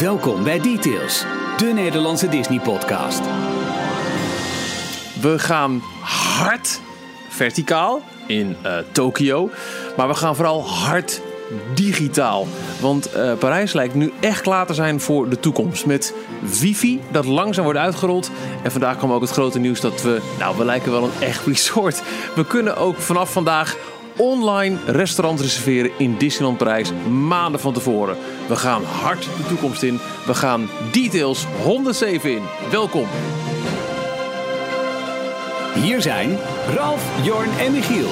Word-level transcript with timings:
Welkom 0.00 0.44
bij 0.44 0.60
Details, 0.60 1.24
de 1.56 1.66
Nederlandse 1.66 2.28
Disney-podcast. 2.28 3.20
We 5.20 5.38
gaan 5.38 5.82
hard 6.00 6.80
verticaal 7.28 8.02
in 8.26 8.56
uh, 8.64 8.78
Tokio, 8.92 9.50
maar 9.96 10.08
we 10.08 10.14
gaan 10.14 10.36
vooral 10.36 10.66
hard 10.68 11.22
digitaal. 11.74 12.46
Want 12.80 13.16
uh, 13.16 13.32
Parijs 13.38 13.72
lijkt 13.72 13.94
nu 13.94 14.12
echt 14.20 14.40
klaar 14.40 14.66
te 14.66 14.74
zijn 14.74 15.00
voor 15.00 15.28
de 15.28 15.40
toekomst. 15.40 15.86
Met 15.86 16.14
wifi 16.60 17.00
dat 17.10 17.24
langzaam 17.24 17.64
wordt 17.64 17.78
uitgerold. 17.78 18.30
En 18.62 18.72
vandaag 18.72 18.96
kwam 18.96 19.12
ook 19.12 19.20
het 19.20 19.30
grote 19.30 19.58
nieuws 19.58 19.80
dat 19.80 20.02
we, 20.02 20.20
nou 20.38 20.56
we 20.56 20.64
lijken 20.64 20.92
wel 20.92 21.04
een 21.04 21.20
echt 21.20 21.46
resort. 21.52 22.02
We 22.34 22.46
kunnen 22.46 22.76
ook 22.76 22.96
vanaf 22.96 23.32
vandaag 23.32 23.76
online 24.16 24.78
restaurant 24.86 25.40
reserveren 25.40 25.90
in 25.98 26.18
Disneyland 26.18 26.58
Parijs 26.58 26.92
maanden 27.10 27.60
van 27.60 27.72
tevoren. 27.72 28.16
We 28.48 28.56
gaan 28.56 28.84
hard 28.84 29.22
de 29.22 29.46
toekomst 29.48 29.82
in. 29.82 30.00
We 30.26 30.34
gaan 30.34 30.68
details 30.92 31.46
107 31.62 32.30
in. 32.30 32.42
Welkom. 32.70 33.06
Hier 35.74 36.02
zijn 36.02 36.38
Ralf, 36.74 37.24
Jorn 37.24 37.50
en 37.58 37.72
Michiel. 37.72 38.10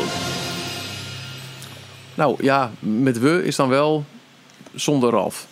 Nou 2.14 2.36
ja, 2.40 2.70
met 2.78 3.18
we 3.18 3.45
is 3.45 3.56
dan 3.56 3.68
wel 3.68 4.04
zonder 4.74 5.10
Ralf. 5.10 5.46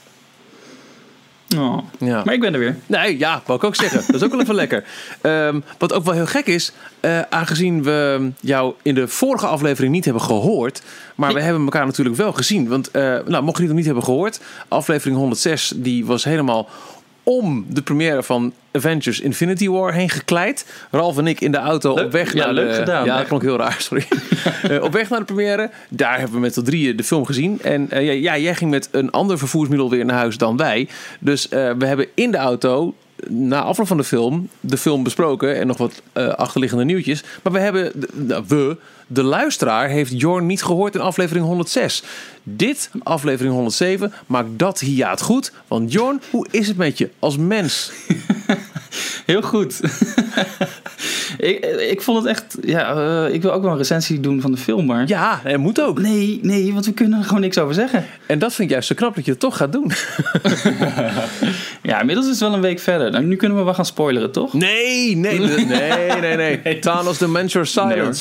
Oh. 1.56 1.78
Ja. 1.98 2.22
Maar 2.24 2.34
ik 2.34 2.40
ben 2.40 2.52
er 2.52 2.58
weer. 2.58 2.76
Nee, 2.86 3.18
ja, 3.18 3.42
wou 3.46 3.58
ik 3.58 3.64
ook 3.64 3.76
zeggen. 3.76 4.02
Dat 4.06 4.14
is 4.14 4.22
ook 4.22 4.30
wel 4.30 4.40
even 4.40 4.54
lekker. 4.64 4.84
Um, 5.22 5.64
wat 5.78 5.92
ook 5.92 6.04
wel 6.04 6.14
heel 6.14 6.26
gek 6.26 6.46
is, 6.46 6.72
uh, 7.00 7.20
aangezien 7.20 7.82
we 7.82 8.30
jou 8.40 8.74
in 8.82 8.94
de 8.94 9.08
vorige 9.08 9.46
aflevering 9.46 9.92
niet 9.92 10.04
hebben 10.04 10.22
gehoord, 10.22 10.82
maar 11.14 11.34
we 11.34 11.40
hebben 11.40 11.62
elkaar 11.62 11.86
natuurlijk 11.86 12.16
wel 12.16 12.32
gezien. 12.32 12.68
Want, 12.68 12.88
uh, 12.92 13.02
nou, 13.26 13.42
mocht 13.42 13.56
je 13.56 13.62
het 13.62 13.66
nog 13.66 13.76
niet 13.76 13.86
hebben 13.86 14.04
gehoord, 14.04 14.40
aflevering 14.68 15.16
106 15.16 15.72
die 15.76 16.06
was 16.06 16.24
helemaal 16.24 16.68
om 17.22 17.66
de 17.68 17.82
première 17.82 18.22
van 18.22 18.52
Avengers 18.72 19.20
Infinity 19.20 19.68
War 19.68 19.92
heen 19.92 20.08
gekleid. 20.08 20.66
Ralf 20.90 21.18
en 21.18 21.26
ik 21.26 21.40
in 21.40 21.52
de 21.52 21.58
auto 21.58 21.92
op 21.92 22.12
weg 22.12 22.34
ja, 22.34 22.44
naar 22.44 22.54
leuk 22.54 22.68
de... 22.68 22.74
gedaan. 22.74 23.04
Ja, 23.04 23.16
dat 23.16 23.26
klonk 23.26 23.42
heel 23.42 23.56
raar, 23.56 23.76
sorry. 23.78 24.04
uh, 24.70 24.82
op 24.84 24.92
weg 24.92 25.08
naar 25.08 25.18
de 25.18 25.24
première. 25.24 25.70
Daar 25.88 26.16
hebben 26.18 26.34
we 26.34 26.40
met 26.40 26.54
z'n 26.54 26.62
drieën 26.62 26.96
de 26.96 27.04
film 27.04 27.24
gezien. 27.24 27.60
En 27.62 27.88
uh, 27.92 28.20
ja, 28.22 28.38
jij 28.38 28.54
ging 28.54 28.70
met 28.70 28.88
een 28.90 29.10
ander 29.10 29.38
vervoersmiddel 29.38 29.90
weer 29.90 30.04
naar 30.04 30.16
huis 30.16 30.36
dan 30.36 30.56
wij. 30.56 30.88
Dus 31.20 31.44
uh, 31.44 31.70
we 31.78 31.86
hebben 31.86 32.06
in 32.14 32.30
de 32.30 32.36
auto 32.36 32.94
na 33.28 33.62
afloop 33.62 33.86
van 33.86 33.96
de 33.96 34.04
film 34.04 34.48
de 34.60 34.76
film 34.76 35.02
besproken 35.02 35.56
en 35.56 35.66
nog 35.66 35.76
wat 35.76 36.02
uh, 36.14 36.28
achterliggende 36.28 36.84
nieuwtjes. 36.84 37.24
Maar 37.42 37.52
we 37.52 37.58
hebben, 37.58 37.92
nou, 38.12 38.44
we, 38.48 38.76
de 39.12 39.22
luisteraar 39.22 39.88
heeft 39.88 40.20
Jorn 40.20 40.46
niet 40.46 40.62
gehoord 40.62 40.94
in 40.94 41.00
aflevering 41.00 41.46
106. 41.46 42.02
Dit, 42.42 42.90
aflevering 43.02 43.54
107, 43.54 44.12
maakt 44.26 44.48
dat 44.52 44.80
hiaat 44.80 45.22
goed. 45.22 45.52
Want 45.68 45.92
Jorn, 45.92 46.20
hoe 46.30 46.46
is 46.50 46.68
het 46.68 46.76
met 46.76 46.98
je 46.98 47.10
als 47.18 47.36
mens? 47.36 47.92
Heel 49.26 49.42
goed. 49.42 49.80
ik, 51.38 51.64
ik 51.90 52.02
vond 52.02 52.18
het 52.18 52.26
echt. 52.26 52.56
Ja, 52.62 52.94
uh, 52.94 53.34
ik 53.34 53.42
wil 53.42 53.52
ook 53.52 53.62
wel 53.62 53.70
een 53.70 53.76
recensie 53.76 54.20
doen 54.20 54.40
van 54.40 54.50
de 54.50 54.56
film, 54.56 54.86
maar. 54.86 55.08
Ja, 55.08 55.40
het 55.42 55.56
moet 55.56 55.80
ook. 55.80 55.98
Nee, 55.98 56.38
nee, 56.42 56.72
want 56.72 56.86
we 56.86 56.92
kunnen 56.92 57.18
er 57.18 57.24
gewoon 57.24 57.40
niks 57.40 57.58
over 57.58 57.74
zeggen. 57.74 58.04
En 58.26 58.38
dat 58.38 58.54
vind 58.54 58.68
ik 58.68 58.72
juist 58.72 58.88
zo 58.88 58.94
knap 58.94 59.14
dat 59.14 59.24
je 59.24 59.30
het 59.30 59.40
toch 59.40 59.56
gaat 59.56 59.72
doen. 59.72 59.92
ja, 61.90 62.00
inmiddels 62.00 62.26
is 62.26 62.32
het 62.32 62.40
wel 62.40 62.52
een 62.52 62.60
week 62.60 62.80
verder. 62.80 63.10
Nou, 63.10 63.24
nu 63.24 63.36
kunnen 63.36 63.58
we 63.58 63.64
wel 63.64 63.74
gaan 63.74 63.86
spoileren, 63.86 64.32
toch? 64.32 64.52
Nee, 64.52 65.16
nee, 65.16 65.38
nee, 65.38 65.66
nee, 65.66 66.36
nee. 66.36 66.60
nee. 66.64 66.78
Thanos 66.78 67.18
the. 67.18 67.28
Nee, 67.28 68.12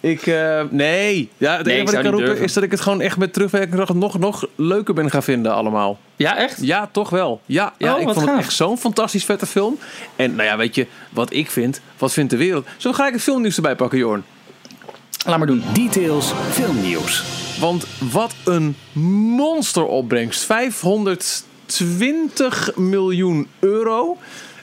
ik, 0.00 0.26
uh, 0.26 0.60
nee. 0.70 1.28
Ja, 1.36 1.56
het 1.56 1.66
Nee, 1.66 1.74
enige 1.74 1.84
wat 1.84 1.94
ik 1.94 2.00
kan 2.00 2.10
roepen 2.10 2.26
durven. 2.28 2.44
is 2.44 2.52
dat 2.52 2.62
ik 2.62 2.70
het 2.70 2.80
gewoon 2.80 3.00
echt 3.00 3.16
met 3.16 3.32
terugwerkende 3.32 3.76
kracht 3.76 3.94
nog, 3.94 4.18
nog 4.18 4.46
leuker 4.54 4.94
ben 4.94 5.10
gaan 5.10 5.22
vinden 5.22 5.54
allemaal. 5.54 5.98
Ja, 6.16 6.36
echt? 6.36 6.58
Ja, 6.60 6.88
toch 6.92 7.10
wel. 7.10 7.40
Ja, 7.46 7.72
ja 7.78 7.94
Oh, 7.94 8.00
ik 8.00 8.08
vond 8.08 8.26
het 8.30 8.38
echt 8.38 8.52
zo'n 8.52 8.78
fantastisch 8.78 9.24
vette 9.24 9.46
film. 9.46 9.78
En 10.16 10.34
nou 10.34 10.48
ja, 10.48 10.56
weet 10.56 10.74
je, 10.74 10.86
wat 11.10 11.32
ik 11.32 11.50
vind, 11.50 11.80
wat 11.98 12.12
vindt 12.12 12.30
de 12.30 12.36
wereld? 12.36 12.66
Zo 12.76 12.92
ga 12.92 13.06
ik 13.06 13.12
het 13.12 13.22
filmnieuws 13.22 13.56
erbij 13.56 13.76
pakken, 13.76 13.98
Jorn. 13.98 14.24
Laat 15.26 15.38
maar 15.38 15.46
doen. 15.46 15.62
Details 15.72 16.32
filmnieuws. 16.50 17.24
Want 17.60 17.86
wat 18.12 18.34
een 18.44 18.76
monsteropbrengst. 18.92 20.44
520 20.44 22.76
miljoen 22.76 23.48
euro. 23.58 24.16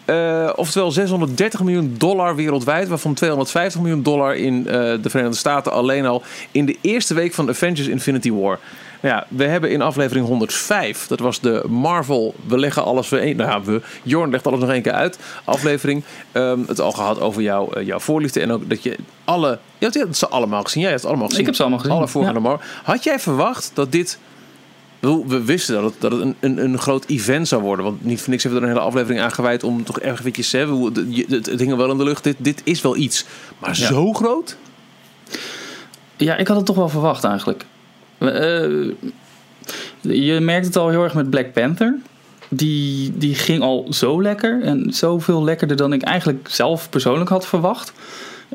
Uh, 0.06 0.50
oftewel 0.56 0.92
630 0.92 1.64
miljoen 1.64 1.96
dollar 1.98 2.36
wereldwijd, 2.36 2.88
waarvan 2.88 3.14
250 3.14 3.82
miljoen 3.82 4.04
dollar 4.04 4.36
in 4.36 4.58
uh, 4.58 4.64
de 4.74 5.10
Verenigde 5.10 5.38
Staten 5.38 5.72
alleen 5.72 6.06
al 6.06 6.24
in 6.52 6.66
de 6.66 6.78
eerste 6.82 7.14
week 7.14 7.34
van 7.34 7.50
Avengers 7.50 7.88
Infinity 7.88 8.32
War. 8.32 8.60
Nou 9.02 9.16
ja, 9.16 9.26
we 9.28 9.44
hebben 9.44 9.72
in 9.72 9.82
aflevering 9.82 10.26
105, 10.26 11.08
dat 11.08 11.20
was 11.20 11.40
de 11.40 11.64
Marvel, 11.68 12.36
we 12.48 12.60
leggen 12.60 12.84
alles 12.84 13.12
één, 13.12 13.36
nou 13.36 13.50
ja, 13.50 13.62
we, 13.62 13.82
Jorn 14.04 14.32
legt 14.32 14.48
alles 14.48 14.60
nog 14.60 14.70
één 14.70 14.82
keer 14.82 14.92
uit, 14.92 15.20
aflevering, 15.44 16.04
um, 16.34 16.66
het 16.68 16.82
al 16.82 16.92
gehad 16.92 17.20
over 17.20 17.42
jou, 17.42 17.80
uh, 17.80 17.86
jouw 17.86 18.00
voorliefde 18.00 18.40
en 18.40 18.52
ook 18.52 18.70
dat 18.70 18.84
je 18.84 18.96
alle, 19.24 19.60
je 19.78 19.90
hebt 19.92 20.18
ze 20.18 20.28
allemaal 20.28 20.64
gezien, 20.64 20.82
jij 20.82 20.92
hebt 20.92 21.02
het 21.02 21.12
allemaal 21.12 21.28
gezien. 21.28 21.42
Ik 21.42 21.48
heb 21.48 21.56
ze 21.56 21.62
allemaal 21.62 21.80
gezien. 21.80 21.96
Alle 21.98 22.08
voorgaande 22.08 22.50
ja. 22.50 22.60
Had 22.84 23.04
jij 23.04 23.20
verwacht 23.20 23.72
dat 23.74 23.92
dit 23.92 24.20
we 25.00 25.44
wisten 25.44 25.76
dat 25.76 25.84
het, 25.84 26.02
dat 26.02 26.12
het 26.12 26.22
een, 26.22 26.36
een, 26.40 26.58
een 26.58 26.78
groot 26.78 27.06
event 27.06 27.48
zou 27.48 27.62
worden. 27.62 27.86
Want 27.86 28.06
niet 28.06 28.22
voor 28.22 28.30
niks 28.30 28.44
hebben 28.44 28.62
we 28.62 28.68
er 28.68 28.72
een 28.72 28.78
hele 28.78 28.90
aflevering 28.92 29.24
aan 29.24 29.32
gewijd 29.32 29.64
om 29.64 29.84
toch 29.84 30.00
erg 30.00 30.20
eventjes 30.20 30.50
te 30.50 30.58
hebben. 30.58 30.84
Het, 30.84 31.30
het, 31.30 31.46
het 31.46 31.60
hing 31.60 31.72
er 31.72 31.78
wel 31.78 31.92
in 31.92 31.98
de 31.98 32.04
lucht. 32.04 32.24
Dit, 32.24 32.36
dit 32.38 32.62
is 32.64 32.82
wel 32.82 32.96
iets. 32.96 33.26
Maar 33.60 33.78
ja. 33.80 33.88
zo 33.88 34.14
groot? 34.14 34.58
Ja, 36.18 36.36
ik 36.36 36.48
had 36.48 36.58
het 36.58 36.66
toch 36.66 36.76
wel 36.76 36.90
verwacht 36.90 37.24
eigenlijk. 37.24 37.66
Uh, 38.20 38.92
je 40.02 40.40
merkt 40.40 40.66
het 40.66 40.76
al 40.76 40.90
heel 40.90 41.04
erg 41.04 41.14
met 41.14 41.30
Black 41.30 41.54
Panther. 41.54 41.96
Die, 42.50 43.18
die 43.18 43.36
ging 43.36 43.62
al 43.62 43.88
zo 43.90 44.22
lekker. 44.22 44.62
En 44.64 44.94
zoveel 44.94 45.44
lekkerder 45.44 45.78
dan 45.78 45.94
ik 45.94 46.02
eigenlijk 46.02 46.48
zelf 46.50 46.90
persoonlijk 46.90 47.30
had 47.30 47.48
verwacht. 47.48 47.94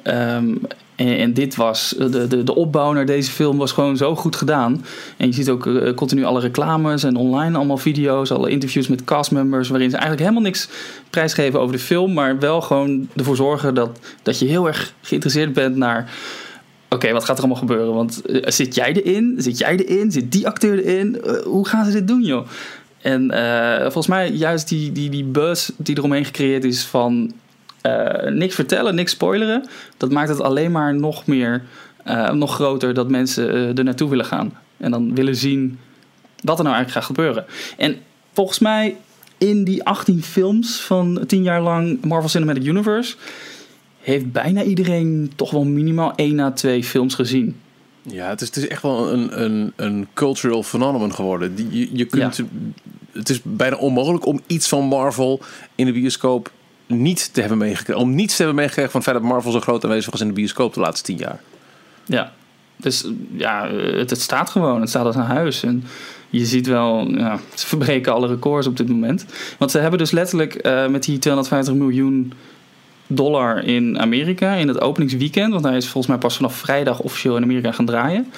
Um, 0.04 0.60
en, 1.06 1.34
dit 1.34 1.56
was, 1.56 1.94
de, 1.98 2.26
de, 2.26 2.44
de 2.44 2.54
opbouw 2.54 2.92
naar 2.92 3.06
deze 3.06 3.30
film 3.30 3.56
was 3.58 3.72
gewoon 3.72 3.96
zo 3.96 4.16
goed 4.16 4.36
gedaan. 4.36 4.84
En 5.16 5.26
je 5.26 5.32
ziet 5.32 5.48
ook 5.48 5.66
uh, 5.66 5.94
continu 5.94 6.24
alle 6.24 6.40
reclames 6.40 7.04
en 7.04 7.16
online 7.16 7.56
allemaal 7.56 7.76
video's, 7.76 8.30
alle 8.30 8.50
interviews 8.50 8.88
met 8.88 9.04
castmembers, 9.04 9.68
waarin 9.68 9.90
ze 9.90 9.96
eigenlijk 9.96 10.24
helemaal 10.24 10.48
niks 10.48 10.68
prijsgeven 11.10 11.60
over 11.60 11.72
de 11.76 11.82
film, 11.82 12.12
maar 12.12 12.38
wel 12.38 12.60
gewoon 12.60 13.08
ervoor 13.16 13.36
zorgen 13.36 13.74
dat, 13.74 13.98
dat 14.22 14.38
je 14.38 14.46
heel 14.46 14.66
erg 14.66 14.94
geïnteresseerd 15.00 15.52
bent 15.52 15.76
naar. 15.76 16.12
Oké, 16.88 17.12
wat 17.12 17.24
gaat 17.24 17.36
er 17.36 17.44
allemaal 17.44 17.62
gebeuren? 17.62 17.94
Want 17.94 18.22
uh, 18.26 18.42
zit 18.46 18.74
jij 18.74 18.92
erin? 18.92 19.34
Zit 19.38 19.58
jij 19.58 19.76
erin? 19.76 20.12
Zit 20.12 20.32
die 20.32 20.46
acteur 20.46 20.84
erin? 20.84 21.22
Hoe 21.44 21.68
gaan 21.68 21.84
ze 21.84 21.92
dit 21.92 22.08
doen, 22.08 22.22
joh? 22.22 22.46
En 23.00 23.30
volgens 23.82 24.06
mij 24.06 24.30
juist 24.30 24.68
die, 24.68 24.92
die, 24.92 25.10
die 25.10 25.24
buzz 25.24 25.70
die 25.76 25.98
eromheen 25.98 26.24
gecreëerd 26.24 26.64
is 26.64 26.84
van 26.84 27.32
uh, 27.82 28.30
niks 28.32 28.54
vertellen, 28.54 28.94
niks 28.94 29.12
spoileren. 29.12 29.68
Dat 29.96 30.10
maakt 30.10 30.28
het 30.28 30.40
alleen 30.40 30.72
maar 30.72 30.94
nog 30.94 31.26
meer, 31.26 31.62
uh, 32.06 32.30
nog 32.30 32.54
groter 32.54 32.94
dat 32.94 33.08
mensen 33.08 33.54
uh, 33.54 33.78
er 33.78 33.84
naartoe 33.84 34.08
willen 34.08 34.24
gaan. 34.24 34.52
En 34.76 34.90
dan 34.90 35.14
willen 35.14 35.36
zien 35.36 35.78
wat 36.42 36.58
er 36.58 36.64
nou 36.64 36.76
eigenlijk 36.76 37.06
gaat 37.06 37.16
gebeuren. 37.16 37.44
En 37.76 37.96
volgens 38.32 38.58
mij 38.58 38.96
in 39.38 39.64
die 39.64 39.84
18 39.84 40.22
films 40.22 40.80
van 40.80 41.24
10 41.26 41.42
jaar 41.42 41.60
lang 41.60 42.04
Marvel 42.04 42.28
Cinematic 42.28 42.64
Universe... 42.64 43.16
heeft 44.00 44.32
bijna 44.32 44.62
iedereen 44.62 45.32
toch 45.36 45.50
wel 45.50 45.64
minimaal 45.64 46.12
1 46.14 46.40
à 46.40 46.50
2 46.50 46.84
films 46.84 47.14
gezien. 47.14 47.56
Ja, 48.02 48.28
het 48.28 48.40
is, 48.40 48.46
het 48.46 48.56
is 48.56 48.68
echt 48.68 48.82
wel 48.82 49.12
een, 49.12 49.42
een, 49.44 49.72
een 49.76 50.08
cultural 50.14 50.62
phenomenon 50.62 51.14
geworden. 51.14 51.54
Je, 51.70 51.88
je 51.92 52.04
kunt, 52.04 52.36
ja. 52.36 52.44
Het 53.12 53.28
is 53.28 53.40
bijna 53.42 53.76
onmogelijk 53.76 54.26
om 54.26 54.40
iets 54.46 54.68
van 54.68 54.84
Marvel 54.84 55.40
in 55.74 55.86
de 55.86 55.92
bioscoop 55.92 56.50
niet 56.90 57.34
te 57.34 57.40
hebben 57.40 57.58
meegekregen. 57.58 58.02
Om 58.02 58.14
niets 58.14 58.36
te 58.36 58.42
hebben 58.42 58.60
meegekregen 58.60 58.90
van 58.90 59.00
het 59.00 59.10
feit 59.10 59.22
dat 59.22 59.32
Marvel 59.32 59.52
zo 59.52 59.60
groot 59.60 59.84
aanwezig 59.84 60.10
was 60.10 60.20
in 60.20 60.26
de 60.26 60.32
bioscoop 60.32 60.74
de 60.74 60.80
laatste 60.80 61.04
tien 61.04 61.16
jaar. 61.16 61.40
Ja, 62.04 62.32
dus 62.76 63.10
ja, 63.36 63.68
het, 63.70 64.20
staat 64.20 64.50
gewoon. 64.50 64.80
Het 64.80 64.88
staat 64.88 65.04
als 65.04 65.16
een 65.16 65.22
huis. 65.22 65.62
En 65.62 65.84
je 66.30 66.46
ziet 66.46 66.66
wel, 66.66 67.10
ja, 67.10 67.38
ze 67.54 67.66
verbreken 67.66 68.12
alle 68.12 68.26
records 68.26 68.66
op 68.66 68.76
dit 68.76 68.88
moment. 68.88 69.24
Want 69.58 69.70
ze 69.70 69.78
hebben 69.78 69.98
dus 69.98 70.10
letterlijk 70.10 70.66
uh, 70.66 70.86
met 70.86 71.04
die 71.04 71.18
250 71.18 71.74
miljoen 71.74 72.32
dollar 73.06 73.64
in 73.64 73.98
Amerika 73.98 74.54
in 74.54 74.68
het 74.68 74.80
openingsweekend, 74.80 75.52
want 75.52 75.64
hij 75.64 75.76
is 75.76 75.84
volgens 75.84 76.06
mij 76.06 76.18
pas 76.18 76.36
vanaf 76.36 76.54
vrijdag 76.54 77.00
officieel 77.00 77.36
in 77.36 77.42
Amerika 77.42 77.72
gaan 77.72 77.86
draaien. 77.86 78.32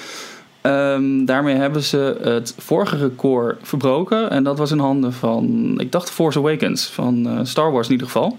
Um, 0.63 1.25
daarmee 1.25 1.55
hebben 1.55 1.83
ze 1.83 2.19
het 2.23 2.55
vorige 2.59 2.97
record 2.97 3.59
verbroken. 3.63 4.31
En 4.31 4.45
dat 4.45 4.59
was 4.59 4.71
in 4.71 4.79
handen 4.79 5.13
van, 5.13 5.75
ik 5.79 5.93
dacht 5.93 6.11
Force 6.11 6.39
Awakens, 6.39 6.87
van 6.87 7.27
uh, 7.27 7.41
Star 7.43 7.73
Wars 7.73 7.87
in 7.87 7.93
ieder 7.93 8.07
geval. 8.07 8.39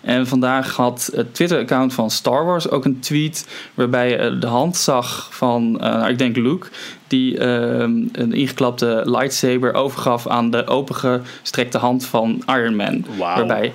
En 0.00 0.26
vandaag 0.26 0.76
had 0.76 1.10
het 1.14 1.34
Twitter-account 1.34 1.94
van 1.94 2.10
Star 2.10 2.44
Wars 2.44 2.70
ook 2.70 2.84
een 2.84 3.00
tweet 3.00 3.48
waarbij 3.74 4.10
je 4.10 4.38
de 4.38 4.46
hand 4.46 4.76
zag 4.76 5.28
van, 5.30 5.80
uh, 5.82 6.08
ik 6.08 6.18
denk 6.18 6.36
Luke, 6.36 6.66
die 7.06 7.38
uh, 7.38 7.78
een 8.12 8.32
ingeklapte 8.32 9.02
lightsaber 9.04 9.74
overgaf 9.74 10.26
aan 10.26 10.50
de 10.50 10.66
opengestrekte 10.66 11.78
hand 11.78 12.06
van 12.06 12.42
Iron 12.46 12.76
Man. 12.76 13.04
Wow. 13.08 13.18
Waarbij 13.18 13.72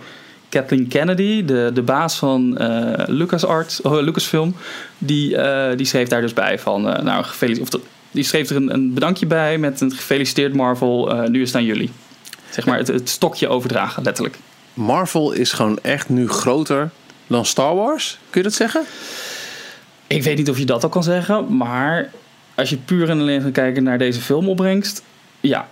Kathleen 0.49 0.87
Kennedy, 0.87 1.45
de, 1.45 1.71
de 1.73 1.81
baas 1.81 2.17
van 2.17 2.57
uh, 2.61 2.93
LucasArts, 3.07 3.81
oh, 3.81 4.01
Lucasfilm, 4.01 4.55
die, 4.97 5.35
uh, 5.35 5.67
die 5.75 5.85
schreef 5.85 6.07
daar 6.07 6.21
dus 6.21 6.33
bij 6.33 6.59
van, 6.59 6.87
uh, 6.87 6.99
nou, 6.99 7.23
gefeliciteerd, 7.23 7.73
of 7.73 7.81
dat, 7.81 7.89
die 8.11 8.23
schreef 8.23 8.49
er 8.49 8.55
een, 8.55 8.73
een, 8.73 8.93
bedankje 8.93 9.25
bij 9.25 9.57
met 9.57 9.81
een 9.81 9.91
gefeliciteerd 9.91 10.53
Marvel, 10.53 11.23
nu 11.27 11.41
is 11.41 11.47
het 11.47 11.57
aan 11.57 11.65
jullie. 11.65 11.89
zeg 12.49 12.65
maar 12.65 12.77
het, 12.77 12.87
het 12.87 13.09
stokje 13.09 13.47
overdragen, 13.47 14.03
letterlijk. 14.03 14.37
Marvel 14.73 15.31
is 15.31 15.51
gewoon 15.51 15.79
echt 15.81 16.09
nu 16.09 16.27
groter 16.27 16.89
dan 17.27 17.45
Star 17.45 17.75
Wars. 17.75 18.17
Kun 18.29 18.41
je 18.41 18.47
dat 18.47 18.57
zeggen? 18.57 18.83
Ik 20.07 20.23
weet 20.23 20.37
niet 20.37 20.49
of 20.49 20.57
je 20.57 20.65
dat 20.65 20.83
al 20.83 20.89
kan 20.89 21.03
zeggen, 21.03 21.57
maar 21.57 22.11
als 22.55 22.69
je 22.69 22.77
puur 22.77 23.09
en 23.09 23.19
alleen 23.19 23.41
gaat 23.41 23.51
kijken 23.51 23.83
naar 23.83 23.97
deze 23.97 24.21
filmopbrengst, 24.21 25.03
ja. 25.39 25.67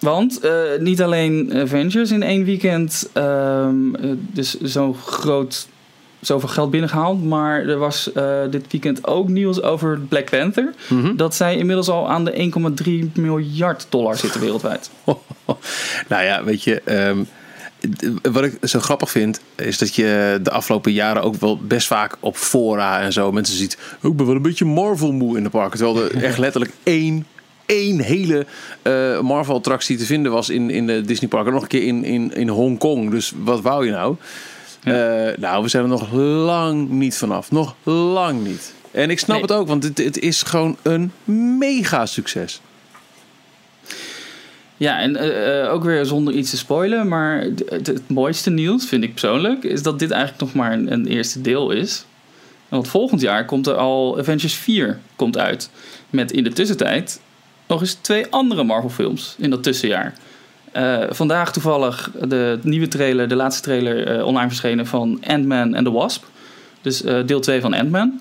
Want 0.00 0.40
eh, 0.40 0.50
niet 0.78 1.02
alleen 1.02 1.52
Avengers 1.54 2.10
in 2.10 2.22
één 2.22 2.44
weekend, 2.44 3.08
ehm, 3.12 3.94
eh, 3.94 4.10
dus 4.16 4.60
zo 4.60 4.92
groot, 4.92 5.68
zoveel 6.20 6.48
geld 6.48 6.70
binnengehaald, 6.70 7.24
maar 7.24 7.66
er 7.68 7.78
was 7.78 8.12
eh, 8.12 8.40
dit 8.50 8.64
weekend 8.70 9.06
ook 9.06 9.28
nieuws 9.28 9.62
over 9.62 10.00
Black 10.00 10.30
Panther. 10.30 10.74
Mhm. 10.88 11.16
Dat 11.16 11.34
zij 11.34 11.56
inmiddels 11.56 11.88
al 11.88 12.08
aan 12.10 12.24
de 12.24 12.38
1,3 12.38 13.10
miljard 13.14 13.86
dollar 13.88 14.16
zitten 14.16 14.40
wereldwijd. 14.40 14.90
nou 16.08 16.24
ja, 16.24 16.44
weet 16.44 16.62
je, 16.62 16.80
ehm, 16.84 17.18
wat 18.32 18.44
ik 18.44 18.56
zo 18.62 18.78
grappig 18.80 19.10
vind, 19.10 19.40
is 19.56 19.78
dat 19.78 19.94
je 19.94 20.38
de 20.42 20.50
afgelopen 20.50 20.92
jaren 20.92 21.22
ook 21.22 21.34
wel 21.34 21.58
best 21.58 21.86
vaak 21.86 22.16
op 22.20 22.36
fora 22.36 23.00
en 23.00 23.12
zo 23.12 23.32
mensen 23.32 23.56
ziet. 23.56 23.78
"Oh, 24.02 24.10
Ik 24.10 24.16
ben 24.16 24.26
wel 24.26 24.34
een 24.34 24.42
beetje 24.42 24.64
Marvel 24.64 25.12
moe 25.12 25.36
in 25.36 25.42
de 25.42 25.50
parken. 25.50 25.78
Terwijl 25.78 26.04
er 26.04 26.22
echt 26.24 26.38
letterlijk 26.38 26.72
één, 26.82 27.26
één 27.66 28.00
hele 28.00 28.46
eh, 28.82 29.20
Marvel 29.20 29.54
attractie 29.54 29.96
te 29.96 30.04
vinden 30.04 30.32
was 30.32 30.48
in, 30.48 30.70
in 30.70 30.86
de 30.86 31.00
Disney 31.00 31.28
parken. 31.28 31.52
Nog 31.52 31.62
een 31.62 31.68
keer 31.68 31.86
in, 31.86 32.04
in, 32.04 32.32
in 32.34 32.48
Hongkong. 32.48 33.10
Dus 33.10 33.32
wat 33.36 33.60
wou 33.60 33.84
je 33.86 33.90
nou? 33.90 34.16
Eh, 34.82 34.92
nou, 35.38 35.62
we 35.62 35.68
zijn 35.68 35.82
er 35.82 35.88
nog 35.88 36.12
lang 36.12 36.88
niet 36.88 37.16
vanaf. 37.16 37.50
Nog 37.50 37.74
lang 37.82 38.44
niet. 38.46 38.74
En 38.90 39.10
ik 39.10 39.18
snap 39.18 39.32
Nee. 39.36 39.42
het 39.46 39.52
ook, 39.52 39.66
want 39.68 39.82
het, 39.84 39.98
het 39.98 40.18
is 40.18 40.42
gewoon 40.42 40.76
een 40.82 41.12
mega 41.58 42.06
succes. 42.06 42.60
Ja, 44.76 45.00
en 45.00 45.16
eh, 45.16 45.60
eh, 45.64 45.72
ook 45.72 45.84
weer 45.84 46.04
zonder 46.06 46.34
iets 46.34 46.50
te 46.50 46.56
spoilen, 46.56 47.08
maar 47.08 47.40
het, 47.40 47.62
het- 47.68 47.86
het 47.86 48.08
mooiste 48.08 48.50
nieuws, 48.50 48.86
vind 48.86 49.04
ik 49.04 49.10
persoonlijk, 49.10 49.64
is 49.64 49.82
dat 49.82 49.98
dit 49.98 50.10
eigenlijk 50.10 50.42
nog 50.42 50.54
maar 50.54 50.72
een, 50.72 50.92
een 50.92 51.06
eerste 51.06 51.40
deel 51.40 51.70
is. 51.70 52.04
Want 52.68 52.88
volgend 52.88 53.20
jaar 53.20 53.44
komt 53.44 53.66
er 53.66 53.74
al 53.74 54.18
Avengers 54.18 54.54
4 54.54 54.98
komt 55.16 55.38
uit. 55.38 55.70
Met 56.10 56.32
in 56.32 56.44
de 56.44 56.52
tussentijd 56.52 57.20
nog 57.66 57.80
eens 57.80 57.94
twee 57.94 58.26
andere 58.30 58.64
Marvel 58.64 58.90
films 58.90 59.34
in 59.38 59.50
dat 59.50 59.62
tussenjaar. 59.62 60.14
Eh, 60.74 61.02
vandaag 61.10 61.52
toevallig 61.52 62.10
de 62.28 62.58
nieuwe 62.62 62.88
trailer, 62.88 63.28
de 63.28 63.34
laatste 63.34 63.62
trailer 63.62 64.06
eh, 64.06 64.26
online 64.26 64.48
verschenen 64.48 64.86
van 64.86 65.20
Ant-Man 65.26 65.74
and 65.74 65.84
the 65.84 65.92
Wasp. 65.92 66.24
Dus 66.82 67.02
eh, 67.02 67.18
deel 67.26 67.40
2 67.40 67.60
van 67.60 67.74
Ant-Man. 67.74 68.20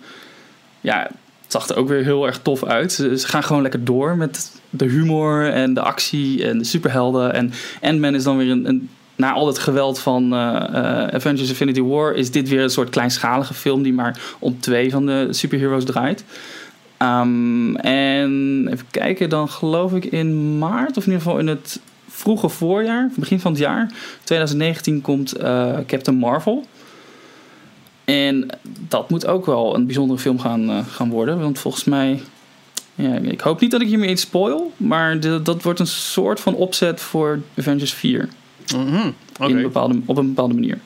Ja, 0.81 1.01
het 1.41 1.51
zag 1.51 1.67
er 1.67 1.75
ook 1.75 1.87
weer 1.87 2.03
heel 2.03 2.25
erg 2.25 2.39
tof 2.41 2.63
uit. 2.63 2.91
Ze, 2.91 3.17
gaan 3.17 3.43
gewoon 3.43 3.61
lekker 3.61 3.83
door 3.83 4.17
met 4.17 4.51
de 4.69 4.85
humor 4.85 5.51
en 5.51 5.73
de 5.73 5.81
actie 5.81 6.47
en 6.47 6.57
de 6.57 6.63
superhelden. 6.63 7.33
En 7.33 7.53
Ant-Man 7.81 8.15
is 8.15 8.23
dan 8.23 8.37
weer 8.37 8.49
een, 8.49 8.89
na 9.15 9.31
al 9.31 9.47
het 9.47 9.59
geweld 9.59 9.99
van 9.99 10.35
Avengers 10.35 11.49
Infinity 11.49 11.81
War... 11.81 12.13
is 12.13 12.31
dit 12.31 12.49
weer 12.49 12.61
een 12.61 12.69
soort 12.69 12.89
kleinschalige 12.89 13.53
film... 13.53 13.83
die 13.83 13.93
maar 13.93 14.19
om 14.39 14.59
twee 14.59 14.91
van 14.91 15.05
de 15.05 15.27
superheroes 15.29 15.85
draait. 15.85 16.23
Ehm, 17.03 17.75
en 17.75 18.67
even 18.71 18.85
kijken, 18.91 19.29
dan 19.29 19.49
geloof 19.49 19.93
ik 19.93 20.05
in 20.05 20.57
maart... 20.57 20.97
of 20.97 21.05
in 21.05 21.11
ieder 21.11 21.21
geval 21.21 21.39
in 21.39 21.47
het 21.47 21.79
vroege 22.07 22.49
voorjaar, 22.49 23.11
begin 23.15 23.39
van 23.39 23.51
het 23.51 23.59
jaar... 23.61 23.91
2019 24.23 25.01
komt 25.01 25.31
eh, 25.33 25.77
Captain 25.87 26.17
Marvel... 26.17 26.65
En 28.05 28.47
dat 28.87 29.09
moet 29.09 29.27
ook 29.27 29.45
wel 29.45 29.75
een 29.75 29.85
bijzondere 29.85 30.19
film 30.19 30.39
gaan, 30.39 30.69
eh, 30.69 30.77
gaan 30.87 31.09
worden. 31.09 31.39
Want 31.39 31.59
volgens 31.59 31.83
mij. 31.83 32.21
Ja, 32.95 33.13
ik 33.15 33.41
hoop 33.41 33.59
niet 33.59 33.71
dat 33.71 33.81
ik 33.81 33.87
hiermee 33.87 34.09
iets 34.09 34.21
spoil. 34.21 34.73
Maar 34.77 35.19
de- 35.19 35.41
dat 35.41 35.63
wordt 35.63 35.79
een 35.79 35.87
soort 35.87 36.39
van 36.39 36.55
opzet 36.55 37.01
voor 37.01 37.39
Avengers 37.57 37.93
4. 37.93 38.29
Mhm, 38.75 38.95
In 39.49 39.55
een 39.55 39.61
bepaalde, 39.61 40.01
op 40.05 40.17
een 40.17 40.27
bepaalde 40.27 40.53
manier. 40.53 40.79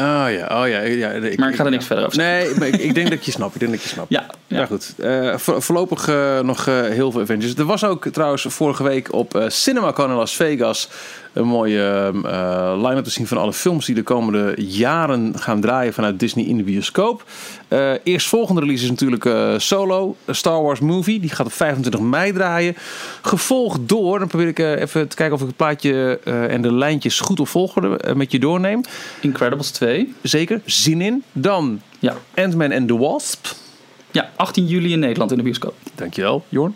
Oh 0.00 0.04
ja, 0.30 0.62
oh 0.62 0.68
ja. 0.68 0.80
ja 0.80 1.08
Maar 1.36 1.48
ik 1.48 1.54
ga 1.56 1.64
er 1.64 1.70
niks 1.70 1.86
verder 1.86 2.04
over 2.06 2.16
zeggen. 2.20 2.48
Nee, 2.50 2.58
maar 2.58 2.68
ik, 2.68 2.76
ik 2.76 2.94
denk 2.94 3.10
dat 3.10 3.24
je 3.24 3.30
snapt. 3.30 3.54
Ik 3.54 3.60
denk 3.60 3.72
dat 3.72 3.82
je 3.82 3.88
snapt. 3.88 4.10
Ja, 4.10 4.26
Ja, 4.46 4.58
ja. 4.58 4.66
goed. 4.66 4.94
Eh, 4.98 5.36
voor- 5.36 5.62
voorlopig 5.62 6.08
eh, 6.08 6.40
nog 6.40 6.66
eh, 6.66 6.80
heel 6.80 7.10
veel 7.12 7.20
Avengers. 7.20 7.54
Er 7.54 7.64
was 7.64 7.84
ook 7.84 8.06
trouwens 8.12 8.42
vorige 8.48 8.82
week 8.82 9.12
op 9.12 9.44
CinemaCon 9.48 10.10
in 10.10 10.16
Las 10.16 10.36
Vegas 10.36 10.88
een 11.32 11.46
mooie 11.46 12.12
eh, 12.24 12.72
line-up 12.76 13.04
te 13.04 13.10
zien 13.10 13.26
van 13.26 13.38
alle 13.38 13.52
films 13.52 13.86
die 13.86 13.94
de 13.94 14.02
komende 14.02 14.54
jaren 14.56 15.38
gaan 15.38 15.60
draaien 15.60 15.92
vanuit 15.92 16.20
Disney 16.20 16.44
in 16.44 16.56
de 16.56 16.62
bioscoop. 16.62 17.24
Eh 17.68 17.92
eerstvolgende 18.04 18.60
release 18.60 18.82
is 18.84 18.90
natuurlijk 18.90 19.24
eh, 19.24 19.54
Solo, 19.58 20.16
Star 20.26 20.62
Wars 20.62 20.80
movie. 20.80 21.20
Die 21.20 21.30
gaat 21.30 21.46
op 21.46 21.52
25 21.52 22.00
mei 22.00 22.32
draaien. 22.32 22.76
Gevolgd 23.22 23.88
door, 23.88 24.18
dan 24.18 24.28
probeer 24.28 24.48
ik 24.48 24.58
even 24.58 25.08
te 25.08 25.16
kijken 25.16 25.34
of 25.34 25.40
ik 25.40 25.46
het 25.46 25.56
plaatje 25.56 26.18
en 26.24 26.62
de 26.62 26.72
lijntjes 26.72 27.20
goed 27.20 27.40
op 27.40 27.48
volgorde 27.48 28.14
met 28.14 28.32
je 28.32 28.38
doorneem. 28.38 28.80
Incredibles 29.20 29.70
2. 29.70 30.14
Zeker, 30.22 30.60
zin 30.64 31.00
in. 31.00 31.22
Dan 31.32 31.80
Ja. 31.98 32.16
Ant-Man 32.34 32.72
and 32.72 32.88
the 32.88 32.98
Wasp. 32.98 33.46
ja, 34.10 34.30
18 34.36 34.66
juli 34.66 34.92
in 34.92 34.98
Nederland 34.98 35.30
in 35.30 35.36
de 35.36 35.42
bioscoop. 35.42 35.74
Dankjewel, 35.94 36.44
Jorn. 36.48 36.74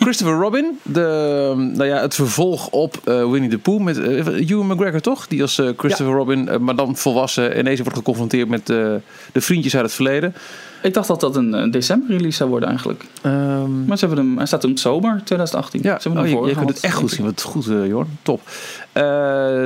Christopher 0.00 0.34
Robin, 0.34 0.78
de, 0.82 1.52
nou 1.56 1.84
ja, 1.84 2.00
het 2.00 2.14
vervolg 2.14 2.68
op 2.68 3.00
eh, 3.04 3.30
Winnie 3.30 3.50
the 3.50 3.58
Pooh 3.58 3.80
met 3.80 3.98
Ewan 3.98 4.66
McGregor, 4.66 5.00
toch? 5.00 5.26
Die 5.26 5.42
als 5.42 5.58
eh, 5.58 5.68
Christopher 5.76 6.14
Robin, 6.14 6.48
maar 6.60 6.76
dan 6.76 6.96
volwassen, 6.96 7.58
ineens 7.58 7.80
wordt 7.80 7.96
geconfronteerd 7.96 8.48
met 8.48 8.66
de 8.66 9.00
vriendjes 9.32 9.74
uit 9.74 9.84
het 9.84 9.94
verleden. 9.94 10.34
Ik 10.82 10.94
dacht 10.94 11.08
dat 11.08 11.20
dat 11.20 11.36
een 11.36 11.54
eh, 11.54 11.70
december 11.70 12.16
release 12.16 12.36
zou 12.36 12.50
worden 12.50 12.68
eigenlijk. 12.68 13.04
Ehm, 13.22 13.84
Maar 13.84 13.98
ze 13.98 14.06
hebben 14.06 14.24
hem, 14.24 14.36
hij 14.36 14.46
staat 14.46 14.64
in 14.64 14.78
zomer 14.78 15.20
2018. 15.24 15.80
ja, 15.82 15.98
ze 16.00 16.08
hebben 16.08 16.24
oh, 16.24 16.30
hem 16.30 16.42
je, 16.42 16.48
je 16.48 16.56
kunt 16.56 16.68
het 16.68 16.80
echt 16.80 16.94
goed 16.94 17.10
zien. 17.10 17.24
Wat 17.24 17.42
goed, 17.42 17.68
eh 17.68 17.86
Jorn. 17.86 18.18
Top. 18.22 18.40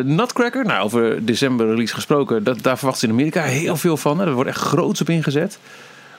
Nutcracker, 0.04 0.64
nou, 0.64 0.84
over 0.84 1.24
december 1.24 1.66
release 1.66 1.94
gesproken, 1.94 2.44
dat, 2.44 2.62
daar 2.62 2.76
verwachten 2.76 3.00
ze 3.00 3.06
in 3.06 3.20
Amerika 3.20 3.42
heel 3.42 3.76
veel 3.76 3.96
van. 3.96 4.18
Hè. 4.18 4.26
Er 4.26 4.32
wordt 4.32 4.50
echt 4.50 4.60
groots 4.60 5.00
op 5.00 5.08
ingezet. 5.08 5.58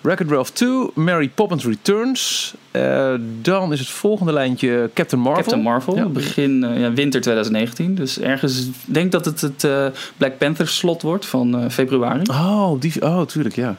Wreck-It 0.02 0.30
Ralph 0.30 0.50
2, 0.50 0.90
Mary 0.94 1.30
Poppins 1.30 1.66
Returns. 1.66 2.54
Eh, 2.72 3.14
dan 3.42 3.74
is 3.74 3.80
het 3.80 3.90
volgende 3.90 4.34
lijntje 4.34 4.90
Captain 4.94 5.22
Marvel. 5.22 5.42
Captain 5.44 5.64
Marvel, 5.64 5.96
Ja. 5.96 6.06
begin 6.06 6.64
eh, 6.64 6.80
ja, 6.80 6.94
winter 6.94 7.22
2019. 7.22 7.96
Dus 7.96 8.20
ergens, 8.20 8.60
ik 8.66 8.74
denk 8.86 9.12
dat 9.12 9.26
het 9.26 9.42
het 9.42 9.64
eh, 9.64 9.86
Black 10.18 10.38
Panther 10.38 10.68
slot 10.68 11.02
wordt 11.02 11.26
van 11.26 11.72
februari. 11.72 12.22
Oh, 12.32 12.80
die, 12.80 13.02
oh, 13.02 13.22
tuurlijk, 13.22 13.56
ja. 13.56 13.76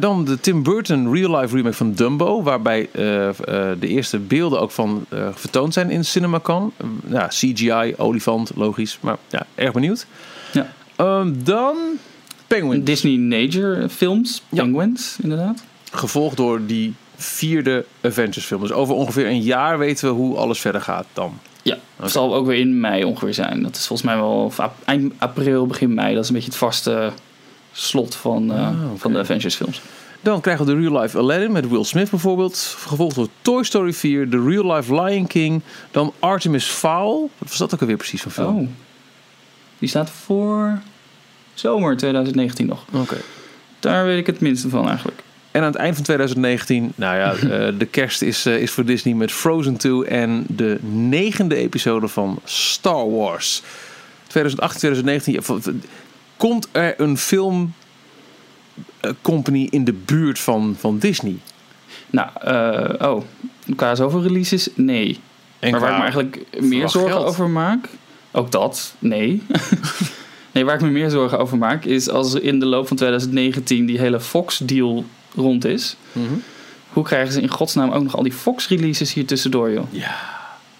Dan 0.00 0.24
de 0.24 0.40
Tim 0.40 0.62
Burton 0.62 1.14
real-life 1.14 1.56
remake 1.56 1.74
van 1.74 1.92
Dumbo, 1.92 2.42
waarbij 2.42 2.88
de 2.92 3.76
eerste 3.86 4.18
beelden 4.18 4.60
ook 4.60 4.70
van 4.70 5.06
vertoond 5.34 5.72
zijn 5.72 5.90
in 5.90 6.04
CinemaCon. 6.04 6.72
Ja, 7.08 7.26
CGI, 7.26 7.94
olifant, 7.96 8.50
logisch, 8.54 8.98
maar 9.00 9.16
ja, 9.28 9.46
erg 9.54 9.72
benieuwd. 9.72 10.06
Ja. 10.52 10.72
Ehm, 10.96 11.32
dan 11.44 11.76
Penguin, 12.58 12.84
Disney 12.84 13.16
Nature 13.16 13.88
films, 13.88 14.42
Ja. 14.48 14.62
Penguins 14.62 15.16
inderdaad. 15.22 15.62
gevolgd 15.92 16.36
door 16.36 16.66
die 16.66 16.94
vierde 17.16 17.84
Avengers 18.00 18.44
film. 18.44 18.60
Dus 18.60 18.72
over 18.72 18.94
ongeveer 18.94 19.26
een 19.26 19.40
jaar 19.42 19.78
weten 19.78 20.08
we 20.08 20.14
hoe 20.14 20.36
alles 20.36 20.60
verder 20.60 20.80
gaat 20.80 21.06
dan. 21.12 21.38
Ja, 21.62 21.76
het 21.96 22.10
zal 22.10 22.34
ook 22.34 22.46
weer 22.46 22.58
in 22.58 22.80
mei 22.80 23.04
ongeveer 23.04 23.34
zijn. 23.34 23.62
Dat 23.62 23.76
is 23.76 23.86
volgens 23.86 24.08
mij 24.08 24.16
wel 24.16 24.52
eind 24.84 25.12
april, 25.18 25.66
begin 25.66 25.94
mei. 25.94 26.14
Dat 26.14 26.22
is 26.22 26.28
een 26.28 26.34
beetje 26.34 26.50
het 26.50 26.58
vaste 26.58 27.10
slot 27.72 28.14
van, 28.14 28.52
eh, 28.52 28.66
Ah, 28.66 28.74
van 28.96 29.12
de 29.12 29.18
Avengers 29.18 29.54
films. 29.54 29.80
Dan 30.20 30.40
krijgen 30.40 30.66
we 30.66 30.72
de 30.74 30.78
real 30.80 31.00
life 31.00 31.18
Aladdin 31.18 31.52
met 31.52 31.68
Will 31.68 31.84
Smith 31.84 32.10
bijvoorbeeld. 32.10 32.74
Gevolgd 32.78 33.14
door 33.14 33.28
Toy 33.42 33.64
Story 33.64 33.92
4, 33.92 34.30
de 34.30 34.42
real 34.42 34.74
life 34.74 34.94
Lion 35.02 35.26
King. 35.26 35.62
Dan 35.90 36.12
Artemis 36.18 36.64
Fowl. 36.66 37.20
Wat 37.38 37.48
was 37.48 37.58
dat 37.58 37.74
ook 37.74 37.80
alweer 37.80 37.96
precies 37.96 38.22
van 38.22 38.30
film? 38.30 38.58
Oh. 38.58 38.68
Die 39.78 39.88
staat 39.88 40.10
voor 40.10 40.78
zomer 41.54 41.96
2019 41.96 42.66
nog. 42.66 42.84
Oké. 42.92 43.16
Daar 43.80 44.04
weet 44.04 44.18
ik 44.18 44.26
het 44.26 44.40
minste 44.40 44.68
van 44.68 44.88
eigenlijk. 44.88 45.22
En 45.50 45.60
aan 45.60 45.66
het 45.66 45.76
eind 45.76 45.94
van 45.94 46.04
2019, 46.04 46.92
nou 46.94 47.16
ja, 47.16 47.32
eh, 47.68 47.78
de 47.78 47.86
kerst 47.86 48.22
is, 48.22 48.46
eh, 48.46 48.62
is 48.62 48.70
voor 48.70 48.84
Disney 48.84 49.14
met 49.14 49.32
Frozen 49.32 49.76
2 49.76 50.04
en 50.04 50.44
de 50.48 50.78
negende 50.92 51.54
episode 51.56 52.08
van 52.08 52.40
Star 52.44 53.10
Wars. 53.10 53.62
2018, 54.26 54.78
2019. 54.78 55.32
ja, 55.32 55.42
v- 55.42 55.62
v- 55.64 55.86
Komt 56.36 56.68
er 56.72 57.00
een 57.00 57.16
film 57.18 57.72
eh, 59.00 59.10
company 59.22 59.66
in 59.70 59.84
de 59.84 59.92
buurt 59.92 60.38
van, 60.38 60.76
van 60.78 60.98
Disney? 60.98 61.36
Nou, 62.10 62.28
eh, 62.40 63.08
oh, 63.10 63.22
qua 63.76 63.94
zoveel 63.94 64.22
releases, 64.22 64.68
nee. 64.74 65.18
En 65.58 65.70
maar 65.70 65.80
waar 65.80 65.90
ik 65.90 65.96
me 65.96 66.02
eigenlijk 66.02 66.46
meer 66.60 66.88
zorgen 66.88 67.12
geld. 67.12 67.26
over 67.26 67.48
maak, 67.48 67.88
ook 68.30 68.50
dat, 68.50 68.94
nee. 68.98 69.42
nee, 70.52 70.64
waar 70.64 70.74
ik 70.74 70.80
me 70.80 70.88
meer 70.88 71.10
zorgen 71.10 71.38
over 71.38 71.58
maak, 71.58 71.84
is 71.84 72.08
als 72.08 72.34
in 72.34 72.60
de 72.60 72.66
loop 72.66 72.88
van 72.88 72.96
2019 72.96 73.86
die 73.86 73.98
hele 73.98 74.20
Fox-deal 74.20 75.04
rond 75.34 75.64
is. 75.64 75.96
Mhm. 76.12 76.24
Hoe 76.92 77.04
krijgen 77.04 77.32
ze 77.32 77.40
in 77.40 77.48
godsnaam 77.50 77.90
ook 77.90 78.02
nog 78.02 78.16
al 78.16 78.22
die 78.22 78.32
Fox-releases 78.32 79.12
hier 79.12 79.26
tussendoor, 79.26 79.70
joh? 79.70 79.84
Ja. 79.90 80.14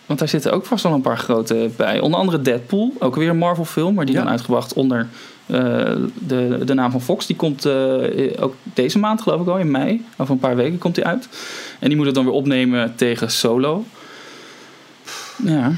Want 0.07 0.19
daar 0.19 0.29
zitten 0.29 0.53
ook 0.53 0.67
vast 0.67 0.83
wel 0.83 0.93
een 0.93 1.01
paar 1.01 1.19
grote 1.19 1.71
bij. 1.77 2.01
Onder 2.01 2.21
andere 2.21 2.43
Deadpool, 2.43 2.93
ook 2.99 3.17
weer 3.17 3.29
een 3.29 3.39
Marvel-film, 3.39 3.95
maar 3.95 4.05
die 4.07 4.15
Ja. 4.15 4.21
dan 4.23 4.31
uitgebracht 4.31 4.73
onder 4.73 5.09
eh, 5.47 5.59
de, 6.15 6.59
de 6.65 6.75
naam 6.75 6.91
van 6.91 7.03
Fox. 7.03 7.27
Die 7.27 7.37
komt 7.37 7.65
eh, 7.65 7.73
ook 8.41 8.55
deze 8.63 8.99
maand, 8.99 9.23
geloof 9.23 9.41
ik 9.41 9.47
al, 9.47 9.59
in 9.59 9.71
mei. 9.71 10.05
Over 10.17 10.35
een 10.35 10.41
paar 10.41 10.57
weken 10.57 10.79
komt 10.79 10.95
die 10.95 11.05
uit. 11.05 11.29
En 11.79 11.89
die 11.89 11.97
moet 11.97 12.07
het 12.07 12.15
dan 12.15 12.25
weer 12.25 12.33
opnemen 12.35 12.95
tegen 12.97 13.31
Solo. 13.31 13.85
Ja. 15.45 15.73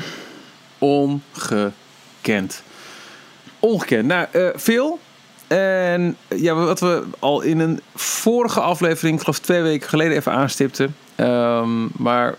ongekend. 0.79 2.63
Ongekend. 3.63 4.07
Nou, 4.07 4.27
eh 4.33 4.49
veel. 4.55 4.99
En 5.47 6.17
ja, 6.29 6.55
wat 6.55 6.81
we 6.81 7.03
al 7.19 7.41
in 7.41 7.59
een 7.59 7.81
vorige 7.95 8.61
aflevering, 8.61 9.15
ik 9.15 9.21
geloof 9.21 9.39
twee 9.39 9.63
weken 9.63 9.89
geleden, 9.89 10.17
even 10.17 10.33
aanstipten. 10.33 10.95
Ehm, 11.15 12.03
maar 12.03 12.35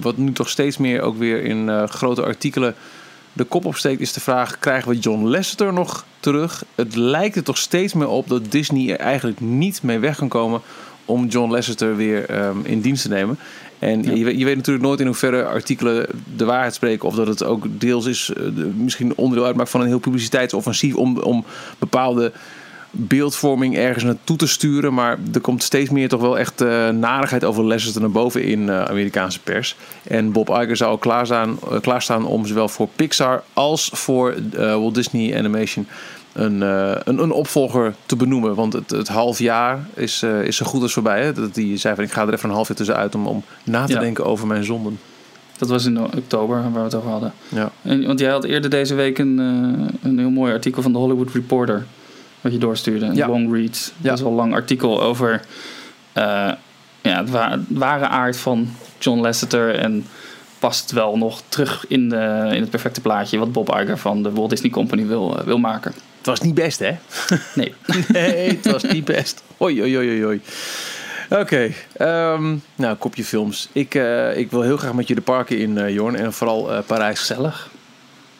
wat 0.00 0.16
nu 0.16 0.32
toch 0.32 0.48
steeds 0.48 0.76
meer 0.76 1.02
ook 1.02 1.18
weer 1.18 1.42
in 1.42 1.68
eh, 1.68 1.86
grote 1.86 2.22
artikelen 2.22 2.74
de 3.32 3.44
kop 3.44 3.64
opsteekt, 3.64 4.00
is 4.00 4.12
de 4.12 4.20
vraag: 4.20 4.58
krijgen 4.58 4.90
we 4.90 4.98
John 4.98 5.24
Lasseter 5.24 5.72
nog 5.72 6.04
terug? 6.20 6.64
Het 6.74 6.96
lijkt 6.96 7.36
er 7.36 7.42
toch 7.42 7.58
steeds 7.58 7.92
meer 7.92 8.08
op 8.08 8.28
dat 8.28 8.50
Disney 8.50 8.90
er 8.90 8.98
eigenlijk 8.98 9.40
niet 9.40 9.82
mee 9.82 9.98
weg 9.98 10.16
kan 10.16 10.28
komen 10.28 10.60
om 11.04 11.26
John 11.26 11.50
Lasseter 11.50 11.96
weer 11.96 12.28
ehm, 12.28 12.56
in 12.62 12.80
dienst 12.80 13.02
te 13.02 13.08
nemen. 13.08 13.38
En 13.84 14.02
Ja. 14.02 14.12
je, 14.12 14.24
weet, 14.24 14.38
je 14.38 14.44
weet 14.44 14.56
natuurlijk 14.56 14.84
nooit 14.84 15.00
in 15.00 15.06
hoeverre 15.06 15.44
artikelen 15.44 16.06
de 16.36 16.44
waarheid 16.44 16.74
spreken. 16.74 17.08
Of 17.08 17.14
dat 17.14 17.26
het 17.26 17.44
ook 17.44 17.66
deels 17.70 18.06
is, 18.06 18.30
eh, 18.36 18.42
de- 18.54 18.70
misschien 18.76 19.12
onderdeel 19.16 19.46
uitmaakt 19.46 19.70
van 19.70 19.80
een 19.80 19.86
heel 19.86 19.98
publiciteitsoffensief 19.98 20.94
om, 20.94 21.18
om 21.18 21.44
bepaalde 21.78 22.32
beeldvorming 22.96 23.76
ergens 23.76 24.04
naartoe 24.04 24.36
te 24.36 24.46
sturen. 24.46 24.94
Maar 24.94 25.18
er 25.34 25.40
komt 25.40 25.62
steeds 25.62 25.90
meer 25.90 26.08
toch 26.08 26.20
wel 26.20 26.38
echt 26.38 26.60
eh, 26.60 26.88
narigheid 26.88 27.44
over 27.44 27.64
Leicester 27.66 28.00
naar 28.00 28.10
boven 28.10 28.42
in 28.44 28.68
eh, 28.68 28.82
Amerikaanse 28.84 29.40
pers. 29.40 29.76
En 30.02 30.32
Bob 30.32 30.48
Iger 30.48 30.76
zou 30.76 30.90
al 30.90 30.98
klaarstaan, 30.98 31.58
klaarstaan 31.80 32.26
om 32.26 32.46
zowel 32.46 32.68
voor 32.68 32.88
Pixar 32.96 33.42
als 33.52 33.90
voor 33.92 34.34
Walt 34.56 34.94
Disney 34.94 35.38
Animation 35.38 35.86
een, 36.34 36.62
eh, 36.62 36.96
een, 37.04 37.18
een 37.22 37.30
opvolger 37.32 37.94
te 38.06 38.16
benoemen. 38.16 38.54
Want 38.54 38.72
het, 38.72 38.90
het 38.90 39.08
half 39.08 39.38
jaar 39.38 39.86
is, 39.94 40.22
eh, 40.22 40.40
is 40.42 40.56
zo 40.56 40.66
goed 40.66 40.82
als 40.82 40.92
voorbij. 40.92 41.22
Hè? 41.24 41.32
Dat 41.32 41.54
die 41.54 41.76
zei 41.76 41.94
van 41.94 42.04
ik 42.04 42.12
ga 42.12 42.22
er 42.26 42.32
even 42.32 42.48
een 42.48 42.54
half 42.54 42.68
jaar 42.68 42.76
tussenuit 42.76 43.14
om, 43.14 43.26
om 43.26 43.42
na 43.64 43.84
te 43.86 43.92
Ja. 43.92 44.00
denken 44.00 44.24
over 44.24 44.46
mijn 44.46 44.64
zonden. 44.64 44.98
Dat 45.58 45.68
was 45.68 45.84
in 45.84 46.00
oktober 46.00 46.62
waar 46.62 46.72
we 46.72 46.78
het 46.78 46.94
over 46.94 47.10
hadden. 47.10 47.32
Ja. 47.48 47.70
En, 47.82 48.06
want 48.06 48.18
jij 48.18 48.30
had 48.30 48.44
eerder 48.44 48.70
deze 48.70 48.94
week 48.94 49.18
een, 49.18 49.38
eh, 49.38 50.08
een 50.10 50.18
heel 50.18 50.30
mooi 50.30 50.52
artikel 50.52 50.82
van 50.82 50.92
de 50.92 50.98
Hollywood 50.98 51.30
Reporter. 51.32 51.86
Wat 52.40 52.52
je 52.52 52.58
doorstuurde. 52.58 53.06
Een 53.06 53.14
Ja. 53.14 53.28
long 53.28 53.52
read. 53.52 53.92
Ja. 54.00 54.08
Dat 54.08 54.12
is 54.16 54.20
wel 54.22 54.30
een 54.30 54.36
lang 54.36 54.52
artikel 54.54 55.02
over 55.02 55.40
eh, 56.12 56.22
ja, 57.02 57.16
het, 57.20 57.30
wa- 57.30 57.50
het 57.50 57.60
ware 57.68 58.06
aard 58.08 58.36
van 58.36 58.68
John 58.98 59.20
Lasseter. 59.20 59.74
En 59.74 60.06
past 60.58 60.80
het 60.80 60.90
wel 60.92 61.16
nog 61.18 61.42
terug 61.48 61.84
in, 61.88 62.08
de, 62.08 62.48
in 62.52 62.60
het 62.60 62.70
perfecte 62.70 63.00
plaatje 63.00 63.38
wat 63.38 63.52
Bob 63.52 63.68
Iger 63.80 63.98
van 63.98 64.22
de 64.22 64.32
Walt 64.32 64.50
Disney 64.50 64.70
Company 64.70 65.06
wil, 65.06 65.38
wil 65.44 65.58
maken. 65.58 65.92
Het 66.24 66.38
was 66.38 66.40
niet 66.40 66.54
best, 66.54 66.78
hè? 66.78 66.90
Nee. 67.54 67.74
Nee, 68.08 68.48
het 68.48 68.70
was 68.70 68.82
niet 68.82 69.04
best. 69.04 69.42
Oei, 69.60 69.80
oei, 69.82 69.96
oei, 69.96 70.08
oei, 70.10 70.24
oei. 70.24 70.40
Oké, 71.30 71.70
ehm, 71.96 72.54
nou, 72.76 72.96
kopje 72.96 73.24
films. 73.24 73.68
Ik, 73.72 73.94
eh, 73.94 74.36
ik 74.36 74.50
wil 74.50 74.62
heel 74.62 74.76
graag 74.76 74.92
met 74.92 75.08
je 75.08 75.14
de 75.14 75.20
parken 75.20 75.58
in, 75.58 75.78
eh 75.78 75.94
Jorn. 75.94 76.16
En 76.16 76.32
vooral 76.32 76.72
eh, 76.72 76.78
Parijs. 76.86 77.18
Gezellig. 77.18 77.70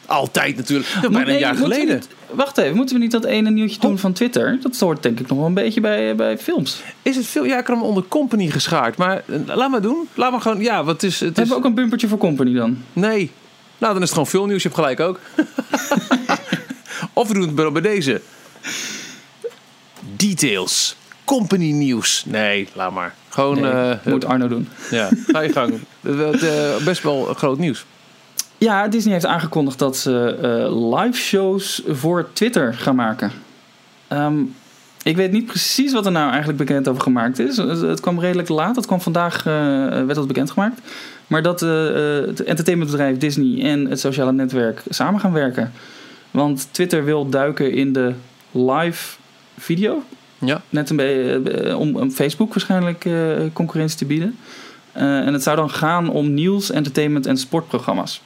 Altijd 0.07 0.57
natuurlijk. 0.57 0.89
Dat 1.03 1.13
bijna 1.13 1.33
een 1.33 1.39
jaar 1.39 1.55
geleden. 1.55 1.95
niet- 1.95 2.09
wacht 2.31 2.59
even, 2.59 2.77
moeten 2.77 2.95
we 2.97 3.03
niet 3.03 3.11
dat 3.11 3.25
ene 3.25 3.51
nieuwtje 3.51 3.81
doen 3.81 3.99
van 3.99 4.13
Twitter? 4.13 4.59
Dat 4.63 4.79
hoort 4.79 5.03
denk 5.03 5.21
ik 5.21 5.29
nog 5.29 5.39
wel 5.39 5.47
een 5.47 5.55
beetje 5.55 5.81
bij, 5.81 6.15
bij 6.15 6.39
films. 6.39 6.81
Is 7.03 7.17
het 7.17 7.27
veel? 7.27 7.45
Ja, 7.45 7.59
ik 7.59 7.67
had 7.67 7.77
hem 7.77 7.85
onder 7.85 8.05
company 8.09 8.51
geschaard. 8.51 8.97
Maar 8.97 9.23
laat 9.47 9.71
maar 9.71 9.83
doen. 9.83 10.09
Laat 10.15 10.31
maar 10.31 10.41
gewoon. 10.41 10.61
Ja, 10.61 10.85
wat 10.85 11.03
is 11.03 11.21
het? 11.21 11.31
Is, 11.31 11.37
Hebben 11.37 11.49
we 11.49 11.55
ook 11.63 11.65
een 11.65 11.75
bumpertje 11.75 12.09
voor 12.09 12.19
Company 12.19 12.55
dan? 12.55 12.79
Nee. 12.93 13.31
Nou, 13.79 13.93
dan 13.93 14.03
is 14.03 14.09
het 14.09 14.11
gewoon 14.19 14.27
veel 14.27 14.47
nieuws. 14.47 14.63
Je 14.63 14.69
hebt 14.69 14.81
gelijk 14.81 15.01
ook. 15.01 15.21
of 17.13 17.29
we 17.29 17.35
doen 17.35 17.57
het 17.57 17.73
bij 17.73 17.83
deze. 17.83 18.21
Details. 20.17 20.97
Company 21.25 21.71
nieuws. 21.71 22.25
Nee, 22.27 22.69
laat 22.75 22.93
maar. 22.93 23.15
Gewoon. 23.29 23.61
Nee, 23.61 23.73
eh, 23.73 23.97
moet 24.05 24.25
Arno 24.25 24.49
doen. 24.49 24.69
Ja, 24.91 25.09
ga 25.27 25.41
je 25.41 25.53
gang. 25.53 25.75
Eh, 26.05 26.85
best 26.85 27.03
wel 27.03 27.25
groot 27.25 27.59
nieuws. 27.59 27.85
Ja, 28.59 28.89
Disney 28.89 29.13
heeft 29.13 29.27
aangekondigd 29.27 29.79
dat 29.79 29.97
ze 29.97 30.39
eh, 30.43 31.01
live 31.01 31.19
shows 31.19 31.83
voor 31.89 32.29
Twitter 32.33 32.75
gaan 32.75 32.95
maken. 32.95 33.33
Ehm, 34.09 34.35
ik 35.03 35.17
weet 35.17 35.33
niet 35.33 35.47
precies 35.47 35.93
wat 35.93 36.07
er 36.07 36.13
nou 36.13 36.29
eigenlijk 36.29 36.59
bekend 36.59 36.89
over 36.89 37.03
gemaakt 37.03 37.39
is. 37.39 37.57
Het, 37.57 38.01
kwam 38.01 38.21
redelijk 38.21 38.49
laat. 38.49 38.77
Het 38.77 38.87
kwam 38.87 39.01
vandaag, 39.01 39.43
werd 39.43 40.15
dat 40.15 40.27
bekendgemaakt. 40.27 40.81
Maar 41.27 41.43
dat 41.43 41.61
het 41.61 42.45
entertainmentbedrijf 42.45 43.19
Disney 43.19 43.63
en 43.63 43.87
het 43.87 44.01
sociale 44.01 44.33
netwerk 44.33 44.83
samen 44.89 45.21
gaan 45.21 45.33
werken. 45.33 45.73
Want 46.35 46.69
Twitter 46.71 47.05
wil 47.05 47.29
duiken 47.29 47.73
in 47.73 47.93
de 47.93 48.13
live 48.51 49.17
video. 49.59 50.03
Ja. 50.39 50.63
Net 50.69 50.91
een 50.91 50.97
beetje 50.97 51.51
eh, 51.51 51.79
om, 51.79 51.97
om 51.97 52.11
Facebook 52.11 52.55
waarschijnlijk 52.55 53.05
eh, 53.05 53.15
concurrentie 53.53 53.99
te 53.99 54.05
bieden. 54.05 54.39
Eh, 54.93 55.03
en 55.03 55.33
het 55.33 55.43
zou 55.43 55.57
dan 55.57 55.71
gaan 55.71 56.09
om 56.11 56.35
nieuws, 56.35 56.71
entertainment 56.71 57.27
en 57.27 57.37
sportprogramma's. 57.37 58.23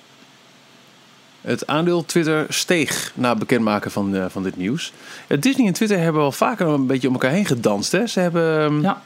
Het 1.40 1.66
aandeel 1.66 2.04
Twitter 2.04 2.46
steeg 2.48 3.12
na 3.14 3.28
het 3.30 3.38
bekendmaken 3.38 3.90
van, 3.90 4.30
van 4.30 4.42
dit 4.42 4.56
nieuws. 4.56 4.92
Disney 5.40 5.66
en 5.66 5.72
Twitter 5.72 5.98
hebben 5.98 6.20
wel 6.20 6.32
vaker 6.32 6.66
een 6.66 6.86
beetje 6.86 7.08
om 7.08 7.14
elkaar 7.14 7.30
heen 7.30 7.46
gedanst. 7.46 7.92
Hè? 7.92 8.06
Ze 8.06 8.20
hebben 8.20 8.60
ehm, 8.60 8.80
Ja. 8.80 9.02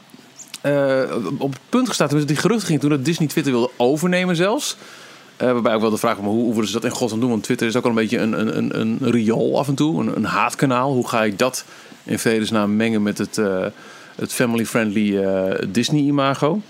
op 1.37 1.51
het 1.51 1.61
punt 1.69 1.87
gestaan 1.87 2.07
toen 2.07 2.25
die 2.25 2.35
geruchten 2.35 2.67
ging 2.67 2.79
toen 2.79 2.89
dat 2.89 3.05
Disney 3.05 3.27
Twitter 3.27 3.53
wilde 3.53 3.71
overnemen 3.77 4.35
zelfs. 4.35 4.77
Eh, 5.43 5.51
waarbij 5.51 5.73
ook 5.73 5.81
wel 5.81 5.89
de 5.89 5.97
vraag 5.97 6.19
maar 6.19 6.29
hoe, 6.29 6.43
hoe 6.43 6.53
willen 6.53 6.67
ze 6.67 6.73
dat 6.73 6.83
in 6.83 6.91
godsnaam 6.91 7.19
doen? 7.19 7.29
Want 7.29 7.43
Twitter 7.43 7.67
is 7.67 7.75
ook 7.75 7.83
wel 7.83 7.91
een 7.91 7.97
beetje 7.97 8.17
een, 8.17 8.39
een, 8.39 8.57
een, 8.57 8.79
een 8.79 9.11
riool 9.11 9.59
af 9.59 9.67
en 9.67 9.75
toe, 9.75 10.01
een, 10.01 10.15
een 10.15 10.25
haatkanaal. 10.25 10.93
Hoe 10.93 11.07
ga 11.07 11.23
ik 11.23 11.39
dat 11.39 11.65
in 12.03 12.19
vredesnaam 12.19 12.75
mengen 12.75 13.03
met 13.03 13.17
het, 13.17 13.37
eh, 13.37 13.65
het 14.15 14.33
family-friendly 14.33 15.17
eh, 15.17 15.67
Disney-imago? 15.67 16.61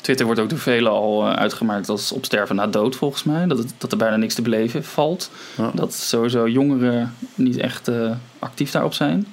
Twitter 0.00 0.26
wordt 0.26 0.40
ook 0.40 0.48
door 0.50 0.58
velen 0.58 0.92
al 0.92 1.28
uitgemaakt 1.28 1.88
als 1.88 2.12
op 2.12 2.24
sterven 2.24 2.56
na 2.56 2.66
dood, 2.66 2.96
volgens 2.96 3.22
mij. 3.22 3.46
Dat, 3.46 3.58
het, 3.58 3.72
dat 3.78 3.92
er 3.92 3.98
bijna 3.98 4.16
niks 4.16 4.34
te 4.34 4.42
beleven 4.42 4.84
valt. 4.84 5.30
Ja. 5.56 5.70
Dat 5.74 5.94
sowieso 5.94 6.48
jongeren 6.48 7.14
niet 7.34 7.56
echt 7.56 7.90
actief 8.38 8.70
daarop 8.70 8.94
zijn. 8.94 9.26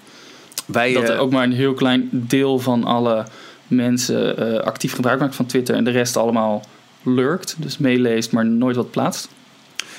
Wij, 0.65 0.93
dat 0.93 1.09
er 1.09 1.17
ook 1.17 1.31
maar 1.31 1.43
een 1.43 1.51
heel 1.53 1.73
klein 1.73 2.09
deel 2.11 2.59
van 2.59 2.83
alle 2.83 3.25
mensen 3.67 4.63
actief 4.63 4.93
gebruik 4.93 5.19
maakt 5.19 5.35
van 5.35 5.45
Twitter. 5.45 5.75
En 5.75 5.83
de 5.83 5.91
rest 5.91 6.17
allemaal 6.17 6.63
lurkt, 7.05 7.55
dus 7.59 7.77
meeleest, 7.77 8.31
maar 8.31 8.45
nooit 8.45 8.75
wat 8.75 8.91
plaatst. 8.91 9.27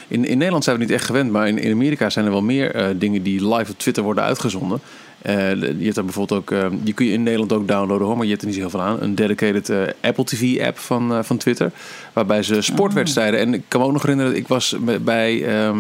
In, 0.09 0.25
in 0.25 0.37
Nederland 0.39 0.65
zijn 0.65 0.77
we 0.77 0.83
niet 0.83 0.93
echt 0.93 1.05
gewend, 1.05 1.31
maar 1.31 1.49
in, 1.49 1.59
in 1.59 1.73
Amerika 1.73 2.11
zijn 2.11 2.25
er 2.25 2.31
wel 2.31 2.43
meer 2.43 2.75
eh, 2.75 2.87
dingen 2.97 3.23
die 3.23 3.55
live 3.55 3.71
op 3.71 3.79
Twitter 3.79 4.03
worden 4.03 4.25
uitgezonden. 4.25 4.81
Eh, 5.23 5.51
je 5.55 5.77
hebt 5.83 5.95
daar 5.95 6.05
bijvoorbeeld 6.05 6.41
ook, 6.41 6.51
eh, 6.51 6.67
die 6.83 6.95
kun 6.95 7.07
je 7.07 7.13
in 7.13 7.23
Nederland 7.23 7.53
ook 7.53 7.69
downloaden 7.69 8.07
hoor, 8.07 8.17
maar 8.17 8.25
je 8.25 8.31
hebt 8.31 8.41
er 8.43 8.47
niet 8.49 8.57
zo 8.57 8.63
heel 8.63 8.71
veel 8.71 8.83
aan. 8.83 9.03
Een 9.03 9.15
dedicated 9.15 9.69
eh, 9.69 9.79
Apple 10.01 10.25
TV 10.25 10.61
app 10.61 10.79
van, 10.79 11.25
van 11.25 11.37
Twitter, 11.37 11.71
waarbij 12.13 12.43
ze 12.43 12.63
sportwedstrijden. 12.63 13.41
En 13.41 13.55
ik 13.55 13.63
kan 13.69 13.81
me 13.81 13.87
ook 13.87 13.93
nog 13.93 14.03
herinneren, 14.03 14.33
dat 14.33 14.41
ik 14.41 14.49
was 14.49 14.75
bij- 14.81 15.01
bij 15.03 15.45
ehm, 15.45 15.79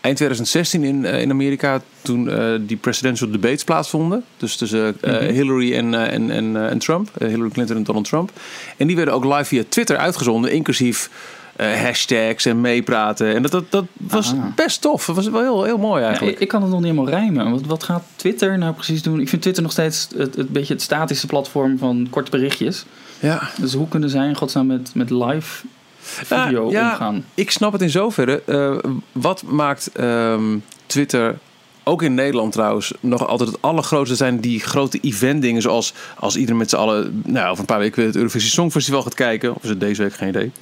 eind 0.00 0.16
2016 0.16 0.84
in, 0.84 1.04
eh, 1.04 1.20
in 1.20 1.30
Amerika 1.30 1.80
toen 2.02 2.30
eh, 2.30 2.54
die 2.60 2.76
presidential 2.76 3.30
debates 3.30 3.64
plaatsvonden. 3.64 4.24
Dus 4.36 4.56
tussen 4.56 4.96
eh, 5.00 5.12
Mhm. 5.12 5.32
Hillary 5.32 5.74
en, 5.74 5.94
en, 6.10 6.30
en, 6.30 6.68
en 6.70 6.78
Trump, 6.78 7.10
Hillary 7.18 7.50
Clinton 7.50 7.76
en 7.76 7.82
Donald 7.82 8.04
Trump. 8.08 8.30
En 8.76 8.86
die 8.86 8.96
werden 8.96 9.14
ook 9.14 9.24
live 9.24 9.44
via 9.44 9.62
Twitter 9.68 9.96
uitgezonden, 9.96 10.52
inclusief 10.52 11.10
hashtags 11.56 12.44
en 12.46 12.60
meepraten. 12.60 13.34
En 13.34 13.42
dat, 13.42 13.50
dat, 13.50 13.70
dat 13.70 13.84
was 13.96 14.32
Ah. 14.32 14.44
best 14.54 14.80
tof. 14.80 15.04
Dat 15.06 15.14
was 15.16 15.28
wel 15.28 15.40
heel, 15.40 15.64
heel 15.64 15.78
mooi 15.78 16.02
eigenlijk. 16.02 16.34
ik, 16.36 16.40
ik 16.42 16.48
kan 16.48 16.62
het 16.62 16.70
nog 16.70 16.80
niet 16.80 16.90
helemaal 16.90 17.12
rijmen. 17.12 17.50
Wat, 17.50 17.60
wat 17.66 17.82
gaat 17.82 18.02
Twitter 18.16 18.58
nou 18.58 18.74
precies 18.74 19.02
doen? 19.02 19.20
Ik 19.20 19.28
vind 19.28 19.42
Twitter 19.42 19.62
nog 19.62 19.72
steeds 19.72 20.08
het, 20.16 20.34
het 20.36 20.48
beetje 20.48 20.72
het 20.74 20.82
statische 20.82 21.26
platform 21.26 21.78
van 21.78 22.06
korte 22.10 22.30
berichtjes. 22.30 22.84
Ja, 23.20 23.50
Dus 23.60 23.74
hoe 23.74 23.88
kunnen 23.88 24.10
zij 24.10 24.26
in 24.28 24.36
godsnaam 24.36 24.66
met, 24.66 24.90
met 24.94 25.10
live 25.10 25.64
video 26.08 26.60
Nou, 26.62 26.70
ja, 26.72 26.90
omgaan? 26.90 27.24
ik 27.34 27.50
snap 27.50 27.72
het 27.72 27.82
in 27.82 27.90
zoverre. 27.90 28.42
Eh, 28.46 28.90
wat 29.12 29.42
maakt 29.42 29.90
ehm, 29.92 30.56
Twitter, 30.86 31.38
ook 31.84 32.02
in 32.02 32.14
Nederland 32.14 32.52
trouwens, 32.52 32.92
nog 33.00 33.26
altijd 33.26 33.50
het 33.50 33.62
allergrootste 33.62 34.16
zijn 34.16 34.40
die 34.40 34.60
grote 34.60 34.98
eventdingen. 35.00 35.62
Zoals 35.62 35.92
als 36.18 36.36
iedereen 36.36 36.58
met 36.58 36.70
z'n 36.70 36.76
allen, 36.76 37.22
nou, 37.26 37.46
over 37.48 37.60
een 37.60 37.64
paar 37.66 37.78
weken 37.78 38.04
het 38.04 38.16
Eurovisie 38.16 38.50
Songfestival 38.50 39.02
gaat 39.02 39.14
kijken. 39.14 39.54
Of 39.54 39.62
is 39.62 39.68
het 39.68 39.80
deze 39.80 40.02
week, 40.02 40.14
geen 40.14 40.28
idee. 40.28 40.52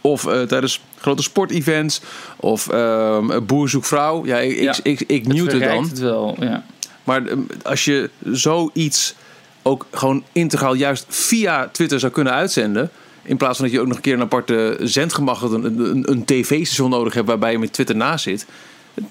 Of 0.00 0.26
eh, 0.26 0.42
tijdens 0.42 0.80
grote 0.98 1.22
sportevents. 1.22 2.00
Of 2.36 2.68
ehm 2.68 3.44
Boer 3.46 3.68
zoekt 3.68 3.86
vrouw. 3.86 4.26
Ja, 4.26 4.38
ik, 4.38 4.60
Ja, 4.60 4.70
ik, 4.82 5.00
ik, 5.00 5.00
ik 5.00 5.26
Het 5.26 5.52
het 5.52 5.62
dan. 5.62 5.84
het 5.84 5.98
wel, 5.98 6.36
ja. 6.40 6.64
Maar 7.04 7.26
ehm, 7.26 7.38
als 7.62 7.84
je 7.84 8.10
zoiets 8.32 9.14
ook 9.62 9.86
gewoon 9.92 10.24
integraal 10.32 10.74
juist 10.74 11.06
via 11.08 11.68
Twitter 11.72 12.00
zou 12.00 12.12
kunnen 12.12 12.32
uitzenden. 12.32 12.90
In 13.24 13.36
plaats 13.36 13.56
van 13.58 13.66
dat 13.66 13.74
je 13.74 13.80
ook 13.80 13.86
nog 13.86 13.96
een 13.96 14.02
keer 14.02 14.14
een 14.14 14.20
aparte 14.20 14.76
zendgemacht, 14.82 15.42
een, 15.42 15.64
een, 15.64 16.10
een 16.10 16.24
tv-station 16.24 16.90
nodig 16.90 17.14
hebt 17.14 17.26
waarbij 17.26 17.52
je 17.52 17.58
met 17.58 17.72
Twitter 17.72 17.96
naast 17.96 18.24
zit. 18.24 18.46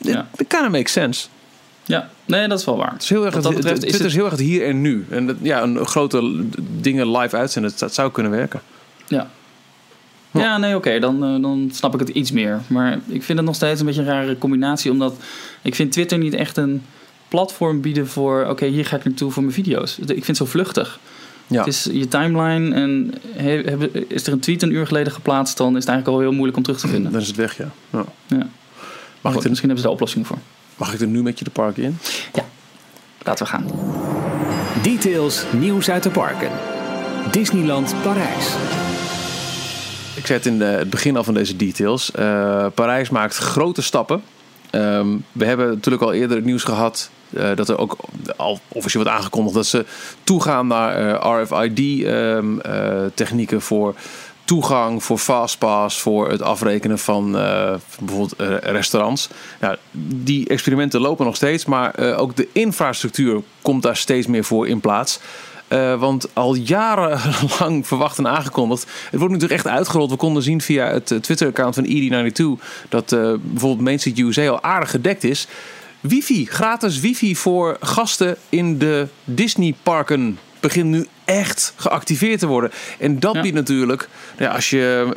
Ja. 0.02 0.28
Dat 0.36 0.48
kan 0.48 0.72
make 0.72 0.90
sense. 0.90 1.28
Ja, 1.86 2.10
nee, 2.26 2.48
dat 2.48 2.60
is 2.60 2.66
wel 2.66 2.78
waar. 2.78 2.92
Het 2.92 3.02
is 3.02 3.10
heel 3.10 3.26
erg 3.26 3.34
het, 3.34 3.44
dat 3.44 3.56
betreft 3.56 3.84
is 3.84 3.90
Twitter 3.90 4.06
is 4.06 4.14
het- 4.14 4.22
heel 4.22 4.32
erg 4.32 4.40
het 4.40 4.42
hier 4.48 4.66
en 4.66 4.82
nu. 4.82 5.06
En 5.10 5.28
dat, 5.28 5.36
ja, 5.42 5.62
een 5.62 5.86
grote 5.86 6.44
dingen 6.82 7.12
live 7.18 7.36
uitzenden, 7.38 7.72
dat, 7.72 7.80
dat 7.80 7.94
zou 7.94 8.12
kunnen 8.12 8.32
werken. 8.32 8.62
Ja. 9.08 9.30
Ja, 10.32 10.58
nee, 10.58 10.76
oké, 10.76 11.00
dan, 11.00 11.24
eh, 11.24 11.42
dan 11.42 11.70
snap 11.74 11.94
ik 11.94 12.00
het 12.00 12.10
iets 12.10 12.32
meer. 12.32 12.62
Maar 12.68 13.00
ik 13.08 13.24
vind 13.24 13.38
het 13.38 13.48
nog 13.48 13.56
steeds 13.56 13.80
een 13.80 13.86
beetje 13.86 14.02
een 14.02 14.08
rare 14.08 14.38
combinatie, 14.38 14.92
omdat 14.92 15.16
ik 15.62 15.76
vind 15.76 15.92
Twitter 15.92 16.18
niet 16.18 16.34
echt 16.34 16.58
een 16.58 16.84
platform 17.28 17.82
bieden 17.82 18.08
voor, 18.08 18.46
oké, 18.50 18.66
hier 18.66 18.86
ga 18.86 18.96
ik 18.96 19.04
naartoe 19.04 19.32
voor 19.32 19.44
mijn 19.44 19.56
video's. 19.56 19.98
Ik 20.00 20.08
vind 20.08 20.28
het 20.28 20.38
zo 20.38 20.46
vluchtig. 20.46 21.00
Ja. 21.54 21.60
Het 21.60 21.68
is 21.68 21.88
je 21.92 22.08
timeline 22.08 22.76
en 22.76 23.14
he- 23.36 23.88
is 24.08 24.28
er 24.28 24.34
een 24.34 24.40
tweet 24.40 24.62
een 24.62 24.72
uur 24.72 24.88
geleden 24.88 25.14
geplaatst, 25.14 25.58
dan 25.58 25.68
is 25.78 25.80
het 25.80 25.88
eigenlijk 25.88 26.18
al 26.18 26.24
heel 26.24 26.32
moeilijk 26.34 26.58
om 26.58 26.64
terug 26.64 26.80
te 26.80 26.88
vinden. 26.88 27.12
Dan 27.12 27.22
is 27.22 27.28
het 27.28 27.36
weg, 27.36 27.58
ja. 27.58 27.70
ja. 27.90 28.04
Ja. 28.28 28.48
Mag 29.22 29.34
ik, 29.36 29.44
er, 29.44 29.50
Misschien 29.50 29.70
hebben 29.70 29.78
ze 29.78 29.84
de 29.84 29.90
oplossing 29.90 30.28
voor. 30.28 30.38
mag 30.78 30.94
ik 30.94 31.00
er 31.00 31.08
nu 31.08 31.24
met 31.24 31.38
je 31.40 31.44
de 31.46 31.52
park 31.52 31.78
in? 31.78 31.98
Laten 33.24 33.46
we 33.46 33.52
gaan. 33.52 33.66
Details 34.82 35.44
nieuws 35.52 35.90
uit 35.90 36.04
de 36.04 36.10
parken. 36.10 36.50
Disneyland 37.32 37.96
Parijs. 38.04 38.48
Ik 40.16 40.26
zei 40.26 40.38
het 40.38 40.48
in 40.48 40.58
de- 40.60 40.64
het 40.66 40.90
begin 40.90 41.18
al 41.18 41.24
van 41.24 41.34
deze 41.34 41.56
details. 41.56 42.12
Eh, 42.12 42.66
Parijs 42.76 43.10
maakt 43.10 43.36
grote 43.38 43.82
stappen. 43.82 44.22
Ehm, 44.74 45.08
we 45.32 45.46
hebben 45.46 45.68
natuurlijk 45.68 46.04
al 46.04 46.14
eerder 46.14 46.38
het 46.38 46.46
nieuws 46.46 46.64
gehad 46.64 47.10
eh, 47.34 47.56
dat 47.56 47.70
er 47.70 47.78
ook 47.78 47.96
al 48.36 48.60
officieel 48.68 49.04
wordt 49.04 49.18
aangekondigd 49.18 49.56
dat 49.56 49.66
ze 49.66 49.86
toegaan 50.24 50.68
naar 50.68 51.16
RFID-technieken 51.42 53.58
ehm, 53.58 53.66
voor 53.66 53.96
toegang, 54.46 55.04
voor 55.04 55.18
fastpass, 55.18 56.02
voor 56.02 56.30
het 56.30 56.42
afrekenen 56.42 57.00
van 57.00 57.38
eh, 57.38 57.74
bijvoorbeeld 58.00 58.36
eh, 58.36 58.58
restaurants. 58.58 59.30
Nou, 59.60 59.76
die 60.24 60.48
experimenten 60.48 61.02
lopen 61.02 61.26
nog 61.26 61.36
steeds, 61.36 61.66
maar 61.66 61.96
eh, 61.96 62.20
ook 62.20 62.36
de 62.36 62.48
infrastructuur 62.52 63.42
komt 63.62 63.84
daar 63.84 63.98
steeds 63.98 64.28
meer 64.28 64.44
voor 64.44 64.68
in 64.68 64.80
plaats. 64.80 65.20
Eh, 65.74 66.00
want 66.00 66.28
al 66.34 66.56
jarenlang 66.56 67.88
verwacht 67.88 68.18
en 68.18 68.28
aangekondigd. 68.28 68.86
Het 69.10 69.20
wordt 69.20 69.34
nu 69.34 69.40
toch 69.40 69.50
echt 69.50 69.68
uitgerold. 69.68 70.10
We 70.10 70.16
konden 70.16 70.44
zien 70.44 70.62
via 70.62 70.88
het 70.88 71.12
eh, 71.12 71.18
Twitter-account 71.18 71.76
van 71.76 71.86
ED92 71.86 72.64
dat 72.90 73.12
eh, 73.12 73.34
bijvoorbeeld 73.42 73.82
Main 73.82 74.00
Street 74.00 74.20
USA 74.20 74.48
al 74.48 74.64
aardig 74.64 74.90
gedekt 74.90 75.24
is. 75.24 75.48
Wifi, 76.00 76.46
gratis 76.46 77.00
wifi 77.00 77.36
voor 77.36 77.78
gasten 77.80 78.36
in 78.50 78.78
de 78.78 79.08
Disney-parken 79.24 80.40
begint 80.60 80.90
nu 80.90 81.08
echt 81.26 81.74
geactiveerd 81.76 82.40
te 82.40 82.48
worden. 82.48 82.72
En 83.00 83.20
dat 83.20 83.34
Ja. 83.36 83.42
biedt 83.42 83.56
natuurlijk, 83.56 84.10
ja, 84.38 84.50
als 84.50 84.70
je 84.70 85.08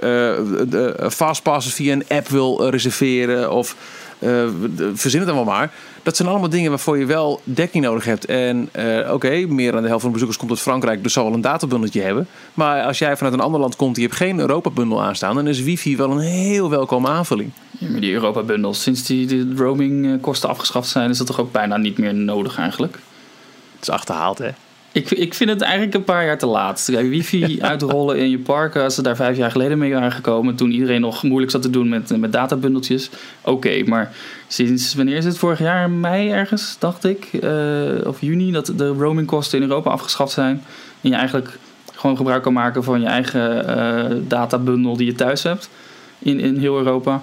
de 0.68 1.10
fastpasses 1.10 1.74
via 1.74 1.92
een 1.92 2.04
app 2.08 2.28
wil 2.28 2.68
reserveren 2.68 3.52
of 3.52 3.76
verzin 4.94 5.18
het 5.18 5.26
dan 5.28 5.36
wel 5.36 5.44
maar. 5.44 5.72
Dat 6.06 6.16
zijn 6.16 6.28
allemaal 6.28 6.48
dingen 6.48 6.70
waarvoor 6.70 6.98
je 6.98 7.06
wel 7.06 7.40
dekking 7.44 7.84
nodig 7.84 8.04
hebt. 8.04 8.24
En 8.24 8.68
eh, 8.72 9.12
oké, 9.12 9.46
meer 9.48 9.72
dan 9.72 9.82
de 9.82 9.86
helft 9.86 10.02
van 10.02 10.12
de 10.12 10.18
bezoekers 10.18 10.38
komt 10.38 10.50
uit 10.50 10.60
Frankrijk, 10.60 11.02
dus 11.02 11.12
zal 11.12 11.24
wel 11.24 11.32
een 11.34 11.40
databundeltje 11.40 12.00
hebben. 12.00 12.28
Maar 12.54 12.82
als 12.82 12.98
jij 12.98 13.16
vanuit 13.16 13.34
een 13.34 13.40
ander 13.40 13.60
land 13.60 13.76
komt, 13.76 13.94
die 13.94 14.04
hebt 14.04 14.16
geen 14.16 14.38
Europa-bundel 14.38 15.02
aanstaan, 15.02 15.34
dan 15.34 15.46
is 15.46 15.62
wifi 15.62 15.96
wel 15.96 16.10
een 16.10 16.18
heel 16.18 16.70
welkome 16.70 17.08
aanvulling. 17.08 17.50
Ja, 17.78 17.90
maar 17.90 18.00
die 18.00 18.12
Europa-bundels, 18.12 18.82
sinds 18.82 19.02
die 19.02 19.26
de 19.26 19.52
roamingkosten 19.56 20.48
afgeschaft 20.48 20.88
zijn, 20.88 21.10
is 21.10 21.18
dat 21.18 21.26
toch 21.26 21.40
ook 21.40 21.52
bijna 21.52 21.76
niet 21.76 21.98
meer 21.98 22.14
nodig 22.14 22.58
eigenlijk? 22.58 22.92
Het 23.74 23.82
is 23.82 23.90
achterhaald, 23.90 24.38
hè? 24.38 24.50
Ik, 24.96 25.10
ik 25.10 25.34
vind 25.34 25.50
het 25.50 25.60
eigenlijk 25.60 25.94
een 25.94 26.04
paar 26.04 26.24
jaar 26.24 26.38
te 26.38 26.46
laat. 26.46 26.86
Wifi 26.86 27.58
uitrollen 27.62 28.18
in 28.18 28.30
je 28.30 28.38
parken, 28.38 28.82
als 28.82 28.94
ze 28.94 29.02
daar 29.02 29.16
vijf 29.16 29.36
jaar 29.36 29.50
geleden 29.50 29.78
mee 29.78 29.92
waren 29.92 30.12
gekomen, 30.12 30.54
toen 30.54 30.70
iedereen 30.70 31.00
nog 31.00 31.22
moeilijk 31.22 31.50
zat 31.50 31.62
te 31.62 31.70
doen 31.70 31.88
met, 31.88 32.18
met 32.18 32.32
databundeltjes. 32.32 33.10
Oké, 33.40 33.82
maar 33.84 34.12
sinds 34.46 34.94
wanneer 34.94 35.16
is 35.16 35.24
het? 35.24 35.38
Vorig 35.38 35.58
jaar 35.58 35.90
mei 35.90 36.30
ergens, 36.30 36.76
dacht 36.78 37.04
ik, 37.04 37.24
eh, 37.24 38.06
of 38.06 38.20
juni, 38.20 38.52
dat 38.52 38.72
de 38.76 38.88
roamingkosten 38.88 39.58
in 39.58 39.68
Europa 39.68 39.90
afgeschaft 39.90 40.32
zijn. 40.32 40.62
En 41.00 41.10
je 41.10 41.16
eigenlijk 41.16 41.58
gewoon 41.94 42.16
gebruik 42.16 42.42
kan 42.42 42.52
maken 42.52 42.84
van 42.84 43.00
je 43.00 43.06
eigen 43.06 43.66
eh, 43.68 44.16
databundel 44.28 44.96
die 44.96 45.06
je 45.06 45.14
thuis 45.14 45.42
hebt 45.42 45.68
in, 46.18 46.40
in 46.40 46.58
heel 46.58 46.78
Europa. 46.78 47.22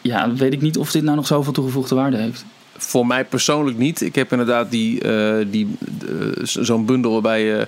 Ja, 0.00 0.26
dan 0.26 0.36
weet 0.36 0.52
ik 0.52 0.62
niet 0.62 0.78
of 0.78 0.90
dit 0.90 1.02
nou 1.02 1.16
nog 1.16 1.26
zoveel 1.26 1.52
toegevoegde 1.52 1.94
waarde 1.94 2.16
heeft. 2.16 2.44
Voor 2.78 3.06
mij 3.06 3.24
persoonlijk 3.24 3.78
niet. 3.78 4.00
Ik 4.00 4.14
heb 4.14 4.30
inderdaad 4.30 4.70
die, 4.70 5.00
eh, 5.00 5.46
die, 5.50 5.76
eh, 6.06 6.44
zo- 6.44 6.62
zo'n 6.64 6.84
bundel 6.86 7.12
waarbij 7.12 7.44
je, 7.44 7.66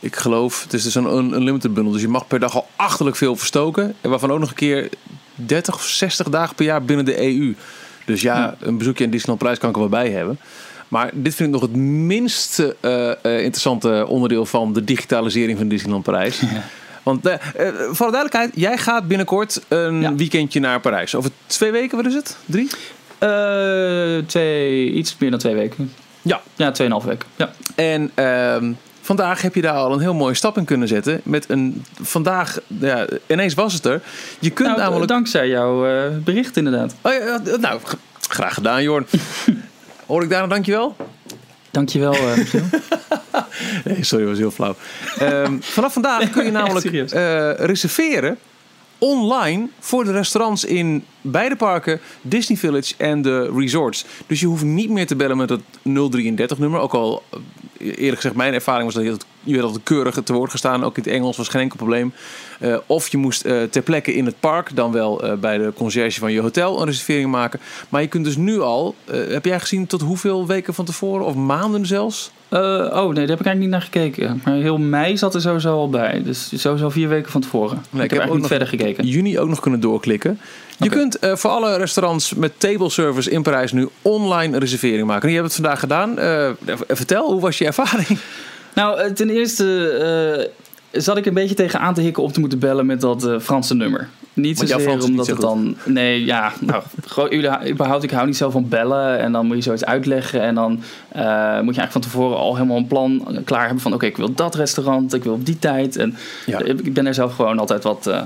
ik 0.00 0.16
geloof, 0.16 0.62
het 0.62 0.72
is 0.72 0.82
dus 0.82 0.94
een 0.94 1.04
un- 1.16 1.32
unlimited 1.32 1.74
bundel. 1.74 1.92
Dus 1.92 2.02
je 2.02 2.08
mag 2.08 2.26
per 2.26 2.38
dag 2.40 2.54
al 2.54 2.68
achterlijk 2.76 3.16
veel 3.16 3.36
verstoken. 3.36 3.94
En 4.00 4.10
waarvan 4.10 4.30
ook 4.32 4.38
nog 4.38 4.48
een 4.48 4.54
keer 4.54 4.88
30 5.34 5.74
of 5.74 5.84
60 5.84 6.28
dagen 6.28 6.54
per 6.54 6.64
jaar 6.64 6.82
binnen 6.84 7.04
de 7.04 7.22
EU. 7.22 7.54
Dus 8.04 8.20
ja, 8.20 8.56
een 8.60 8.78
bezoekje 8.78 9.04
aan 9.04 9.10
Disneyland 9.10 9.42
Prijs 9.42 9.58
kan 9.58 9.68
ik 9.68 9.74
er 9.74 9.80
wel 9.80 9.90
bij 9.90 10.10
hebben. 10.10 10.38
Maar 10.88 11.10
dit 11.14 11.34
vind 11.34 11.48
ik 11.48 11.54
nog 11.60 11.70
het 11.70 11.76
minst 11.80 12.58
eh, 12.58 13.10
eh, 13.10 13.16
interessante 13.22 14.06
onderdeel 14.08 14.46
van 14.46 14.72
de 14.72 14.84
digitalisering 14.84 15.58
van 15.58 15.68
Disneyland 15.68 16.04
Parijs. 16.04 16.40
Want 17.02 17.26
eh, 17.26 17.34
eh, 17.34 17.40
voor 17.90 18.06
de 18.06 18.12
duidelijkheid, 18.12 18.50
jij 18.54 18.78
gaat 18.78 19.08
binnenkort 19.08 19.60
een 19.68 20.00
Ja. 20.00 20.14
weekendje 20.14 20.60
naar 20.60 20.80
Parijs. 20.80 21.14
Over 21.14 21.30
twee 21.46 21.70
weken, 21.70 21.96
wat 21.96 22.06
is 22.06 22.14
het? 22.14 22.36
Drie? 22.44 22.68
Eh, 23.18 24.18
twee, 24.26 24.90
iets 24.90 25.16
meer 25.18 25.30
dan 25.30 25.38
twee 25.38 25.54
weken. 25.54 25.92
Ja. 26.22 26.40
Ja, 26.56 26.70
tweeënhalf 26.70 27.04
weken. 27.04 27.28
Ja. 27.36 27.50
En 27.74 28.10
ehm, 28.14 28.72
vandaag 29.00 29.42
heb 29.42 29.54
je 29.54 29.60
daar 29.60 29.74
al 29.74 29.92
een 29.92 30.00
heel 30.00 30.14
mooie 30.14 30.34
stap 30.34 30.56
in 30.56 30.64
kunnen 30.64 30.88
zetten. 30.88 31.20
Met 31.24 31.50
een, 31.50 31.84
vandaag, 32.02 32.58
ja, 32.66 33.06
ineens 33.26 33.54
was 33.54 33.72
het 33.72 33.84
er. 33.84 34.02
Je 34.38 34.50
kunt 34.50 34.68
Nou, 34.68 34.80
namelijk... 34.80 35.08
Dankzij 35.08 35.48
jouw 35.48 35.86
eh, 35.86 36.16
bericht 36.24 36.56
inderdaad. 36.56 36.94
Oh, 37.02 37.12
ja, 37.12 37.40
nou, 37.60 37.80
graag 38.28 38.54
gedaan, 38.54 38.82
Jorn. 38.82 39.06
Hoor 40.06 40.22
ik 40.22 40.30
daar 40.30 40.42
een 40.42 40.48
dankjewel? 40.48 40.96
Dankjewel, 41.70 42.14
uh, 42.14 42.36
Michiel. 42.36 42.62
Nee, 43.84 44.04
sorry, 44.04 44.26
was 44.26 44.38
heel 44.38 44.50
flauw. 44.50 44.76
Ehm, 45.18 45.56
vanaf 45.60 45.92
vandaag 45.92 46.30
kun 46.30 46.44
je 46.44 46.50
namelijk 46.60 46.86
reserveren 47.58 48.38
online 48.98 49.68
voor 49.78 50.04
de 50.04 50.12
restaurants 50.12 50.64
in 50.64 51.04
beide 51.20 51.56
parken, 51.56 52.00
Disney 52.22 52.58
Village 52.58 52.94
en 52.96 53.22
de 53.22 53.52
resorts. 53.56 54.04
Dus 54.26 54.40
je 54.40 54.46
hoeft 54.46 54.64
niet 54.64 54.90
meer 54.90 55.06
te 55.06 55.16
bellen 55.16 55.36
met 55.36 55.50
het 55.50 55.62
033 55.82 56.58
nummer. 56.58 56.80
Ook 56.80 56.94
al 56.94 57.22
eh, 57.30 57.38
eerlijk 57.86 58.16
gezegd, 58.16 58.34
mijn 58.34 58.54
ervaring 58.54 58.84
was 58.84 59.04
dat 59.04 59.24
je, 59.42 59.52
werd 59.52 59.64
altijd 59.64 59.84
keurig 59.84 60.20
te 60.24 60.32
woord 60.32 60.50
gestaan. 60.50 60.84
Ook 60.84 60.96
in 60.96 61.02
het 61.02 61.12
Engels 61.12 61.36
was 61.36 61.48
geen 61.48 61.60
enkel 61.60 61.76
probleem. 61.76 62.12
Eh, 62.58 62.76
of 62.86 63.08
je 63.08 63.16
moest 63.16 63.44
eh, 63.44 63.62
ter 63.62 63.82
plekke 63.82 64.14
in 64.14 64.26
het 64.26 64.40
park, 64.40 64.76
dan 64.76 64.92
wel 64.92 65.22
eh, 65.22 65.32
bij 65.32 65.58
de 65.58 65.72
conciërge 65.74 66.20
van 66.20 66.32
je 66.32 66.40
hotel 66.40 66.80
een 66.80 66.86
reservering 66.86 67.30
maken. 67.30 67.60
Maar 67.88 68.00
je 68.00 68.08
kunt 68.08 68.24
dus 68.24 68.36
nu 68.36 68.60
al, 68.60 68.94
heb 69.10 69.44
jij 69.44 69.60
gezien 69.60 69.86
tot 69.86 70.00
hoeveel 70.00 70.46
weken 70.46 70.74
van 70.74 70.84
tevoren 70.84 71.26
of 71.26 71.34
maanden 71.34 71.86
zelfs? 71.86 72.30
Oh 72.50 72.58
nee, 72.58 72.92
daar 72.92 73.36
heb 73.36 73.40
ik 73.40 73.46
eigenlijk 73.46 73.58
niet 73.58 73.70
naar 73.70 73.82
gekeken. 73.82 74.40
Maar 74.44 74.54
heel 74.54 74.78
mei 74.78 75.16
zat 75.16 75.34
er 75.34 75.40
sowieso 75.40 75.72
al 75.76 75.90
bij. 75.90 76.22
Dus 76.24 76.60
sowieso 76.60 76.88
vier 76.88 77.08
weken 77.08 77.30
van 77.30 77.40
tevoren. 77.40 77.82
ik, 77.92 78.10
heb 78.10 78.22
ook 78.22 78.30
niet 78.30 78.38
nog- 78.38 78.46
verder 78.46 78.68
gekeken. 78.68 79.06
juni 79.06 79.38
ook 79.38 79.48
nog 79.48 79.60
kunnen 79.60 79.80
doorklikken. 79.80 80.40
Je 80.78 80.88
kunt 80.88 81.18
voor 81.20 81.50
alle 81.50 81.76
restaurants 81.76 82.34
met 82.34 82.60
table 82.60 82.90
service 82.90 83.30
in 83.30 83.42
Parijs 83.42 83.72
nu 83.72 83.88
online 84.02 84.54
een 84.54 84.60
reservering 84.60 85.06
maken. 85.06 85.22
En 85.22 85.34
je 85.34 85.40
hebt 85.40 85.54
het 85.54 85.60
vandaag 85.60 85.80
gedaan. 85.80 86.16
Vertel, 86.88 87.32
hoe 87.32 87.40
was 87.40 87.58
je 87.58 87.64
ervaring? 87.64 88.18
Nou, 88.74 89.12
ten 89.12 89.30
eerste 89.30 90.50
zat 90.92 91.16
ik 91.16 91.26
een 91.26 91.34
beetje 91.34 91.54
tegen 91.54 91.80
aan 91.80 91.94
te 91.94 92.00
hikken 92.00 92.22
om 92.22 92.32
te 92.32 92.40
moeten 92.40 92.58
bellen 92.58 92.86
met 92.86 93.00
dat 93.00 93.24
eh, 93.26 93.38
Franse 93.40 93.74
nummer. 93.74 94.08
Niet 94.32 94.58
zozeer 94.58 94.90
omdat 94.90 95.08
niet 95.08 95.26
het 95.26 95.40
dan... 95.40 95.76
Nee, 95.84 96.24
ja, 96.24 96.52
nou, 96.60 96.82
gewoon 97.06 97.32
überha- 97.32 97.66
überhaupt, 97.68 98.02
ik 98.02 98.10
hou 98.10 98.26
niet 98.26 98.36
zo 98.36 98.50
van 98.50 98.68
bellen. 98.68 99.18
En 99.18 99.32
dan 99.32 99.46
moet 99.46 99.56
je 99.56 99.62
zoiets 99.62 99.84
uitleggen. 99.84 100.40
En 100.40 100.54
dan 100.54 100.70
eh, 100.72 101.22
moet 101.60 101.74
je 101.74 101.80
eigenlijk 101.80 101.92
van 101.92 102.00
tevoren 102.00 102.36
al 102.36 102.54
helemaal 102.54 102.76
een 102.76 102.86
plan 102.86 103.38
klaar 103.44 103.64
hebben 103.64 103.80
van... 103.80 103.92
Oké, 103.94 104.06
ik 104.06 104.16
wil 104.16 104.34
dat 104.34 104.54
restaurant, 104.54 105.14
ik 105.14 105.24
wil 105.24 105.32
op 105.32 105.46
die 105.46 105.58
tijd. 105.58 105.96
En 105.96 106.16
Ja. 106.46 106.58
ik 106.62 106.92
ben 106.92 107.06
er 107.06 107.14
zelf 107.14 107.34
gewoon 107.34 107.58
altijd 107.58 107.82
wat... 107.82 108.06
eh, 108.06 108.20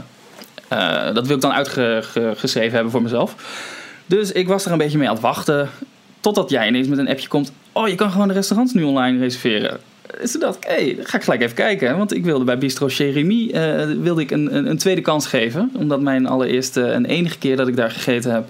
eh, 0.69 1.15
dat 1.15 1.27
wil 1.27 1.37
ik 1.37 1.43
dan 1.43 1.53
uitgeschreven 1.53 2.73
hebben 2.73 2.91
voor 2.93 3.03
mezelf. 3.03 3.35
Dus 4.07 4.33
ik 4.33 4.49
was 4.49 4.65
er 4.67 4.73
een 4.73 4.79
beetje 4.79 4.99
mee 4.99 5.09
aan 5.09 5.15
het 5.15 5.23
wachten. 5.23 5.69
Totdat 6.21 6.51
jij 6.51 6.69
ineens 6.69 6.89
met 6.89 6.99
een 6.99 7.09
appje 7.09 7.29
komt. 7.29 7.53
Oh, 7.73 7.89
je 7.89 7.95
kan 7.95 8.11
gewoon 8.11 8.29
de 8.29 8.35
restaurants 8.35 8.73
nu 8.75 8.83
online 8.83 9.19
reserveren. 9.19 9.79
Dus 10.21 10.31
toen 10.31 10.41
dacht 10.41 10.67
hé, 10.67 10.95
dan 10.97 11.07
ga 11.07 11.17
ik 11.17 11.23
gelijk 11.23 11.43
even 11.43 11.55
kijken. 11.55 11.97
Want 11.97 12.15
ik 12.15 12.25
wilde 12.25 12.45
bij 12.45 12.59
Bistro 12.59 12.87
Jeremy 12.87 13.51
eh, 13.51 13.85
wilde 14.01 14.21
ik 14.21 14.31
een, 14.31 14.57
een, 14.57 14.71
een 14.71 14.79
tweede 14.79 15.01
kans 15.01 15.27
geven. 15.27 15.71
Omdat 15.75 16.01
mijn 16.01 16.27
allereerste 16.27 16.85
en 16.85 17.05
enige 17.05 17.39
keer 17.39 17.57
dat 17.57 17.69
ik 17.69 17.77
daar 17.77 17.91
gegeten 17.91 18.33
heb... 18.33 18.45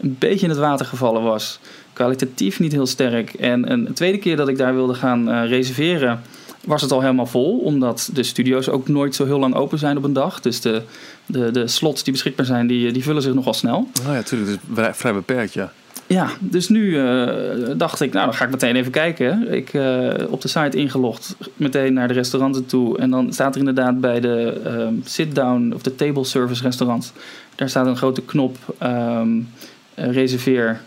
een 0.00 0.16
beetje 0.18 0.46
in 0.46 0.50
het 0.50 0.58
water 0.58 0.86
gevallen 0.86 1.22
was. 1.22 1.58
Kwalitatief 1.92 2.60
niet 2.60 2.72
heel 2.72 2.86
sterk. 2.86 3.34
En 3.34 3.72
een 3.72 3.92
tweede 3.92 4.18
keer 4.18 4.36
dat 4.36 4.48
ik 4.48 4.58
daar 4.58 4.74
wilde 4.74 4.94
gaan 4.94 5.30
eh, 5.30 5.48
reserveren... 5.48 6.20
was 6.64 6.82
het 6.82 6.92
al 6.92 7.00
helemaal 7.00 7.26
vol. 7.26 7.58
Omdat 7.58 8.10
de 8.12 8.22
studio's 8.22 8.68
ook 8.68 8.88
nooit 8.88 9.14
zo 9.14 9.24
heel 9.24 9.38
lang 9.38 9.54
open 9.54 9.78
zijn 9.78 9.96
op 9.96 10.04
een 10.04 10.12
dag. 10.12 10.40
Dus 10.40 10.60
de, 10.60 10.82
de, 11.26 11.50
de 11.50 11.66
slots 11.66 12.02
die 12.04 12.12
beschikbaar 12.12 12.46
zijn, 12.46 12.66
die, 12.66 12.92
die 12.92 13.02
vullen 13.02 13.22
zich 13.22 13.34
nogal 13.34 13.54
snel. 13.54 13.88
Nou 14.02 14.08
ja, 14.08 14.16
natuurlijk. 14.16 14.58
Het 14.74 14.88
is 14.88 14.96
vrij 14.96 15.12
beperkt, 15.12 15.52
ja. 15.52 15.72
Ja, 16.06 16.30
dus 16.38 16.68
nu 16.68 16.98
eh, 16.98 17.70
dacht 17.76 18.00
ik, 18.00 18.12
nou 18.12 18.26
dan 18.26 18.34
ga 18.34 18.44
ik 18.44 18.50
meteen 18.50 18.76
even 18.76 18.92
kijken. 18.92 19.52
Ik 19.52 19.74
eh, 19.74 20.12
op 20.28 20.40
de 20.40 20.48
site 20.48 20.76
ingelogd, 20.76 21.36
meteen 21.56 21.92
naar 21.92 22.08
de 22.08 22.14
restauranten 22.14 22.66
toe. 22.66 22.98
En 22.98 23.10
dan 23.10 23.32
staat 23.32 23.54
er 23.54 23.58
inderdaad 23.58 24.00
bij 24.00 24.20
de 24.20 24.60
ehm, 24.64 24.94
sit-down 25.04 25.72
of 25.74 25.82
de 25.82 25.94
table 25.94 26.24
service 26.24 26.62
restaurants. 26.62 27.12
Daar 27.54 27.68
staat 27.68 27.86
een 27.86 27.96
grote 27.96 28.22
knop 28.22 28.56
eh, 28.78 29.22
reserveer 29.94 30.80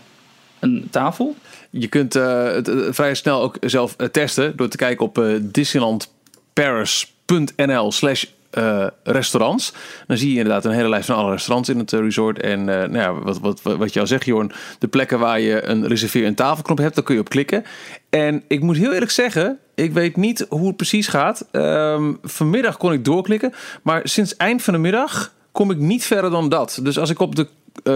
een 0.58 0.88
tafel. 0.90 1.36
Je 1.70 1.88
kunt 1.88 2.14
het 2.14 2.70
vrij 2.90 3.14
snel 3.14 3.42
ook 3.42 3.56
zelf 3.60 3.96
testen 3.96 4.56
door 4.56 4.68
te 4.68 4.76
kijken 4.76 5.06
op 5.06 5.24
disneylandparis.nl 5.40 7.92
slash 7.92 8.24
eh, 8.50 8.86
restaurants. 9.02 9.72
Dan 10.06 10.16
zie 10.16 10.30
je 10.30 10.36
inderdaad 10.36 10.64
een 10.64 10.70
hele 10.70 10.88
lijst 10.88 11.06
van 11.06 11.16
alle 11.16 11.30
restaurants 11.30 11.68
in 11.68 11.78
het 11.78 11.92
eh, 11.92 12.00
resort. 12.00 12.40
En 12.40 12.68
eh, 12.68 12.88
nou 12.88 12.98
ja, 12.98 13.14
wat, 13.14 13.38
wat, 13.40 13.62
wat, 13.62 13.92
je 13.92 14.00
al 14.00 14.06
zegt, 14.06 14.24
Jorn, 14.24 14.52
de 14.78 14.88
plekken 14.88 15.18
waar 15.18 15.40
je 15.40 15.64
een 15.64 15.86
reserveer 15.86 16.26
een 16.26 16.34
tafelknop 16.34 16.78
hebt, 16.78 16.94
daar 16.94 17.04
kun 17.04 17.14
je 17.14 17.20
op 17.20 17.28
klikken. 17.28 17.64
En 18.10 18.42
ik 18.48 18.60
moet 18.60 18.76
heel 18.76 18.92
eerlijk 18.92 19.10
zeggen, 19.10 19.58
ik 19.74 19.92
weet 19.92 20.16
niet 20.16 20.46
hoe 20.48 20.66
het 20.66 20.76
precies 20.76 21.08
gaat. 21.08 21.48
Ehm, 21.50 22.12
vanmiddag 22.22 22.76
kon 22.76 22.92
ik 22.92 23.04
doorklikken, 23.04 23.52
maar 23.82 24.00
sinds 24.04 24.36
eind 24.36 24.62
van 24.62 24.72
de 24.72 24.80
middag 24.80 25.32
kom 25.52 25.70
ik 25.70 25.78
niet 25.78 26.04
verder 26.04 26.30
dan 26.30 26.48
dat. 26.48 26.80
Dus 26.82 26.98
als 26.98 27.10
ik 27.10 27.20
op 27.20 27.34
de 27.34 27.48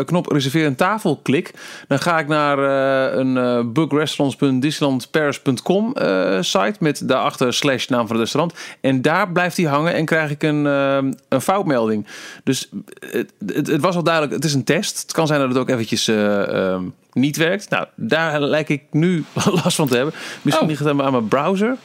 knop 0.05 0.27
reserveer 0.27 0.67
een 0.67 0.75
tafel 0.75 1.21
klik, 1.23 1.51
dan 1.89 1.99
ga 1.99 2.19
ik 2.19 2.27
naar 2.27 2.59
eh, 2.59 3.19
een 3.19 3.37
uh, 3.37 3.61
bookrestaurants.disneylandparis.com 3.65 5.95
uh, 5.99 6.37
site 6.41 6.75
met 6.79 7.09
daarachter 7.09 7.55
slash 7.55 7.87
naam 7.87 8.07
van 8.07 8.17
het 8.17 8.25
restaurant. 8.25 8.55
En 8.81 9.03
daar 9.03 9.33
blijft 9.33 9.57
hij 9.57 9.67
hangen 9.67 9.95
en 9.95 10.05
krijg 10.05 10.31
ik 10.31 10.43
een, 10.43 10.65
een 10.65 11.17
foutmelding. 11.41 12.07
Dus 12.45 12.69
het, 13.11 13.33
het, 13.47 13.67
het, 13.67 13.81
was 13.81 13.97
al 13.97 14.03
duidelijk, 14.03 14.35
het 14.35 14.45
is 14.45 14.55
een 14.55 14.65
test. 14.65 15.03
Het 15.03 15.13
kan 15.13 15.27
zijn 15.27 15.41
dat 15.41 15.49
het 15.49 15.59
ook 15.59 15.69
eventjes 15.69 16.09
ehm, 16.09 16.83
niet 17.13 17.37
werkt. 17.37 17.71
Nou, 17.71 17.87
daar 17.95 18.41
lijkt 18.41 18.69
ik 18.69 18.83
nu 18.91 19.25
last 19.63 19.77
van 19.77 19.89
te 19.89 19.97
hebben. 19.97 20.15
Misschien 20.43 20.65
Oh. 20.65 20.71
ligt 20.71 20.85
het 20.85 21.01
aan 21.01 21.13
mijn 21.13 21.29
browser. 21.29 21.77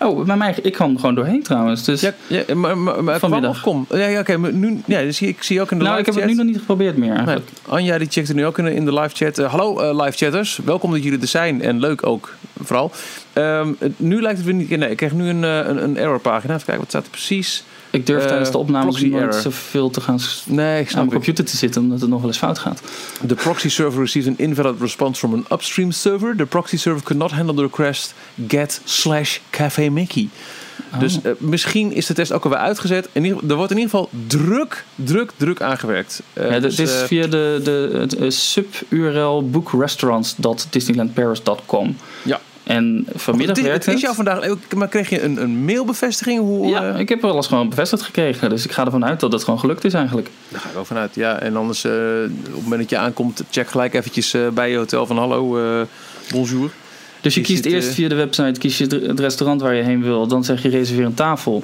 Oh, 0.00 0.24
bij 0.24 0.36
mij, 0.36 0.54
ik 0.62 0.72
kan 0.72 0.92
er 0.92 1.00
gewoon 1.00 1.14
doorheen 1.14 1.42
trouwens. 1.42 1.84
Dus, 1.84 2.00
Ja, 2.00 2.12
ja 2.26 2.54
maar, 2.54 2.78
maar, 2.78 3.04
maar 3.04 3.18
Vanmiddag. 3.18 3.60
Kom, 3.60 3.86
kom. 3.86 3.98
Ja, 3.98 4.06
ja 4.06 4.20
oké. 4.20 4.38
nu, 4.38 4.80
ja, 4.86 5.00
dus 5.00 5.20
ik 5.20 5.42
zie 5.42 5.60
ook 5.60 5.70
in 5.70 5.78
de 5.78 5.84
nou, 5.84 5.98
ik 5.98 6.06
live 6.06 6.18
heb 6.18 6.28
het 6.28 6.28
chat. 6.28 6.44
nu 6.44 6.44
nog 6.44 6.52
niet 6.52 6.58
geprobeerd 6.58 6.96
meer 6.96 7.08
Nee, 7.08 7.16
eigenlijk. 7.16 7.48
Anja 7.66 7.98
die 7.98 8.08
checkt 8.10 8.28
er 8.28 8.34
nu 8.34 8.46
ook 8.46 8.58
in 8.58 8.64
de, 8.64 8.74
in 8.74 8.84
de 8.84 8.94
live 8.94 9.16
chat. 9.16 9.38
Eh, 9.38 9.50
hallo 9.50 9.80
eh, 9.80 10.04
live 10.04 10.16
chatters, 10.16 10.60
welkom 10.64 10.90
dat 10.92 11.02
jullie 11.02 11.20
er 11.20 11.26
zijn 11.26 11.62
en 11.62 11.80
leuk 11.80 12.06
ook 12.06 12.34
vooral. 12.62 12.92
Ehm, 13.32 13.72
nu 13.96 14.22
lijkt 14.22 14.36
het 14.36 14.46
weer 14.46 14.54
niet. 14.54 14.70
Nee, 14.70 14.90
ik 14.90 14.96
krijg 14.96 15.12
nu 15.12 15.28
een, 15.28 15.44
eh, 15.44 15.56
een, 15.56 15.82
een 15.82 15.96
error 15.96 16.20
pagina. 16.20 16.54
Even 16.54 16.64
kijken 16.64 16.82
wat 16.82 16.88
staat 16.88 17.04
er 17.04 17.10
precies. 17.10 17.64
Ik 17.90 18.06
durf 18.06 18.22
Eh, 18.22 18.28
tijdens 18.28 18.50
de 18.50 18.58
opnames 18.58 18.94
proxy 18.94 19.08
nooit 19.08 19.22
error. 19.22 19.40
zoveel 19.40 19.90
te 19.90 20.00
gaan 20.00 20.18
Nee, 20.44 20.74
ik 20.74 20.80
aan 20.80 20.90
snap 20.90 20.96
mijn 20.96 21.14
computer 21.14 21.44
te 21.44 21.56
zitten, 21.56 21.82
omdat 21.82 22.00
het 22.00 22.10
nog 22.10 22.20
wel 22.20 22.28
eens 22.28 22.38
fout 22.38 22.58
gaat. 22.58 22.82
The 23.26 23.34
proxy 23.34 23.68
server 23.68 24.00
receives 24.00 24.30
an 24.30 24.38
invalid 24.38 24.80
response 24.80 25.18
from 25.18 25.34
an 25.34 25.44
upstream 25.52 25.90
server. 25.90 26.36
The 26.36 26.46
proxy 26.46 26.76
server 26.76 27.02
could 27.02 27.22
not 27.22 27.30
handle 27.30 27.54
the 27.54 27.62
request 27.62 28.14
get 28.48 28.80
slash 28.84 29.38
cafe 29.50 29.90
Mickey. 29.90 30.28
Oh. 30.92 31.00
Dus 31.00 31.22
eh, 31.22 31.32
misschien 31.38 31.92
is 31.92 32.06
de 32.06 32.14
test 32.14 32.32
ook 32.32 32.44
alweer 32.44 32.58
uitgezet. 32.58 33.08
In 33.12 33.24
ieder, 33.24 33.40
er 33.48 33.56
wordt 33.56 33.70
in 33.70 33.76
ieder 33.78 33.90
geval 33.90 34.08
druk, 34.26 34.84
druk, 34.94 35.30
druk 35.36 35.62
aangewerkt. 35.62 36.22
Eh, 36.32 36.44
ja, 36.44 36.52
dit 36.52 36.62
dus, 36.62 36.78
is 36.78 37.00
eh, 37.00 37.06
via 37.06 37.26
de, 37.26 37.60
de, 37.62 38.30
sub-URL 38.30 39.50
bookrestaurants.disneylandparis.com. 39.50 41.96
Ja. 42.24 42.40
En 42.68 43.06
vanmiddag 43.14 43.56
het, 43.56 43.64
is- 43.64 43.70
werkt 43.70 43.84
het 43.84 43.86
het. 43.86 43.94
is 43.94 44.00
jou 44.00 44.14
vandaag. 44.14 44.44
Maar 44.76 44.88
kreeg 44.88 45.08
je 45.08 45.22
een, 45.22 45.42
een 45.42 45.64
mailbevestiging? 45.64 46.40
Hoe, 46.40 46.66
Ja, 46.68 46.92
eh, 46.92 46.98
ik 47.00 47.08
heb 47.08 47.24
alles 47.24 47.46
gewoon 47.46 47.68
bevestigd 47.68 48.02
gekregen. 48.02 48.50
Dus 48.50 48.64
ik 48.64 48.72
ga 48.72 48.84
ervan 48.84 49.04
uit 49.04 49.20
dat 49.20 49.32
het 49.32 49.44
gewoon 49.44 49.58
gelukt 49.60 49.84
is 49.84 49.94
eigenlijk. 49.94 50.28
Daar 50.48 50.60
ga 50.60 50.68
ik 50.70 50.76
ook 50.76 50.86
vanuit. 50.86 51.14
Ja, 51.14 51.38
en 51.40 51.56
anders, 51.56 51.84
eh, 51.84 51.92
op 52.46 52.54
het 52.54 52.62
moment 52.62 52.80
dat 52.80 52.90
je 52.90 52.96
aankomt, 52.98 53.42
check 53.50 53.68
gelijk 53.68 53.94
eventjes 53.94 54.34
eh, 54.34 54.48
bij 54.48 54.70
je 54.70 54.76
hotel 54.76 55.06
van 55.06 55.18
hallo, 55.18 55.58
eh, 55.58 55.80
bonjour. 56.32 56.70
Dus 57.20 57.34
je 57.34 57.40
Is 57.40 57.46
kiest 57.46 57.64
het, 57.64 57.72
eerst 57.72 57.88
via 57.94 58.08
de 58.08 58.14
website 58.14 58.60
kies 58.60 58.78
je 58.78 58.84
het- 58.84 59.06
het 59.06 59.20
restaurant 59.20 59.60
waar 59.60 59.74
je 59.74 59.82
heen 59.82 60.02
wil. 60.02 60.26
Dan 60.26 60.44
zeg 60.44 60.62
je 60.62 60.68
reserveer 60.68 61.04
een 61.04 61.14
tafel. 61.14 61.62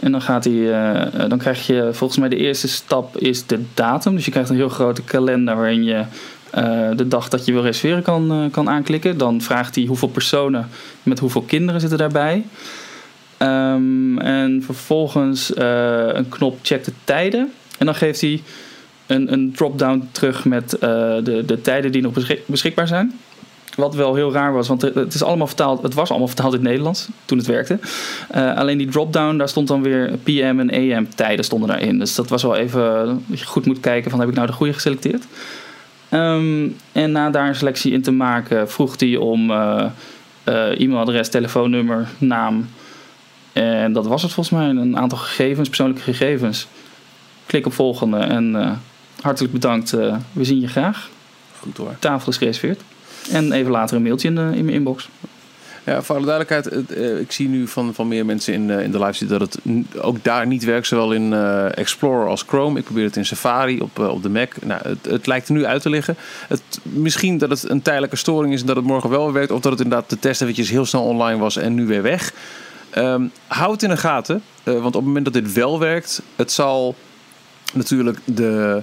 En 0.00 0.12
dan, 0.12 0.22
gaat 0.22 0.44
hij, 0.44 0.72
eh, 0.92 1.28
dan 1.28 1.38
krijg 1.38 1.66
je 1.66 1.88
volgens 1.92 2.18
mij 2.18 2.28
de 2.28 2.36
eerste 2.36 2.68
stap 2.68 3.16
is 3.16 3.46
de 3.46 3.60
datum. 3.74 4.14
Dus 4.14 4.24
je 4.24 4.30
krijgt 4.30 4.50
een 4.50 4.56
heel 4.56 4.68
grote 4.68 5.02
kalender 5.02 5.56
waarin 5.56 5.84
je 5.84 6.04
eh, 6.50 6.88
de 6.96 7.08
dag 7.08 7.28
dat 7.28 7.44
je 7.44 7.52
wil 7.52 7.62
reserveren 7.62 8.02
kan, 8.02 8.30
eh, 8.32 8.50
kan 8.50 8.68
aanklikken. 8.68 9.18
Dan 9.18 9.40
vraagt 9.40 9.74
hij 9.74 9.84
hoeveel 9.84 10.08
personen 10.08 10.68
met 11.02 11.18
hoeveel 11.18 11.42
kinderen 11.42 11.80
zitten 11.80 11.98
daarbij. 11.98 12.44
Ehm, 13.36 14.18
en 14.18 14.62
vervolgens 14.64 15.54
eh, 15.54 16.06
een 16.06 16.28
knop 16.28 16.58
check 16.62 16.84
de 16.84 16.92
tijden. 17.04 17.52
En 17.78 17.86
dan 17.86 17.94
geeft 17.94 18.20
hij 18.20 18.42
een, 19.06 19.32
een 19.32 19.52
drop-down 19.52 20.08
terug 20.12 20.44
met 20.44 20.70
de, 20.70 21.42
de 21.46 21.60
tijden 21.60 21.92
die 21.92 22.02
nog 22.02 22.12
beschik- 22.12 22.46
beschikbaar 22.46 22.86
zijn. 22.86 23.20
Wat 23.76 23.94
wel 23.94 24.14
heel 24.14 24.32
raar 24.32 24.52
was, 24.52 24.68
want 24.68 24.82
het, 24.82 25.14
is 25.14 25.22
allemaal 25.22 25.46
vertaald, 25.46 25.82
het 25.82 25.94
was 25.94 26.08
allemaal 26.08 26.28
vertaald 26.28 26.52
in 26.52 26.58
het 26.58 26.68
Nederlands 26.68 27.08
toen 27.24 27.38
het 27.38 27.46
werkte. 27.46 27.78
Alleen 28.32 28.78
die 28.78 28.88
drop-down, 28.88 29.36
daar 29.36 29.48
stond 29.48 29.68
dan 29.68 29.82
weer 29.82 30.18
PM 30.22 30.68
en 30.68 30.70
AM 30.70 31.14
tijden 31.14 31.44
stonden 31.44 31.68
daarin. 31.68 31.98
Dus 31.98 32.14
dat 32.14 32.28
was 32.28 32.42
wel 32.42 32.56
even 32.56 32.82
dat 33.26 33.38
je 33.38 33.46
goed 33.46 33.66
moet 33.66 33.80
kijken 33.80 34.10
van 34.10 34.20
heb 34.20 34.28
ik 34.28 34.34
nou 34.34 34.46
de 34.46 34.52
goede 34.52 34.72
geselecteerd. 34.72 35.24
Ehm, 36.10 36.68
en 36.92 37.12
na 37.12 37.30
daar 37.30 37.48
een 37.48 37.54
selectie 37.54 37.92
in 37.92 38.02
te 38.02 38.10
maken 38.10 38.70
vroeg 38.70 39.00
hij 39.00 39.16
om 39.16 39.50
eh, 39.50 39.84
eh, 40.44 40.80
e-mailadres, 40.80 41.28
telefoonnummer, 41.28 42.08
naam. 42.18 42.68
En 43.52 43.92
dat 43.92 44.06
was 44.06 44.22
het 44.22 44.32
volgens 44.32 44.58
mij, 44.58 44.68
een 44.68 44.96
aantal 44.96 45.18
gegevens, 45.18 45.68
persoonlijke 45.68 46.02
gegevens. 46.02 46.66
Klik 47.46 47.66
op 47.66 47.72
volgende 47.72 48.18
en 48.18 48.56
eh, 48.56 48.70
hartelijk 49.20 49.52
bedankt, 49.52 49.90
we 50.32 50.44
zien 50.44 50.60
je 50.60 50.68
graag. 50.68 51.08
Goed 51.58 51.76
hoor. 51.76 51.96
Tafel 51.98 52.30
is 52.30 52.36
gereserveerd. 52.36 52.80
En 53.30 53.52
even 53.52 53.70
later 53.70 53.96
een 53.96 54.02
mailtje 54.02 54.28
in, 54.28 54.34
de, 54.34 54.50
in 54.54 54.64
mijn 54.64 54.76
inbox. 54.76 55.08
Ja, 55.90 56.02
voor 56.02 56.16
alle 56.16 56.26
duidelijkheid, 56.26 56.90
eh, 56.90 57.18
ik 57.18 57.32
zie 57.32 57.48
nu 57.48 57.66
van, 57.68 57.94
van 57.94 58.08
meer 58.08 58.24
mensen 58.24 58.54
in, 58.54 58.70
eh, 58.70 58.82
in 58.82 58.90
de 58.90 58.98
live 58.98 59.12
zitten 59.12 59.38
dat 59.38 59.52
het 59.52 60.02
ook 60.02 60.24
daar 60.24 60.46
niet 60.46 60.64
werkt, 60.64 60.86
zowel 60.86 61.12
in 61.12 61.32
eh, 61.32 61.78
Explorer 61.78 62.28
als 62.28 62.42
Chrome. 62.42 62.78
Ik 62.78 62.84
probeer 62.84 63.04
het 63.04 63.16
in 63.16 63.26
Safari 63.26 63.80
op, 63.80 63.98
op 63.98 64.22
de 64.22 64.28
Mac. 64.28 64.52
Nou, 64.62 64.80
het, 64.88 65.04
het 65.04 65.26
lijkt 65.26 65.48
er 65.48 65.54
nu 65.54 65.64
uit 65.64 65.82
te 65.82 65.90
liggen. 65.90 66.16
Het, 66.48 66.62
misschien 66.82 67.38
dat 67.38 67.50
het 67.50 67.70
een 67.70 67.82
tijdelijke 67.82 68.16
storing 68.16 68.52
is 68.52 68.60
en 68.60 68.66
dat 68.66 68.76
het 68.76 68.84
morgen 68.84 69.10
wel 69.10 69.24
weer 69.24 69.32
werkt, 69.32 69.50
of 69.50 69.60
dat 69.60 69.72
het 69.72 69.80
inderdaad 69.80 70.10
de 70.10 70.18
test 70.18 70.42
eventjes 70.42 70.70
heel 70.70 70.86
snel 70.86 71.04
online 71.04 71.40
was 71.40 71.56
en 71.56 71.74
nu 71.74 71.86
weer 71.86 72.02
weg. 72.02 72.32
Ehm 72.90 73.22
hou 73.46 73.72
het 73.72 73.82
in 73.82 73.88
de 73.88 73.96
gaten, 73.96 74.42
want 74.62 74.86
op 74.86 74.94
het 74.94 75.04
moment 75.04 75.24
dat 75.24 75.34
dit 75.34 75.52
wel 75.52 75.78
werkt, 75.78 76.22
het 76.36 76.52
zal 76.52 76.94
natuurlijk 77.72 78.18
de 78.24 78.82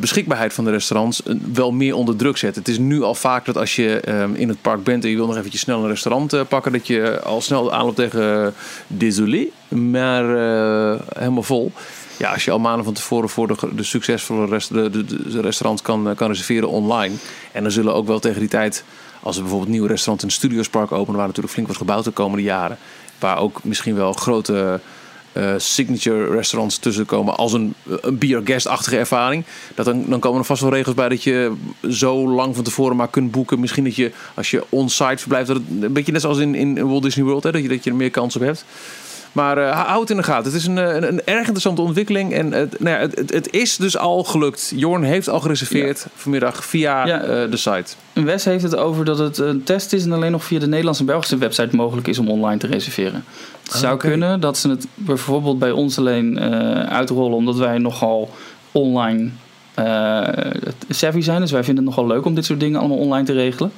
beschikbaarheid 0.00 0.52
van 0.52 0.64
de 0.64 0.70
restaurants 0.70 1.22
eh, 1.22 1.34
wel 1.52 1.72
meer 1.72 1.94
onder 1.94 2.16
druk 2.16 2.36
zetten. 2.36 2.62
Het 2.62 2.70
is 2.70 2.78
nu 2.78 3.02
al 3.02 3.14
vaak 3.14 3.44
dat 3.44 3.56
als 3.56 3.76
je 3.76 4.00
ehm, 4.00 4.34
in 4.34 4.48
het 4.48 4.62
park 4.62 4.84
bent 4.84 5.04
en 5.04 5.10
je 5.10 5.16
wil 5.16 5.26
nog 5.26 5.36
eventjes 5.36 5.60
snel 5.60 5.82
een 5.82 5.88
restaurant 5.88 6.32
eh, 6.32 6.40
pakken, 6.48 6.72
dat 6.72 6.86
je 6.86 7.20
al 7.22 7.40
snel 7.40 7.72
aanloopt 7.72 7.96
tegen 7.96 8.46
eh, 8.46 8.52
désolé, 8.86 9.46
maar 9.68 10.24
eh, 10.24 11.00
helemaal 11.18 11.42
vol. 11.42 11.72
Ja, 12.22 12.32
als 12.32 12.44
je 12.44 12.50
al 12.50 12.58
maanden 12.58 12.84
van 12.84 12.94
tevoren 12.94 13.28
voor 13.28 13.46
de, 13.46 13.56
de 13.74 13.82
succesvolle 13.82 14.46
rest, 14.46 14.68
de, 14.68 15.76
kan, 15.82 16.08
eh, 16.08 16.16
kan 16.16 16.28
reserveren 16.28 16.68
online. 16.68 17.14
En 17.52 17.62
dan 17.62 17.72
zullen 17.72 17.94
ook 17.94 18.06
wel 18.06 18.18
tegen 18.18 18.40
die 18.40 18.48
tijd, 18.48 18.84
als 19.20 19.36
er 19.36 19.42
bijvoorbeeld 19.42 19.70
een 19.70 19.76
nieuw 19.78 19.88
restaurant 19.88 20.22
in 20.22 20.30
Studiospark 20.30 20.92
openen, 20.92 21.16
waar 21.16 21.26
natuurlijk 21.26 21.52
flink 21.52 21.66
wordt 21.66 21.82
gebouwd 21.82 22.04
de 22.04 22.10
komende 22.10 22.42
jaren, 22.42 22.78
waar 23.18 23.38
ook 23.38 23.64
misschien 23.64 23.94
wel 23.94 24.12
grote 24.12 24.80
eh, 25.32 25.54
signature 25.56 26.30
restaurants 26.30 26.78
tussen 26.78 27.06
komen 27.06 27.36
als 27.36 27.52
een, 27.52 27.74
een 28.00 28.18
beer 28.18 28.40
guest-achtige 28.44 28.98
ervaring. 28.98 29.44
Dat 29.74 29.84
dan, 29.84 30.04
dan 30.08 30.20
komen 30.20 30.38
er 30.38 30.44
vast 30.44 30.62
wel 30.62 30.72
regels 30.72 30.94
bij 30.94 31.08
dat 31.08 31.22
je 31.22 31.52
zo 31.90 32.28
lang 32.28 32.54
van 32.54 32.64
tevoren 32.64 32.96
maar 32.96 33.08
kunt 33.08 33.30
boeken. 33.30 33.60
Misschien 33.60 33.84
dat 33.84 33.94
je 33.94 34.12
als 34.34 34.50
je 34.50 34.64
on-site 34.68 35.16
verblijft, 35.16 35.46
dat 35.46 35.56
het 35.56 35.82
een 35.82 35.92
beetje 35.92 36.12
net 36.12 36.20
zoals 36.20 36.38
in, 36.38 36.54
in 36.54 36.88
Walt 36.88 37.02
Disney 37.02 37.24
World, 37.24 37.42
hè, 37.42 37.52
dat, 37.52 37.62
je, 37.62 37.68
dat 37.68 37.84
je 37.84 37.90
er 37.90 37.96
meer 37.96 38.10
kans 38.10 38.36
op 38.36 38.42
hebt. 38.42 38.64
Maar 39.32 39.58
eh, 39.58 39.86
hou 39.86 40.00
het 40.00 40.10
in 40.10 40.16
de 40.16 40.22
gaten. 40.22 40.44
Het 40.44 40.60
is 40.60 40.66
een, 40.66 40.78
eh, 40.78 40.94
een, 40.94 41.08
een 41.08 41.24
erg 41.24 41.38
interessante 41.40 41.82
ontwikkeling. 41.82 42.32
En 42.32 42.52
het, 42.52 42.80
nou 42.80 42.96
ja, 42.96 43.00
het, 43.00 43.32
het, 43.32 43.52
is 43.52 43.76
dus 43.76 43.96
al 43.96 44.24
gelukt. 44.24 44.72
Jorn 44.76 45.02
heeft 45.02 45.28
al 45.28 45.40
gereserveerd 45.40 46.06
vanmiddag 46.14 46.64
via 46.64 47.06
Ja. 47.06 47.20
eh, 47.20 47.50
de 47.50 47.56
site. 47.56 47.94
Wes 48.12 48.44
heeft 48.44 48.62
het 48.62 48.76
over 48.76 49.04
dat 49.04 49.18
het 49.18 49.38
een 49.38 49.62
test 49.62 49.92
is 49.92 50.04
en 50.04 50.12
alleen 50.12 50.32
nog 50.32 50.44
via 50.44 50.58
de 50.58 50.66
Nederlandse 50.66 51.02
en 51.02 51.08
Belgische 51.08 51.38
website 51.38 51.76
mogelijk 51.76 52.08
is 52.08 52.18
om 52.18 52.28
online 52.28 52.58
te 52.58 52.66
reserveren. 52.66 53.24
Het 53.62 53.72
zou 53.80 53.96
kunnen 53.96 54.40
dat 54.40 54.58
ze 54.58 54.68
het 54.68 54.86
bijvoorbeeld 54.94 55.58
bij 55.58 55.70
ons 55.70 55.98
alleen 55.98 56.40
uitrollen 56.88 57.36
omdat 57.36 57.56
wij 57.56 57.78
nogal 57.78 58.30
online 58.72 59.30
savvy 60.88 61.20
zijn. 61.20 61.40
Dus 61.40 61.50
wij 61.50 61.64
vinden 61.64 61.84
het 61.84 61.94
nogal 61.94 62.10
leuk 62.10 62.24
om 62.24 62.34
dit 62.34 62.44
soort 62.44 62.60
dingen 62.60 62.78
allemaal 62.78 62.98
online 62.98 63.26
te 63.26 63.32
regelen. 63.32 63.72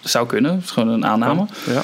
Zou 0.00 0.26
kunnen, 0.26 0.54
het 0.54 0.64
is 0.64 0.70
gewoon 0.70 0.88
een 0.88 1.06
aanname. 1.06 1.46
Ja. 1.66 1.82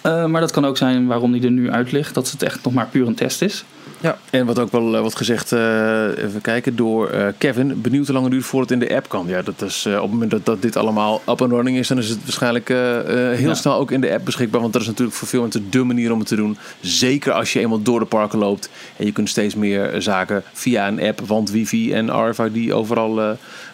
Eh, 0.00 0.24
maar 0.26 0.40
dat 0.40 0.50
kan 0.50 0.64
ook 0.66 0.76
zijn 0.76 1.06
waarom 1.06 1.32
die 1.32 1.42
er 1.44 1.50
nu 1.50 1.70
uit 1.70 1.92
ligt, 1.92 2.14
dat 2.14 2.30
het 2.30 2.42
echt 2.42 2.64
nog 2.64 2.72
maar 2.74 2.86
puur 2.90 3.06
een 3.06 3.14
test 3.14 3.42
is. 3.42 3.64
Ja, 4.02 4.18
en 4.30 4.46
wat 4.46 4.58
ook 4.58 4.72
wel 4.72 4.94
eh, 4.94 5.00
wordt 5.00 5.16
gezegd, 5.16 5.52
eh, 5.52 6.04
even 6.24 6.40
kijken, 6.42 6.76
door 6.76 7.08
eh, 7.08 7.26
Kevin. 7.38 7.80
Benieuwd 7.80 8.04
hoe 8.04 8.12
lang 8.14 8.24
het 8.24 8.34
duurt 8.34 8.46
voordat 8.46 8.70
het 8.70 8.80
in 8.82 8.88
de 8.88 8.94
app 8.94 9.08
kan. 9.08 9.26
Ja, 9.28 9.42
dat 9.42 9.62
is 9.62 9.84
eh, 9.86 9.94
op 9.94 10.02
het 10.02 10.10
moment 10.10 10.30
dat, 10.30 10.44
dat 10.46 10.62
dit 10.62 10.76
allemaal 10.76 11.22
up 11.28 11.42
and 11.42 11.50
running 11.52 11.76
is, 11.78 11.88
dan 11.88 11.98
is 11.98 12.08
het 12.08 12.18
waarschijnlijk 12.22 12.70
eh, 12.70 12.98
eh, 12.98 13.38
heel 13.38 13.48
Ja. 13.48 13.54
snel 13.54 13.74
ook 13.74 13.90
in 13.90 14.00
de 14.00 14.12
app 14.12 14.24
beschikbaar. 14.24 14.60
Want 14.60 14.72
dat 14.72 14.82
is 14.82 14.88
natuurlijk 14.88 15.16
voor 15.16 15.28
veel 15.28 15.40
mensen 15.40 15.70
de 15.70 15.84
manier 15.84 16.12
om 16.12 16.18
het 16.18 16.28
te 16.28 16.36
doen. 16.36 16.58
Zeker 16.80 17.32
als 17.32 17.52
je 17.52 17.60
eenmaal 17.60 17.82
door 17.82 17.98
de 18.00 18.04
parken 18.06 18.38
loopt. 18.38 18.70
En 18.96 19.04
je 19.06 19.12
kunt 19.12 19.28
steeds 19.28 19.54
meer 19.54 20.02
zaken 20.02 20.42
via 20.52 20.88
een 20.88 21.00
app, 21.02 21.20
want 21.26 21.50
wifi 21.50 21.92
en 21.92 22.28
RFID 22.30 22.72
overal 22.72 23.20
eh, 23.20 23.30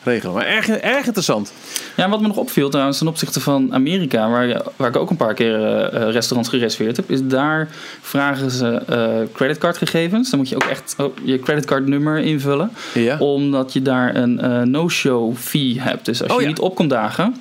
regelen. 0.06 0.34
Maar 0.34 0.46
erg, 0.46 0.68
erg 0.68 1.06
interessant. 1.06 1.52
Ja, 1.96 2.08
wat 2.08 2.20
me 2.20 2.26
nog 2.26 2.36
opviel 2.36 2.68
trouwens 2.70 2.98
ten 2.98 3.08
opzichte 3.08 3.40
van 3.40 3.74
Amerika, 3.74 4.30
waar, 4.30 4.62
waar 4.76 4.88
ik 4.88 4.96
ook 4.96 5.10
een 5.10 5.16
paar 5.16 5.34
keer 5.34 5.54
eh, 5.54 6.02
eh, 6.02 6.12
restaurants 6.12 6.48
gereserveerd 6.50 6.96
heb, 6.96 7.10
is 7.10 7.20
daar 7.22 7.68
vragen 8.00 8.50
ze 8.50 8.66
eh 8.86 9.08
creditcardgegevens. 9.32 10.30
Dan 10.30 10.38
moet 10.38 10.48
je 10.48 10.54
ook 10.54 10.64
echt 10.64 10.94
oh, 10.98 11.16
je 11.24 11.38
creditcardnummer 11.38 12.18
invullen, 12.18 12.70
Ja. 12.94 13.18
omdat 13.18 13.72
je 13.72 13.82
daar 13.82 14.14
een 14.16 14.70
no-show 14.70 15.36
fee 15.36 15.80
hebt. 15.80 16.04
Dus 16.04 16.22
als 16.22 16.30
Oh, 16.32 16.36
je 16.36 16.42
ja. 16.42 16.48
niet 16.48 16.58
op 16.58 16.74
komt 16.74 16.90
dagen, 16.90 17.36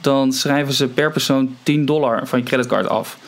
dan 0.00 0.32
schrijven 0.32 0.74
ze 0.74 0.86
per 0.88 1.12
persoon 1.12 1.56
10 1.62 1.84
dollar 1.84 2.26
van 2.26 2.38
je 2.38 2.44
creditcard 2.44 2.88
af. 2.88 3.18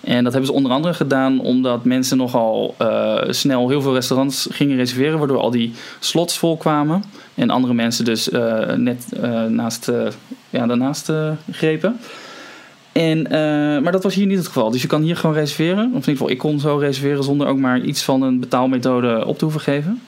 En 0.00 0.24
dat 0.24 0.32
hebben 0.32 0.50
ze 0.50 0.56
onder 0.56 0.72
andere 0.72 0.94
gedaan 0.94 1.40
omdat 1.40 1.84
mensen 1.84 2.16
nogal 2.16 2.74
eh, 2.78 3.18
snel 3.28 3.68
heel 3.68 3.82
veel 3.82 3.94
restaurants 3.94 4.48
gingen 4.50 4.76
reserveren, 4.76 5.18
waardoor 5.18 5.38
al 5.38 5.50
die 5.50 5.72
slots 5.98 6.38
vol 6.38 6.56
kwamen. 6.56 7.04
En 7.34 7.50
andere 7.50 7.74
mensen 7.74 8.04
dus 8.04 8.30
eh, 8.30 8.72
net 8.72 9.06
eh, 9.20 9.44
naast, 9.44 9.90
ja, 10.50 10.66
daarnaast 10.66 11.12
grepen. 11.50 12.00
En, 12.92 13.22
maar 13.82 13.92
dat 13.92 14.02
was 14.02 14.14
hier 14.14 14.26
niet 14.26 14.36
het 14.36 14.46
geval. 14.46 14.70
Dus 14.70 14.82
je 14.82 14.88
kan 14.88 15.02
hier 15.02 15.16
gewoon 15.16 15.36
reserveren. 15.36 15.84
Of 15.84 15.86
in 15.86 15.94
ieder 15.94 16.10
geval, 16.10 16.30
ik 16.30 16.38
kon 16.38 16.60
zo 16.60 16.76
reserveren 16.76 17.24
zonder 17.24 17.46
ook 17.46 17.58
maar 17.58 17.80
iets 17.80 18.02
van 18.02 18.22
een 18.22 18.40
betaalmethode 18.40 19.26
op 19.26 19.38
te 19.38 19.44
hoeven 19.44 19.62
geven. 19.62 20.02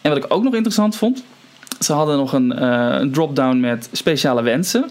En 0.00 0.10
wat 0.10 0.24
ik 0.24 0.34
ook 0.34 0.42
nog 0.42 0.54
interessant 0.54 0.96
vond. 0.96 1.24
Ze 1.80 1.92
hadden 1.92 2.16
nog 2.16 2.32
een 2.32 3.10
drop-down 3.12 3.60
met 3.60 3.88
speciale 3.92 4.42
wensen. 4.42 4.90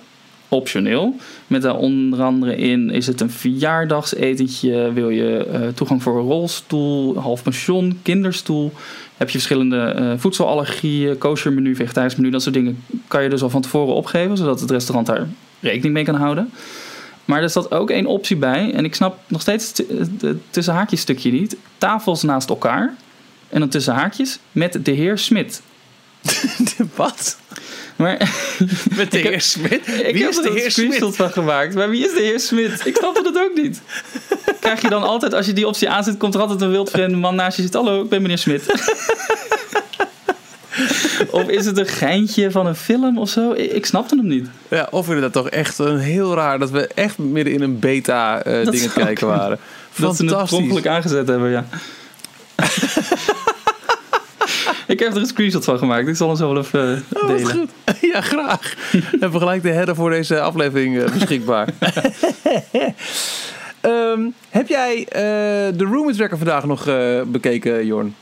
Optioneel. 0.49 1.15
Met 1.47 1.61
daar 1.61 1.75
onder 1.75 2.21
andere 2.21 2.55
in: 2.55 2.89
is 2.89 3.07
het 3.07 3.21
een 3.21 3.29
verjaardagsetentje? 3.29 4.93
Wil 4.93 5.09
je 5.09 5.45
eh, 5.45 5.67
toegang 5.67 6.03
voor 6.03 6.19
een 6.19 6.25
rolstoel? 6.25 7.17
Half 7.17 7.43
pension? 7.43 7.99
Kinderstoel? 8.03 8.73
Heb 9.17 9.27
je 9.27 9.37
verschillende 9.37 9.79
eh, 9.79 10.13
voedselallergieën? 10.17 11.17
Kosher 11.17 11.53
menu, 11.53 11.75
vegetarisch 11.75 12.15
menu? 12.15 12.29
Dat 12.29 12.41
soort 12.41 12.55
dingen 12.55 12.83
kan 13.07 13.23
je 13.23 13.29
dus 13.29 13.41
al 13.41 13.49
van 13.49 13.61
tevoren 13.61 13.93
opgeven, 13.93 14.37
zodat 14.37 14.59
het 14.59 14.71
restaurant 14.71 15.07
daar 15.07 15.27
rekening 15.59 15.93
mee 15.93 16.03
kan 16.03 16.15
houden. 16.15 16.51
Maar 17.25 17.41
er 17.41 17.49
zat 17.49 17.71
ook 17.71 17.89
één 17.89 18.05
optie 18.05 18.37
bij. 18.37 18.73
En 18.73 18.85
ik 18.85 18.95
snap 18.95 19.19
nog 19.27 19.41
steeds 19.41 19.67
het 19.67 20.21
het 20.21 20.37
tussen 20.49 20.73
haakjes 20.73 21.01
stukje 21.01 21.31
niet. 21.31 21.55
Tafels 21.77 22.23
naast 22.23 22.49
elkaar. 22.49 22.95
En 23.49 23.59
dan 23.59 23.69
tussen 23.69 23.93
haakjes 23.93 24.39
met 24.51 24.85
de 24.85 24.91
heer 24.91 25.17
Smit. 25.17 25.61
Wat? 26.95 27.37
Maar 27.99 28.17
Met 28.97 29.11
de 29.11 29.17
heb- 29.17 29.27
heer 29.27 29.41
Smit? 29.41 29.71
ik 29.73 30.13
Wie 30.13 30.21
heb 30.21 30.29
is 30.29 30.35
de 30.41 30.49
een 30.49 30.55
heer 30.55 30.71
Smit? 30.71 31.15
van 31.15 31.31
gemaakt. 31.31 31.75
Maar 31.75 31.89
wie 31.89 32.05
is 32.05 32.13
de 32.13 32.21
heer 32.21 32.39
Smit? 32.39 32.81
Ik 32.85 32.95
snapte 32.95 33.21
het 33.25 33.37
ook 33.37 33.55
niet. 33.55 33.81
Krijg 34.59 34.81
je 34.81 34.89
dan 34.89 35.03
altijd, 35.03 35.33
als 35.33 35.45
je 35.45 35.53
die 35.53 35.67
optie 35.67 35.89
aanzet, 35.89 36.17
komt 36.17 36.33
er 36.35 36.41
altijd 36.41 36.61
een 36.61 36.69
wildvreemde 36.69 37.17
man 37.17 37.35
naast 37.35 37.57
je 37.57 37.63
zit. 37.63 37.73
Hallo, 37.73 38.03
ik 38.03 38.09
ben 38.09 38.21
meneer 38.21 38.37
Smit. 38.37 38.63
of 41.31 41.47
is 41.47 41.65
het 41.65 41.77
een 41.77 41.87
geintje 41.87 42.51
van 42.51 42.65
een 42.65 42.75
film 42.75 43.17
of 43.17 43.29
zo? 43.29 43.51
Ik, 43.51 43.85
snapte 43.85 44.15
hem 44.15 44.27
niet. 44.27 44.47
Ja, 44.67 44.87
of 44.91 45.05
inderdaad 45.07 45.33
toch 45.33 45.49
echt 45.49 45.77
een 45.79 45.97
heel 45.97 46.33
raar 46.35 46.59
dat 46.59 46.69
we 46.69 46.87
echt 46.87 47.17
midden 47.17 47.53
in 47.53 47.61
een 47.61 47.79
beta 47.79 48.43
eh 48.43 48.53
Dat 48.63 48.71
ding 48.73 48.83
het 48.83 48.93
zou 48.93 49.05
kijken 49.05 49.27
waren. 49.27 49.59
Dat 49.95 50.15
ze 50.15 50.25
het 50.75 50.87
aangezet 50.87 51.27
hebben, 51.27 51.49
ja. 51.49 51.65
ik 54.93 54.99
heb 54.99 55.11
er 55.11 55.17
een 55.17 55.25
screenshot 55.25 55.63
van 55.63 55.77
gemaakt. 55.77 56.07
Ik 56.07 56.15
zal 56.15 56.27
hem 56.27 56.37
zo 56.37 56.53
wel 56.53 56.63
even 56.63 57.03
eh, 57.13 57.21
Oh, 57.23 57.27
delen. 57.27 57.45
goed. 57.45 57.69
Ja, 58.13 58.21
graag. 58.21 58.75
Hebben 59.11 59.31
we 59.31 59.37
gelijk 59.39 59.61
de 59.63 59.69
header 59.69 59.95
voor 59.95 60.09
deze 60.09 60.41
aflevering 60.41 60.99
eh, 60.99 61.11
beschikbaar. 61.13 61.67
Ehm, 63.81 64.21
heb 64.49 64.67
jij 64.67 65.05
eh, 65.09 65.21
de 65.77 65.83
Room 65.91 66.11
Tracker 66.13 66.37
vandaag 66.37 66.65
nog 66.65 66.87
bekeken, 67.27 67.85
Jorn? 67.85 68.15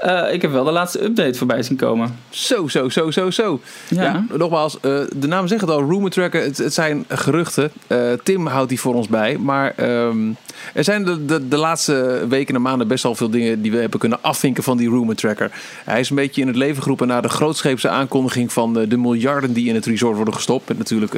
Eh, 0.00 0.32
ik 0.32 0.42
heb 0.42 0.52
wel 0.52 0.64
de 0.64 0.70
laatste 0.70 1.04
update 1.04 1.38
voorbij 1.38 1.62
zien 1.62 1.76
komen. 1.76 2.18
Zo, 2.30 2.68
zo, 2.68 2.88
zo, 2.88 3.10
zo, 3.10 3.30
zo. 3.30 3.60
Ja. 3.88 4.02
Ja, 4.02 4.24
nogmaals, 4.36 4.80
eh, 4.80 5.00
de 5.16 5.26
naam 5.26 5.46
zegt 5.46 5.60
het 5.60 5.70
al, 5.70 5.88
Rumor 5.88 6.10
Tracker, 6.10 6.42
het, 6.42 6.58
het 6.58 6.74
zijn 6.74 7.04
geruchten. 7.08 7.70
Eh, 7.86 7.98
Tim 8.22 8.46
houdt 8.46 8.68
die 8.68 8.80
voor 8.80 8.94
ons 8.94 9.08
bij. 9.08 9.38
Maar 9.38 9.72
ehm, 9.76 10.28
er 10.74 10.84
zijn 10.84 11.04
de, 11.04 11.24
de, 11.24 11.48
de 11.48 11.56
laatste 11.56 12.24
weken 12.28 12.54
en 12.54 12.62
maanden 12.62 12.88
best 12.88 13.02
wel 13.02 13.14
veel 13.14 13.30
dingen 13.30 13.62
die 13.62 13.70
we 13.70 13.78
hebben 13.78 14.00
kunnen 14.00 14.22
afvinken 14.22 14.62
van 14.62 14.76
die 14.76 14.88
Rumor 14.88 15.14
Tracker. 15.14 15.50
Hij 15.84 16.00
is 16.00 16.10
een 16.10 16.16
beetje 16.16 16.40
in 16.40 16.46
het 16.46 16.56
leven 16.56 16.82
geroepen 16.82 17.06
na 17.06 17.20
de 17.20 17.28
grootscheepse 17.28 17.88
aankondiging 17.88 18.52
van 18.52 18.74
de, 18.74 18.88
de 18.88 18.96
miljarden 18.96 19.52
die 19.52 19.68
in 19.68 19.74
het 19.74 19.86
resort 19.86 20.16
worden 20.16 20.34
gestopt. 20.34 20.68
Met 20.68 20.78
natuurlijk 20.78 21.12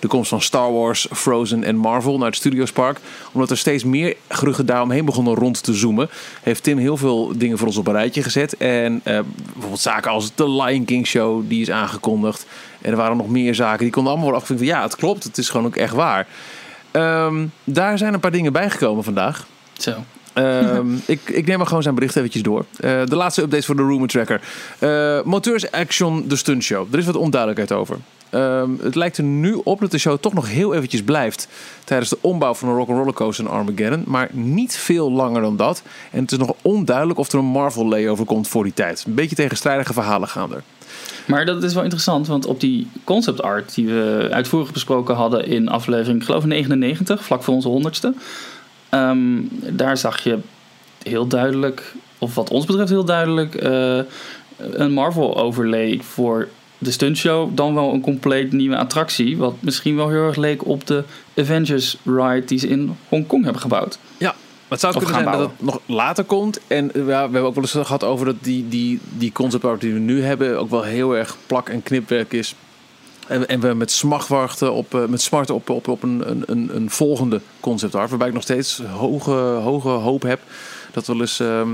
de 0.00 0.08
komst 0.08 0.28
van 0.28 0.42
Star 0.42 0.72
Wars, 0.72 1.08
Frozen 1.12 1.64
en 1.64 1.76
Marvel 1.76 2.18
naar 2.18 2.26
het 2.26 2.36
Studiospark. 2.36 2.98
Omdat 3.32 3.50
er 3.50 3.58
steeds 3.58 3.84
meer 3.84 4.16
geruchten 4.28 4.66
daaromheen 4.66 5.04
begonnen 5.04 5.34
rond 5.34 5.62
te 5.62 5.74
zoomen, 5.74 6.08
heeft 6.42 6.62
Tim 6.62 6.78
heel 6.78 6.96
veel 6.96 7.32
dingen 7.36 7.58
voor 7.58 7.66
ons 7.66 7.76
op 7.76 7.86
een 7.86 7.92
rijtje 7.92 8.24
gezet. 8.26 8.56
En 8.56 9.00
eh, 9.04 9.18
bijvoorbeeld 9.52 9.80
zaken 9.80 10.10
als 10.10 10.34
de 10.34 10.50
Lion 10.50 10.84
King 10.84 11.06
Show, 11.06 11.48
die 11.48 11.60
is 11.60 11.70
aangekondigd. 11.70 12.46
En 12.80 12.90
er 12.90 12.96
waren 12.96 13.16
nog 13.16 13.28
meer 13.28 13.54
zaken, 13.54 13.82
die 13.82 13.90
konden 13.90 14.12
allemaal 14.12 14.30
worden 14.30 14.48
afgevinkt 14.48 14.72
ja, 14.72 14.82
het 14.82 14.96
klopt, 14.96 15.24
het 15.24 15.38
is 15.38 15.48
gewoon 15.48 15.66
ook 15.66 15.76
echt 15.76 15.94
waar. 15.94 16.26
Ehm, 16.90 17.46
daar 17.64 17.98
zijn 17.98 18.14
een 18.14 18.20
paar 18.20 18.30
dingen 18.30 18.52
bijgekomen 18.52 19.04
vandaag. 19.04 19.46
Zo. 19.72 19.94
Ehm, 20.32 20.86
ik, 21.06 21.20
ik 21.24 21.46
neem 21.46 21.58
maar 21.58 21.66
gewoon 21.66 21.82
zijn 21.82 21.94
bericht 21.94 22.16
eventjes 22.16 22.42
door. 22.42 22.64
Eh, 22.80 23.04
de 23.04 23.16
laatste 23.16 23.42
updates 23.42 23.66
voor 23.66 23.76
de 23.76 23.86
Rumor 23.86 24.08
Tracker. 24.08 24.40
Eh 24.78 25.22
Moteurs 25.22 25.70
Action, 25.70 26.28
de 26.28 26.36
stunt 26.36 26.62
show. 26.62 26.86
Er 26.92 26.98
is 26.98 27.06
wat 27.06 27.16
onduidelijkheid 27.16 27.80
over. 27.80 27.96
Ehm, 28.30 28.70
het 28.80 28.94
lijkt 28.94 29.18
er 29.18 29.24
nu 29.24 29.60
op 29.64 29.80
dat 29.80 29.90
de 29.90 29.98
show 29.98 30.18
toch 30.18 30.34
nog 30.34 30.48
heel 30.48 30.74
eventjes 30.74 31.02
blijft 31.02 31.48
tijdens 31.84 32.10
de 32.10 32.18
ombouw 32.20 32.54
van 32.54 32.68
een 32.68 32.76
Rock'n'Roller 32.76 33.14
Coaster 33.14 33.44
in 33.44 33.50
Armageddon. 33.50 34.04
Maar 34.06 34.28
niet 34.32 34.76
veel 34.76 35.12
langer 35.12 35.42
dan 35.42 35.56
dat. 35.56 35.82
En 36.10 36.22
het 36.22 36.32
is 36.32 36.38
nog 36.38 36.54
onduidelijk 36.62 37.18
of 37.18 37.32
er 37.32 37.38
een 37.38 37.44
Marvel 37.44 37.86
layover 37.88 38.24
komt 38.24 38.48
voor 38.48 38.64
die 38.64 38.74
tijd. 38.74 39.04
Een 39.06 39.14
beetje 39.14 39.36
tegenstrijdige 39.36 39.92
verhalen 39.92 40.28
gaan 40.28 40.54
er. 40.54 40.62
Maar 41.26 41.44
dat 41.44 41.62
is 41.62 41.74
wel 41.74 41.82
interessant, 41.82 42.26
want 42.26 42.46
op 42.46 42.60
die 42.60 42.88
concept 43.04 43.42
art 43.42 43.74
die 43.74 43.86
we 43.86 44.28
uitvoerig 44.30 44.72
besproken 44.72 45.14
hadden 45.14 45.46
in 45.46 45.68
aflevering, 45.68 46.20
ik 46.20 46.26
geloof 46.26 46.44
99, 46.44 47.24
vlak 47.24 47.42
voor 47.42 47.54
onze 47.54 47.68
honderdste. 47.68 48.14
ehm, 48.88 49.40
daar 49.70 49.96
zag 49.96 50.22
je 50.22 50.38
heel 51.02 51.26
duidelijk, 51.26 51.94
of 52.18 52.34
wat 52.34 52.50
ons 52.50 52.64
betreft 52.64 52.90
heel 52.90 53.04
duidelijk, 53.04 53.54
eh, 53.54 53.98
een 54.56 54.92
Marvel 54.92 55.36
overlay 55.36 56.00
voor 56.02 56.48
de 56.78 56.90
stuntshow. 56.90 57.50
Dan 57.56 57.74
wel 57.74 57.92
een 57.92 58.00
compleet 58.00 58.52
nieuwe 58.52 58.76
attractie, 58.76 59.36
wat 59.36 59.54
misschien 59.60 59.96
wel 59.96 60.08
heel 60.08 60.26
erg 60.26 60.36
leek 60.36 60.66
op 60.66 60.86
de 60.86 61.04
Avengers 61.36 61.96
ride 62.04 62.44
die 62.44 62.58
ze 62.58 62.68
in 62.68 62.96
Hongkong 63.08 63.44
hebben 63.44 63.62
gebouwd. 63.62 63.98
Ja, 64.18 64.26
maar 64.28 64.34
het 64.68 64.80
zou 64.80 64.92
kunnen 64.96 65.14
zijn 65.14 65.24
dat 65.38 65.40
het 65.40 65.50
nog 65.62 65.80
later 65.86 66.24
komt. 66.24 66.60
En 66.66 66.90
ja, 66.94 67.02
we 67.02 67.12
hebben 67.12 67.42
ook 67.42 67.54
wel 67.54 67.62
eens 67.64 67.72
gehad 67.72 68.04
over 68.04 68.26
dat 68.26 68.36
die, 68.40 68.68
die, 68.68 69.00
die 69.18 69.32
concept 69.32 69.64
art 69.64 69.80
die 69.80 69.92
we 69.92 69.98
nu 69.98 70.22
hebben 70.22 70.58
ook 70.58 70.70
wel 70.70 70.82
heel 70.82 71.16
erg 71.16 71.36
plak- 71.46 71.68
en 71.68 71.82
knipwerk 71.82 72.32
is. 72.32 72.54
En, 73.26 73.48
en 73.48 73.60
we 73.60 73.74
met 73.74 73.90
smacht 73.90 74.28
wachten 74.28 74.72
op, 74.72 74.94
eh, 74.94 75.04
met 75.06 75.20
smart 75.22 75.50
op, 75.50 75.70
op, 75.70 75.88
op 75.88 76.02
een, 76.02 76.22
een- 76.46 76.76
een, 76.76 76.90
volgende 76.90 77.40
concept 77.60 77.94
art. 77.94 78.08
Waarbij 78.08 78.28
ik 78.28 78.34
nog 78.34 78.42
steeds 78.42 78.82
hoge, 78.92 79.30
hoge 79.62 79.88
hoop 79.88 80.22
heb 80.22 80.40
dat 80.92 81.06
wel 81.06 81.20
eens 81.20 81.40
ehm 81.40 81.68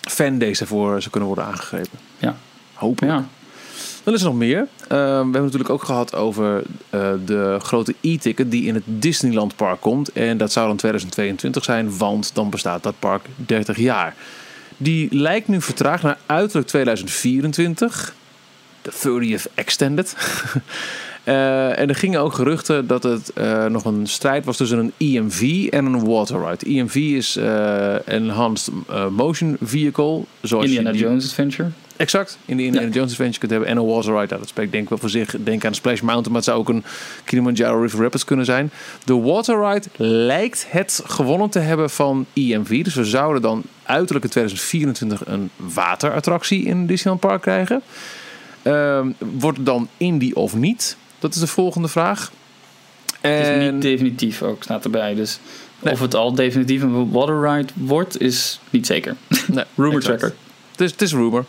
fandays 0.00 0.60
ervoor 0.60 0.98
zou 1.00 1.10
kunnen 1.10 1.28
worden 1.28 1.46
aangegrepen. 1.46 1.98
Ja. 2.18 2.36
Hopen. 2.74 3.06
Ja, 3.08 3.28
Dan 4.08 4.16
is 4.16 4.22
er 4.22 4.28
nog 4.28 4.38
meer. 4.38 4.58
Eh, 4.58 4.88
we 4.88 4.94
hebben 5.04 5.42
natuurlijk 5.42 5.70
ook 5.70 5.82
gehad 5.82 6.14
over 6.14 6.62
eh, 6.90 7.10
de 7.24 7.56
grote 7.62 7.94
e-ticket 8.00 8.50
die 8.50 8.64
in 8.66 8.74
het 8.74 8.82
Disneyland 8.86 9.56
Park 9.56 9.80
komt. 9.80 10.12
En 10.12 10.36
dat 10.38 10.52
zou 10.52 10.66
dan 10.66 10.76
2022 10.76 11.64
zijn, 11.64 11.98
want 11.98 12.30
dan 12.34 12.50
bestaat 12.50 12.82
dat 12.82 12.94
park 12.98 13.24
30 13.36 13.76
jaar. 13.76 14.14
Die 14.76 15.14
lijkt 15.14 15.48
nu 15.48 15.60
vertraagd 15.60 16.02
naar 16.02 16.18
uiterlijk 16.26 16.68
2024. 16.68 18.14
De 18.82 18.92
30th 19.38 19.54
Extended. 19.54 20.16
Eh, 21.24 21.78
en 21.78 21.88
er 21.88 21.94
gingen 21.94 22.20
ook 22.20 22.32
geruchten 22.32 22.86
dat 22.86 23.02
het 23.02 23.32
eh, 23.32 23.66
nog 23.66 23.84
een 23.84 24.06
strijd 24.06 24.44
was 24.44 24.56
tussen 24.56 24.78
een 24.78 24.92
EMV 24.96 25.66
en 25.70 25.84
een 25.86 26.04
water 26.04 26.48
ride. 26.48 26.66
EMV 26.66 26.94
is 26.94 27.36
eh 27.36 28.08
Enhanced 28.08 28.72
Motion 29.10 29.56
Vehicle. 29.60 30.22
Zoals 30.42 30.64
Indiana 30.64 30.92
die- 30.92 31.00
Jones 31.00 31.24
Adventure. 31.24 31.68
Exact, 31.98 32.38
in 32.44 32.56
de 32.56 32.64
Indiana 32.64 32.86
Ja. 32.86 32.92
Jones 32.92 33.10
Adventure 33.10 33.38
kunt 33.38 33.50
hebben 33.50 33.68
en 33.68 33.76
een 33.76 33.86
water 33.86 34.14
ride. 34.20 34.38
Dat 34.38 34.48
spreekt 34.48 34.70
denk 34.72 34.82
ik 34.82 34.88
wel 34.88 34.98
voor 34.98 35.08
zich. 35.10 35.34
Denk 35.38 35.64
aan 35.64 35.74
Splash 35.74 36.00
Mountain, 36.00 36.26
maar 36.32 36.36
het 36.40 36.44
zou 36.44 36.58
ook 36.58 36.68
een 36.68 36.84
Kilimanjaro 37.24 37.80
River 37.80 38.00
Rapids 38.02 38.24
kunnen 38.24 38.44
zijn. 38.44 38.70
De 39.04 39.14
water 39.20 39.68
ride 39.68 39.86
lijkt 39.96 40.66
het 40.68 41.02
gewonnen 41.06 41.50
te 41.50 41.58
hebben 41.58 41.90
van 41.90 42.26
EMV. 42.32 42.84
Dus 42.84 42.94
we 42.94 43.04
zouden 43.04 43.42
dan 43.42 43.62
uiterlijk 43.82 44.24
in 44.24 44.30
2024 44.30 45.26
een 45.26 45.50
waterattractie 45.56 46.64
in 46.64 46.86
Disneyland 46.86 47.20
Park 47.20 47.42
krijgen. 47.42 47.82
Ehm, 48.62 49.08
wordt 49.18 49.56
het 49.56 49.66
dan 49.66 49.88
Indy 49.96 50.30
of 50.34 50.54
niet? 50.54 50.96
Dat 51.18 51.34
is 51.34 51.40
de 51.40 51.46
volgende 51.46 51.88
vraag. 51.88 52.32
Het 53.20 53.40
is 53.42 53.48
En 53.48 53.72
niet 53.74 53.82
definitief 53.82 54.42
ook, 54.42 54.62
staat 54.62 54.84
erbij. 54.84 55.14
Dus 55.14 55.38
Nee. 55.82 55.92
of 55.92 56.00
het 56.00 56.14
al 56.14 56.34
definitief 56.34 56.82
een 56.82 57.10
waterride 57.10 57.72
wordt, 57.74 58.20
is 58.20 58.60
niet 58.70 58.86
zeker. 58.86 59.16
nee, 59.46 59.64
Rumor 59.76 59.96
exact. 59.96 60.18
tracker. 60.18 60.36
Het 60.70 60.80
is, 60.80 60.90
het 60.90 61.02
is 61.02 61.12
rumor. 61.12 61.44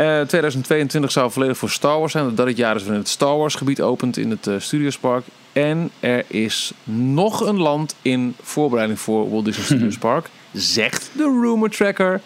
Eh 0.00 0.20
2022 0.20 1.10
zou 1.10 1.30
volledig 1.30 1.56
voor 1.58 1.70
Star 1.70 1.98
Wars 1.98 2.12
zijn. 2.12 2.34
Dat 2.34 2.46
het 2.46 2.56
jaar 2.56 2.76
is 2.76 2.82
waarin 2.82 3.00
het 3.00 3.08
Star 3.08 3.36
Wars 3.36 3.54
gebied 3.54 3.80
opent 3.80 4.16
in 4.16 4.30
het 4.30 4.46
eh, 4.46 4.54
Studios 4.58 4.98
Park. 4.98 5.24
En 5.52 5.90
er 6.00 6.24
is 6.26 6.72
nog 6.84 7.40
een 7.40 7.58
land 7.58 7.94
in 8.02 8.34
voorbereiding 8.42 9.00
voor 9.00 9.30
Walt 9.30 9.44
Disney 9.44 9.64
Studios 9.76 9.98
Park. 9.98 10.28
Zegt 10.52 11.10
de 11.16 11.22
rumor 11.42 11.70
tracker. 11.70 12.20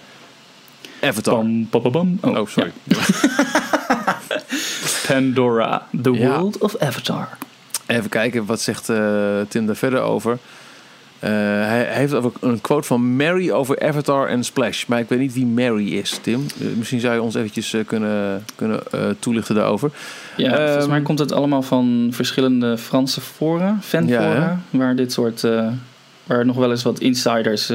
Avatar. 1.00 1.44
Pam. 1.70 2.18
Oh, 2.20 2.46
sorry. 2.46 2.72
ja. 2.84 2.96
Pandora, 5.06 5.87
the 6.02 6.10
Ja. 6.12 6.28
world 6.28 6.58
of 6.58 6.76
Avatar. 6.78 7.28
Even 7.87 8.10
kijken, 8.10 8.46
wat 8.46 8.60
zegt 8.60 8.88
eh, 8.88 9.40
Tim 9.48 9.66
daar 9.66 9.76
verder 9.76 10.00
over? 10.00 10.38
Eh, 11.24 11.30
hij, 11.30 11.84
hij 11.84 11.94
heeft 11.94 12.14
ook 12.14 12.37
een 12.40 12.60
quote 12.60 12.87
van 12.87 13.16
Mary 13.16 13.50
over 13.50 13.80
Avatar 13.80 14.28
en 14.28 14.44
Splash. 14.44 14.87
Maar 14.87 14.98
ik 14.98 15.08
weet 15.08 15.18
niet 15.18 15.32
wie 15.32 15.46
Mary 15.46 15.94
is, 15.94 16.18
Tim. 16.22 16.46
Eh, 16.60 16.66
misschien 16.76 17.00
zou 17.00 17.14
je 17.14 17.22
ons 17.22 17.34
eventjes 17.34 17.72
eh, 17.72 17.80
kunnen, 17.87 18.44
kunnen 18.54 18.80
toelichten 19.18 19.54
daarover. 19.54 19.90
Ja, 20.37 20.56
volgens 20.56 20.76
Ehm, 20.76 20.90
mij 20.90 21.00
komt 21.00 21.18
het 21.18 21.32
allemaal 21.32 21.62
van 21.62 22.08
verschillende 22.10 22.78
Franse 22.78 23.20
fora, 23.20 23.78
fanfora, 23.80 24.34
Ja, 24.34 24.60
waar 24.70 24.96
dit 24.96 25.12
soort, 25.12 25.40
waar 26.26 26.46
nog 26.46 26.56
wel 26.56 26.70
eens 26.70 26.82
wat 26.82 27.00
insiders 27.00 27.72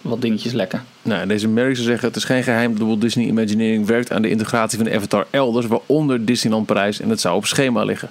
wat 0.00 0.20
dingetjes 0.20 0.52
lekken. 0.52 0.82
Nou, 1.02 1.26
deze 1.26 1.48
Mary 1.48 1.74
zou 1.74 1.86
zeggen: 1.86 2.08
Het 2.08 2.16
is 2.16 2.24
geen 2.24 2.42
geheim 2.42 2.70
dat 2.70 2.78
de 2.78 2.84
Walt 2.84 3.00
Disney 3.00 3.26
Imagineering 3.26 3.86
werkt 3.86 4.12
aan 4.12 4.22
de 4.22 4.30
integratie 4.30 4.78
van 4.78 4.92
Avatar 4.92 5.26
elders, 5.30 5.66
waaronder 5.66 6.24
Disneyland 6.24 6.66
Parijs, 6.66 7.00
en 7.00 7.08
het 7.08 7.20
zou 7.20 7.36
op 7.36 7.46
schema 7.46 7.84
liggen. 7.84 8.08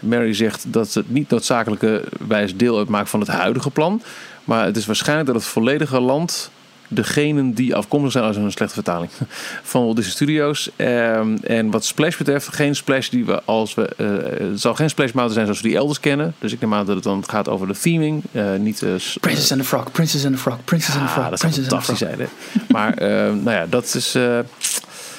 Mary 0.00 0.34
zegt 0.34 0.64
dat 0.72 0.94
het 0.94 1.10
niet 1.10 1.30
noodzakelijke 1.30 2.04
wijs 2.28 2.56
deel 2.56 2.78
uitmaakt 2.78 3.10
van 3.10 3.20
het 3.20 3.28
huidige 3.28 3.70
plan, 3.70 4.02
maar 4.44 4.64
het 4.64 4.76
is 4.76 4.86
waarschijnlijk 4.86 5.26
dat 5.26 5.36
het 5.36 5.44
volledige 5.44 6.00
land 6.00 6.50
degenen 6.90 7.52
die 7.52 7.74
afkomstig 7.74 8.12
zijn, 8.12 8.24
als 8.24 8.36
een 8.36 8.52
slechte 8.52 8.74
vertaling, 8.74 9.10
van 9.62 9.82
Walt 9.82 9.96
Disney 9.96 10.14
Studios. 10.14 10.70
Ehm, 10.76 11.36
en 11.42 11.70
wat 11.70 11.84
Splash 11.84 12.16
betreft, 12.16 12.48
geen 12.54 12.76
Splash 12.76 13.08
die 13.08 13.24
we 13.24 13.42
als 13.44 13.74
we. 13.74 13.82
eh, 13.96 14.48
het 14.50 14.60
zal 14.60 14.74
geen 14.74 14.88
Splash 14.90 15.12
Mountain 15.12 15.32
zijn 15.32 15.44
zoals 15.46 15.60
we 15.60 15.68
die 15.68 15.76
elders 15.76 16.00
kennen. 16.00 16.34
Dus 16.38 16.52
ik 16.52 16.60
neem 16.60 16.74
aan 16.74 16.86
dat 16.86 16.94
het 16.94 17.04
dan 17.04 17.24
gaat 17.26 17.48
over 17.48 17.66
de 17.66 17.74
theming. 17.78 18.22
eh, 18.32 18.54
niet 18.58 18.82
eh, 18.82 18.90
Princess 19.20 19.52
and 19.52 19.60
the 19.60 19.66
Frog, 19.66 19.92
Princess 19.92 20.24
and 20.24 20.34
the 20.34 20.40
Frog, 20.40 20.56
Princess 20.64 20.96
and 20.96 21.06
the 21.06 21.12
Frog, 21.12 21.24
Ah, 21.24 21.30
dat 21.30 21.40
zou 21.40 21.52
Princess 21.52 21.68
the 21.68 21.92
fantastisch 21.92 22.08
Frog. 22.08 22.28
zijn? 22.52 22.66
Maar 22.68 22.94
ehm, 23.08 23.42
nou 23.42 23.56
ja, 23.56 23.66
dat 23.66 23.94
is, 23.94 24.16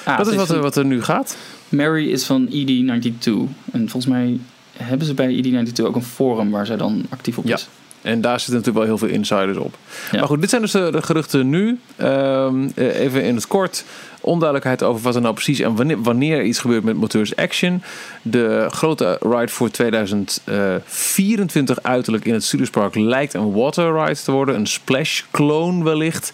Ah, 0.04 0.16
dat 0.18 0.26
is 0.26 0.34
wat, 0.34 0.50
er, 0.50 0.60
wat 0.60 0.76
er 0.76 0.84
nu 0.84 1.02
gaat. 1.02 1.36
Mary 1.68 2.10
is 2.10 2.24
van 2.24 2.48
ED92. 2.48 3.30
En 3.72 3.88
volgens 3.88 4.06
mij 4.06 4.38
hebben 4.82 5.06
ze 5.06 5.14
bij 5.14 5.42
ED92 5.44 5.84
ook 5.84 5.96
een 5.96 6.02
forum 6.02 6.50
waar 6.50 6.66
zij 6.66 6.76
dan 6.76 7.06
actief 7.08 7.38
op 7.38 7.46
Ja. 7.46 7.54
is. 7.54 7.68
En 8.02 8.20
daar 8.20 8.40
zitten 8.40 8.56
natuurlijk 8.56 8.86
wel 8.86 8.96
heel 8.96 9.06
veel 9.08 9.16
insiders 9.18 9.58
op. 9.58 9.74
Ja. 10.10 10.18
Maar 10.18 10.26
goed, 10.28 10.40
dit 10.40 10.50
zijn 10.50 10.62
dus 10.62 10.70
de, 10.70 10.88
de 10.92 11.02
geruchten 11.02 11.48
nu. 11.48 11.78
Ehm, 11.96 12.68
eh, 12.74 13.00
even 13.00 13.24
in 13.24 13.34
het 13.34 13.46
kort. 13.46 13.84
Onduidelijkheid 14.20 14.82
over 14.82 15.02
wat 15.02 15.14
er 15.14 15.20
nou 15.20 15.34
precies 15.34 15.58
en 15.60 15.76
wanneer, 15.76 16.02
wanneer 16.02 16.42
iets 16.42 16.58
gebeurt 16.58 16.84
met 16.84 16.96
Moteurs 16.96 17.36
Action. 17.36 17.82
De 18.22 18.66
grote 18.70 19.18
ride 19.20 19.48
voor 19.48 19.70
2024 19.70 21.82
uiterlijk 21.82 22.24
in 22.24 22.32
het 22.32 22.44
Studiospark 22.44 22.94
lijkt 22.94 23.34
een 23.34 23.52
water 23.52 24.04
ride 24.04 24.20
te 24.22 24.32
worden. 24.32 24.54
Een 24.54 24.66
splash 24.66 25.22
clone 25.30 25.84
wellicht. 25.84 26.32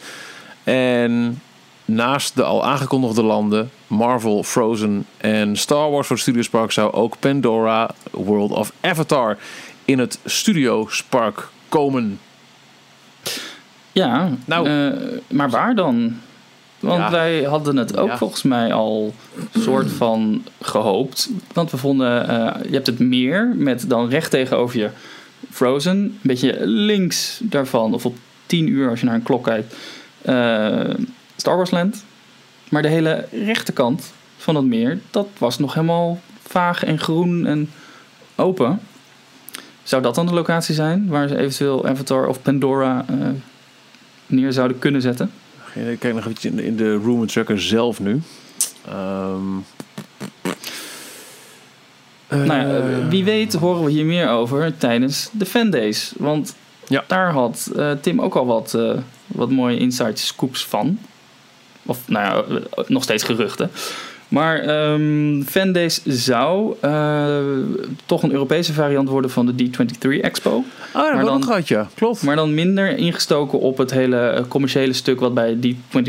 En 0.64 1.40
naast 1.86 2.34
de 2.34 2.42
al 2.42 2.64
aangekondigde 2.64 3.22
landen, 3.22 3.70
Marvel, 3.86 4.42
Frozen 4.42 5.06
en 5.16 5.56
Star 5.56 5.90
Wars 5.90 6.06
voor 6.06 6.16
het 6.16 6.24
Studiospark 6.24 6.72
zou 6.72 6.92
ook 6.92 7.18
Pandora, 7.20 7.90
World 8.10 8.50
of 8.50 8.72
Avatar 8.80 9.36
in 9.84 9.98
het 9.98 10.18
Studiospark 10.24 11.48
komen. 11.68 12.18
Ja, 13.92 14.30
Nou. 14.44 14.68
eh, 14.68 14.92
maar 15.28 15.50
waar 15.50 15.74
dan? 15.74 16.16
Want 16.80 16.98
Ja. 17.02 17.10
wij 17.10 17.42
hadden 17.42 17.76
het 17.76 17.96
ook 17.96 18.08
Ja. 18.08 18.18
volgens 18.18 18.42
mij 18.42 18.72
al 18.72 19.14
soort 19.58 19.90
van 19.92 20.44
gehoopt. 20.60 21.30
Want 21.52 21.70
we 21.70 21.76
vonden, 21.76 22.28
eh, 22.28 22.62
je 22.68 22.74
hebt 22.74 22.86
het 22.86 22.98
meer 22.98 23.52
met 23.56 23.88
dan 23.88 24.08
recht 24.08 24.30
tegenover 24.30 24.78
je 24.78 24.90
Frozen. 25.50 25.96
Een 25.96 26.18
beetje 26.22 26.66
links 26.66 27.40
daarvan, 27.42 27.94
of 27.94 28.06
op 28.06 28.16
10 28.46 28.68
uur 28.68 28.90
als 28.90 29.00
je 29.00 29.06
naar 29.06 29.14
een 29.14 29.22
klok 29.22 29.44
kijkt, 29.44 29.74
eh, 30.22 30.80
Star 31.46 31.58
Wars 31.58 31.70
Land. 31.70 32.04
Maar 32.68 32.82
de 32.82 32.88
hele 32.88 33.26
rechterkant 33.32 34.12
van 34.36 34.54
dat 34.54 34.64
meer, 34.64 35.00
dat 35.10 35.26
was 35.38 35.58
nog 35.58 35.74
helemaal 35.74 36.20
vaag 36.42 36.84
en 36.84 36.98
groen 36.98 37.46
en 37.46 37.70
open. 38.34 38.80
Zou 39.82 40.02
dat 40.02 40.14
dan 40.14 40.26
de 40.26 40.32
locatie 40.32 40.74
zijn 40.74 41.08
waar 41.08 41.28
ze 41.28 41.38
eventueel 41.38 41.86
Avatar 41.86 42.26
of 42.26 42.42
Pandora 42.42 43.04
eh, 43.08 43.16
neer 44.26 44.52
zouden 44.52 44.78
kunnen 44.78 45.00
zetten? 45.00 45.30
Ik 45.74 45.98
kijk 45.98 46.14
nog 46.14 46.24
eventjes 46.24 46.50
in 46.50 46.56
de, 46.56 46.64
in 46.64 46.76
de 46.76 46.94
Room 46.94 47.26
Tracker 47.26 47.60
zelf 47.60 48.00
nu. 48.00 48.20
Ehm 48.88 49.56
nou 52.28 52.46
ja, 52.46 52.76
eh, 52.78 53.08
wie 53.08 53.24
weet 53.24 53.52
horen 53.54 53.84
we 53.84 53.90
hier 53.90 54.06
meer 54.06 54.28
over 54.28 54.76
tijdens 54.76 55.28
de 55.32 55.46
fan 55.46 55.70
days. 55.70 56.12
Want 56.18 56.54
Ja. 56.88 57.04
daar 57.06 57.32
had 57.32 57.70
eh, 57.76 57.92
Tim 58.00 58.20
ook 58.20 58.34
al 58.34 58.46
wat, 58.46 58.78
wat 59.26 59.50
mooie 59.50 59.78
inside 59.78 60.16
scoops 60.16 60.66
van. 60.66 60.98
Of 61.86 61.98
nou 62.06 62.24
ja, 62.24 62.58
nog 62.86 63.02
steeds 63.02 63.22
geruchten. 63.24 63.70
Maar 64.28 64.58
ehm 64.58 65.42
fan 65.42 65.72
days 65.72 66.02
zou 66.04 66.74
eh, 66.80 67.36
toch 68.06 68.22
een 68.22 68.32
Europese 68.32 68.72
variant 68.72 69.08
worden 69.08 69.30
van 69.30 69.46
de 69.46 69.52
D23 69.70 70.20
Expo. 70.20 70.50
Oh, 70.56 70.64
dat 70.92 71.14
maar 71.14 71.24
dan- 71.24 71.62
ja. 71.64 71.88
Klopt. 71.94 72.22
Maar 72.22 72.36
dan 72.36 72.54
minder 72.54 72.96
ingestoken 72.96 73.58
op 73.60 73.78
het 73.78 73.90
hele 73.90 74.16
eh, 74.18 74.44
commerciële 74.48 74.92
stuk 74.92 75.20
wat 75.20 75.34
bij 75.34 75.54
D23 75.56 75.62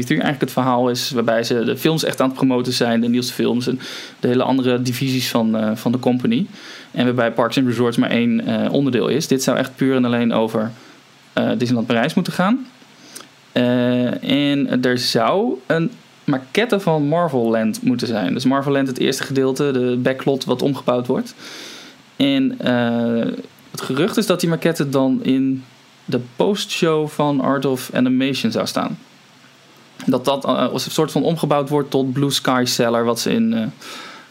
eigenlijk 0.07 0.39
het 0.41 0.51
verhaal 0.51 0.89
is. 0.89 1.11
Waarbij 1.11 1.43
ze 1.43 1.63
de 1.63 1.77
films 1.77 2.03
echt 2.03 2.21
aan 2.21 2.27
het 2.27 2.37
promoten 2.37 2.73
zijn, 2.73 3.01
de 3.01 3.07
nieuwste 3.07 3.33
films 3.33 3.67
en 3.67 3.79
de 4.19 4.27
hele 4.27 4.43
andere 4.43 4.81
divisies 4.81 5.29
van, 5.29 5.57
eh, 5.57 5.71
van 5.75 5.91
de 5.91 5.99
company. 5.99 6.45
En 6.91 7.05
waarbij 7.05 7.31
Parks 7.31 7.57
and 7.57 7.67
Resorts 7.67 7.97
maar 7.97 8.09
één 8.09 8.41
onderdeel 8.71 9.07
is. 9.07 9.27
Dit 9.27 9.43
zou 9.43 9.57
echt 9.57 9.75
puur 9.75 9.95
en 9.95 10.05
alleen 10.05 10.33
over 10.33 10.71
Disneyland 11.57 11.87
Parijs 11.87 12.13
moeten 12.13 12.33
gaan. 12.33 12.67
Eh, 13.57 14.23
en 14.23 14.83
er 14.83 14.97
zou 14.97 15.59
een 15.65 15.91
maquette 16.23 16.79
van 16.79 17.07
Marvel 17.07 17.49
Land 17.49 17.81
moeten 17.81 18.07
zijn. 18.07 18.33
Dus 18.33 18.45
Marvel 18.45 18.71
Land, 18.71 18.87
het 18.87 18.97
eerste 18.97 19.23
gedeelte, 19.23 19.71
de 19.71 19.99
backlot 20.01 20.45
wat 20.45 20.61
omgebouwd 20.61 21.07
wordt. 21.07 21.35
En 22.15 22.59
eh, 22.59 23.33
het 23.71 23.81
gerucht 23.81 24.17
is 24.17 24.25
dat 24.25 24.39
die 24.39 24.49
maquette 24.49 24.89
dan 24.89 25.19
in 25.23 25.63
de 26.05 26.19
postshow 26.35 27.07
van 27.07 27.41
Art 27.41 27.65
of 27.65 27.89
Animation 27.93 28.51
zou 28.51 28.67
staan. 28.67 28.99
Dat 30.05 30.25
dat 30.25 30.45
eh, 30.45 30.69
als 30.69 30.85
een 30.85 30.91
soort 30.91 31.11
van 31.11 31.23
omgebouwd 31.23 31.69
wordt 31.69 31.89
tot 31.89 32.13
Blue 32.13 32.31
Sky 32.31 32.63
Cellar, 32.65 33.03
wat 33.03 33.19
ze 33.19 33.31
in 33.31 33.71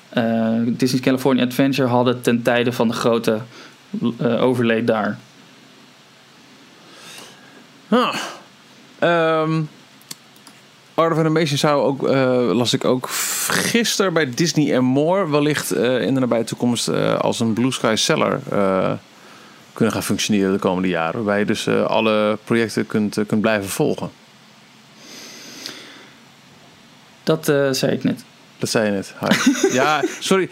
eh, 0.08 0.52
Disney's 0.64 1.04
California 1.04 1.44
Adventure 1.44 1.88
hadden 1.88 2.20
ten 2.20 2.42
tijde 2.42 2.72
van 2.72 2.88
de 2.88 2.94
grote 2.94 3.38
eh 4.18 4.42
overlay 4.42 4.84
daar. 4.84 5.18
Ah. 7.88 8.14
Ehm, 9.06 9.62
Art 10.94 11.12
of 11.12 11.18
Animation 11.18 11.58
zou 11.58 11.82
ook, 11.82 12.08
eh, 12.08 12.50
las 12.52 12.72
ik 12.72 12.84
ook 12.84 13.08
gisteren 13.48 14.12
bij 14.12 14.30
Disney 14.30 14.80
More, 14.80 15.30
wellicht 15.30 15.70
eh, 15.70 16.00
in 16.00 16.14
de 16.14 16.20
nabije 16.20 16.44
toekomst 16.44 16.88
eh, 16.88 17.18
als 17.18 17.40
een 17.40 17.52
Blue 17.52 17.72
Sky 17.72 17.94
Seller 17.96 18.40
kunnen 19.72 19.94
gaan 19.94 20.02
functioneren 20.02 20.52
de 20.52 20.58
komende 20.58 20.88
jaren. 20.88 21.14
Waarbij 21.14 21.38
je 21.38 21.44
dus 21.44 21.68
alle 21.68 22.38
projecten 22.44 22.86
kunt, 22.86 23.18
kunt 23.26 23.40
blijven 23.40 23.68
volgen. 23.68 24.10
Dat 27.22 27.44
zei 27.70 27.92
ik 27.92 28.04
net. 28.04 28.24
Dat 28.58 28.68
zei 28.68 28.84
je 28.86 28.90
net. 28.92 29.14
Hi. 29.20 29.28
ja, 29.78 30.02
sorry. 30.20 30.48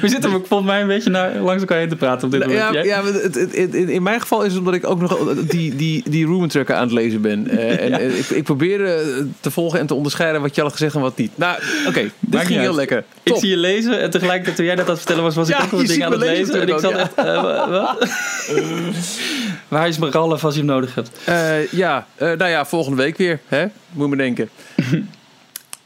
We 0.00 0.08
zitten 0.08 0.32
ook 0.34 0.46
volgens 0.46 0.70
mij 0.70 0.80
een 0.80 0.86
beetje 0.86 1.10
naar, 1.10 1.36
langs 1.36 1.60
elkaar 1.60 1.78
heen 1.78 1.88
te 1.88 1.96
praten 1.96 2.24
op 2.24 2.30
dit 2.30 2.46
moment. 2.46 2.74
Ja, 2.74 2.82
ja 2.82 3.02
maar 3.02 3.12
het, 3.12 3.34
het- 3.34 3.56
het- 3.56 3.74
in 3.74 4.02
mijn 4.02 4.20
geval 4.20 4.42
is 4.42 4.48
het 4.50 4.58
omdat 4.58 4.74
ik 4.74 4.86
ook 4.86 5.00
nog 5.00 5.34
die, 5.34 5.76
die, 5.76 6.02
die 6.10 6.26
room 6.26 6.48
tracker 6.48 6.74
aan 6.74 6.82
het 6.82 6.92
lezen 6.92 7.20
ben. 7.20 7.48
Eh, 7.48 7.80
en 7.84 7.88
Ja. 7.88 7.98
eh, 7.98 8.18
ik, 8.18 8.26
ik 8.30 8.42
probeer 8.44 8.84
eh, 8.86 8.94
te 9.40 9.50
volgen 9.50 9.78
en 9.78 9.86
te 9.86 9.94
onderscheiden 9.94 10.40
wat 10.40 10.54
je 10.54 10.60
al 10.60 10.66
had 10.66 10.76
gezegd 10.76 10.94
en 10.94 11.00
wat 11.00 11.16
niet. 11.16 11.30
Nou, 11.34 11.58
oké, 11.86 12.00
dit 12.02 12.12
niet 12.20 12.40
ging 12.40 12.58
heel 12.58 12.66
uit. 12.66 12.76
lekker. 12.76 13.04
Ik 13.22 13.36
zie 13.36 13.48
je 13.50 13.56
lezen 13.56 14.00
en 14.00 14.10
tegelijkertijd 14.10 14.56
toen 14.56 14.64
jij 14.66 14.74
dat 14.74 14.84
aan 14.84 14.90
het 14.90 14.98
vertellen 15.00 15.22
was, 15.24 15.34
was 15.34 15.48
ik 15.48 15.56
ook 15.62 15.72
een 15.72 15.78
ding 15.78 15.90
ziet 15.90 16.02
aan 16.02 16.12
het 16.12 16.20
lezen 16.20 16.36
lezen. 16.46 16.60
En 16.60 16.68
ik 16.68 16.78
zat 16.80 16.92
echt, 16.92 17.14
wa- 17.14 17.70
wat? 17.70 18.08
Waar 19.68 19.88
is 19.88 19.98
mijn 19.98 20.12
ralf 20.12 20.44
als 20.44 20.54
je 20.54 20.60
hem 20.60 20.68
nodig 20.68 20.94
hebt? 20.94 21.10
Eh, 21.24 21.66
ja, 21.72 22.06
eh, 22.14 22.26
nou 22.32 22.50
ja, 22.50 22.64
volgende 22.66 22.96
week 23.02 23.16
weer. 23.16 23.40
Hè? 23.46 23.64
Moet 23.92 24.08
me 24.08 24.16
denken. 24.16 24.50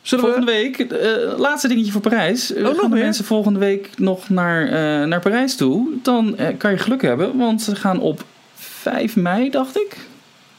Zullen 0.07 0.25
we... 0.25 0.31
Volgende 0.31 0.53
week, 0.53 0.79
eh, 0.79 1.38
laatste 1.38 1.69
dingetje 1.69 1.92
voor 1.92 2.01
Parijs. 2.01 2.53
Eh, 2.53 2.62
nog 2.62 2.81
gaan 2.81 2.90
de 2.90 2.97
mensen 2.97 3.25
volgende 3.25 3.59
week 3.59 3.90
nog 3.97 4.29
naar, 4.29 4.64
eh, 4.66 5.07
naar 5.09 5.21
Parijs 5.21 5.57
toe? 5.57 5.88
Dan 6.03 6.37
eh, 6.37 6.57
kan 6.59 6.71
je 6.71 6.79
geluk 6.79 7.03
hebben, 7.03 7.37
want 7.38 7.62
ze 7.62 7.77
gaan 7.77 8.01
op 8.01 8.25
5 8.55 9.16
mei, 9.16 9.51
dacht 9.51 9.77
ik. 9.77 9.97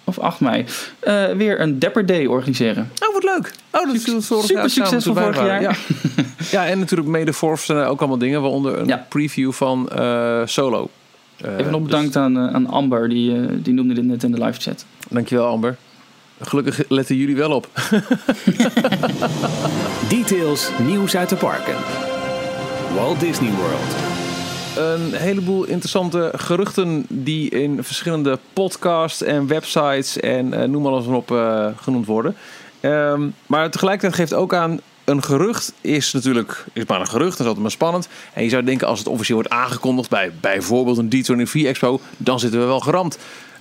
Of 0.04 0.20
8 0.20 0.40
mei. 0.40 0.66
eh, 1.00 1.26
weer 1.26 1.62
een 1.62 1.80
Dapper 1.80 2.06
Day 2.06 2.26
organiseren. 2.26 2.92
Oh, 3.08 3.14
wat 3.14 3.24
leuk. 3.24 3.54
Oh, 3.72 3.86
dat 3.86 3.94
is 3.96 4.04
super 4.28 4.70
succesvol 4.70 5.14
vorig 5.14 5.36
jaar. 5.46 5.62
Ja. 5.62 5.72
ja, 6.52 6.66
en 6.68 6.80
natuurlijk 6.80 7.10
mede 7.10 7.34
er 7.68 7.86
ook 7.86 8.00
allemaal 8.00 8.18
dingen, 8.18 8.42
waaronder 8.42 8.78
een 8.80 8.88
Ja. 8.88 9.06
preview 9.10 9.52
van 9.52 9.90
eh, 9.90 10.42
Solo. 10.46 10.90
Eh, 11.38 11.52
Even 11.58 11.72
nog 11.72 11.82
dus 11.82 11.90
bedankt 11.90 12.16
aan, 12.16 12.38
eh, 12.38 12.54
aan 12.54 12.68
Amber, 12.68 13.10
die, 13.10 13.36
eh, 13.36 13.48
die 13.56 13.74
noemde 13.74 13.94
dit 13.94 14.04
net 14.04 14.24
in 14.24 14.32
de 14.32 14.44
live 14.44 14.60
chat. 14.62 14.86
dankjewel, 15.10 15.46
Amber. 15.48 15.76
Gelukkig 16.42 16.82
letten 16.88 17.16
jullie 17.16 17.36
wel 17.36 17.52
op. 17.52 17.68
Details, 20.10 20.70
nieuws 20.80 21.16
uit 21.16 21.30
de 21.30 21.36
parken. 21.36 21.76
Walt 22.96 23.20
Disney 23.20 23.52
World. 23.52 23.96
een 24.76 25.14
heleboel 25.14 25.66
interessante 25.66 26.32
geruchten 26.36 27.06
die 27.10 27.50
in 27.50 27.84
verschillende 27.84 28.40
podcasts 28.54 29.24
en 29.24 29.48
websites 29.48 30.20
en 30.20 30.54
eh, 30.54 30.68
noem 30.68 30.86
alles 30.86 31.06
maar 31.06 31.16
op 31.16 31.32
eh, 31.32 31.68
genoemd 31.76 32.06
worden. 32.06 32.36
Ehm, 32.80 33.28
maar 33.46 33.72
tegelijkertijd 33.72 34.16
geeft 34.16 34.34
ook 34.34 34.54
aan, 34.54 34.80
een 35.08 35.24
gerucht 35.24 35.74
is 35.82 36.14
natuurlijk 36.14 36.66
is 36.74 36.86
maar 36.86 37.00
een 37.00 37.08
gerucht, 37.08 37.32
dat 37.32 37.40
is 37.40 37.46
altijd 37.46 37.62
maar 37.62 37.72
spannend. 37.72 38.08
En 38.34 38.44
je 38.44 38.50
zou 38.50 38.64
denken 38.64 38.88
als 38.88 39.00
het 39.00 39.08
officieel 39.08 39.38
wordt 39.38 39.54
aangekondigd 39.54 40.10
bij 40.10 40.32
bijvoorbeeld 40.42 40.98
een 40.98 41.48
D23 41.48 41.66
Expo, 41.66 42.00
dan 42.18 42.40
zitten 42.40 42.60
we 42.60 42.66
wel 42.66 42.80
geramd. 42.80 43.18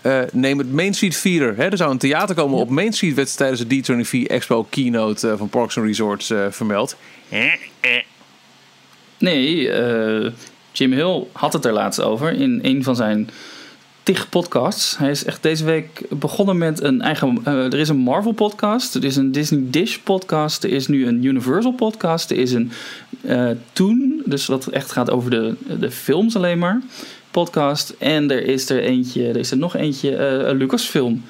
Eh, 0.07 0.21
neem 0.33 0.59
het 0.59 0.73
Main 0.73 0.95
Street 0.95 1.23
Theater. 1.23 1.57
Hè. 1.57 1.65
Er 1.65 1.77
zou 1.77 1.91
een 1.91 1.99
theater 1.99 2.35
komen 2.35 2.59
op 2.59 2.69
Main 2.69 2.93
Street, 2.93 3.15
werd 3.15 3.37
tijdens 3.37 3.67
de 3.67 4.05
D23 4.27 4.31
Expo 4.31 4.67
keynote 4.71 5.31
eh, 5.31 5.39
van 5.39 5.49
Parks 5.49 5.77
and 5.77 5.87
Resorts 5.87 6.31
eh, 6.31 6.47
vermeld. 6.51 6.97
Nee, 9.19 9.71
Jim 10.73 10.93
Hill 10.93 11.27
had 11.33 11.53
het 11.53 11.65
er 11.65 11.73
laatst 11.73 12.01
over 12.01 12.33
in 12.33 12.59
een 12.63 12.83
van 12.83 12.97
zijn 12.97 13.31
tig 14.03 14.29
podcasts. 14.29 14.99
Hij 14.99 15.11
is 15.11 15.25
echt 15.25 15.43
deze 15.43 15.65
week 15.65 16.03
begonnen 16.11 16.59
met 16.59 16.83
een 16.83 17.01
eigen... 17.01 17.41
er 17.45 17.79
is 17.79 17.89
een 17.89 17.97
Marvel 17.97 18.33
podcast, 18.33 18.95
er 18.95 19.05
is 19.05 19.17
een 19.17 19.33
Disney 19.33 19.63
Dish 19.65 19.97
podcast, 19.97 20.65
er 20.65 20.71
is 20.71 20.87
nu 20.87 21.07
een 21.07 21.25
Universal 21.25 21.73
podcast, 21.73 22.31
er 22.31 22.39
is 22.39 22.53
een 22.53 22.73
Toon, 23.73 24.23
dus 24.25 24.47
wat 24.47 24.67
echt 24.67 24.93
gaat 24.93 25.11
over 25.11 25.31
de, 25.31 25.55
de 25.81 25.91
films 25.91 26.37
alleen 26.37 26.59
maar, 26.59 26.83
podcast. 27.43 27.91
En 27.99 28.31
er 28.31 28.45
is 28.45 28.71
er 28.71 28.81
eentje, 28.81 29.29
er 29.29 29.37
is 29.37 29.51
er 29.51 29.57
nog 29.57 29.77
eentje, 29.77 30.17
eh, 30.17 30.55
Lucasfilm. 30.55 31.25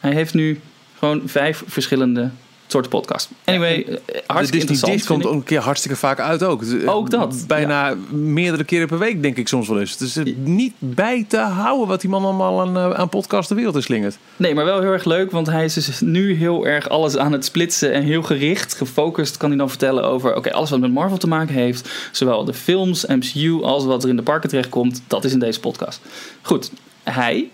Hij 0.00 0.12
heeft 0.12 0.34
nu 0.34 0.60
Gewoon 1.02 1.28
vijf 1.28 1.62
verschillende 1.66 2.30
soorten 2.72 2.90
podcast. 2.90 3.30
Anyway, 3.44 3.74
eh, 3.82 3.84
de 4.06 4.22
hartstikke 4.26 4.58
interessant. 4.58 4.92
Disc 4.92 5.06
komt 5.06 5.26
ook 5.26 5.32
een 5.32 5.42
keer 5.42 5.60
hartstikke 5.60 5.96
vaak 5.96 6.20
uit 6.20 6.42
ook. 6.42 6.60
Het- 6.60 6.86
Ook 6.86 7.10
dat, 7.10 7.44
Bijna 7.46 7.94
meerdere 8.10 8.64
keren 8.64 8.86
per 8.88 8.98
week, 8.98 9.22
denk 9.22 9.36
ik 9.36 9.48
soms 9.48 9.68
wel 9.68 9.80
eens. 9.80 9.90
Het 9.90 10.00
is 10.00 10.16
er 10.16 10.32
niet 10.44 10.72
bij 10.78 11.24
te 11.28 11.38
houden 11.38 11.88
wat 11.88 12.00
die 12.00 12.10
man 12.10 12.24
allemaal 12.24 12.60
aan, 12.60 12.76
eh, 12.76 12.90
aan 12.90 13.08
podcast 13.08 13.48
de 13.48 13.54
wereld 13.54 13.74
is 13.76 13.84
slingert. 13.84 14.18
Nee, 14.36 14.54
maar 14.54 14.64
wel 14.64 14.80
heel 14.80 14.90
erg 14.92 15.04
leuk, 15.04 15.30
want 15.30 15.46
hij 15.46 15.64
is 15.64 15.74
dus 15.74 16.00
nu 16.00 16.34
heel 16.34 16.66
erg 16.66 16.88
alles 16.88 17.16
aan 17.16 17.32
het 17.32 17.44
splitsen 17.44 17.92
en 17.92 18.02
heel 18.02 18.22
gericht, 18.22 18.74
gefocust 18.74 19.36
kan 19.36 19.48
hij 19.48 19.58
dan 19.58 19.68
vertellen 19.68 20.04
over 20.04 20.34
oké, 20.36 20.52
alles 20.52 20.70
wat 20.70 20.80
met 20.80 20.92
Marvel 20.92 21.16
te 21.18 21.28
maken 21.28 21.54
heeft, 21.54 21.90
zowel 22.12 22.44
de 22.44 22.54
films, 22.54 23.06
MCU 23.06 23.62
als 23.62 23.84
wat 23.84 24.02
er 24.02 24.08
in 24.08 24.16
de 24.16 24.22
parken 24.22 24.48
terechtkomt, 24.48 25.02
dat 25.06 25.24
is 25.24 25.32
in 25.32 25.38
deze 25.38 25.60
podcast. 25.60 26.00
Goed, 26.42 26.70
hij 27.02 27.50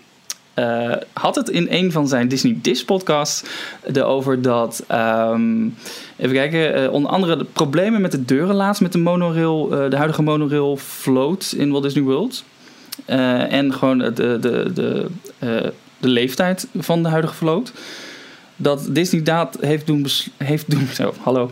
eh, 0.59 0.95
had 1.13 1.35
het 1.35 1.49
in 1.49 1.67
een 1.69 1.91
van 1.91 2.07
zijn 2.07 2.27
Disney 2.27 2.57
Dish 2.61 2.81
podcasts 2.81 3.43
erover 3.93 4.41
dat, 4.41 4.83
ehm, 4.87 5.67
even 6.17 6.33
kijken, 6.33 6.73
eh, 6.73 6.91
onder 6.91 7.11
andere 7.11 7.37
de 7.37 7.43
problemen 7.43 8.01
met 8.01 8.11
de 8.11 8.25
deuren 8.25 8.55
laatst 8.55 8.81
met 8.81 8.91
de 8.91 8.97
monorail, 8.97 9.71
eh, 9.71 9.89
de 9.89 9.95
huidige 9.95 10.21
monorail 10.21 10.77
float 10.77 11.53
in 11.57 11.71
Walt 11.71 11.83
Disney 11.83 12.03
World. 12.03 12.43
En 13.05 13.73
gewoon 13.73 13.97
de, 13.97 14.13
de, 14.13 14.39
de, 14.73 15.09
de, 15.99 16.07
leeftijd 16.07 16.67
van 16.77 17.03
de 17.03 17.09
huidige 17.09 17.33
vloot. 17.33 17.71
Dat 18.55 18.87
Disney 18.89 19.23
daad 19.23 19.57
heeft 19.59 19.87
doen, 19.87 20.05
heeft 20.37 20.71
doen 20.71 20.87
zo, 21.01 21.13
hallo. 21.21 21.49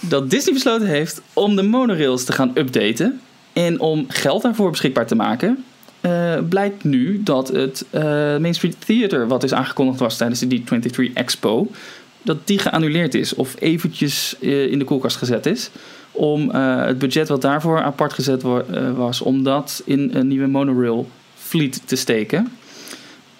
dat 0.00 0.30
Disney 0.30 0.54
besloten 0.54 0.86
heeft 0.86 1.22
om 1.32 1.56
de 1.56 1.62
monorails 1.62 2.24
te 2.24 2.32
gaan 2.32 2.50
updaten. 2.54 3.20
En 3.52 3.80
om 3.80 4.04
geld 4.08 4.42
daarvoor 4.42 4.70
beschikbaar 4.70 5.06
te 5.06 5.14
maken. 5.14 5.64
Eh, 6.00 6.38
blijkt 6.48 6.84
nu 6.84 7.22
dat 7.22 7.48
het 7.48 7.84
eh, 7.90 8.02
Main 8.38 8.54
Street 8.54 8.76
Theater, 8.86 9.28
wat 9.28 9.42
is 9.42 9.52
aangekondigd 9.52 9.98
was 9.98 10.16
tijdens 10.16 10.40
de 10.40 10.60
D23 10.60 11.12
Expo, 11.14 11.68
dat 12.22 12.46
die 12.46 12.58
geannuleerd 12.58 13.14
is 13.14 13.34
of 13.34 13.54
eventjes 13.58 14.36
eh, 14.40 14.70
in 14.70 14.78
de 14.78 14.84
koelkast 14.84 15.16
gezet 15.16 15.46
is. 15.46 15.70
Om 16.12 16.50
het 16.50 16.98
budget 16.98 17.28
wat 17.28 17.42
daarvoor 17.42 17.82
apart 17.82 18.12
gezet 18.12 18.42
wa- 18.42 18.92
was, 18.92 19.20
om 19.20 19.42
dat 19.42 19.82
in 19.84 20.10
een 20.14 20.26
nieuwe 20.28 20.46
monorail 20.46 21.08
fleet 21.34 21.82
te 21.84 21.96
steken. 21.96 22.48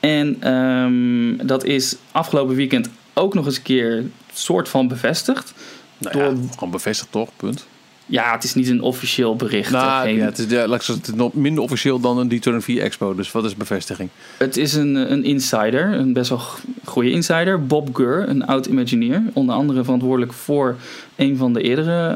En 0.01 0.37
ehm, 0.41 1.47
dat 1.47 1.65
is 1.65 1.97
afgelopen 2.13 2.55
weekend 2.57 2.89
ook 3.15 3.35
nog 3.35 3.47
eens 3.47 3.57
een 3.57 3.63
keer 3.63 4.05
soort 4.33 4.69
van 4.69 4.89
bevestigd. 4.89 5.53
Nou 5.99 6.15
Door- 6.19 6.25
ja, 6.43 6.49
gewoon 6.55 6.71
bevestigd 6.71 7.13
toch, 7.13 7.29
punt. 7.37 7.67
Ja, 8.11 8.33
het 8.33 8.45
is 8.45 8.55
niet 8.55 8.69
een 8.69 8.81
officieel 8.83 9.37
bericht. 9.37 9.71
Nou, 9.71 10.03
Geen- 10.07 10.17
ja, 10.17 10.25
het 10.25 10.39
is, 10.39 10.47
ja, 10.51 10.69
het 10.71 10.89
is 11.09 11.29
minder 11.33 11.63
officieel 11.63 12.01
dan 12.01 12.19
een 12.19 12.29
D24 12.63 12.79
Expo. 12.79 13.15
Dus 13.15 13.33
wat 13.33 13.45
is 13.45 13.55
bevestiging? 13.57 14.09
Het 14.37 14.57
is 14.57 14.75
een, 14.75 15.13
een 15.13 15.25
insider, 15.25 15.93
een 15.93 16.13
best 16.13 16.29
wel 16.29 16.41
goede 16.85 17.11
insider. 17.11 17.67
Bob 17.67 17.95
Gurr, 17.97 18.29
een 18.29 18.47
oud 18.47 18.67
Imagineer. 18.67 19.23
Onder 19.33 19.55
andere 19.55 19.85
verantwoordelijk 19.85 20.33
voor 20.33 20.77
een 21.17 21.37
van 21.37 21.53
de 21.53 21.63
eerdere 21.63 22.09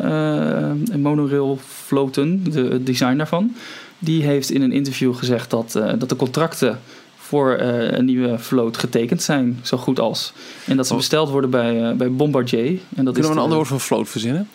eh 0.90 0.96
monorail 0.96 1.58
floten, 1.84 2.44
de, 2.52 2.60
het 2.62 2.86
design 2.86 3.16
daarvan. 3.16 3.54
Die 3.98 4.22
heeft 4.22 4.50
in 4.50 4.62
een 4.62 4.72
interview 4.72 5.14
gezegd 5.14 5.50
dat, 5.50 5.74
eh, 5.76 5.92
dat 5.98 6.08
de 6.08 6.16
contracten 6.16 6.80
voor 7.16 7.52
eh, 7.52 7.98
een 7.98 8.04
nieuwe 8.04 8.38
vloot 8.38 8.76
getekend 8.76 9.22
zijn, 9.22 9.58
zo 9.62 9.76
goed 9.76 10.00
als. 10.00 10.32
En 10.66 10.76
dat 10.76 10.86
ze 10.86 10.92
Oh. 10.92 10.98
besteld 10.98 11.30
worden 11.30 11.50
bij, 11.50 11.96
bij 11.96 12.12
Bombardier. 12.12 12.78
En 12.96 13.04
dat 13.04 13.14
Kunnen 13.14 13.22
we 13.22 13.28
een 13.28 13.34
de- 13.34 13.40
ander 13.40 13.56
woord 13.56 13.68
voor 13.68 13.80
float 13.80 14.08
verzinnen? 14.08 14.48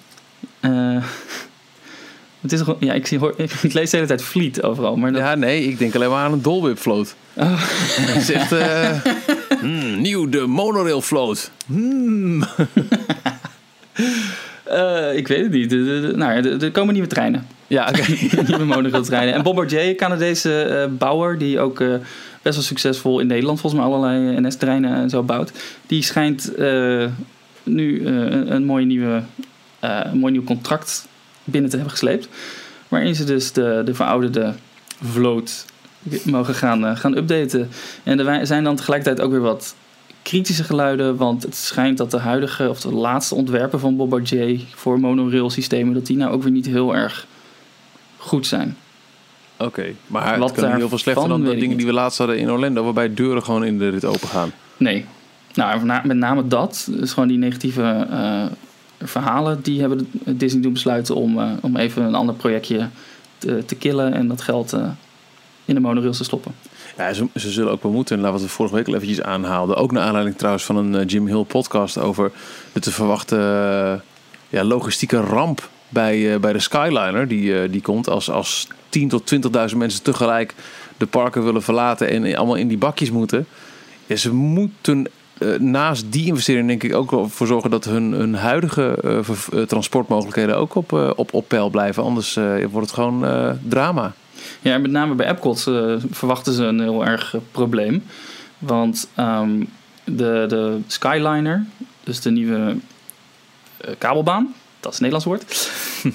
Eh, 0.59 1.03
het 2.41 2.51
is 2.51 2.59
gewoon, 2.61 2.77
ja, 2.79 2.93
ik, 2.93 3.07
zie, 3.07 3.17
hoor, 3.19 3.33
ik 3.61 3.73
lees 3.73 3.89
de 3.89 3.95
hele 3.95 4.07
tijd 4.09 4.23
fleet 4.23 4.63
overal. 4.63 4.95
Maar 4.95 5.11
dat, 5.11 5.21
Ja, 5.21 5.35
nee, 5.35 5.63
ik 5.63 5.77
denk 5.79 5.95
alleen 5.95 6.09
maar 6.09 6.23
aan 6.25 6.33
een 6.33 6.41
Dolwip 6.41 6.77
float. 6.77 7.15
Oh. 7.33 7.63
Is 8.17 8.31
echt... 8.31 8.51
eh, 8.51 8.89
hmm, 9.59 10.01
nieuw, 10.01 10.29
de 10.29 10.45
monorail 10.45 11.01
float. 11.01 11.51
Hmm. 11.65 12.43
Eh, 14.63 15.15
ik 15.15 15.27
weet 15.27 15.41
het 15.43 15.51
niet. 15.51 15.69
De- 15.69 15.83
de- 15.83 16.07
de- 16.07 16.17
nou, 16.17 16.33
ja, 16.43 16.49
er- 16.59 16.71
komen 16.71 16.93
nieuwe 16.93 17.09
treinen. 17.09 17.47
Ja, 17.67 17.87
oké. 17.89 18.03
nieuwe 18.47 18.65
monorailtreinen. 18.65 19.33
En 19.33 19.43
Bombardier, 19.43 19.95
Canadese 19.95 20.89
bouwer, 20.97 21.37
die 21.37 21.59
ook 21.59 21.77
best 22.41 22.55
wel 22.55 22.63
succesvol 22.63 23.19
in 23.19 23.27
Nederland 23.27 23.59
volgens 23.59 23.81
mij 23.81 23.91
allerlei 23.91 24.39
NS-treinen 24.41 24.95
en 24.95 25.09
zo 25.09 25.23
bouwt. 25.23 25.51
Die 25.87 26.03
schijnt 26.03 26.51
nu 27.63 28.05
een, 28.05 28.53
een 28.55 28.63
mooi, 28.65 28.85
nieuwe, 28.85 29.21
een 29.79 30.17
mooi 30.17 30.31
nieuw 30.31 30.43
contract 30.43 31.07
binnen 31.43 31.69
te 31.69 31.75
hebben 31.75 31.93
gesleept. 31.93 32.27
Waarin 32.87 33.15
ze 33.15 33.23
dus 33.23 33.51
de, 33.51 33.81
de 33.85 33.93
verouderde 33.93 34.53
vloot 35.01 35.65
mogen 36.23 36.55
gaan, 36.55 36.85
eh, 36.85 36.95
gaan 36.95 37.17
updaten. 37.17 37.69
En 38.03 38.19
er 38.19 38.47
zijn 38.47 38.63
dan 38.63 38.75
tegelijkertijd 38.75 39.21
ook 39.21 39.31
weer 39.31 39.41
wat 39.41 39.75
kritische 40.21 40.63
geluiden. 40.63 41.15
Want 41.15 41.43
het 41.43 41.55
schijnt 41.55 41.97
dat 41.97 42.11
de 42.11 42.17
huidige 42.17 42.69
of 42.69 42.81
de 42.81 42.93
laatste 42.93 43.35
ontwerpen 43.35 43.79
van 43.79 43.95
Bombardier 43.95 44.61
voor 44.75 44.99
monorail 44.99 45.49
systemen, 45.49 45.93
dat 45.93 46.05
die 46.05 46.17
nou 46.17 46.31
ook 46.31 46.43
weer 46.43 46.51
niet 46.51 46.65
heel 46.65 46.95
erg 46.95 47.27
goed 48.17 48.47
zijn. 48.47 48.77
Oké, 49.57 49.93
maar 50.07 50.39
Wat 50.39 50.49
het 50.49 50.59
kan 50.59 50.69
niet 50.69 50.77
heel 50.77 50.89
veel 50.89 50.97
slechter 50.97 51.27
dan 51.27 51.43
de 51.43 51.55
dingen 51.55 51.77
die 51.77 51.85
we 51.85 51.93
laatst 51.93 52.17
hadden 52.17 52.37
in 52.37 52.51
Orlando, 52.51 52.83
waarbij 52.83 53.13
deuren 53.13 53.43
gewoon 53.43 53.63
in 53.63 53.77
de 53.77 53.89
rit 53.89 54.05
open 54.05 54.27
gaan. 54.27 54.51
Nee. 54.77 55.05
Nou, 55.53 55.85
met 55.85 56.17
name 56.17 56.47
dat. 56.47 56.87
Dus 56.91 57.13
gewoon 57.13 57.29
die 57.29 57.37
negatieve 57.37 58.07
eh, 58.09 58.45
verhalen. 59.01 59.61
Die 59.61 59.79
hebben 59.79 60.11
Disney 60.25 60.61
doen 60.61 60.73
besluiten 60.73 61.15
om, 61.15 61.39
eh, 61.39 61.51
om 61.61 61.77
even 61.77 62.03
een 62.03 62.15
ander 62.15 62.35
projectje 62.35 62.89
te, 63.37 63.65
te 63.65 63.75
killen. 63.75 64.13
En 64.13 64.27
dat 64.27 64.41
geld 64.41 64.73
eh, 64.73 64.89
in 65.65 65.75
de 65.75 65.81
monorails 65.81 66.17
te 66.17 66.23
stoppen. 66.23 66.55
Ja, 66.97 67.13
ze, 67.13 67.27
ze 67.35 67.51
zullen 67.51 67.71
ook 67.71 67.83
wel 67.83 67.91
moeten. 67.91 68.17
En 68.23 68.31
wat 68.31 68.41
we 68.41 68.47
vorige 68.47 68.75
week 68.75 68.87
al 68.87 68.93
eventjes 68.93 69.21
aanhaalden. 69.21 69.75
Ook 69.75 69.91
naar 69.91 70.03
aanleiding 70.03 70.37
trouwens 70.37 70.65
van 70.65 70.75
een 70.75 70.95
eh, 70.95 71.07
Jim 71.07 71.27
Hill 71.27 71.43
podcast 71.43 71.97
over 71.97 72.31
de 72.73 72.79
te 72.79 72.91
verwachten 72.91 73.39
ja, 74.49 74.63
logistieke 74.63 75.19
ramp 75.19 75.69
bij, 75.89 76.39
bij 76.39 76.53
de 76.53 76.59
Skyliner. 76.59 77.27
Die, 77.27 77.69
die 77.69 77.81
komt 77.81 78.09
als, 78.09 78.29
als 78.29 78.67
10.000 78.99 79.07
tot 79.07 79.33
20.000 79.71 79.77
mensen 79.77 80.03
tegelijk 80.03 80.55
de 80.97 81.05
parken 81.05 81.43
willen 81.43 81.63
verlaten 81.63 82.09
en 82.09 82.35
allemaal 82.35 82.55
in 82.55 82.67
die 82.67 82.77
bakjes 82.77 83.11
moeten. 83.11 83.47
Ja, 84.05 84.15
ze 84.15 84.33
moeten 84.33 85.07
naast 85.59 86.11
die 86.11 86.25
investering 86.25 86.67
denk 86.67 86.83
ik 86.83 86.95
ook 86.95 87.11
wel 87.11 87.29
voor 87.29 87.47
zorgen 87.47 87.69
dat 87.69 87.85
hun, 87.85 88.11
hun 88.11 88.35
huidige 88.35 88.97
eh, 89.03 89.17
eh, 89.17 89.67
transportmogelijkheden 89.67 90.57
ook 90.57 90.75
op, 90.75 90.93
eh, 90.93 91.09
op, 91.15 91.33
op 91.33 91.47
peil 91.47 91.69
blijven. 91.69 92.03
Anders 92.03 92.35
eh, 92.35 92.65
wordt 92.71 92.87
het 92.87 92.95
gewoon 92.95 93.25
eh, 93.25 93.49
drama. 93.67 94.13
Ja, 94.61 94.77
met 94.77 94.91
name 94.91 95.15
bij 95.15 95.27
Epcot 95.27 95.67
eh, 95.67 95.95
verwachten 96.11 96.53
ze 96.53 96.63
een 96.63 96.79
heel 96.79 97.05
erg 97.05 97.33
eh, 97.35 97.41
probleem. 97.51 98.03
Want 98.57 99.09
ehm, 99.15 99.63
de, 100.03 100.45
de 100.47 100.79
Skyliner, 100.87 101.65
dus 102.03 102.21
de 102.21 102.31
nieuwe 102.31 102.75
eh, 103.77 103.93
kabelbaan, 103.97 104.53
dat 104.79 104.93
is 104.93 104.99
het 104.99 105.11
Nederlands 105.11 105.25
woord, 105.25 105.69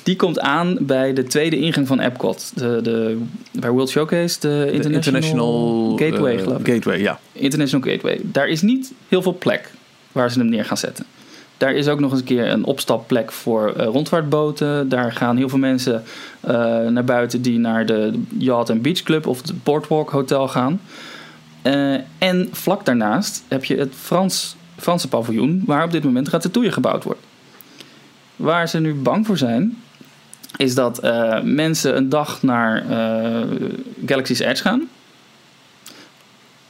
die 0.05 0.17
komt 0.17 0.41
aan 0.41 0.77
bij 0.81 1.13
de 1.13 1.25
tweede 1.25 1.59
ingang 1.59 1.87
van 1.87 2.01
Epcot. 2.01 2.53
De, 2.55 2.81
de, 2.83 3.19
bij 3.53 3.71
World 3.71 3.91
Showcase, 3.91 4.41
de 4.41 4.79
De 4.83 4.93
International, 4.93 5.91
Gateway, 5.97 6.37
eh, 6.37 6.43
geloof 6.43 6.59
ik. 6.59 6.75
Gateway, 6.75 7.01
ja. 7.01 7.21
International 7.33 7.91
Gateway. 7.91 8.21
Daar 8.23 8.49
is 8.49 8.63
niet 8.63 8.93
heel 9.09 9.23
veel 9.23 9.37
plek 9.39 9.71
waar 10.13 10.31
ze 10.31 10.39
hem 10.39 10.49
neer 10.49 10.65
gaan 10.65 10.77
zetten. 10.77 11.05
Daar 11.57 11.75
is 11.75 11.89
ook 11.89 12.01
nog 12.01 12.11
eens 12.11 12.21
een 12.21 12.27
keer 12.27 12.49
een 12.49 12.65
opstapplek 12.65 13.33
voor 13.33 13.73
eh, 13.73 13.87
rondvaartboten. 13.87 14.89
Daar 14.89 15.13
gaan 15.13 15.37
heel 15.37 15.49
veel 15.49 15.59
mensen 15.59 16.03
eh, 16.41 16.53
naar 16.87 17.05
buiten 17.05 17.43
die 17.43 17.59
naar 17.59 17.87
de 17.87 18.21
Yacht 18.39 18.71
and 18.71 18.83
Beach 18.83 19.03
Club 19.03 19.27
of 19.27 19.43
het 19.43 19.65
Boardwalk 19.65 20.11
Hotel 20.11 20.49
gaan. 20.49 20.81
En 22.19 22.49
vlak 22.53 22.85
daarnaast 22.85 23.45
heb 23.49 23.65
je 23.65 23.77
het 23.77 23.93
Frans, 23.95 24.57
Franse 24.77 25.09
paviljoen, 25.09 25.63
waar 25.67 25.85
op 25.85 25.91
dit 25.91 26.05
moment 26.05 26.29
Ratatouille 26.29 26.73
gebouwd 26.73 27.05
wordt. 27.05 27.21
Waar 28.37 28.69
ze 28.69 28.81
nu 28.81 28.95
bang 28.95 29.27
voor 29.27 29.37
zijn, 29.37 29.83
is 30.57 30.75
dat 30.75 30.99
eh, 30.99 31.41
mensen 31.43 31.97
een 31.97 32.09
dag 32.09 32.43
naar 32.43 32.91
eh, 32.91 33.49
Galaxy's 34.07 34.41
Edge 34.41 34.63
gaan 34.63 34.89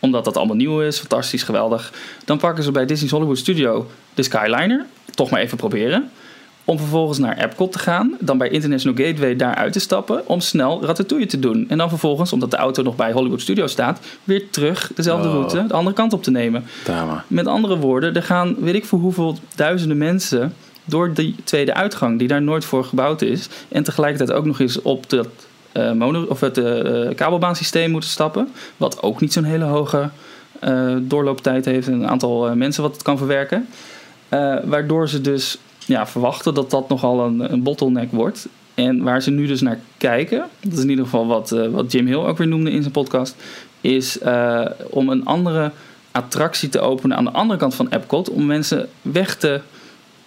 omdat 0.05 0.25
dat 0.25 0.37
allemaal 0.37 0.57
nieuw 0.57 0.81
is, 0.81 0.99
fantastisch, 0.99 1.43
geweldig. 1.43 1.93
Dan 2.25 2.39
pakken 2.39 2.65
ze 2.65 2.71
bij 2.71 2.87
Disney's 2.87 3.13
Hollywood 3.13 3.39
Studio 3.39 3.87
de 4.15 4.23
Skyliner. 4.23 4.87
Toch 5.15 5.31
maar 5.31 5.41
even 5.41 5.57
proberen. 5.57 6.11
Om 6.65 6.79
vervolgens 6.79 7.19
naar 7.19 7.37
Epcot 7.39 7.73
te 7.73 7.79
gaan. 7.79 8.17
Dan 8.21 8.39
bij 8.39 8.49
International 8.49 9.05
Gateway 9.05 9.37
daar 9.37 9.55
uit 9.55 9.73
te 9.73 9.79
stappen. 9.79 10.29
Om 10.29 10.41
snel 10.41 10.85
Ratatouille 10.85 11.27
te 11.27 11.39
doen. 11.39 11.67
En 11.69 11.79
dan 11.79 11.89
vervolgens, 11.89 12.33
omdat 12.33 12.51
de 12.51 12.57
auto 12.57 12.83
nog 12.83 12.97
bij 12.97 13.13
Hollywood 13.13 13.41
Studio 13.41 13.67
staat. 13.67 14.01
Weer 14.25 14.51
terug 14.51 14.91
dezelfde 14.95 15.29
Oh. 15.29 15.35
route 15.35 15.67
de 15.67 15.75
andere 15.75 15.97
kant 15.97 16.13
op 16.13 16.23
te 16.23 16.31
nemen. 16.31 16.65
Met 17.27 17.47
andere 17.47 17.79
woorden, 17.79 18.15
er 18.15 18.23
gaan 18.23 18.57
weet 18.59 18.75
ik 18.75 18.85
voor 18.85 18.99
hoeveel 18.99 19.39
duizenden 19.55 19.99
mensen 19.99 20.55
door 20.85 21.15
die 21.15 21.35
tweede 21.45 21.75
uitgang, 21.75 22.19
die 22.19 22.29
daar 22.29 22.43
nooit 22.43 22.65
voor 22.65 22.85
gebouwd 22.85 23.23
is. 23.23 23.49
En 23.69 23.83
tegelijkertijd 23.83 24.39
ook 24.39 24.45
nog 24.45 24.61
eens 24.61 24.83
op 24.83 25.11
dat 25.11 25.29
eh, 25.73 25.93
mono, 25.93 26.23
of 26.23 26.41
het 26.41 26.59
eh, 26.59 27.15
kabelbaansysteem 27.15 27.91
moeten 27.91 28.11
stappen. 28.11 28.49
Wat 28.77 29.03
ook 29.03 29.21
niet 29.21 29.33
zo'n 29.33 29.45
hele 29.45 29.65
hoge 29.65 30.11
eh, 30.61 30.97
doorlooptijd 31.01 31.65
heeft 31.65 31.87
en 31.87 31.93
een 31.93 32.09
aantal 32.09 32.49
eh, 32.49 32.53
mensen 32.53 32.83
wat 32.83 32.93
het 32.93 33.03
kan 33.03 33.19
verwerken. 33.19 33.67
Eh, 34.29 34.57
waardoor 34.65 35.09
ze 35.09 35.21
dus 35.21 35.59
ja, 35.87 36.07
verwachten 36.07 36.55
dat 36.55 36.71
dat 36.71 36.89
nogal 36.89 37.21
een, 37.21 37.53
een 37.53 37.63
bottleneck 37.63 38.11
wordt. 38.11 38.49
En 38.75 39.03
waar 39.03 39.23
ze 39.23 39.31
nu 39.31 39.47
dus 39.47 39.61
naar 39.61 39.81
kijken, 39.97 40.45
dat 40.61 40.73
is 40.73 40.83
in 40.83 40.91
ieder 40.91 41.05
geval 41.05 41.27
wat, 41.27 41.53
eh, 41.53 41.69
wat 41.69 41.93
Jim 41.93 42.07
Hill 42.07 42.17
ook 42.17 42.39
weer 42.39 42.47
noemde 42.47 42.71
in 42.71 42.81
zijn 42.81 42.93
podcast, 42.93 43.37
is 43.81 44.19
eh, 44.19 44.67
om 44.91 45.09
een 45.09 45.25
andere 45.25 45.71
attractie 46.11 46.69
te 46.69 46.81
openen 46.81 47.17
aan 47.17 47.25
de 47.25 47.31
andere 47.31 47.59
kant 47.59 47.75
van 47.75 47.89
Epcot. 47.91 48.31
Om 48.31 48.47
mensen 48.47 48.89
weg 49.03 49.37
te 49.37 49.61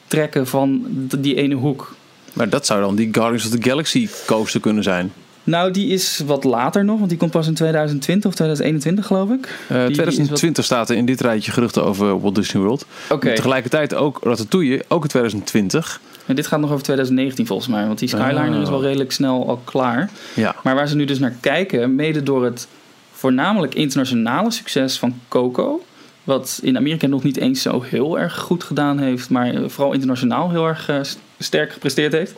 trekken 0.08 0.48
van 0.48 0.86
die 1.20 1.36
ene 1.36 1.56
hoek. 1.56 1.96
Maar 2.34 2.50
dat 2.50 2.66
zou 2.66 2.82
dan 2.82 2.96
die 2.96 3.10
Guardians 3.12 3.46
of 3.46 3.52
the 3.52 3.70
Galaxy 3.70 4.08
coaster 4.26 4.60
kunnen 4.60 4.84
zijn. 4.84 5.12
Nou, 5.44 5.72
die 5.72 5.88
is 5.88 6.22
wat 6.26 6.44
later 6.44 6.86
nog, 6.86 6.98
want 6.98 7.10
die 7.10 7.18
komt 7.18 7.32
pas 7.32 7.48
in 7.48 7.54
2020 7.54 8.30
of 8.30 8.36
2021 8.36 9.06
geloof 9.06 9.30
ik. 9.30 9.46
Eh, 9.68 9.78
die 9.78 9.88
is 9.88 9.94
2020 9.94 10.66
staat 10.66 10.90
er 10.90 10.96
in 10.96 11.06
dit 11.06 11.22
rijtje 11.22 11.52
geruchten 11.52 11.84
over 11.84 12.20
Walt 12.22 12.36
Disney 12.36 12.64
World. 12.64 12.86
Oké, 13.10 13.34
Tegelijkertijd 13.36 13.94
ook 13.96 14.20
Ratatouille, 14.24 14.84
ook 14.88 15.04
in 15.04 15.10
2020. 15.10 16.02
en 16.26 16.36
dit 16.36 16.48
gaat 16.48 16.60
nog 16.60 16.72
over 16.72 16.84
2019 16.84 17.46
volgens 17.48 17.68
mij, 17.68 17.86
want 17.88 18.00
die 18.00 18.08
Skyliner 18.10 18.56
Oh. 18.56 18.62
is 18.62 18.70
wel 18.70 18.82
redelijk 18.82 19.12
snel 19.12 19.48
al 19.48 19.62
klaar. 19.64 20.10
Ja. 20.34 20.56
Maar 20.64 20.76
waar 20.76 20.88
ze 20.88 20.96
nu 20.96 21.06
dus 21.06 21.20
naar 21.20 21.36
kijken, 21.40 21.96
mede 21.96 22.24
door 22.24 22.44
het 22.46 22.68
voornamelijk 23.12 23.76
internationale 23.76 24.52
succes 24.52 24.98
van 25.00 25.20
Coco. 25.28 25.84
Wat 26.28 26.60
in 26.64 26.78
Amerika 26.78 27.08
nog 27.08 27.24
niet 27.24 27.38
eens 27.38 27.62
zo 27.62 27.82
heel 27.82 28.20
erg 28.20 28.38
goed 28.38 28.64
gedaan 28.64 28.98
heeft, 29.00 29.30
maar 29.30 29.54
eh, 29.54 29.64
vooral 29.70 29.94
internationaal 29.94 30.50
heel 30.50 30.68
erg 30.68 30.90
eh, 30.90 31.00
st- 31.02 31.20
sterk 31.40 31.72
gepresteerd 31.72 32.12
heeft. 32.12 32.34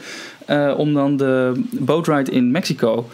Eh, 0.45 0.73
om 0.77 0.93
dan 0.93 1.17
de 1.17 1.61
boatride 1.71 2.31
in 2.31 2.51
Mexico, 2.51 3.09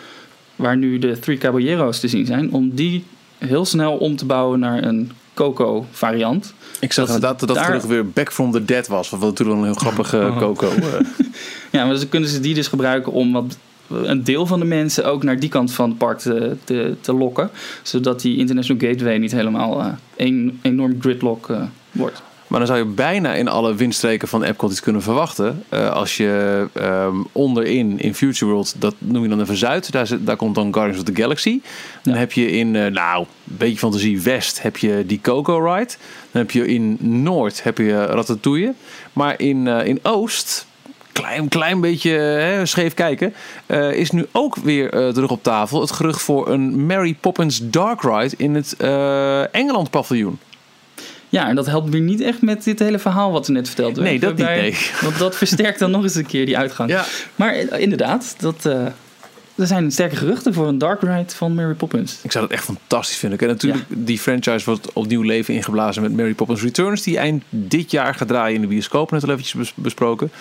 waar 0.55 0.77
nu 0.77 0.99
de 0.99 1.19
Three 1.19 1.37
Caballeros 1.37 1.99
te 1.99 2.07
zien 2.07 2.25
zijn, 2.25 2.51
om 2.51 2.75
die 2.75 3.03
heel 3.37 3.65
snel 3.65 3.97
om 3.97 4.15
te 4.15 4.25
bouwen 4.25 4.59
naar 4.59 4.83
een 4.83 5.11
Coco 5.33 5.85
variant. 5.91 6.53
Ik 6.79 6.93
zag 6.93 7.05
Dat- 7.05 7.15
inderdaad 7.15 7.39
dat 7.39 7.47
dat 7.47 7.57
daar- 7.57 7.65
gerucht 7.65 7.87
weer 7.87 8.09
Back 8.09 8.31
from 8.31 8.51
the 8.51 8.65
Dead 8.65 8.87
was. 8.87 9.09
Wat 9.09 9.35
toen 9.35 9.49
een 9.49 9.63
heel 9.63 9.73
grappige 9.85 10.17
Oh. 10.17 10.37
Coco. 10.37 10.69
Ja, 11.71 11.85
maar 11.85 11.95
dan 11.95 12.09
kunnen 12.09 12.29
ze 12.29 12.39
die 12.39 12.53
dus 12.53 12.67
gebruiken 12.67 13.11
om 13.11 13.31
wat, 13.33 13.57
een 13.89 14.23
deel 14.23 14.45
van 14.45 14.59
de 14.59 14.65
mensen 14.65 15.05
ook 15.05 15.23
naar 15.23 15.39
die 15.39 15.49
kant 15.49 15.73
van 15.73 15.89
het 15.89 15.97
park 15.97 16.17
te, 16.19 16.55
te, 16.63 16.95
te 17.01 17.13
lokken. 17.13 17.49
Zodat 17.83 18.21
die 18.21 18.37
International 18.37 18.89
Gateway 18.89 19.17
niet 19.17 19.31
helemaal 19.31 19.79
eh, 19.79 19.87
een 20.15 20.59
enorm 20.61 20.95
gridlock 21.01 21.49
eh, 21.49 21.61
wordt. 21.91 22.21
Maar 22.47 22.59
dan 22.59 22.67
zou 22.67 22.79
je 22.79 22.93
bijna 22.93 23.33
in 23.33 23.47
alle 23.47 23.75
windstreken 23.75 24.27
van 24.27 24.43
Epcot 24.43 24.71
iets 24.71 24.79
kunnen 24.79 25.01
verwachten. 25.01 25.63
Eh, 25.69 25.89
als 25.91 26.17
je 26.17 26.65
ehm, 26.73 27.15
onderin 27.31 27.99
in 27.99 28.15
Future 28.15 28.51
World, 28.51 28.75
dat 28.79 28.95
noem 28.97 29.23
je 29.23 29.29
dan 29.29 29.41
even 29.41 29.55
Zuid, 29.57 29.91
daar, 29.91 30.07
zit, 30.07 30.25
daar 30.25 30.35
komt 30.35 30.55
dan 30.55 30.73
Guardians 30.73 30.99
of 30.99 31.13
the 31.13 31.21
Galaxy. 31.21 31.61
Dan 32.03 32.13
Ja. 32.13 32.19
heb 32.19 32.31
je 32.31 32.51
in, 32.51 32.71
nou, 32.71 33.19
een 33.21 33.57
beetje 33.57 33.77
fantasie, 33.77 34.21
West 34.21 34.61
heb 34.61 34.77
je 34.77 35.03
die 35.07 35.19
Coco 35.21 35.57
Ride. 35.73 35.93
Dan 36.31 36.41
heb 36.41 36.51
je 36.51 36.67
in 36.67 36.97
Noord 36.99 37.63
heb 37.63 37.77
je 37.77 38.05
Ratatouille. 38.05 38.73
Maar 39.13 39.39
in, 39.39 39.67
in 39.67 39.99
Oost, 40.01 40.65
klein, 41.21 41.47
klein 41.47 41.81
beetje 41.81 42.11
hè, 42.11 42.65
scheef 42.65 42.93
kijken, 42.93 43.33
eh, 43.65 43.91
is 43.91 44.11
nu 44.11 44.25
ook 44.31 44.55
weer 44.55 44.93
eh, 44.93 45.09
terug 45.09 45.29
op 45.31 45.43
tafel 45.43 45.81
het 45.81 45.91
gerucht 45.91 46.21
voor 46.21 46.49
een 46.49 46.85
Mary 46.85 47.17
Poppins 47.19 47.59
Dark 47.63 48.01
Ride 48.01 48.33
in 48.37 48.55
het 48.55 48.75
eh, 48.77 49.55
Engeland 49.55 49.89
paviljoen. 49.89 50.39
Ja, 51.29 51.47
en 51.47 51.55
dat 51.55 51.65
helpt 51.65 51.89
weer 51.89 52.01
niet 52.01 52.21
echt 52.21 52.41
met 52.41 52.63
dit 52.63 52.79
hele 52.79 52.99
verhaal 52.99 53.31
wat 53.31 53.47
er 53.47 53.53
net 53.53 53.67
verteld 53.67 53.95
werd. 53.95 54.09
Nee, 54.09 54.19
dat 54.19 54.37
niet, 54.37 54.45
nee. 54.45 54.77
Want 55.01 55.17
dat 55.17 55.35
versterkt 55.35 55.79
dan 55.79 55.91
nog 55.91 56.03
eens 56.03 56.15
een 56.15 56.25
keer 56.25 56.45
die 56.45 56.57
uitgang. 56.57 56.89
Ja. 56.89 57.05
Maar 57.35 57.55
inderdaad, 57.79 58.35
dat, 58.37 58.65
er 59.55 59.67
zijn 59.67 59.91
sterke 59.91 60.15
geruchten 60.15 60.53
voor 60.53 60.67
een 60.67 60.77
dark 60.77 61.01
ride 61.01 61.35
van 61.35 61.55
Mary 61.55 61.73
Poppins. 61.73 62.19
Ik 62.21 62.31
zou 62.31 62.47
dat 62.47 62.53
echt 62.53 62.63
fantastisch 62.63 63.17
vinden. 63.17 63.39
En 63.39 63.47
natuurlijk, 63.47 63.83
die 63.87 64.19
franchise 64.19 64.65
wordt 64.65 64.93
opnieuw 64.93 65.21
leven 65.21 65.53
ingeblazen 65.53 66.01
met 66.01 66.15
Mary 66.15 66.33
Poppins 66.33 66.61
Returns. 66.61 67.03
Die 67.03 67.17
eind 67.17 67.43
dit 67.49 67.91
jaar 67.91 68.15
gaat 68.15 68.27
draaien 68.27 68.55
in 68.55 68.61
de 68.61 68.67
bioscoop. 68.67 69.11
Net 69.11 69.23
al 69.23 69.29
eventjes 69.29 69.53
bes- 69.53 69.73
besproken. 69.75 70.31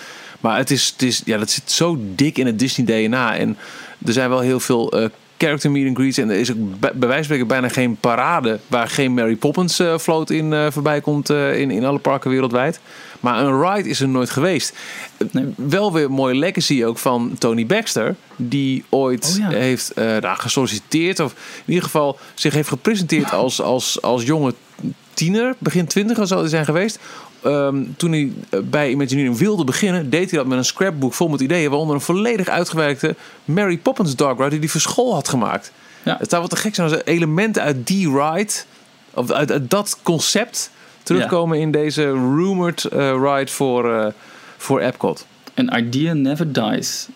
Maar 0.45 0.57
het 0.57 0.71
is, 0.71 0.87
het 0.87 1.01
is, 1.01 1.21
ja, 1.25 1.37
dat 1.37 1.49
zit 1.49 1.71
zo 1.71 1.97
dik 1.99 2.37
in 2.37 2.45
het 2.45 2.59
Disney 2.59 3.07
DNA. 3.07 3.35
En 3.37 3.57
er 4.05 4.13
zijn 4.13 4.29
wel 4.29 4.39
heel 4.39 4.59
veel 4.59 4.91
eh, 4.91 5.05
character 5.37 5.71
meet 5.71 5.87
and 5.87 5.97
greets. 5.97 6.17
En 6.17 6.29
er 6.29 6.39
is 6.39 6.51
ook 6.51 6.79
bij, 6.79 6.91
wijze 6.99 7.13
van 7.13 7.23
spreken 7.23 7.47
bijna 7.47 7.69
geen 7.69 7.95
parade 7.95 8.59
waar 8.67 8.87
geen 8.87 9.13
Mary 9.13 9.35
Poppins 9.35 9.79
eh 9.79 9.97
float 9.97 10.29
in 10.29 10.53
eh, 10.53 10.67
voorbij 10.71 11.01
komt 11.01 11.29
in, 11.29 11.71
in 11.71 11.85
alle 11.85 11.99
parken 11.99 12.29
wereldwijd. 12.29 12.79
Maar 13.19 13.39
een 13.39 13.61
ride 13.61 13.89
is 13.89 13.99
er 13.99 14.07
nooit 14.07 14.29
geweest. 14.29 14.73
Nee. 15.31 15.53
Wel 15.55 15.93
weer 15.93 16.05
een 16.05 16.11
mooie 16.11 16.35
legacy 16.35 16.83
ook 16.83 16.97
van 16.97 17.35
Tony 17.39 17.65
Baxter. 17.65 18.15
Die 18.35 18.83
ooit 18.89 19.39
Oh 19.43 19.51
ja. 19.51 19.57
heeft 19.57 19.91
nou, 19.95 20.37
gesolliciteerd. 20.37 21.19
Of 21.19 21.31
in 21.31 21.73
ieder 21.73 21.83
geval 21.83 22.19
zich 22.33 22.53
heeft 22.53 22.69
gepresenteerd 22.69 23.31
als, 23.43 23.61
als, 23.61 24.01
als 24.01 24.23
jonge 24.23 24.53
tiener. 25.15 25.55
Begin 25.57 25.85
twintig 25.87 26.27
zal 26.27 26.39
hij 26.39 26.49
zijn 26.49 26.65
geweest. 26.65 26.99
Ehm, 27.45 27.83
toen 27.97 28.11
hij 28.11 28.31
eh, 28.49 28.59
bij 28.63 28.89
Imagineering 28.89 29.37
wilde 29.37 29.63
beginnen, 29.63 30.09
deed 30.09 30.29
hij 30.29 30.39
dat 30.39 30.47
met 30.47 30.57
een 30.57 30.65
scrapbook 30.65 31.13
vol 31.13 31.27
met 31.27 31.41
ideeën. 31.41 31.69
Waaronder 31.69 31.95
een 31.95 32.01
volledig 32.01 32.47
uitgewerkte 32.47 33.15
Mary 33.45 33.77
Poppins 33.77 34.15
Dark 34.15 34.37
Ride 34.37 34.49
die 34.49 34.59
hij 34.59 34.67
voor 34.67 34.81
school 34.81 35.13
had 35.13 35.27
gemaakt. 35.27 35.71
Ja. 36.03 36.17
Het 36.19 36.29
zou 36.29 36.41
wat 36.41 36.51
te 36.51 36.57
gek 36.57 36.75
zijn 36.75 36.89
als 36.89 36.97
er 36.97 37.07
elementen 37.07 37.61
uit 37.61 37.87
die 37.87 38.09
ride, 38.09 38.51
of 39.13 39.31
uit, 39.31 39.51
uit 39.51 39.69
dat 39.69 39.99
concept, 40.03 40.71
terugkomen 41.03 41.59
in 41.59 41.71
deze 41.71 42.11
rumored 42.11 42.83
eh, 42.83 43.09
ride 43.09 43.51
voor, 43.51 43.93
eh, 43.93 44.07
voor 44.57 44.79
Epcot. 44.79 45.25
An 45.55 45.77
idea 45.77 46.13
never 46.13 46.51
dies 46.51 47.07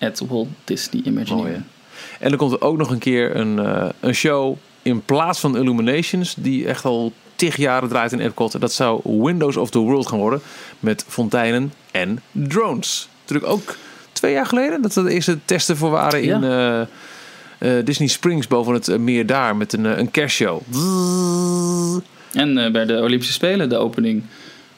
at 0.00 0.22
Walt 0.28 0.48
Disney 0.64 1.02
Imagineering. 1.04 1.56
Oh, 1.56 1.62
En 2.18 2.30
er 2.30 2.36
komt 2.36 2.52
er 2.52 2.60
ook 2.60 2.76
nog 2.76 2.90
een 2.90 2.98
keer 2.98 3.36
een, 3.36 3.60
een 4.00 4.14
show 4.14 4.56
in 4.82 5.04
plaats 5.04 5.40
van 5.40 5.56
Illuminations, 5.56 6.34
die 6.38 6.66
echt 6.66 6.84
al 6.84 7.12
tig 7.36 7.56
jaren 7.56 7.88
draait 7.88 8.12
in 8.12 8.20
Epcot. 8.20 8.60
Dat 8.60 8.72
zou 8.72 9.00
Windows 9.22 9.56
of 9.56 9.70
the 9.70 9.78
World 9.78 10.06
gaan 10.06 10.18
worden, 10.18 10.40
met 10.80 11.04
fonteinen 11.08 11.72
en 11.90 12.22
drones. 12.32 13.08
Natuurlijk 13.20 13.52
ook 13.52 13.76
twee 14.12 14.32
jaar 14.32 14.46
geleden 14.46 14.82
dat 14.82 14.94
we 14.94 15.02
de 15.02 15.12
eerste 15.12 15.38
testen 15.44 15.76
voor 15.76 15.90
waren 15.90 16.22
in 16.22 16.44
eh, 16.44 16.80
eh, 17.58 17.84
Disney 17.84 18.08
Springs 18.08 18.46
boven 18.46 18.74
het 18.74 18.88
eh, 18.88 18.98
meer 18.98 19.26
daar 19.26 19.56
met 19.56 19.72
een, 19.72 19.86
eh, 19.86 19.98
een 19.98 20.10
kerstshow. 20.10 20.60
En 22.32 22.72
bij 22.72 22.84
de 22.84 23.00
Olympische 23.00 23.32
Spelen, 23.32 23.68
de 23.68 23.76
opening. 23.76 24.22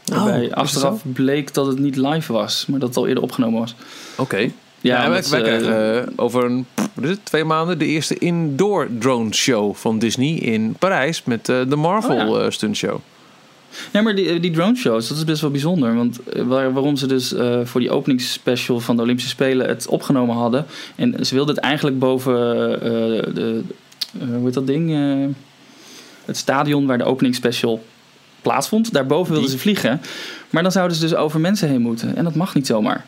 Waarbij 0.05 0.37
Oh, 0.37 0.43
is 0.43 0.49
dat 0.49 0.59
achteraf 0.59 1.03
bleek 1.13 1.55
dat 1.55 1.67
het 1.67 1.79
niet 1.79 1.97
live 1.97 2.33
was, 2.33 2.67
maar 2.67 2.79
dat 2.79 2.89
het 2.89 2.99
al 2.99 3.07
eerder 3.07 3.23
opgenomen 3.23 3.61
was. 3.61 3.75
Oké. 4.17 4.51
Ja, 4.81 5.03
Ja, 5.03 5.11
wij, 5.11 5.23
wij 5.31 5.43
krijgen 5.43 6.03
eh, 6.07 6.13
over 6.17 6.45
een, 6.45 6.67
wat 6.95 7.05
is 7.05 7.11
het, 7.11 7.25
twee 7.25 7.45
maanden 7.45 7.79
de 7.79 7.87
eerste 7.87 8.19
indoor 8.19 8.89
drone 8.99 9.35
show 9.35 9.75
van 9.75 9.99
Disney 9.99 10.35
in 10.35 10.75
Parijs 10.79 11.25
met 11.25 11.49
eh, 11.49 11.57
de 11.69 11.77
Marvel 11.77 12.29
Oh 12.29 12.39
ja. 12.39 12.45
eh, 12.45 12.51
stunt 12.51 12.77
show. 12.77 12.99
Ja, 13.93 14.03
maar 14.03 14.15
die, 14.15 14.41
die 14.41 14.51
drone 14.51 14.77
shows, 14.77 15.09
dat 15.09 15.17
is 15.17 15.25
best 15.25 15.41
wel 15.41 15.51
bijzonder. 15.51 15.95
Want 15.95 16.23
eh, 16.23 16.43
waar, 16.43 16.73
waarom 16.73 16.97
ze 16.97 17.07
dus 17.07 17.35
eh, 17.35 17.61
voor 17.65 17.81
die 17.81 17.91
openingsspecial 17.91 18.81
van 18.81 18.97
de 18.97 19.03
Olympische 19.03 19.31
Spelen 19.31 19.69
het 19.69 19.87
opgenomen 19.89 20.37
hadden. 20.37 20.67
En 20.97 21.27
ze 21.27 21.35
wilden 21.35 21.55
het 21.55 21.65
eigenlijk 21.65 21.99
boven 21.99 22.35
eh, 22.83 23.35
de, 23.35 23.63
eh, 24.21 24.29
hoe 24.29 24.45
heet 24.45 24.55
dat 24.55 24.67
ding? 24.67 24.91
Eh, 24.95 25.35
het 26.25 26.37
stadion 26.37 26.87
waar 26.87 26.99
de 26.99 27.05
openingsspecial 27.05 27.85
plaatsvond. 28.43 28.93
Daarboven 28.93 29.33
wilden 29.33 29.49
Die- 29.51 29.59
ze 29.59 29.63
vliegen. 29.63 30.01
Maar 30.51 30.63
dan 30.63 30.73
zouden 30.73 30.97
ze 30.97 31.03
dus 31.03 31.15
over 31.15 31.41
mensen 31.41 31.69
heen 31.69 31.81
moeten. 31.83 32.17
En 32.17 32.25
dat 32.25 32.35
mag 32.35 32.55
niet 32.55 32.67
zomaar. 32.67 33.07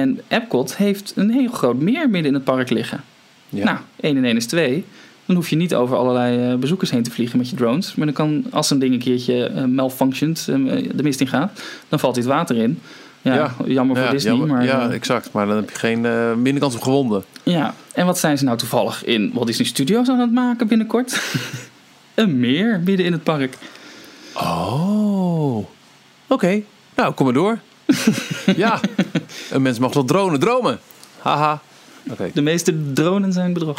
En 0.00 0.20
Epcot 0.28 0.76
heeft 0.76 1.12
een 1.16 1.30
heel 1.30 1.50
groot 1.50 1.80
meer 1.80 2.10
midden 2.10 2.24
in 2.28 2.34
het 2.34 2.44
park 2.44 2.70
liggen. 2.70 3.00
Ja. 3.48 3.64
Nou, 3.64 3.78
1 4.00 4.16
en 4.16 4.24
1 4.24 4.36
is 4.36 4.46
2. 4.46 4.84
Dan 5.26 5.36
hoef 5.36 5.48
je 5.48 5.56
niet 5.56 5.74
over 5.74 5.96
allerlei 5.96 6.50
eh, 6.52 6.58
bezoekers 6.58 6.90
heen 6.90 7.02
te 7.02 7.10
vliegen 7.10 7.38
met 7.38 7.50
je 7.50 7.56
drones. 7.56 7.94
Maar 7.94 8.06
dan 8.06 8.14
kan, 8.14 8.44
als 8.50 8.70
een 8.70 8.78
ding 8.78 8.92
een 8.92 8.98
keertje 8.98 9.44
eh, 9.46 9.64
malfunctioned, 9.64 10.48
eh, 10.48 10.88
de 10.94 11.02
mist 11.02 11.20
in 11.20 11.26
gaat, 11.28 11.62
dan 11.88 11.98
valt 11.98 12.14
dit 12.14 12.24
water 12.24 12.56
in. 12.56 12.80
Ja, 13.22 13.34
Ja. 13.34 13.54
jammer 13.66 13.96
voor 13.96 14.04
ja, 14.04 14.10
Disney. 14.10 14.32
jammer. 14.36 14.56
maar, 14.56 14.64
ja, 14.64 14.90
exact. 14.90 15.32
Maar 15.32 15.46
dan 15.46 15.56
heb 15.56 15.70
je 15.70 15.76
geen 15.76 16.06
eh, 16.06 16.34
minder 16.34 16.62
kans 16.62 16.74
op 16.74 16.82
gewonden. 16.82 17.24
ja. 17.42 17.74
En 17.92 18.06
wat 18.06 18.18
zijn 18.18 18.38
ze 18.38 18.44
nou 18.44 18.58
toevallig 18.58 19.04
in 19.04 19.30
Walt 19.34 19.46
Disney 19.46 19.66
Studios 19.66 20.08
aan 20.08 20.18
het 20.18 20.32
maken 20.32 20.66
binnenkort? 20.68 21.20
een 22.14 22.40
meer 22.40 22.80
midden 22.84 23.06
in 23.06 23.12
het 23.12 23.22
park. 23.22 23.56
Oh. 24.34 25.66
Oké. 26.26 26.60
Nou, 26.96 27.14
kom 27.14 27.24
maar 27.24 27.34
door. 27.34 27.58
ja. 28.56 28.80
Een 29.54 29.62
mens 29.62 29.78
mag 29.78 29.94
wel 29.94 30.04
dronen. 30.04 30.40
Dromen. 30.40 30.78
Haha. 31.18 31.60
Oké. 32.10 32.30
De 32.34 32.42
meeste 32.42 32.92
dronen 32.92 33.32
zijn 33.32 33.52
bedrog. 33.52 33.78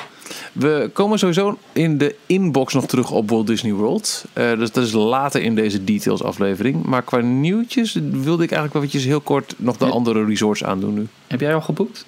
We 0.53 0.89
komen 0.93 1.19
sowieso 1.19 1.57
in 1.73 1.97
de 1.97 2.15
inbox 2.25 2.73
nog 2.73 2.85
terug 2.85 3.11
op 3.11 3.29
Walt 3.29 3.47
Disney 3.47 3.73
World. 3.73 4.25
Eh, 4.33 4.57
dus 4.57 4.71
dat 4.71 4.83
is 4.85 4.91
later 4.91 5.41
in 5.41 5.55
deze 5.55 5.83
details 5.83 6.23
aflevering. 6.23 6.83
Maar 6.85 7.01
qua 7.01 7.17
nieuwtjes 7.19 7.93
wilde 8.11 8.43
ik 8.43 8.51
eigenlijk 8.51 8.73
wel 8.73 8.81
eventjes 8.81 9.03
heel 9.03 9.21
kort 9.21 9.53
nog 9.57 9.77
de 9.77 9.85
Ja. 9.85 9.91
andere 9.91 10.25
resorts 10.25 10.63
aandoen 10.63 10.93
nu. 10.93 11.07
Heb 11.27 11.39
jij 11.39 11.53
al 11.55 11.61
geboekt? 11.61 12.05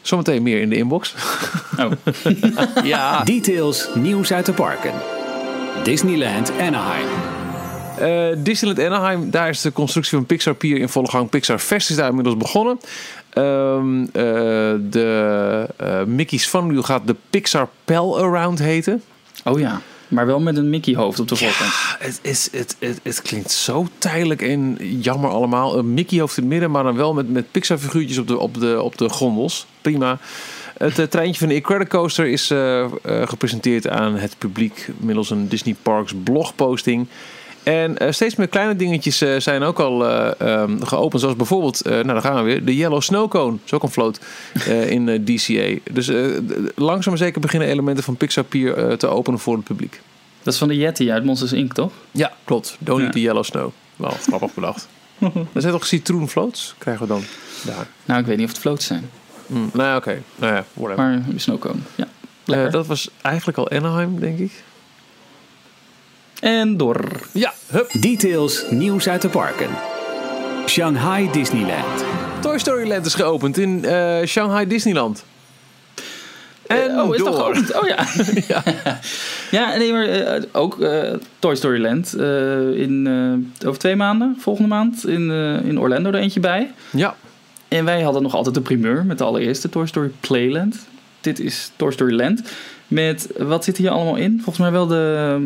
Zometeen 0.00 0.42
meer 0.42 0.60
in 0.60 0.68
de 0.68 0.76
inbox. 0.76 1.14
Oh, 1.78 1.90
ja. 2.84 3.24
Details, 3.24 3.88
nieuws 3.94 4.32
uit 4.32 4.46
de 4.46 4.52
parken. 4.52 4.92
Disneyland 5.82 6.52
Anaheim. 6.60 7.06
Eh, 7.98 8.28
Disneyland 8.36 8.86
Anaheim, 8.86 9.30
daar 9.30 9.48
is 9.48 9.60
de 9.60 9.72
constructie 9.72 10.16
van 10.16 10.26
Pixar 10.26 10.54
Pier 10.54 10.78
in 10.78 10.88
volle 10.88 11.08
gang. 11.08 11.28
Pixar 11.28 11.58
Fest 11.58 11.90
is 11.90 11.96
daar 11.96 12.08
inmiddels 12.08 12.36
begonnen. 12.36 12.80
Ehm, 13.30 14.02
eh, 14.02 14.12
de 14.90 15.68
eh, 15.76 16.04
Mickey's 16.04 16.46
Fun 16.46 16.68
Wheel 16.68 16.82
gaat 16.82 17.06
de 17.06 17.16
Pixar 17.30 17.68
Pal 17.84 18.18
Around 18.18 18.58
heten. 18.58 19.02
oh 19.44 19.58
ja, 19.58 19.80
maar 20.08 20.26
wel 20.26 20.40
met 20.40 20.56
een 20.56 20.70
Mickey 20.70 20.94
hoofd 20.94 21.20
op 21.20 21.28
de 21.28 21.36
voorkant. 21.36 21.72
Het, 21.98 22.18
is, 22.22 22.48
het, 22.52 22.76
het, 22.78 23.00
het 23.02 23.22
klinkt 23.22 23.50
zo 23.50 23.86
tijdelijk 23.98 24.42
en 24.42 24.76
jammer 25.00 25.30
allemaal. 25.30 25.78
Een 25.78 25.94
Mickey 25.94 26.20
hoofd 26.20 26.36
in 26.36 26.42
het 26.42 26.52
midden, 26.52 26.70
maar 26.70 26.82
dan 26.82 26.96
wel 26.96 27.14
met, 27.14 27.30
met 27.30 27.50
Pixar 27.50 27.78
figuurtjes 27.78 28.18
op 28.18 28.28
de, 28.28 28.38
op, 28.38 28.60
de, 28.60 28.82
op 28.82 28.98
de 28.98 29.08
gondels. 29.08 29.66
Prima. 29.80 30.18
Het 30.76 31.10
treintje 31.10 31.38
van 31.38 31.48
de 31.48 31.54
Incredicoaster 31.54 32.26
is 32.26 32.46
gepresenteerd 33.04 33.88
aan 33.88 34.16
het 34.16 34.34
publiek 34.38 34.88
middels 34.96 35.30
een 35.30 35.48
Disney 35.48 35.76
Parks 35.82 36.12
blogposting. 36.24 37.08
En 37.66 37.98
eh, 37.98 38.12
steeds 38.12 38.36
meer 38.36 38.48
kleine 38.48 38.76
dingetjes 38.76 39.20
eh, 39.20 39.40
zijn 39.40 39.62
ook 39.62 39.78
al 39.80 40.06
eh, 40.06 40.40
ehm, 40.40 40.82
geopend. 40.82 41.20
Zoals 41.20 41.36
bijvoorbeeld, 41.36 41.84
nou 41.84 42.06
daar 42.06 42.20
gaan 42.20 42.36
we 42.36 42.42
weer, 42.42 42.64
de 42.64 42.76
Yellow 42.76 43.00
Snow 43.00 43.30
Cone. 43.30 43.50
Dat 43.50 43.60
is 43.64 43.72
ook 43.72 43.82
een 43.82 43.90
float 43.90 44.20
in 44.88 45.24
DCA. 45.24 45.92
Dus 45.92 46.10
langzaam 46.74 47.12
maar 47.12 47.18
zeker 47.18 47.40
beginnen 47.40 47.68
elementen 47.68 48.04
van 48.04 48.16
Pixar 48.16 48.44
Pier 48.44 48.96
te 48.96 49.06
openen 49.06 49.40
voor 49.40 49.54
het 49.54 49.64
publiek. 49.64 50.00
Dat 50.42 50.52
is 50.52 50.58
van 50.58 50.68
de 50.68 50.76
Yeti 50.76 51.10
uit 51.10 51.24
Monsters 51.24 51.52
Inc., 51.52 51.72
toch? 51.72 51.92
Ja, 52.10 52.32
klopt. 52.44 52.76
Don't 52.78 52.98
Ja. 52.98 53.04
eat 53.04 53.12
the 53.12 53.20
Yellow 53.20 53.44
Snow. 53.44 53.70
Wel 53.96 54.10
grappig 54.10 54.54
bedacht. 54.60 54.88
Er 55.52 55.60
zijn 55.60 55.72
toch 55.72 55.86
citroenfloats? 55.86 56.74
Krijgen 56.78 57.02
we 57.02 57.08
dan 57.08 57.22
daar. 57.64 57.86
Nou, 58.04 58.20
ik 58.20 58.26
weet 58.26 58.36
niet 58.36 58.46
of 58.46 58.52
het 58.52 58.60
floats 58.60 58.86
zijn. 58.86 59.10
Mm, 59.46 59.70
nou 59.72 59.88
ja, 59.88 59.96
oké. 59.96 60.22
Nou 60.36 60.54
ja, 60.54 60.64
whatever. 60.72 61.04
Maar 61.04 61.12
een 61.12 61.40
snowcone. 61.40 61.80
Ja. 62.44 62.68
Dat 62.68 62.86
was 62.86 63.08
eigenlijk 63.22 63.58
al 63.58 63.70
Anaheim, 63.70 64.20
denk 64.20 64.38
ik. 64.38 64.52
En 66.40 66.76
door. 66.76 67.00
Ja, 67.32 67.52
hup. 67.66 67.90
Details 68.00 68.64
nieuws 68.70 69.08
uit 69.08 69.22
de 69.22 69.28
parken. 69.28 69.68
Shanghai 70.66 71.30
Disneyland. 71.32 72.04
Toy 72.40 72.58
Story 72.58 72.88
Land 72.88 73.06
is 73.06 73.14
geopend 73.14 73.58
in 73.58 73.84
eh, 73.84 74.16
Shanghai 74.26 74.66
Disneyland. 74.66 75.24
En 76.66 77.00
oh, 77.00 77.14
is 77.14 77.18
door. 77.20 77.30
dat 77.30 77.38
geopend? 77.40 77.74
Oh 77.80 77.88
ja. 77.88 78.06
Ja. 78.54 78.62
ja, 79.50 79.76
nee, 79.76 79.92
maar 79.92 80.04
eh, 80.08 80.42
ook 80.52 80.80
eh, 80.80 81.12
Toy 81.38 81.54
Story 81.56 81.82
Land. 81.82 82.14
eh, 82.14 82.70
in, 82.80 83.06
eh, 83.60 83.68
over 83.68 83.80
twee 83.80 83.96
maanden, 83.96 84.36
volgende 84.38 84.68
maand, 84.68 85.06
in, 85.06 85.30
eh, 85.30 85.68
in 85.68 85.80
Orlando 85.80 86.08
er 86.10 86.14
eentje 86.18 86.40
bij. 86.40 86.72
Ja, 86.90 87.14
En 87.68 87.84
wij 87.84 88.02
hadden 88.02 88.22
nog 88.22 88.34
altijd 88.34 88.54
de 88.54 88.60
primeur 88.60 89.04
met 89.04 89.18
de 89.18 89.24
allereerste 89.24 89.68
Toy 89.68 89.86
Story 89.86 90.10
Playland. 90.20 90.76
Dit 91.20 91.40
is 91.40 91.70
Toy 91.76 91.92
Story 91.92 92.14
Land. 92.14 92.42
Met, 92.88 93.28
wat 93.38 93.64
zit 93.64 93.76
hier 93.76 93.90
allemaal 93.90 94.16
in? 94.16 94.34
Volgens 94.34 94.58
mij 94.58 94.70
wel 94.70 94.86
de 94.86 95.38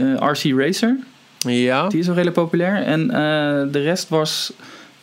eh, 0.00 0.28
RC 0.30 0.58
Racer. 0.58 0.96
ja. 1.38 1.88
Die 1.88 1.98
is 1.98 2.06
wel 2.06 2.14
redelijk 2.14 2.40
populair. 2.40 2.82
En 2.82 3.10
eh, 3.10 3.72
de 3.72 3.80
rest 3.82 4.08
was... 4.08 4.52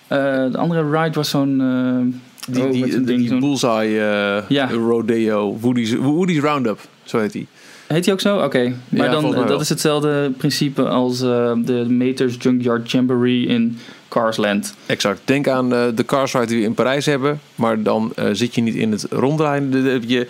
eh, 0.08 0.18
de 0.52 0.58
andere 0.58 1.00
ride 1.02 1.14
was 1.16 1.30
zo'n... 1.30 2.22
Die, 2.48 2.64
oh, 2.64 2.72
die, 2.72 2.86
die, 2.86 3.02
ding, 3.04 3.40
Bullseye 3.40 4.44
Ja. 4.50 4.70
Rodeo, 4.72 5.58
Woody's, 5.60 5.94
Woody's 5.96 6.40
Roundup, 6.40 6.80
zo 7.04 7.20
heet 7.20 7.32
die. 7.32 7.48
Heet 7.88 8.04
die 8.04 8.14
ook 8.14 8.20
zo? 8.22 8.38
Oké. 8.38 8.74
Maar 8.90 9.06
Ja, 9.06 9.12
dan, 9.12 9.32
wel. 9.32 9.46
dat 9.46 9.62
is 9.62 9.70
hetzelfde 9.70 10.32
principe 10.38 10.88
als 10.88 11.20
de 11.20 11.86
Meters 11.88 12.36
Junkyard 12.40 12.92
Jamboree 12.92 13.46
in 13.46 13.78
Carsland. 14.14 14.74
Exact. 14.86 15.22
Denk 15.26 15.48
aan 15.48 15.74
eh, 15.74 15.84
de 15.96 16.06
Cars 16.06 16.34
Ride 16.34 16.46
die 16.46 16.58
we 16.58 16.64
in 16.64 16.74
Parijs 16.74 17.06
hebben. 17.06 17.40
Maar 17.56 17.82
dan 17.84 18.12
eh, 18.16 18.26
zit 18.32 18.56
je 18.56 18.62
niet 18.62 18.76
in 18.76 18.92
het 18.92 19.06
ronddraaien. 19.10 19.72
Je, 20.08 20.28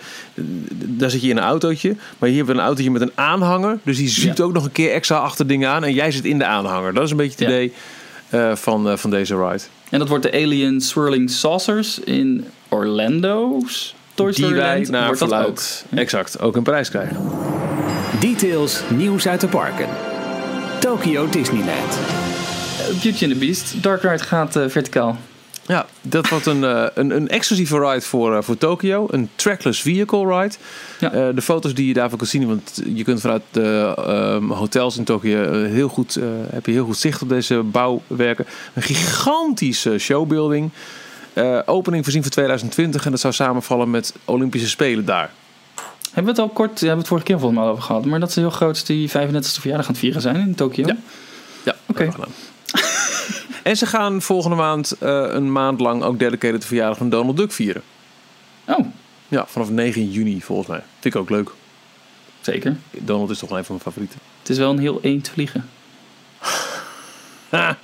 daar 0.74 1.10
zit 1.10 1.22
je 1.22 1.28
in 1.28 1.36
een 1.36 1.42
autootje. 1.42 1.96
Maar 2.18 2.28
hier 2.28 2.38
hebben 2.38 2.54
we 2.54 2.60
een 2.60 2.66
autootje 2.66 2.90
met 2.90 3.02
een 3.02 3.12
aanhanger. 3.14 3.78
Dus 3.82 3.96
die 3.96 4.32
Ja. 4.36 4.44
ook 4.44 4.52
nog 4.52 4.64
een 4.64 4.72
keer 4.72 4.92
extra 4.92 5.16
achter 5.16 5.46
dingen 5.46 5.68
aan. 5.68 5.84
En 5.84 5.92
jij 5.94 6.10
zit 6.10 6.24
in 6.24 6.38
de 6.38 6.44
aanhanger. 6.44 6.94
Dat 6.94 7.04
is 7.04 7.10
een 7.10 7.16
beetje 7.16 7.30
het 7.30 7.40
Ja. 7.40 7.46
idee 7.46 7.72
eh, 8.28 8.54
van, 8.56 8.88
eh, 8.88 8.96
van 8.96 9.10
deze 9.10 9.36
ride. 9.36 9.62
En 9.90 9.98
dat 9.98 10.08
wordt 10.08 10.22
de 10.24 10.32
Alien 10.32 10.80
Swirling 10.80 11.30
Saucers 11.30 11.98
in 11.98 12.44
Orlando's 12.68 13.94
Toy 14.14 14.26
die 14.26 14.34
Story 14.34 14.54
wij 14.54 14.74
Land. 14.76 14.88
naar 14.90 15.04
wordt 15.06 15.20
dat 15.20 15.28
ook. 15.32 15.36
verluid 15.36 15.84
exact 15.94 16.40
ook 16.40 16.56
in 16.56 16.62
Parijs 16.62 16.88
krijgen. 16.90 17.16
Details 18.20 18.80
nieuws 18.96 19.26
uit 19.28 19.40
de 19.40 19.48
parken. 19.48 19.86
Tokyo 20.80 21.28
Disneyland. 21.28 21.98
Eh, 22.88 23.02
Beauty 23.02 23.24
and 23.24 23.32
the 23.32 23.38
Beast. 23.38 23.82
Dark 23.82 24.02
Ride 24.02 24.18
gaat 24.24 24.56
eh, 24.56 24.68
verticaal. 24.68 25.18
Ja, 25.66 25.86
dat 26.02 26.28
wordt 26.28 26.46
een, 26.46 26.64
eh, 26.64 26.86
een, 26.94 27.10
een 27.16 27.28
exclusieve 27.28 27.78
ride 27.78 28.00
voor, 28.00 28.44
voor 28.44 28.58
Tokyo. 28.58 29.06
Een 29.10 29.28
trackless 29.34 29.80
vehicle 29.80 30.40
ride. 30.40 30.54
Ja. 31.00 31.32
De 31.32 31.42
foto's 31.42 31.74
die 31.74 31.86
je 31.86 31.94
daarvan 31.94 32.18
kan 32.18 32.26
zien, 32.26 32.46
want 32.46 32.82
je 32.94 33.04
kunt 33.04 33.20
vanuit 33.20 33.42
de 33.50 33.94
ehm, 33.96 34.48
hotels 34.50 34.96
in 34.96 35.04
Tokyo 35.04 35.42
eh, 35.42 35.70
heel 35.70 35.88
goed, 35.88 36.18
heb 36.50 36.66
je 36.66 36.72
heel 36.72 36.84
goed 36.84 36.96
zicht 36.96 37.22
op 37.22 37.28
deze 37.28 37.62
bouwwerken. 37.62 38.46
Een 38.74 38.82
gigantische 38.82 39.98
showbuilding. 39.98 40.70
Opening 41.66 42.04
voorzien 42.04 42.22
voor 42.22 42.30
2020 42.30 43.04
en 43.04 43.10
dat 43.10 43.20
zou 43.20 43.34
samenvallen 43.34 43.90
met 43.90 44.14
Olympische 44.24 44.68
Spelen 44.68 45.04
daar. 45.04 45.30
Hebben 46.12 46.34
we 46.34 46.40
het 46.40 46.50
al 46.50 46.54
kort, 46.54 46.72
we 46.72 46.78
hebben 46.78 46.98
het 46.98 47.08
vorige 47.08 47.26
keer 47.26 47.38
volgens 47.38 47.58
mij 47.58 47.68
al 47.68 47.74
over 47.74 47.84
gehad. 47.84 48.04
Maar 48.04 48.20
dat 48.20 48.32
ze 48.32 48.40
heel 48.40 48.50
groot 48.50 48.86
die 48.86 49.08
35e 49.08 49.12
verjaardag 49.60 49.86
gaan 49.86 49.96
vieren 49.96 50.20
zijn 50.20 50.36
in 50.36 50.54
Tokio. 50.54 50.86
Ja. 50.86 50.96
Ja, 51.64 51.74
Oké. 51.86 52.04
we. 52.04 52.26
En 53.64 53.76
ze 53.76 53.86
gaan 53.86 54.22
volgende 54.22 54.56
maand 54.56 54.92
eh, 54.92 55.24
een 55.28 55.52
maand 55.52 55.80
lang 55.80 56.02
ook 56.02 56.18
dedicated 56.18 56.60
de 56.60 56.66
verjaardag 56.66 56.98
van 56.98 57.08
Donald 57.08 57.36
Duck 57.36 57.52
vieren. 57.52 57.82
Oh, 58.66 58.86
Ja, 59.28 59.46
vanaf 59.48 59.70
9 59.70 60.10
juni 60.10 60.40
volgens 60.42 60.68
mij. 60.68 60.82
Vind 61.00 61.14
ik 61.14 61.20
ook 61.20 61.30
leuk. 61.30 61.50
zeker. 62.40 62.76
Donald 62.90 63.30
is 63.30 63.38
toch 63.38 63.48
wel 63.48 63.58
een 63.58 63.64
van 63.64 63.74
mijn 63.74 63.86
favorieten. 63.88 64.20
Het 64.40 64.48
is 64.48 64.58
wel 64.58 64.70
een 64.70 64.78
heel 64.78 64.98
eend 65.02 65.28
vliegen. 65.28 65.68
Ha. 67.48 67.76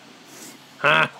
Ha. 0.76 1.10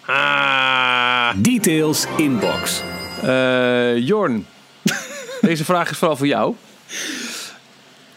Ha. 0.00 1.32
Details 1.36 2.06
inbox. 2.16 2.82
Eh, 3.22 3.96
Jorn, 4.06 4.46
deze 5.40 5.64
vraag 5.64 5.90
is 5.90 5.96
vooral 5.98 6.16
voor 6.16 6.26
jou. 6.26 6.54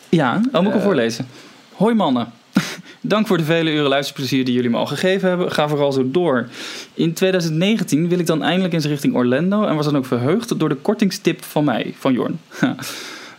Ja, 0.10 0.34
oh, 0.36 0.42
moet 0.42 0.54
ik 0.56 0.64
hem 0.68 0.74
Eh. 0.74 0.84
voorlezen? 0.84 1.28
Hoi 1.74 1.94
mannen. 1.96 2.34
Dank 3.06 3.28
voor 3.28 3.38
de 3.38 3.44
vele 3.44 3.72
uren 3.72 3.90
luisterplezier 3.90 4.46
die 4.46 4.54
jullie 4.54 4.70
me 4.70 4.78
al 4.78 4.86
gegeven 4.86 5.30
hebben. 5.30 5.52
Ga 5.52 5.68
vooral 5.68 5.92
zo 5.92 6.12
door. 6.12 6.48
In 6.94 7.14
2019 7.14 8.10
wil 8.10 8.20
ik 8.20 8.26
dan 8.26 8.44
eindelijk 8.44 8.74
eens 8.74 8.86
richting 8.86 9.16
Orlando 9.16 9.66
en 9.66 9.76
was 9.76 9.86
dan 9.86 9.98
ook 9.98 10.06
verheugd 10.06 10.60
door 10.60 10.70
de 10.70 10.76
kortingstip 10.76 11.44
van 11.44 11.64
mij, 11.64 11.94
van 11.98 12.14
Jorn. 12.14 12.40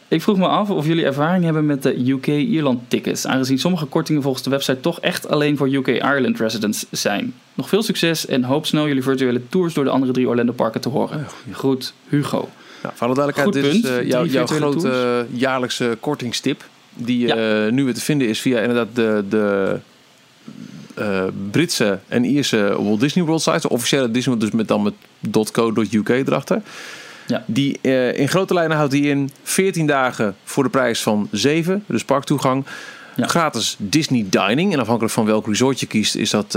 ik 0.08 0.22
vroeg 0.22 0.36
me 0.36 0.46
af 0.46 0.70
of 0.70 0.86
jullie 0.86 1.04
ervaring 1.04 1.44
hebben 1.44 1.66
met 1.66 1.82
de 1.82 2.10
UK-Ierland 2.10 2.80
tickets, 2.88 3.26
aangezien 3.26 3.58
sommige 3.58 3.86
kortingen 3.86 4.22
volgens 4.22 4.44
de 4.44 4.50
website 4.50 4.80
toch 4.80 5.00
echt 5.00 5.28
alleen 5.28 5.56
voor 5.56 5.68
UK-Ireland 5.68 6.38
residents 6.38 6.86
zijn. 6.90 7.34
Nog 7.54 7.68
veel 7.68 7.82
succes 7.82 8.26
en 8.26 8.44
hoop 8.44 8.66
snel 8.66 8.86
jullie 8.86 9.02
virtuele 9.02 9.40
tours 9.48 9.74
door 9.74 9.84
de 9.84 9.90
andere 9.90 10.12
drie 10.12 10.28
Orlando 10.28 10.52
parken 10.52 10.80
te 10.80 10.88
horen. 10.88 11.26
Groet 11.52 11.94
Hugo. 12.08 12.48
Nou, 12.82 12.94
voor 12.96 13.06
alle 13.06 13.16
duidelijkheid, 13.16 13.46
Goed 13.46 13.72
dit 13.72 13.74
is 13.74 13.80
punt. 13.80 14.06
eh, 14.16 14.30
jouw, 14.30 14.46
grote 14.46 15.26
jaarlijkse 15.30 15.96
kortingstip. 16.00 16.64
Die 16.94 17.26
Ja. 17.26 17.64
eh, 17.66 17.72
nu 17.72 17.84
weer 17.84 17.94
te 17.94 18.00
vinden 18.00 18.28
is 18.28 18.40
via 18.40 18.60
inderdaad 18.60 18.88
de, 18.94 19.24
de 19.28 19.78
eh, 20.94 21.24
Britse 21.50 21.98
en 22.08 22.24
Ierse 22.24 22.76
Walt 22.82 23.00
Disney 23.00 23.24
World 23.24 23.42
sites. 23.42 23.62
De 23.62 23.68
officiële 23.68 24.10
Disney 24.10 24.36
dus 24.36 24.50
met 24.50 24.68
dan 24.68 24.82
met 24.82 24.94
.co.uk 25.52 26.08
erachter. 26.08 26.62
Ja. 27.26 27.44
Die, 27.46 27.78
eh, 27.82 28.18
in 28.18 28.28
grote 28.28 28.54
lijnen 28.54 28.76
houdt 28.76 28.92
die 28.92 29.08
in 29.08 29.30
14 29.42 29.86
dagen 29.86 30.36
voor 30.44 30.62
de 30.62 30.70
prijs 30.70 31.02
van 31.02 31.28
7, 31.30 31.84
dus 31.86 32.04
parktoegang. 32.04 32.64
Ja. 33.16 33.26
Gratis 33.26 33.76
Disney 33.78 34.26
Dining. 34.30 34.72
En 34.72 34.78
afhankelijk 34.78 35.14
van 35.14 35.24
welk 35.24 35.46
resort 35.46 35.80
je 35.80 35.86
kiest, 35.86 36.14
is 36.14 36.30
dat 36.30 36.52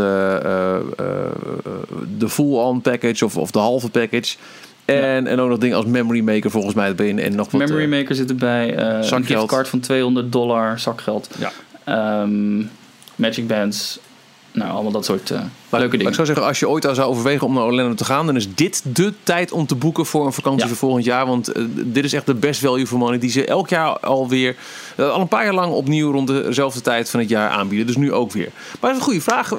de 2.17 2.29
full-on 2.29 2.81
package 2.81 3.25
of, 3.25 3.37
of 3.37 3.51
de 3.51 3.59
halve 3.59 3.89
package. 3.89 4.35
En, 4.95 5.27
en 5.27 5.39
ook 5.39 5.49
nog 5.49 5.57
dingen 5.57 5.77
als 5.77 5.85
Memory 5.85 6.21
Maker 6.21 6.51
volgens 6.51 6.73
mij 6.73 6.87
erbij. 6.87 7.15
En 7.15 7.35
nog 7.35 7.51
wat, 7.51 7.61
Memory 7.61 7.83
eh, 7.83 7.89
Maker 7.89 8.15
zit 8.15 8.29
erbij. 8.29 8.75
eh 8.75 9.09
een 9.11 9.25
giftcard 9.25 9.67
van 9.67 9.79
200 9.79 10.31
dollar 10.31 10.79
zakgeld. 10.79 11.29
Ja. 11.39 11.51
Ehm, 11.83 12.57
Magic 13.15 13.47
Bands. 13.47 13.99
Nou, 14.51 14.71
allemaal 14.71 14.91
dat 14.91 15.05
soort 15.05 15.31
eh, 15.31 15.37
Maar- 15.37 15.47
leuke 15.69 15.79
maar 15.79 15.89
dingen. 15.89 16.07
ik 16.07 16.13
zou 16.13 16.27
zeggen, 16.27 16.45
als 16.45 16.59
je 16.59 16.69
ooit 16.69 16.85
al 16.85 16.95
zou 16.95 17.09
overwegen 17.09 17.47
om 17.47 17.53
naar 17.53 17.63
Orlando 17.63 17.93
te 17.93 18.05
gaan, 18.05 18.25
dan 18.25 18.35
is 18.35 18.53
dit 18.55 18.81
de 18.95 19.13
tijd 19.23 19.51
om 19.51 19.65
te 19.65 19.75
boeken 19.75 20.05
voor 20.05 20.25
een 20.25 20.33
vakantie 20.33 20.61
Ja. 20.61 20.67
voor 20.67 20.77
volgend 20.77 21.05
jaar. 21.05 21.25
Want 21.25 21.51
dit 21.75 22.03
is 22.05 22.13
echt 22.13 22.25
de 22.25 22.33
best 22.33 22.59
value 22.59 22.87
for 22.87 22.97
money 22.97 23.19
die 23.19 23.29
ze 23.29 23.45
elk 23.45 23.69
jaar 23.69 23.99
alweer, 23.99 24.55
uh, 24.97 25.09
al 25.11 25.21
een 25.21 25.27
paar 25.27 25.43
jaar 25.43 25.53
lang 25.53 25.73
opnieuw 25.73 26.11
rond 26.11 26.27
dezelfde 26.27 26.81
tijd 26.81 27.09
van 27.09 27.19
het 27.19 27.29
jaar 27.29 27.49
aanbieden. 27.49 27.87
Dus 27.87 27.95
nu 27.97 28.13
ook 28.13 28.31
weer. 28.31 28.49
Maar 28.53 28.77
dat 28.79 28.91
is 28.91 28.97
een 28.97 29.03
goede 29.03 29.21
vraag. 29.21 29.51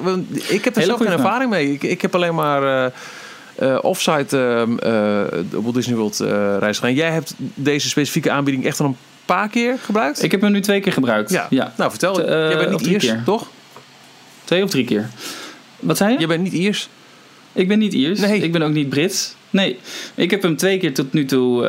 Ik 0.47 0.63
heb 0.63 0.75
er 0.75 0.81
Hele 0.81 0.85
zelf 0.85 0.99
geen 1.01 1.11
ervaring 1.11 1.49
mee. 1.49 1.73
Ik, 1.73 1.83
ik 1.83 2.01
heb 2.01 2.15
alleen 2.15 2.35
maar 2.35 2.91
eh, 3.59 3.77
offsite 3.81 4.37
ehm, 4.37 4.77
eh, 4.77 5.61
Walt 5.61 5.75
Disney 5.75 5.95
World 5.95 6.19
eh, 6.19 6.55
gedaan. 6.59 6.93
Jij 6.93 7.11
hebt 7.11 7.33
deze 7.53 7.89
specifieke 7.89 8.31
aanbieding 8.31 8.65
echt 8.65 8.79
al 8.79 8.85
een 8.85 8.97
paar 9.25 9.49
keer 9.49 9.77
gebruikt? 9.83 10.23
Ik 10.23 10.31
heb 10.31 10.41
hem 10.41 10.51
nu 10.51 10.61
twee 10.61 10.79
keer 10.79 10.93
gebruikt. 10.93 11.29
ja. 11.31 11.47
ja. 11.49 11.73
Nou, 11.77 11.89
vertel. 11.89 12.13
Te- 12.13 12.23
eh, 12.23 12.49
Jij 12.49 12.57
bent 12.57 12.71
niet 12.71 12.85
Iers, 12.85 13.05
keer. 13.05 13.21
toch? 13.25 13.47
Twee 14.43 14.63
of 14.63 14.69
drie 14.69 14.85
keer. 14.85 15.09
Wat 15.79 15.97
zei 15.97 16.11
je? 16.11 16.17
Jij 16.19 16.27
bent 16.27 16.43
niet 16.43 16.53
Iers. 16.53 16.89
Ik 17.53 17.67
ben 17.67 17.79
niet 17.79 17.93
Iers. 17.93 18.19
Nee. 18.19 18.39
Ik 18.41 18.51
ben 18.51 18.61
ook 18.61 18.71
niet 18.73 18.89
Brits. 18.89 19.35
Nee. 19.49 19.79
Ik 20.15 20.31
heb 20.31 20.41
hem 20.41 20.55
twee 20.57 20.77
keer 20.79 20.93
tot 20.93 21.13
nu 21.13 21.25
toe 21.25 21.63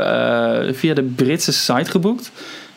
via 0.75 0.95
de 0.95 1.03
Britse 1.03 1.53
site 1.53 1.91
geboekt. 1.91 2.31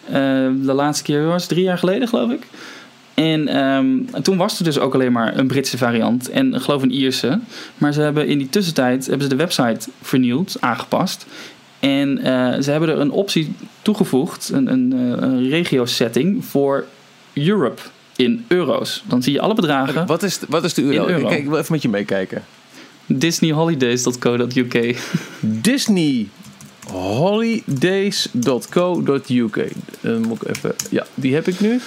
De 0.09 0.73
laatste 0.73 1.03
keer 1.03 1.25
was 1.25 1.45
drie 1.47 1.63
jaar 1.63 1.77
geleden, 1.77 2.07
geloof 2.07 2.31
ik. 2.31 2.41
En 3.13 3.47
ehm, 3.47 4.21
toen 4.21 4.37
was 4.37 4.57
er 4.57 4.63
dus 4.63 4.79
ook 4.79 4.93
alleen 4.93 5.11
maar 5.11 5.37
een 5.37 5.47
Britse 5.47 5.77
variant 5.77 6.29
en 6.29 6.61
geloof 6.61 6.81
een 6.81 6.91
Ierse. 6.91 7.39
Maar 7.77 7.93
ze 7.93 8.01
hebben 8.01 8.27
in 8.27 8.37
die 8.37 8.49
tussentijd 8.49 9.05
hebben 9.05 9.23
ze 9.23 9.29
de 9.29 9.35
website 9.35 9.89
vernieuwd, 10.01 10.57
aangepast. 10.59 11.25
En 11.79 12.17
eh, 12.17 12.61
ze 12.61 12.71
hebben 12.71 12.89
er 12.89 12.99
een 12.99 13.11
optie 13.11 13.55
toegevoegd, 13.81 14.49
een, 14.53 14.71
een, 14.71 14.93
eh, 14.93 15.27
een 15.27 15.49
regio-setting 15.49 16.45
voor 16.45 16.85
Europe 17.33 17.81
in 18.15 18.45
euro's. 18.47 19.03
Dan 19.07 19.23
zie 19.23 19.33
je 19.33 19.41
alle 19.41 19.53
bedragen. 19.53 20.05
Wat 20.05 20.23
is, 20.23 20.39
wat 20.49 20.63
is 20.63 20.73
de 20.73 20.81
euro? 20.81 21.05
Kijk, 21.05 21.39
ik 21.39 21.47
wil 21.47 21.57
even 21.57 21.71
met 21.71 21.81
je 21.81 21.89
meekijken. 21.89 22.43
Disneyholidays.co.uk. 23.05 24.97
Disney 25.39 26.27
holidays.co.uk. 26.91 29.71
Dan 30.01 30.21
moet 30.21 30.41
ik 30.41 30.47
even. 30.55 30.75
Ja, 30.89 31.05
die 31.13 31.33
heb 31.33 31.47
ik 31.47 31.59
nu. 31.59 31.79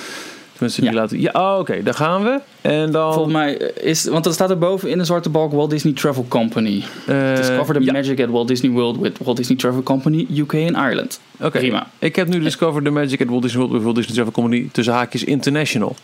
Tenminste, 0.57 0.80
die 0.80 0.90
Ja. 0.90 0.96
laten. 0.96 1.20
Ja, 1.20 1.30
oh, 1.34 1.59
oké, 1.59 1.82
daar 1.82 1.94
gaan 1.94 2.22
we. 2.22 2.40
En 2.61 2.90
dan. 2.92 3.12
Volgens 3.12 3.34
mij 3.34 3.52
is, 3.80 4.04
want 4.04 4.26
er 4.26 4.32
staat 4.32 4.50
er 4.50 4.59
boven 4.59 4.90
in 4.90 4.98
een 4.98 5.04
zwarte 5.07 5.28
balk 5.28 5.52
Walt 5.52 5.70
Disney 5.70 5.92
Travel 5.92 6.24
Company. 6.28 6.82
eh, 7.07 7.34
Discover 7.36 7.74
the 7.74 7.82
ja, 7.84 7.92
magic 7.92 8.20
at 8.20 8.28
Walt 8.28 8.48
Disney 8.48 8.70
World 8.72 8.98
with 9.00 9.18
Walt 9.24 9.36
Disney 9.36 9.57
Travel 9.59 9.82
Company, 9.82 10.26
UK 10.36 10.52
en 10.52 10.74
Ireland. 10.74 11.20
oké. 11.40 11.59
Prima. 11.59 11.90
Ik 11.98 12.16
heb 12.16 12.28
nu 12.28 12.40
Discover 12.40 12.82
the 12.82 12.90
Magic 12.90 13.20
at 13.20 13.26
Walt 13.28 13.42
Disney 13.42 13.59
World 13.61 13.74
with 13.74 13.82
Walt 13.84 13.96
Disney 13.96 14.14
Travel 14.14 14.32
Company 14.32 14.68
tussen 14.72 14.94
haakjes 14.94 15.24
international. 15.24 15.96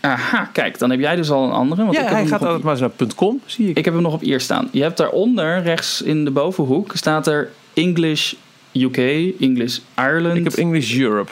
Aha, 0.00 0.44
kijk, 0.52 0.78
dan 0.78 0.90
heb 0.90 1.00
jij 1.00 1.16
dus 1.16 1.30
al 1.30 1.44
een 1.44 1.50
andere. 1.52 1.82
Want 1.82 1.94
Ja, 1.94 2.00
ik 2.02 2.06
heb 2.08 2.16
hij 2.16 2.26
gaat 2.26 2.40
op- 2.40 2.46
altijd 2.46 2.62
maar 2.64 2.72
eens 2.72 2.80
naar 2.98 3.08
.com, 3.16 3.40
zie 3.46 3.68
ik. 3.68 3.78
Ik 3.78 3.84
heb 3.84 3.94
hem 3.94 4.02
nog 4.02 4.12
op 4.14 4.22
eer 4.22 4.40
staan. 4.40 4.68
Je 4.72 4.82
hebt 4.82 4.96
daaronder, 4.96 5.62
rechts 5.62 6.02
in 6.02 6.24
de 6.24 6.30
bovenhoek, 6.30 6.90
staat 6.94 7.26
er 7.26 7.50
English 7.74 8.32
UK, 8.72 8.96
English 9.40 9.78
Ireland, 9.98 10.36
Ik 10.36 10.44
heb 10.44 10.52
English 10.52 10.98
Europe. 10.98 11.30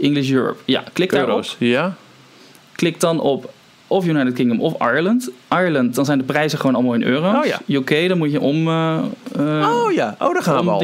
English 0.00 0.30
Europe. 0.30 0.58
Ja, 0.64 0.84
klik 0.92 1.10
daarop. 1.10 1.28
Euro's. 1.30 1.56
Ja? 1.58 1.96
Klik 2.80 3.00
dan 3.00 3.20
op 3.20 3.52
of 3.86 4.06
United 4.06 4.32
Kingdom 4.32 4.60
of 4.60 4.74
Ireland. 4.82 5.30
Ireland, 5.50 5.94
dan 5.94 6.04
zijn 6.04 6.18
de 6.18 6.24
prijzen 6.24 6.58
gewoon 6.58 6.74
allemaal 6.74 6.94
in 6.94 7.02
euro's. 7.02 7.36
Oh 7.36 7.44
ja. 7.44 7.60
UK, 7.68 8.08
dan 8.08 8.18
moet 8.18 8.30
je 8.32 8.40
om... 8.40 8.68
eh, 8.68 8.98
Oh 9.36 9.92
ja, 9.92 10.16
oh, 10.18 10.32
daar 10.32 10.42
gaan 10.42 10.64
we 10.64 10.70
al. 10.70 10.78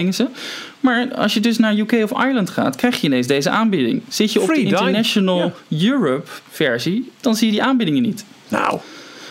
Maar 0.81 1.15
als 1.15 1.35
je 1.35 1.41
dus 1.41 1.59
naar 1.59 1.77
UK 1.77 1.93
of 1.93 2.11
Ireland 2.25 2.51
gaat, 2.51 2.77
krijg 2.77 3.01
je 3.01 3.07
ineens 3.07 3.27
deze 3.27 3.51
aanbieding. 3.51 4.03
Zit 4.09 4.33
je 4.33 4.41
op 4.41 4.49
de. 4.49 4.55
International 4.61 5.53
Europe 5.81 6.29
versie, 6.51 7.11
dan 7.21 7.37
zie 7.37 7.47
je 7.47 7.53
die 7.53 7.63
aanbiedingen 7.63 8.03
niet. 8.03 8.25
Nou, 8.49 8.79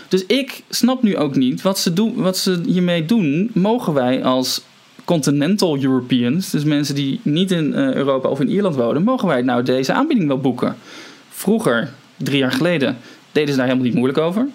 Dus 0.07 0.25
ik 0.25 0.61
snap 0.69 1.03
nu 1.03 1.17
ook 1.17 1.35
niet 1.35 1.61
wat 1.61 1.79
ze, 1.79 1.93
doen, 1.93 2.13
wat 2.15 2.37
ze 2.37 2.61
hiermee 2.65 3.05
doen. 3.05 3.49
Mogen 3.53 3.93
wij 3.93 4.23
als 4.23 4.61
continental 5.05 5.77
Europeans, 5.83 6.49
dus 6.49 6.63
mensen 6.63 6.95
die 6.95 7.19
niet 7.23 7.51
in 7.51 7.73
eh, 7.73 7.93
Europa 7.93 8.29
of 8.29 8.39
in 8.39 8.49
Ierland 8.49 8.75
wonen, 8.75 9.03
mogen 9.03 9.27
wij 9.27 9.41
nou 9.41 9.63
deze 9.63 9.93
aanbieding 9.93 10.27
wel 10.27 10.39
boeken? 10.39 10.75
Vroeger, 11.29 11.89
drie 12.17 12.37
jaar 12.37 12.51
geleden, 12.51 12.97
deden 13.31 13.49
ze 13.49 13.55
daar 13.55 13.65
helemaal 13.65 13.87
niet 13.87 13.95
moeilijk 13.95 14.19
over. 14.19 14.47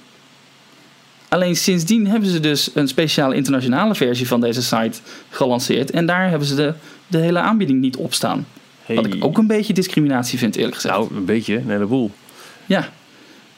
Alleen 1.28 1.56
sindsdien 1.56 2.06
hebben 2.06 2.28
ze 2.28 2.40
dus 2.40 2.70
een 2.74 2.88
speciale 2.88 3.34
internationale 3.34 3.94
versie 3.94 4.26
van 4.26 4.40
deze 4.40 4.62
site 4.62 4.98
gelanceerd. 5.28 5.90
En 5.90 6.06
daar 6.06 6.28
hebben 6.28 6.48
ze 6.48 6.54
de, 6.54 6.74
de 7.06 7.18
hele 7.18 7.38
aanbieding 7.38 7.80
niet 7.80 7.96
op 7.96 8.14
staan. 8.14 8.46
hey. 8.84 8.96
Wat 8.96 9.06
ik 9.06 9.24
ook 9.24 9.38
een 9.38 9.46
beetje 9.46 9.72
discriminatie 9.72 10.38
vind, 10.38 10.56
eerlijk 10.56 10.74
gezegd. 10.74 10.94
Nou, 10.94 11.14
een 11.14 11.24
beetje, 11.24 11.56
een 11.56 11.70
heleboel. 11.70 12.10
ja, 12.66 12.88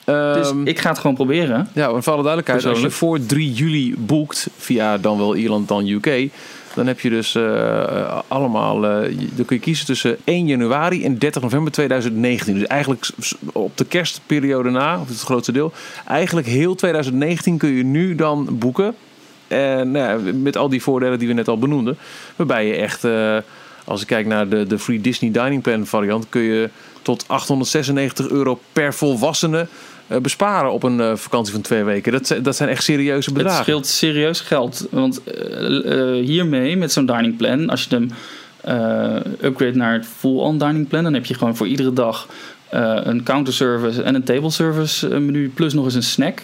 dus 0.04 0.48
Ehm, 0.50 0.66
ik 0.66 0.78
ga 0.78 0.88
het 0.88 0.98
gewoon 0.98 1.16
proberen. 1.16 1.68
Ja, 1.74 1.92
maar 1.92 2.02
voor 2.02 2.12
alle 2.12 2.22
duidelijkheid, 2.22 2.64
als 2.66 2.80
je 2.80 2.90
voor 2.90 3.26
3 3.26 3.52
juli 3.52 3.94
boekt 3.98 4.48
via 4.56 4.98
dan 4.98 5.18
wel 5.18 5.36
Ierland 5.36 5.68
dan 5.68 5.86
UK, 5.86 6.30
dan 6.74 6.86
heb 6.86 7.00
je 7.00 7.10
dus 7.10 7.34
eh, 7.34 8.18
allemaal, 8.28 8.86
eh, 8.86 9.16
dan 9.34 9.44
kun 9.44 9.56
je 9.56 9.62
kiezen 9.62 9.86
tussen 9.86 10.16
1 10.24 10.46
januari 10.46 11.04
en 11.04 11.18
30 11.18 11.42
november 11.42 11.72
2019. 11.72 12.54
Dus 12.54 12.66
eigenlijk 12.66 13.08
op 13.52 13.76
de 13.76 13.84
kerstperiode 13.84 14.70
na, 14.70 15.00
of 15.00 15.08
het 15.08 15.20
grootste 15.20 15.52
deel, 15.52 15.72
eigenlijk 16.06 16.46
heel 16.46 16.74
2019 16.74 17.58
kun 17.58 17.70
je 17.70 17.84
nu 17.84 18.14
dan 18.14 18.48
boeken. 18.50 18.94
En 19.48 19.90
nou 19.90 20.24
ja, 20.24 20.32
met 20.32 20.56
al 20.56 20.68
die 20.68 20.82
voordelen 20.82 21.18
die 21.18 21.28
we 21.28 21.34
net 21.34 21.48
al 21.48 21.58
benoemden, 21.58 21.96
waarbij 22.36 22.66
je 22.66 22.74
echt, 22.74 23.04
eh, 23.04 23.36
als 23.84 24.00
ik 24.00 24.06
kijk 24.06 24.26
naar 24.26 24.48
de, 24.48 24.66
de 24.66 24.78
Free 24.78 25.00
Disney 25.00 25.30
Dining 25.30 25.62
Plan 25.62 25.86
variant, 25.86 26.26
kun 26.28 26.42
je 26.42 26.70
tot 27.02 27.24
896 27.26 28.28
euro 28.28 28.60
per 28.72 28.94
volwassene 28.94 29.60
eh, 29.60 29.66
besparen 30.20 30.72
op 30.72 30.82
een 30.82 31.00
eh, 31.00 31.16
vakantie 31.16 31.52
van 31.52 31.62
twee 31.62 31.84
weken. 31.84 32.12
Dat, 32.12 32.26
zijn- 32.26 32.42
dat 32.42 32.56
zijn 32.56 32.68
echt 32.68 32.82
serieuze 32.84 33.28
Het 33.28 33.38
bedragen. 33.38 33.62
scheelt 33.62 33.86
serieus 33.86 34.40
geld. 34.40 34.86
Want 34.90 35.22
eh, 35.24 36.18
eh, 36.18 36.24
hiermee, 36.24 36.76
met 36.76 36.92
zo'n 36.92 37.06
dining 37.06 37.36
plan, 37.36 37.68
als 37.70 37.86
je 37.88 37.94
hem 37.94 38.10
eh, 38.60 39.46
upgrade 39.48 39.76
naar 39.76 39.92
het 39.92 40.06
full-on 40.18 40.58
dining 40.58 40.88
plan, 40.88 41.02
dan 41.04 41.14
heb 41.14 41.24
je 41.24 41.34
gewoon 41.34 41.56
voor 41.56 41.66
iedere 41.66 41.92
dag 41.92 42.28
eh, 42.68 42.96
een 43.02 43.22
counterservice 43.22 44.02
en 44.02 44.14
een 44.14 44.24
table 44.24 44.50
service 44.50 45.08
eh, 45.08 45.18
menu, 45.18 45.48
plus 45.54 45.72
nog 45.72 45.84
eens 45.84 45.94
een 45.94 46.02
snack. 46.02 46.42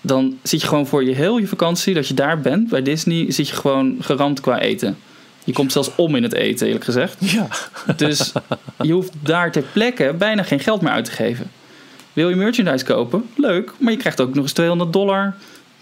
Dan 0.00 0.38
zit 0.42 0.60
je 0.60 0.66
gewoon 0.68 0.86
voor 0.86 1.04
je 1.04 1.14
heel 1.14 1.38
je 1.38 1.46
vakantie, 1.46 1.94
dat 1.94 2.08
je 2.08 2.14
daar 2.14 2.40
bent 2.40 2.68
bij 2.68 2.82
Disney, 2.82 3.32
zit 3.32 3.48
je 3.48 3.54
gewoon 3.54 3.96
geramd 4.00 4.40
qua 4.40 4.58
eten. 4.60 4.96
Je 5.44 5.52
komt 5.52 5.72
zelfs 5.72 5.90
om 5.96 6.14
in 6.16 6.22
het 6.22 6.32
eten, 6.32 6.66
eerlijk 6.66 6.84
gezegd. 6.84 7.16
Ja. 7.18 7.48
Dus 7.96 8.32
je 8.82 8.92
hoeft 8.92 9.12
daar 9.22 9.52
ter 9.52 9.64
plekke 9.72 10.14
bijna 10.18 10.42
geen 10.42 10.60
geld 10.60 10.80
meer 10.80 10.92
uit 10.92 11.04
te 11.04 11.10
geven. 11.10 11.50
Wil 12.14 12.28
je 12.28 12.36
merchandise 12.36 12.84
kopen? 12.84 13.28
Leuk, 13.36 13.72
maar 13.78 13.92
je 13.92 13.98
krijgt 13.98 14.20
ook 14.20 14.34
nog 14.34 14.42
eens 14.42 14.52
200 14.52 14.92
dollar 14.92 15.34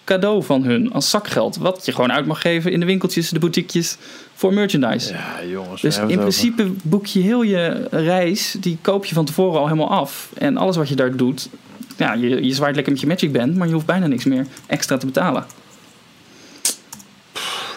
cadeau 0.05 0.43
van 0.43 0.64
hun 0.64 0.93
als 0.93 1.11
zakgeld. 1.11 1.57
Wat 1.57 1.87
je 1.87 1.93
gewoon 1.93 2.12
uit 2.12 2.26
mag 2.26 2.41
geven 2.41 2.72
in 2.72 2.80
de 2.80 2.87
winkeltjes, 2.87 3.30
de 3.30 3.39
boutiquejes 3.39 3.97
voor 4.35 4.55
merchandise. 4.55 5.12
ja, 5.12 5.45
jongens. 5.51 5.80
Dus 5.80 5.99
in 5.99 6.18
principe 6.18 6.70
boek 6.83 7.07
je 7.07 7.20
heel 7.20 7.43
je 7.43 7.87
reis, 7.91 8.57
die 8.61 8.78
koop 8.80 9.05
je 9.05 9.14
van 9.14 9.24
tevoren 9.24 9.59
al 9.61 9.66
helemaal 9.66 9.91
af. 9.91 10.30
En 10.39 10.57
alles 10.57 10.76
wat 10.76 10.89
je 10.89 10.95
daar 10.95 11.16
doet, 11.16 11.49
ja, 11.97 12.12
je, 12.12 12.45
je 12.45 12.55
zwaait 12.55 12.74
lekker 12.74 12.93
met 12.93 13.03
je 13.03 13.07
Magic 13.07 13.33
Band, 13.33 13.57
maar 13.57 13.66
je 13.66 13.72
hoeft 13.72 13.87
bijna 13.87 14.07
niks 14.07 14.24
meer 14.24 14.47
extra 14.66 14.97
te 14.97 15.07
betalen. 15.07 15.45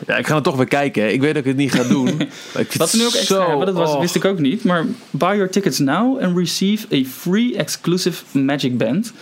Ja, 0.07 0.17
ik 0.17 0.27
ga 0.27 0.35
het 0.35 0.43
toch 0.43 0.55
weer 0.55 0.67
kijken. 0.67 1.13
Ik 1.13 1.21
weet 1.21 1.33
dat 1.33 1.43
ik 1.43 1.47
het 1.49 1.57
niet 1.57 1.71
ga 1.71 1.83
doen. 1.95 2.29
Wat 2.77 2.89
ze 2.89 2.97
nu 2.97 3.05
ook 3.05 3.13
extra 3.13 3.35
zo- 3.35 3.47
hebben, 3.47 3.65
dat 3.65 3.75
was, 3.75 3.93
oh. 3.93 3.99
wist 3.99 4.15
ik 4.15 4.25
ook 4.25 4.39
niet. 4.39 4.63
Maar 4.63 4.85
buy 5.11 5.35
your 5.35 5.49
tickets 5.49 5.79
now 5.79 6.21
and 6.21 6.37
receive 6.37 6.95
a 6.95 7.03
free 7.03 7.55
exclusive 7.55 8.39
Magic 8.39 8.77
Band 8.77 9.13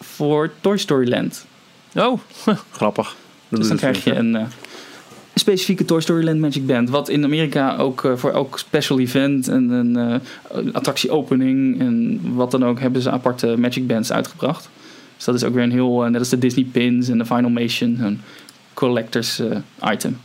voor 0.00 0.50
Toy 0.60 0.76
Story 0.76 1.08
Land. 1.08 1.46
Oh, 1.94 2.20
grappig. 2.70 3.16
Dus 3.48 3.68
dan 3.68 3.76
krijg 3.76 4.04
je 4.04 4.14
een, 4.14 4.36
eh, 4.36 4.42
specifieke 5.34 5.84
Toy 5.84 6.00
Story 6.00 6.24
Land 6.24 6.38
Magic 6.38 6.66
Band. 6.66 6.90
Wat 6.90 7.08
in 7.08 7.24
Amerika 7.24 7.76
ook 7.76 8.04
eh, 8.04 8.16
voor 8.16 8.30
elk 8.30 8.58
special 8.58 8.98
event 8.98 9.48
en 9.48 9.70
een 9.70 9.96
eh, 9.96 10.74
attractieopening 10.74 11.80
en 11.80 12.20
wat 12.34 12.50
dan 12.50 12.64
ook 12.64 12.80
hebben 12.80 13.02
ze 13.02 13.10
aparte 13.10 13.54
Magic 13.58 13.86
Bands 13.86 14.12
uitgebracht. 14.12 14.68
Dus 15.16 15.24
dat 15.24 15.34
is 15.34 15.44
ook 15.44 15.54
weer 15.54 15.62
een 15.62 15.72
heel, 15.72 16.00
net 16.00 16.18
als 16.18 16.28
de 16.28 16.38
Disney 16.38 16.66
Pins 16.72 17.08
en 17.08 17.18
de 17.18 17.26
Finalmation, 17.26 18.00
een 18.00 18.20
collectors 18.80 19.38
eh, 19.38 19.56
item. 19.92 20.20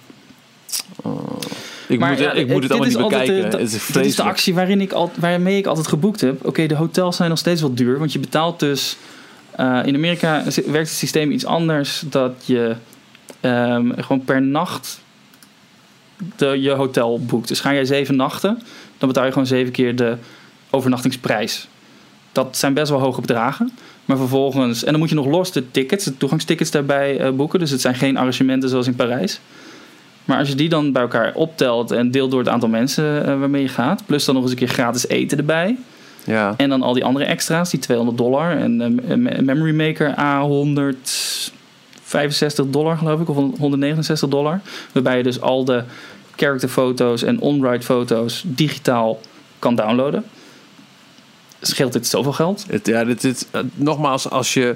Ik 1.88 2.00
Maar 2.00 2.10
moet, 2.10 2.20
ja, 2.20 2.32
ik 2.32 2.48
moet 2.48 2.64
het 2.64 2.72
allemaal 2.72 2.90
niet 2.90 2.98
bekijken. 2.98 3.50
de- 3.52 3.58
het 3.58 3.74
is 3.74 3.86
Dit 3.88 4.06
is 4.06 4.16
de 4.16 4.24
actie 4.24 4.54
waarin 4.54 4.82
ik 4.82 4.92
al, 4.92 5.12
waarmee 5.16 5.58
ik 5.58 5.66
altijd 5.66 5.88
geboekt 5.88 6.22
heb. 6.22 6.46
Oké, 6.46 6.66
de 6.68 6.76
hotels 6.76 7.16
zijn 7.16 7.30
nog 7.30 7.38
steeds 7.38 7.62
wel 7.62 7.74
duur. 7.74 8.00
Want 8.00 8.14
je 8.14 8.20
betaalt 8.20 8.60
dus... 8.60 8.98
eh, 9.52 9.80
in 9.86 9.96
Amerika 9.96 10.44
werkt 10.66 10.90
het 10.90 10.98
systeem 10.98 11.32
iets 11.32 11.46
anders. 11.46 12.04
Dat 12.10 12.44
je 12.46 12.76
ehm, 13.42 13.92
gewoon 14.02 14.24
per 14.24 14.42
nacht 14.42 15.00
de, 16.36 16.62
je 16.62 16.72
hotel 16.72 17.20
boekt. 17.26 17.48
Dus 17.48 17.60
ga 17.60 17.74
jij 17.74 17.86
zeven 17.86 18.16
nachten... 18.16 18.62
dan 18.98 19.08
betaal 19.08 19.26
je 19.26 19.32
gewoon 19.32 19.48
zeven 19.48 19.72
keer 19.72 19.96
de 19.96 20.18
overnachtingsprijs. 20.70 21.68
Dat 22.32 22.58
zijn 22.58 22.74
best 22.74 22.90
wel 22.90 23.00
hoge 23.00 23.22
bedragen. 23.22 23.72
Maar 24.06 24.18
vervolgens... 24.18 24.84
En 24.84 24.92
dan 24.92 25.00
moet 25.00 25.10
je 25.10 25.16
nog 25.16 25.26
los 25.26 25.52
de 25.52 25.72
tickets, 25.72 26.06
de 26.06 26.18
toegangstickets 26.18 26.72
daarbij 26.72 27.20
eh, 27.20 27.32
boeken. 27.32 27.60
Dus 27.60 27.72
het 27.72 27.82
zijn 27.82 27.96
geen 27.96 28.18
arrangementen 28.18 28.70
zoals 28.70 28.88
in 28.88 28.96
Parijs. 28.96 29.40
Maar 30.26 30.38
als 30.38 30.48
je 30.50 30.56
die 30.56 30.70
dan 30.70 30.92
bij 30.92 31.02
elkaar 31.02 31.34
optelt 31.34 31.92
en 31.92 32.12
deelt 32.12 32.32
door 32.32 32.40
het 32.40 32.50
aantal 32.50 32.70
mensen 32.70 33.26
eh, 33.26 33.40
waarmee 33.40 33.62
je 33.62 33.68
gaat, 33.68 34.04
plus 34.06 34.26
dan 34.26 34.34
nog 34.36 34.44
eens 34.44 34.52
een 34.52 34.58
keer 34.58 34.68
gratis 34.68 35.08
eten 35.08 35.38
erbij, 35.38 35.78
Ja. 36.24 36.54
en 36.58 36.70
dan 36.70 36.82
al 36.82 36.94
die 36.94 37.04
andere 37.06 37.26
extra's, 37.26 37.70
die 37.70 37.80
200 37.80 38.18
dollar 38.18 38.58
en 38.58 38.82
eh, 38.82 38.88
me- 39.18 39.42
Memory 39.42 39.76
Maker 39.76 40.20
A 40.20 40.42
165 40.42 42.66
dollar 42.70 42.98
geloof 42.98 43.22
ik, 43.22 43.30
of 43.30 43.36
169 43.60 44.30
dollar, 44.30 44.62
waarbij 44.92 45.18
je 45.18 45.24
dus 45.24 45.42
al 45.42 45.66
de 45.66 45.84
characterfoto's 46.36 47.24
en 47.24 47.40
on-ride 47.40 47.84
foto's 47.84 48.44
digitaal 48.46 49.20
kan 49.60 49.76
downloaden. 49.76 50.24
Scheelt 51.68 51.94
dit 51.94 52.08
zoveel 52.08 52.34
geld? 52.34 52.66
Het, 52.70 52.88
ja, 52.88 53.04
dit, 53.04 53.22
dit, 53.22 53.48
eh, 53.52 53.62
nogmaals, 53.74 54.30
als 54.30 54.54
je 54.54 54.76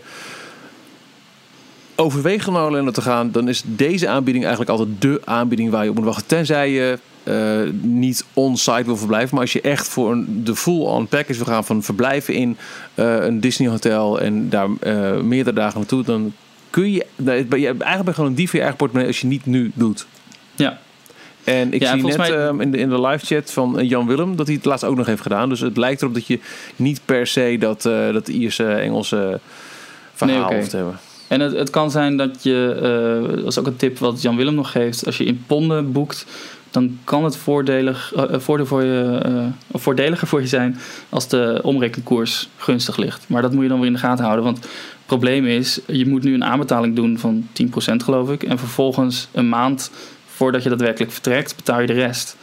overweegt 1.95 2.47
om 2.47 2.53
naar 2.53 2.65
Orlando 2.65 2.91
te 2.91 3.01
gaan, 3.01 3.31
dan 3.31 3.47
is 3.47 3.63
deze 3.65 4.07
aanbieding 4.07 4.45
eigenlijk 4.45 4.79
altijd 4.79 5.01
de 5.01 5.21
aanbieding 5.25 5.71
waar 5.71 5.83
je 5.83 5.89
op 5.89 5.95
moet 5.95 6.05
wachten. 6.05 6.27
Tenzij 6.27 6.71
je 6.71 6.99
eh, 7.23 7.73
niet 7.81 8.25
on-site 8.33 8.83
wil 8.85 8.97
verblijven, 8.97 9.29
maar 9.31 9.43
als 9.43 9.53
je 9.53 9.61
echt 9.61 9.87
voor 9.87 10.11
een, 10.11 10.43
de 10.43 10.55
full-on 10.55 11.07
package 11.07 11.43
wil 11.43 11.53
gaan 11.53 11.65
van 11.65 11.83
verblijven 11.83 12.33
in 12.33 12.57
eh, 12.93 13.15
een 13.15 13.39
Disney 13.39 13.69
hotel 13.69 14.19
en 14.19 14.49
daar 14.49 14.69
meerdere 15.23 15.55
dagen 15.55 15.77
naartoe, 15.77 16.03
dan 16.03 16.33
kun 16.69 16.91
je, 16.91 17.05
je 17.15 17.23
eigenlijk 17.23 17.49
ben 17.79 18.05
je 18.05 18.13
gewoon 18.13 18.29
een 18.29 18.35
dief 18.35 18.53
in 18.53 18.55
je 18.55 18.59
eigen 18.59 18.77
portemonnee 18.77 19.07
als 19.11 19.21
je 19.21 19.27
niet 19.27 19.45
nu 19.45 19.71
doet. 19.73 20.07
Ja. 20.55 20.79
En 21.49 21.73
ik 21.73 21.81
Ja, 21.81 21.93
zie 21.93 22.03
net 22.03 22.17
mij- 22.17 22.31
ehm, 22.47 22.61
in, 22.61 22.71
de, 22.71 22.77
in 22.77 22.89
de 22.89 23.01
live 23.01 23.25
chat 23.25 23.51
van 23.51 23.79
eh, 23.79 23.89
Jan 23.89 24.07
Willem 24.07 24.35
dat 24.35 24.45
hij 24.47 24.55
het 24.55 24.65
laatst 24.65 24.85
ook 24.85 24.95
nog 24.97 25.05
heeft 25.05 25.21
gedaan. 25.21 25.49
Dus 25.49 25.59
het 25.59 25.77
lijkt 25.77 26.01
erop 26.01 26.13
dat 26.13 26.27
je 26.27 26.39
niet 26.75 27.01
per 27.05 27.27
se 27.27 27.55
dat, 27.59 27.85
eh 27.85 28.13
dat 28.13 28.27
Ierse, 28.27 28.65
Engelse 28.73 29.39
verhaal 30.13 30.49
Nee, 30.49 30.57
hoeft 30.57 30.69
te 30.69 30.75
hebben. 30.75 30.99
En 31.27 31.39
het, 31.39 31.53
het 31.55 31.69
kan 31.69 31.91
zijn 31.91 32.17
dat 32.17 32.43
je, 32.43 32.75
eh, 33.27 33.35
dat 33.37 33.47
is 33.47 33.59
ook 33.59 33.67
een 33.67 33.75
tip 33.75 33.97
wat 33.97 34.21
Jan 34.21 34.35
Willem 34.35 34.55
nog 34.55 34.71
geeft, 34.71 35.05
als 35.05 35.17
je 35.17 35.23
in 35.25 35.43
ponden 35.47 35.91
boekt, 35.91 36.25
dan 36.71 36.97
kan 37.03 37.23
het 37.23 37.35
voordelig, 37.37 38.13
voordeel 38.31 38.65
voor 38.65 38.83
je, 38.83 39.47
voordeliger 39.73 40.27
voor 40.27 40.41
je 40.41 40.47
zijn 40.47 40.77
als 41.09 41.27
de 41.27 41.59
omrekenkoers 41.63 42.49
gunstig 42.57 42.97
ligt. 42.97 43.25
Maar 43.27 43.41
dat 43.41 43.53
moet 43.53 43.63
je 43.63 43.69
dan 43.69 43.77
weer 43.77 43.87
in 43.87 43.93
de 43.93 43.99
gaten 43.99 44.23
houden, 44.23 44.45
want 44.45 44.57
het 44.57 44.67
probleem 45.05 45.45
is, 45.45 45.79
je 45.87 46.07
moet 46.07 46.23
nu 46.23 46.33
een 46.33 46.43
aanbetaling 46.43 46.95
doen 46.95 47.17
van 47.17 47.47
10% 47.53 48.03
geloof 48.03 48.31
ik, 48.31 48.43
en 48.43 48.57
vervolgens 48.59 49.27
een 49.31 49.49
maand 49.49 49.91
voordat 50.39 50.63
je 50.63 50.69
daadwerkelijk 50.69 51.11
vertrekt, 51.11 51.55
betaal 51.55 51.79
je 51.81 51.87
de 51.87 51.93
rest. 51.93 52.37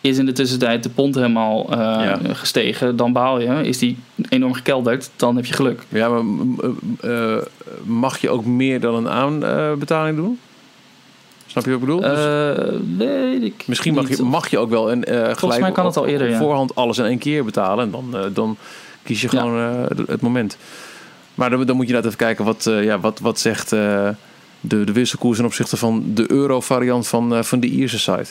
is 0.00 0.18
in 0.18 0.26
de 0.26 0.32
tussentijd 0.32 0.82
de 0.82 0.88
pond 0.88 1.14
helemaal 1.14 1.66
eh, 1.70 1.78
Ja. 1.78 2.18
gestegen, 2.32 2.96
dan 2.96 3.12
baal 3.12 3.40
je. 3.40 3.66
Is 3.66 3.78
die 3.78 3.98
enorm 4.28 4.52
gekelderd, 4.54 5.10
dan 5.16 5.36
heb 5.36 5.44
je 5.44 5.52
geluk. 5.52 5.82
Ja, 5.88 6.08
maar 6.08 6.22
eh, 7.00 7.36
mag 7.84 8.18
je 8.18 8.30
ook 8.30 8.44
meer 8.44 8.80
dan 8.80 8.94
een 8.94 9.08
aanbetaling 9.08 10.16
doen? 10.16 10.38
Snap 11.46 11.64
je 11.64 11.70
wat 11.70 11.80
ik 11.80 11.86
bedoel? 11.86 12.00
Dus 12.00 12.18
Eh, 12.18 12.74
weet 12.98 13.42
ik 13.42 13.64
misschien 13.66 13.94
mag 13.94 14.08
je, 14.08 14.22
mag 14.22 14.48
je 14.50 14.58
ook 14.58 14.70
wel 14.70 14.90
en, 14.90 15.04
eh 15.04 15.36
gelijk 15.36 15.60
mij 15.60 15.72
kan 15.72 15.86
het 15.86 15.96
al 15.96 16.06
eerder, 16.06 16.28
ja. 16.28 16.38
voorhand 16.38 16.74
alles 16.74 16.98
in 16.98 17.04
één 17.04 17.18
keer 17.18 17.44
betalen. 17.44 17.84
En 17.84 17.90
dan, 17.90 18.32
dan 18.32 18.56
kies 19.02 19.20
je 19.20 19.28
gewoon 19.28 19.54
het 20.06 20.20
moment. 20.20 20.56
Maar 21.34 21.50
dan, 21.50 21.64
dan 21.64 21.76
moet 21.76 21.86
je 21.86 21.92
net 21.92 22.04
even 22.04 22.16
kijken 22.18 22.44
wat, 22.44 22.64
ja, 22.64 23.00
wat, 23.00 23.20
wat 23.20 23.38
zegt 23.38 23.72
de, 24.68 24.84
de 24.84 24.92
wisselkoers 24.92 25.36
ten 25.36 25.46
opzichte 25.46 25.76
van 25.76 26.02
de 26.14 26.30
euro-variant 26.30 27.06
van, 27.08 27.34
eh, 27.34 27.42
van 27.42 27.60
de 27.60 27.66
Ierse 27.66 27.98
site. 27.98 28.26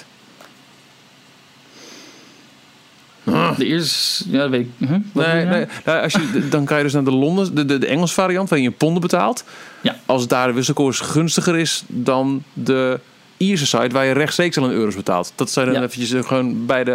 De 3.58 3.66
eerste, 3.66 4.24
ja, 4.32 4.40
dat 4.40 4.50
weet 4.50 4.62
ik. 4.62 4.88
Huh? 4.90 4.98
Bedoel 5.14 5.32
Nee, 5.34 5.40
je? 5.40 5.46
nee 5.46 5.66
nou, 5.86 6.02
als 6.04 6.14
je, 6.14 6.48
dan 6.50 6.66
kan 6.66 6.78
je 6.78 6.84
dus 6.84 6.94
naar 6.94 7.04
de 7.04 7.12
Londen, 7.12 7.56
de, 7.56 7.66
de, 7.66 7.78
de 7.78 7.88
Engels 7.88 8.14
variant, 8.14 8.50
waarin 8.50 8.70
je 8.70 8.76
ponden 8.76 9.02
betaalt. 9.02 9.44
Ja. 9.82 9.96
Als 10.06 10.28
daar 10.28 10.48
de 10.48 10.54
wisselkoers 10.54 11.00
gunstiger 11.00 11.58
is 11.58 11.84
dan 11.88 12.44
de 12.54 13.00
Ierse 13.38 13.66
site, 13.66 13.90
waar 13.92 14.06
je 14.06 14.12
rechtstreeks 14.12 14.58
al 14.58 14.66
in 14.66 14.72
euro's 14.72 14.96
betaalt. 14.96 15.32
Dat 15.36 15.52
zou 15.52 15.66
je 15.66 15.72
dan 15.72 15.82
Ja. 15.82 15.88
eventjes 15.88 16.12
eh, 16.12 16.28
gewoon 16.28 16.66
bij 16.66 16.84
de 16.84 16.92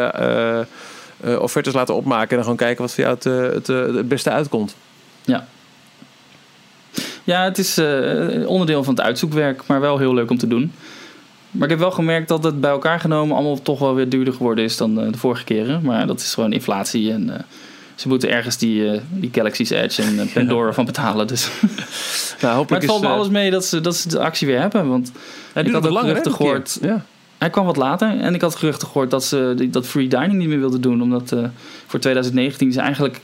eh, 1.20 1.40
offertes 1.40 1.72
laten 1.72 1.94
opmaken 1.94 2.28
en 2.28 2.34
dan 2.34 2.42
gewoon 2.42 2.56
kijken 2.58 2.82
wat 2.82 2.94
voor 2.94 3.04
jou 3.04 3.14
het, 3.14 3.54
het, 3.54 3.66
het 3.96 4.08
beste 4.08 4.30
uitkomt. 4.30 4.74
Ja, 5.24 5.46
het 7.36 7.58
is 7.58 7.78
eh, 7.78 8.48
onderdeel 8.48 8.84
van 8.84 8.94
het 8.94 9.04
uitzoekwerk, 9.04 9.62
maar 9.66 9.80
wel 9.80 9.98
heel 9.98 10.14
leuk 10.14 10.30
om 10.30 10.38
te 10.38 10.46
doen. 10.46 10.72
Maar 11.50 11.62
ik 11.62 11.70
heb 11.70 11.78
wel 11.78 11.90
gemerkt 11.90 12.28
dat 12.28 12.44
het 12.44 12.60
bij 12.60 12.70
elkaar 12.70 13.00
genomen 13.00 13.34
allemaal 13.36 13.62
toch 13.62 13.78
wel 13.78 13.94
weer 13.94 14.08
duurder 14.08 14.34
geworden 14.34 14.64
is 14.64 14.76
dan 14.76 15.00
eh, 15.00 15.12
de 15.12 15.18
vorige 15.18 15.44
keren. 15.44 15.82
Maar 15.82 16.06
dat 16.06 16.20
is 16.20 16.34
gewoon 16.34 16.52
inflatie 16.52 17.12
en 17.12 17.30
eh, 17.34 17.40
ze 17.94 18.08
moeten 18.08 18.30
ergens 18.30 18.56
die, 18.56 19.00
die 19.10 19.30
Galaxy's 19.32 19.70
Edge 19.70 20.02
en 20.02 20.30
Pandora 20.34 20.72
van 20.72 20.84
betalen. 20.84 21.26
Dus. 21.26 21.50
Nou, 22.40 22.64
Maar 22.68 22.78
het 22.78 22.88
valt 22.88 23.02
me 23.02 23.08
alles 23.08 23.28
mee 23.28 23.50
dat 23.50 23.64
ze, 23.64 23.80
dat 23.80 23.96
ze 23.96 24.08
de 24.08 24.18
actie 24.18 24.46
weer 24.46 24.60
hebben. 24.60 24.88
Want 24.88 25.12
het 25.52 25.66
ik 25.66 25.72
had 25.72 25.84
hè, 25.84 25.90
geruchten 25.90 26.32
gehoord. 26.32 26.78
Ja. 26.82 27.04
hij 27.38 27.50
kwam 27.50 27.66
wat 27.66 27.76
later 27.76 28.20
en 28.20 28.34
ik 28.34 28.40
had 28.40 28.54
geruchten 28.56 28.88
gehoord 28.88 29.10
dat 29.10 29.24
ze 29.24 29.52
die- 29.56 29.70
dat 29.70 29.86
free 29.86 30.08
dining 30.08 30.32
niet 30.32 30.48
meer 30.48 30.58
wilden 30.58 30.80
doen. 30.80 31.02
Omdat 31.02 31.36
voor 31.86 32.00
2019 32.00 32.72
ze 32.72 32.80
eigenlijk 32.80 33.20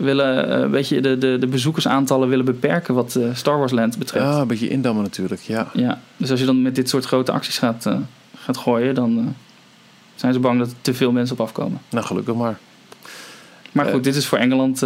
willen 0.00 0.62
eh, 0.62 0.70
beetje 0.70 1.00
de, 1.00 1.18
de, 1.18 1.36
de 1.40 1.46
bezoekersaantallen 1.46 2.28
willen 2.28 2.44
beperken 2.44 2.94
wat 2.94 3.14
eh, 3.14 3.24
Star 3.34 3.58
Wars 3.58 3.72
Land 3.72 3.98
betreft. 3.98 4.24
Ja, 4.24 4.40
een 4.40 4.46
beetje 4.46 4.68
indammen 4.68 5.02
natuurlijk. 5.02 5.40
Ja. 5.40 5.70
Ja, 5.72 6.00
dus 6.16 6.30
als 6.30 6.40
je 6.40 6.46
dan 6.46 6.62
met 6.62 6.74
dit 6.74 6.88
soort 6.88 7.04
grote 7.04 7.32
acties 7.32 7.58
gaat, 7.58 7.86
eh, 7.86 7.96
gaat 8.36 8.56
gooien, 8.56 8.94
dan 8.94 9.34
zijn 10.14 10.32
ze 10.32 10.38
bang 10.38 10.58
dat 10.58 10.68
er 10.68 10.74
te 10.80 10.94
veel 10.94 11.12
mensen 11.12 11.36
op 11.38 11.46
afkomen. 11.46 11.80
Nou, 11.90 12.06
gelukkig 12.06 12.34
maar. 12.34 12.58
Maar 13.72 13.86
goed, 13.86 14.04
dit 14.04 14.16
is 14.16 14.26
voor 14.26 14.38
Engeland. 14.38 14.82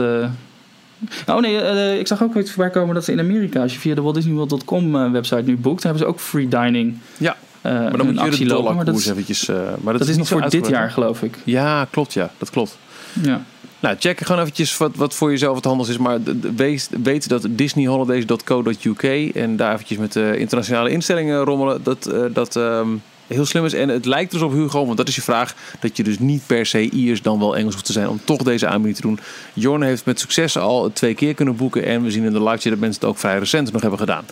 Oh 1.26 1.40
nee, 1.40 1.98
ik 1.98 2.06
zag 2.06 2.22
ook 2.22 2.36
iets 2.36 2.50
voorbij 2.50 2.70
komen 2.72 2.94
dat 2.94 3.04
ze 3.04 3.12
in 3.12 3.18
Amerika, 3.18 3.62
als 3.62 3.72
je 3.72 3.78
via 3.78 3.94
de 3.94 4.00
Walt 4.02 4.14
Disney 4.14 4.34
World.com 4.34 5.12
website 5.12 5.42
nu 5.42 5.56
boekt, 5.56 5.82
hebben 5.82 6.00
ze 6.02 6.06
ook 6.06 6.20
free 6.20 6.48
dining. 6.48 6.98
Ja, 7.16 7.36
Maar 7.62 7.96
dan 7.96 8.00
een 8.06 8.14
moet 8.14 8.36
je 8.36 8.44
de 8.44 8.50
dollarkoers 8.50 9.04
is- 9.04 9.10
eventjes... 9.10 9.46
maar 9.80 9.92
dat, 9.92 10.00
is 10.00 10.08
niet 10.08 10.16
nog 10.16 10.26
zo 10.26 10.38
voor 10.38 10.50
dit 10.50 10.68
jaar, 10.68 10.90
geloof 10.90 11.22
ik. 11.22 11.38
Ja, 11.44 11.86
klopt 11.90 12.12
ja. 12.12 12.30
Dat 12.38 12.50
klopt. 12.50 12.78
Ja. 13.22 13.42
Nou, 13.84 13.96
check 13.98 14.20
gewoon 14.20 14.40
eventjes 14.40 14.76
wat, 14.76 14.96
wat 14.96 15.14
voor 15.14 15.30
jezelf 15.30 15.56
het 15.56 15.64
handels 15.64 15.88
is. 15.88 15.98
Maar 15.98 16.18
wees, 16.56 16.88
weet 17.02 17.28
dat 17.28 17.46
disneyholidays.co.uk 17.50 19.02
en 19.34 19.56
daar 19.56 19.72
eventjes 19.72 19.98
met 19.98 20.12
de 20.12 20.38
internationale 20.38 20.90
instellingen 20.90 21.44
rommelen. 21.44 21.82
Dat, 21.82 22.06
eh, 22.06 22.24
dat 22.32 22.56
ehm, 22.56 22.88
heel 23.26 23.44
slim 23.44 23.64
is. 23.64 23.72
En 23.72 23.88
het 23.88 24.04
lijkt 24.04 24.30
dus 24.30 24.40
op 24.40 24.52
Hugo, 24.52 24.86
want 24.86 24.96
dat 24.96 25.08
is 25.08 25.14
je 25.14 25.22
vraag. 25.22 25.54
Dat 25.80 25.96
je 25.96 26.02
dus 26.02 26.18
niet 26.18 26.46
per 26.46 26.66
se 26.66 26.90
Iers 26.90 27.22
dan 27.22 27.38
wel 27.38 27.56
Engels 27.56 27.72
hoeft 27.72 27.86
te 27.86 27.92
zijn 27.92 28.08
om 28.08 28.20
toch 28.24 28.42
deze 28.42 28.66
aanbieding 28.66 28.96
te 28.96 29.02
doen. 29.02 29.18
Jorn 29.52 29.82
heeft 29.82 30.04
met 30.04 30.20
succes 30.20 30.58
al 30.58 30.92
twee 30.92 31.14
keer 31.14 31.34
kunnen 31.34 31.56
boeken. 31.56 31.84
En 31.84 32.02
we 32.02 32.10
zien 32.10 32.24
in 32.24 32.32
de 32.32 32.42
live 32.42 32.58
chat 32.58 32.72
dat 32.72 32.78
mensen 32.78 33.00
het 33.00 33.10
ook 33.10 33.18
vrij 33.18 33.38
recent 33.38 33.72
nog 33.72 33.80
hebben 33.80 33.98
gedaan. 33.98 34.24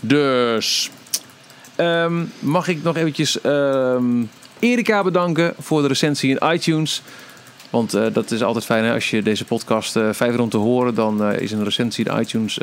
Dus 0.00 0.90
ehm, 1.76 2.24
mag 2.38 2.68
ik 2.68 2.82
nog 2.82 2.96
eventjes 2.96 3.40
ehm, 3.40 4.22
Erika 4.58 5.02
bedanken 5.02 5.54
voor 5.58 5.82
de 5.82 5.88
recensie 5.88 6.30
in 6.30 6.52
iTunes. 6.52 7.02
Want 7.74 7.94
eh, 7.94 8.06
dat 8.12 8.30
is 8.30 8.42
altijd 8.42 8.64
fijn 8.64 8.92
als 8.92 9.10
je 9.10 9.22
deze 9.22 9.44
podcast 9.44 9.96
eh 9.96 10.08
vijf 10.12 10.38
om 10.38 10.48
te 10.48 10.56
horen. 10.56 10.94
Dan 10.94 11.24
eh, 11.24 11.40
is 11.40 11.52
een 11.52 11.64
recensie 11.64 12.04
in 12.08 12.20
iTunes 12.20 12.58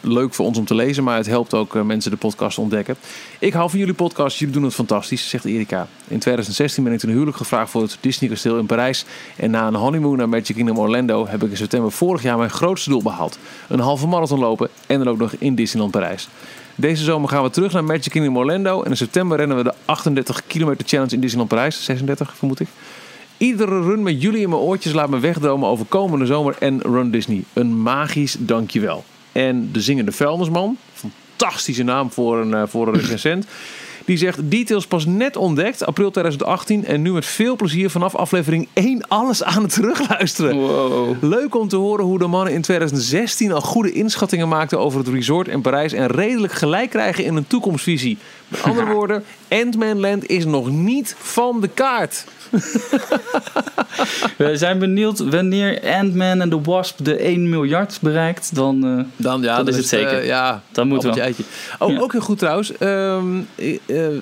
leuk 0.00 0.34
voor 0.34 0.46
ons 0.46 0.58
om 0.58 0.64
te 0.64 0.74
lezen. 0.74 1.04
Maar 1.04 1.16
het 1.16 1.26
helpt 1.26 1.54
ook 1.54 1.84
mensen 1.84 2.10
de 2.10 2.16
podcast 2.16 2.58
ontdekken. 2.58 2.96
Ik 3.38 3.52
hou 3.52 3.70
van 3.70 3.78
jullie 3.78 3.94
podcast. 3.94 4.38
Jullie 4.38 4.54
doen 4.54 4.64
het 4.64 4.74
fantastisch, 4.74 5.28
zegt 5.28 5.44
Erika. 5.44 5.88
In 6.08 6.18
2016 6.18 6.84
ben 6.84 6.92
ik 6.92 6.98
ten 6.98 7.08
huwelijk 7.08 7.36
gevraagd 7.36 7.70
voor 7.70 7.82
het 7.82 7.98
Disney 8.00 8.30
kasteel 8.30 8.58
in 8.58 8.66
Parijs. 8.66 9.04
En 9.36 9.50
na 9.50 9.66
een 9.66 9.74
honeymoon 9.74 10.16
naar 10.16 10.28
Magic 10.28 10.54
Kingdom 10.54 10.78
Orlando 10.78 11.26
heb 11.26 11.42
ik 11.42 11.50
in 11.50 11.56
september 11.56 11.92
vorig 11.92 12.22
jaar 12.22 12.38
mijn 12.38 12.50
grootste 12.50 12.90
doel 12.90 13.02
behaald. 13.02 13.38
Een 13.68 13.80
halve 13.80 14.06
marathon 14.06 14.38
lopen 14.38 14.68
en 14.86 14.98
dan 14.98 15.08
ook 15.08 15.18
nog 15.18 15.32
in 15.38 15.54
Disneyland 15.54 15.92
Parijs. 15.92 16.28
Deze 16.74 17.04
zomer 17.04 17.28
gaan 17.28 17.42
we 17.42 17.50
terug 17.50 17.72
naar 17.72 17.84
Magic 17.84 18.12
Kingdom 18.12 18.36
Orlando. 18.36 18.82
En 18.82 18.90
in 18.90 18.96
september 18.96 19.38
rennen 19.38 19.56
we 19.56 19.62
de 19.62 19.74
38 19.84 20.42
kilometer 20.46 20.86
challenge 20.86 21.14
in 21.14 21.20
Disneyland 21.20 21.50
Parijs. 21.50 21.84
36 21.84 22.36
vermoed 22.36 22.60
ik. 22.60 22.68
Iedere 23.36 23.80
run 23.80 24.02
met 24.02 24.22
jullie 24.22 24.40
in 24.40 24.48
mijn 24.48 24.60
oortjes 24.60 24.92
laat 24.92 25.08
me 25.08 25.18
wegdromen 25.18 25.68
over 25.68 25.86
komende 25.86 26.26
zomer 26.26 26.56
en 26.58 26.80
Run 26.82 27.10
Disney. 27.10 27.44
Een 27.52 27.82
magisch 27.82 28.36
dankjewel. 28.38 29.04
En 29.32 29.68
de 29.72 29.80
zingende 29.80 30.12
vuilnisman, 30.12 30.76
fantastische 30.92 31.82
naam 31.82 32.10
voor 32.10 32.38
een, 32.38 32.54
eh, 32.54 32.62
voor 32.66 32.88
een 32.88 33.00
recensent. 33.00 33.46
Die 34.06 34.16
zegt, 34.16 34.50
details 34.50 34.86
pas 34.86 35.06
net 35.06 35.36
ontdekt, 35.36 35.86
april 35.86 36.10
2018. 36.10 36.84
En 36.84 37.02
nu 37.02 37.12
met 37.12 37.26
veel 37.26 37.56
plezier 37.56 37.90
vanaf 37.90 38.14
aflevering 38.14 38.68
1 38.72 39.08
alles 39.08 39.42
aan 39.42 39.62
het 39.62 39.72
terugluisteren. 39.72 40.56
Wow. 40.56 41.22
Leuk 41.24 41.54
om 41.54 41.68
te 41.68 41.76
horen 41.76 42.04
hoe 42.04 42.18
de 42.18 42.26
mannen 42.26 42.52
in 42.52 42.62
2016 42.62 43.52
al 43.52 43.60
goede 43.60 43.92
inschattingen 43.92 44.48
maakten 44.48 44.78
over 44.78 44.98
het 44.98 45.08
resort 45.08 45.48
in 45.48 45.60
Parijs 45.60 45.92
en 45.92 46.06
redelijk 46.06 46.52
gelijk 46.52 46.90
krijgen 46.90 47.24
in 47.24 47.36
een 47.36 47.46
toekomstvisie. 47.46 48.18
Met 48.48 48.62
andere 48.62 48.92
woorden, 48.92 49.24
Ant-Man 49.48 50.00
Land 50.00 50.26
is 50.26 50.44
nog 50.44 50.70
niet 50.70 51.14
van 51.18 51.60
de 51.60 51.68
kaart. 51.68 52.24
We 54.36 54.56
zijn 54.56 54.78
benieuwd 54.78 55.18
wanneer 55.18 55.80
Ant-Man 55.94 56.40
en 56.40 56.50
the 56.50 56.60
Wasp 56.60 57.04
de 57.04 57.16
1 57.16 57.48
miljard 57.48 57.98
bereikt. 58.00 58.54
Dan, 58.54 58.84
eh, 58.98 59.04
Dan, 59.16 59.42
ja, 59.42 59.56
Dat 59.56 59.68
is 59.68 59.76
het 59.76 59.86
zeker. 59.86 60.24
ja, 60.24 60.62
Dan 60.72 60.88
moeten 60.88 61.14
we. 61.14 61.34
Oh, 61.78 61.90
Ja. 61.90 62.00
ook 62.00 62.12
heel 62.12 62.20
goed 62.20 62.38
trouwens. 62.38 62.76
Ehm, 62.76 63.26
eh, 63.54 63.76
eh, 63.86 64.12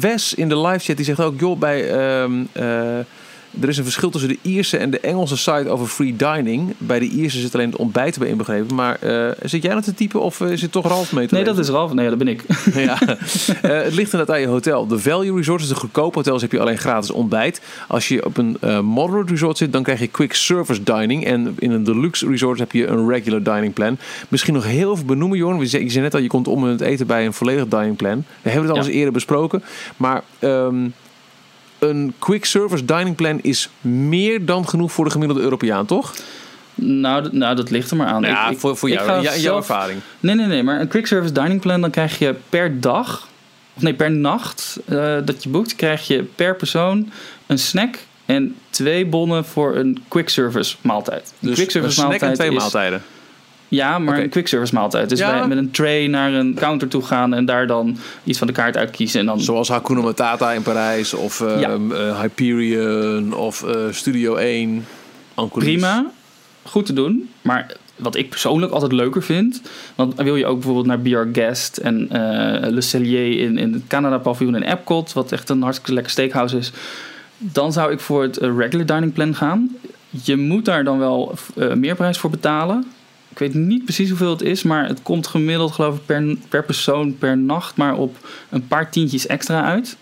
Wes 0.00 0.34
in 0.34 0.48
de 0.48 0.58
live 0.58 0.78
chat 0.84 0.96
die 0.96 1.04
zegt 1.04 1.20
ook, 1.20 1.40
joh, 1.40 1.58
bij 1.58 1.90
ehm, 1.90 2.32
eh, 2.52 2.98
er 3.60 3.68
is 3.68 3.76
een 3.76 3.84
verschil 3.84 4.10
tussen 4.10 4.30
de 4.30 4.38
Ierse 4.42 4.76
en 4.76 4.90
de 4.90 5.00
Engelse 5.00 5.36
site 5.36 5.68
over 5.68 5.86
free 5.86 6.16
dining. 6.16 6.74
Bij 6.78 6.98
de 6.98 7.08
Ierse 7.08 7.40
zit 7.40 7.54
alleen 7.54 7.70
het 7.70 7.76
ontbijt 7.76 8.18
bij 8.18 8.28
inbegrepen. 8.28 8.74
Maar 8.74 8.96
eh, 9.00 9.30
zit 9.42 9.62
jij 9.62 9.74
dat 9.74 9.84
te 9.84 9.94
typen 9.94 10.20
of 10.20 10.40
eh, 10.40 10.50
is 10.50 10.62
het 10.62 10.72
toch 10.72 10.86
Ralf 10.86 11.12
mee 11.12 11.26
te 11.26 11.34
nee, 11.34 11.44
dat 11.44 11.58
is 11.58 11.68
Ralf. 11.68 11.92
Nee, 11.92 12.08
dat 12.08 12.18
ben 12.18 12.28
ik. 12.28 12.44
ja. 12.74 12.98
Eh, 13.62 13.82
het 13.82 13.94
ligt 13.94 14.12
inderdaad 14.12 14.36
aan 14.36 14.40
je 14.40 14.46
hotel. 14.46 14.86
De 14.86 14.98
value 14.98 15.36
resorts, 15.36 15.68
de 15.68 15.74
goedkope 15.74 16.18
hotels, 16.18 16.42
heb 16.42 16.52
je 16.52 16.60
alleen 16.60 16.78
gratis 16.78 17.10
ontbijt. 17.10 17.60
Als 17.88 18.08
je 18.08 18.24
op 18.24 18.36
een 18.36 18.58
moderate 18.84 19.30
resort 19.30 19.58
zit, 19.58 19.72
dan 19.72 19.82
krijg 19.82 20.00
je 20.00 20.06
quick 20.06 20.34
service 20.34 20.82
dining. 20.82 21.24
En 21.26 21.54
in 21.58 21.70
een 21.70 21.84
deluxe 21.84 22.26
resort 22.28 22.58
heb 22.58 22.72
je 22.72 22.86
een 22.86 23.08
regular 23.08 23.42
dining 23.42 23.72
plan. 23.72 23.98
Misschien 24.28 24.54
nog 24.54 24.64
heel 24.64 24.92
even 24.92 25.06
benoemen, 25.06 25.38
Jorn. 25.38 25.60
Je 25.60 25.66
zei 25.66 26.00
net 26.00 26.14
al, 26.14 26.20
je 26.20 26.28
komt 26.28 26.48
om 26.48 26.60
met 26.60 26.70
het 26.70 26.80
eten 26.80 27.06
bij 27.06 27.26
een 27.26 27.32
volledig 27.32 27.68
dining 27.68 27.96
plan. 27.96 28.24
We 28.42 28.50
hebben 28.50 28.68
het 28.68 28.70
al 28.70 28.84
Ja. 28.84 28.88
eens 28.88 28.96
eerder 28.96 29.12
besproken. 29.12 29.62
Maar 29.96 30.22
ehm, 30.38 30.86
een 31.84 32.14
quick 32.18 32.44
service 32.44 32.84
dining 32.84 33.16
plan 33.16 33.38
is 33.42 33.68
meer 33.80 34.44
dan 34.44 34.68
genoeg 34.68 34.92
voor 34.92 35.04
de 35.04 35.10
gemiddelde 35.10 35.42
Europeaan, 35.42 35.86
toch? 35.86 36.14
nou, 36.74 37.28
nou, 37.32 37.56
dat 37.56 37.70
ligt 37.70 37.90
er 37.90 37.96
maar 37.96 38.06
aan. 38.06 38.22
ja, 38.22 38.46
Ik- 38.46 38.52
ik- 38.52 38.58
voor, 38.76 38.88
jou, 38.90 39.38
jouw 39.38 39.56
ervaring. 39.56 40.00
Nee, 40.20 40.34
nee, 40.34 40.46
nee. 40.46 40.62
Maar 40.62 40.80
een 40.80 40.88
quick 40.88 41.06
service 41.06 41.32
dining 41.32 41.60
plan, 41.60 41.80
dan 41.80 41.90
krijg 41.90 42.18
je 42.18 42.34
per 42.48 42.80
dag, 42.80 43.28
of 43.76 43.82
nee, 43.82 43.94
per 43.94 44.10
nacht 44.10 44.78
eh, 44.84 45.16
dat 45.24 45.42
je 45.42 45.48
boekt, 45.48 45.76
krijg 45.76 46.06
je 46.06 46.22
per 46.22 46.56
persoon 46.56 47.10
een 47.46 47.58
snack 47.58 47.98
en 48.26 48.56
twee 48.70 49.06
bonnen 49.06 49.44
voor 49.44 49.76
een 49.76 50.02
quick 50.08 50.28
service 50.28 50.76
maaltijd. 50.80 51.32
Een 51.40 51.48
Dus 51.48 51.56
quick 51.56 51.70
service 51.70 52.00
een 52.00 52.06
snack 52.08 52.20
en 52.20 52.34
twee 52.34 52.48
is- 52.50 52.54
maaltijden. 52.56 53.02
Ja, 53.68 53.98
maar 53.98 54.18
een 54.18 54.28
quick 54.28 54.48
service 54.48 54.74
maaltijd. 54.74 55.08
Dus 55.08 55.18
Ja. 55.18 55.46
met 55.46 55.58
een 55.58 55.70
tray 55.70 56.06
naar 56.06 56.32
een 56.32 56.54
counter 56.54 56.88
toe 56.88 57.02
gaan 57.02 57.34
en 57.34 57.44
daar 57.44 57.66
dan 57.66 57.96
iets 58.24 58.38
van 58.38 58.46
de 58.46 58.52
kaart 58.52 58.76
uitkiezen. 58.76 59.20
En 59.20 59.26
dan 59.26 59.40
Zoals 59.40 59.68
Hakuna 59.68 60.00
Matata 60.00 60.52
in 60.52 60.62
Parijs 60.62 61.14
of 61.14 61.40
eh, 61.40 61.60
Ja. 61.60 61.76
eh, 61.90 62.20
Hyperion 62.20 63.34
of 63.34 63.62
eh, 63.62 63.76
Studio 63.90 64.34
1. 64.36 64.86
Ancolis. 65.34 65.68
prima, 65.68 66.06
goed 66.62 66.86
te 66.86 66.92
doen. 66.92 67.30
Maar 67.42 67.76
wat 67.96 68.14
ik 68.16 68.28
persoonlijk 68.30 68.72
altijd 68.72 68.92
leuker 68.92 69.22
vind, 69.22 69.62
want 69.94 70.14
wil 70.22 70.36
je 70.36 70.46
ook 70.46 70.54
bijvoorbeeld 70.54 70.86
naar 70.86 71.14
Our 71.16 71.28
Guest 71.32 71.76
en 71.76 72.06
eh, 72.10 72.70
Le 72.70 72.80
Cellier 72.80 73.40
in, 73.40 73.58
in 73.58 73.72
het 73.72 73.82
Canada 73.88 74.18
paviljoen 74.18 74.56
in 74.56 74.62
Epcot, 74.62 75.12
wat 75.12 75.32
echt 75.32 75.48
een 75.48 75.62
hartstikke 75.62 75.92
lekker 75.92 76.12
steakhouse 76.12 76.56
is, 76.56 76.72
dan 77.38 77.72
zou 77.72 77.92
ik 77.92 78.00
voor 78.00 78.22
het 78.22 78.36
regular 78.36 78.86
dining 78.86 79.12
plan 79.12 79.34
gaan. 79.34 79.76
Je 80.24 80.36
moet 80.36 80.64
daar 80.64 80.84
dan 80.84 80.98
wel 80.98 81.34
eh, 81.56 81.72
meerprijs 81.72 82.18
voor 82.18 82.30
betalen. 82.30 82.84
Ik 83.34 83.40
weet 83.40 83.54
niet 83.54 83.84
precies 83.84 84.08
hoeveel 84.08 84.30
het 84.30 84.42
is, 84.42 84.62
maar 84.62 84.88
het 84.88 85.02
komt 85.02 85.26
gemiddeld 85.26 85.72
geloof 85.72 85.96
ik 85.96 86.06
per, 86.06 86.36
per 86.48 86.64
persoon 86.64 87.18
per 87.18 87.38
nacht 87.38 87.76
maar 87.76 87.94
op 87.94 88.16
een 88.48 88.66
paar 88.66 88.90
tientjes 88.90 89.26
extra 89.26 89.64
uit. 89.64 89.96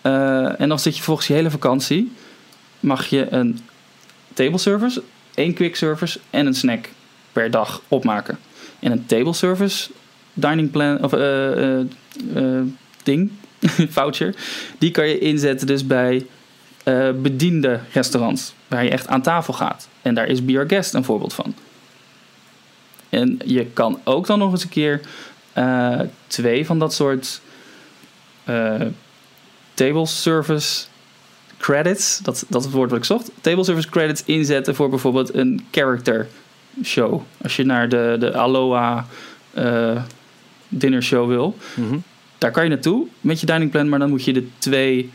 Eh, 0.00 0.60
en 0.60 0.68
dan 0.68 0.78
zit 0.78 0.96
je 0.96 1.02
volgens 1.02 1.26
je 1.26 1.32
hele 1.32 1.50
vakantie. 1.50 2.12
mag 2.80 3.06
je 3.06 3.26
een 3.30 3.58
table 4.32 4.58
service, 4.58 5.02
één 5.34 5.54
quick 5.54 5.76
service 5.76 6.20
en 6.30 6.46
een 6.46 6.54
snack 6.54 6.88
per 7.32 7.50
dag 7.50 7.82
opmaken. 7.88 8.38
En 8.78 8.92
een 8.92 9.06
table 9.06 9.32
service 9.32 9.90
dining 10.32 10.70
plan 10.70 11.04
of 11.04 11.12
eh, 11.12 11.78
ding, 13.02 13.30
voucher, 13.96 14.34
die 14.78 14.90
kan 14.90 15.08
je 15.08 15.18
inzetten 15.18 15.66
dus 15.66 15.86
bij 15.86 16.26
bediende 17.22 17.80
restaurants, 17.92 18.54
waar 18.68 18.84
je 18.84 18.90
echt 18.90 19.06
aan 19.06 19.22
tafel 19.22 19.52
gaat. 19.52 19.88
En 20.02 20.14
daar 20.14 20.26
is 20.26 20.44
Be 20.44 20.64
Guest 20.66 20.94
een 20.94 21.04
voorbeeld 21.04 21.34
van. 21.34 21.54
En 23.10 23.38
je 23.44 23.64
kan 23.66 24.00
ook 24.04 24.26
dan 24.26 24.38
nog 24.38 24.50
eens 24.52 24.62
een 24.62 24.68
keer 24.68 25.00
eh, 25.52 26.00
twee 26.26 26.66
van 26.66 26.78
dat 26.78 26.94
soort 26.94 27.40
eh, 28.44 28.80
table 29.74 30.06
service 30.06 30.84
credits, 31.58 32.18
dat, 32.22 32.44
dat 32.48 32.60
is 32.60 32.66
het 32.66 32.76
woord 32.76 32.90
wat 32.90 32.98
ik 32.98 33.04
zocht, 33.04 33.30
table 33.40 33.64
service 33.64 33.88
credits 33.88 34.22
inzetten 34.24 34.74
voor 34.74 34.88
bijvoorbeeld 34.88 35.34
een 35.34 35.66
character 35.70 36.28
show. 36.84 37.22
Als 37.42 37.56
je 37.56 37.64
naar 37.64 37.88
de, 37.88 38.16
de 38.18 38.34
Aloha 38.34 39.06
eh 39.54 40.02
dinner 40.68 41.02
show 41.02 41.28
wil, 41.28 41.56
Mhm. 41.74 41.96
daar 42.38 42.50
kan 42.50 42.62
je 42.64 42.68
naartoe 42.68 43.06
met 43.20 43.40
je 43.40 43.46
dining 43.46 43.70
plan, 43.70 43.88
maar 43.88 43.98
dan 43.98 44.08
moet 44.08 44.24
je 44.24 44.32
de 44.32 44.48
twee 44.58 45.10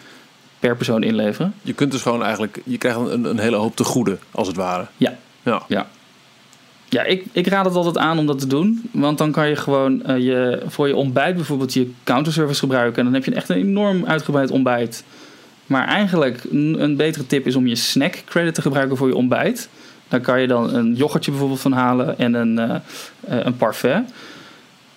per 0.60 0.76
persoon 0.76 1.04
inleveren. 1.04 1.54
Je 1.62 1.74
kunt 1.74 1.92
dus 1.92 2.02
gewoon 2.02 2.24
eigenlijk, 2.24 2.62
je 2.66 2.78
krijgt 2.78 3.00
een, 3.00 3.24
een 3.24 3.40
hele 3.40 3.56
hoop 3.56 3.76
te 3.76 3.84
goede, 3.84 4.18
als 4.32 4.48
het 4.48 4.56
ware. 4.58 4.86
Ja. 4.98 5.18
Ja. 5.44 5.64
Ja. 5.68 5.88
Ja, 6.96 7.04
ik, 7.04 7.26
ik 7.32 7.48
raad 7.48 7.66
het 7.66 7.76
altijd 7.76 7.98
aan 7.98 8.20
om 8.20 8.26
dat 8.26 8.40
te 8.40 8.48
doen. 8.48 8.90
Want 8.92 9.18
dan 9.18 9.32
kan 9.32 9.50
je 9.50 9.56
gewoon 9.56 10.04
eh, 10.04 10.18
je, 10.18 10.62
voor 10.68 10.88
je 10.88 10.96
ontbijt 10.96 11.36
bijvoorbeeld 11.36 11.74
je 11.74 11.92
counterservice 12.04 12.60
gebruiken. 12.60 12.98
En 12.98 13.04
dan 13.04 13.14
heb 13.14 13.26
je 13.26 13.34
echt 13.34 13.50
een 13.50 13.58
enorm 13.58 14.06
uitgebreid 14.06 14.52
ontbijt. 14.52 15.04
Maar 15.66 15.88
eigenlijk 15.88 16.44
een, 16.52 16.96
betere 16.96 17.28
tip 17.28 17.48
is 17.48 17.56
om 17.56 17.68
je 17.68 17.76
snack 17.76 18.22
credit 18.26 18.56
te 18.56 18.62
gebruiken 18.62 18.98
voor 18.98 19.08
je 19.08 19.16
ontbijt. 19.16 19.70
Dan 20.08 20.22
kan 20.22 20.42
je 20.42 20.48
dan 20.48 20.74
een 20.74 20.94
yoghurtje 20.94 21.32
bijvoorbeeld 21.32 21.62
van 21.62 21.72
halen 21.72 22.18
en 22.18 22.34
een, 22.34 22.60
eh, 22.60 22.76
eh, 23.28 23.46
een 23.46 23.58
parfait. 23.58 24.04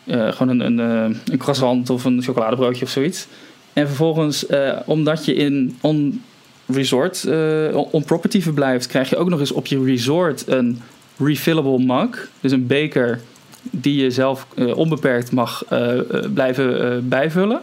Gewoon 0.09 0.49
een, 0.49 0.61
een, 0.61 0.79
een 1.25 1.39
croissant 1.39 1.91
of 1.91 2.05
een 2.05 2.23
chocoladebroodje 2.23 2.85
of 2.85 2.91
zoiets. 2.91 3.27
En 3.73 3.87
vervolgens, 3.87 4.47
omdat 4.85 5.25
je 5.25 5.35
in 5.35 5.79
on 5.81 6.23
resort, 6.69 7.25
eh, 7.25 7.77
on 7.91 8.05
property 8.05 8.43
verblijft, 8.43 8.87
krijg 8.87 9.11
je 9.11 9.17
ook 9.17 9.29
nog 9.29 9.41
eens 9.41 9.53
op 9.53 9.67
je 9.67 9.85
resort 9.85 10.45
een 10.47 10.81
refillable 11.19 11.79
mug. 11.79 12.31
Dus 12.41 12.53
een 12.53 12.67
beker 12.67 13.21
die 13.63 14.03
je 14.03 14.11
zelf 14.11 14.47
eh, 14.57 14.77
onbeperkt 14.77 15.33
mag 15.33 15.65
eh, 15.69 15.99
eh, 15.99 16.33
blijven 16.33 17.09
bijvullen. 17.09 17.61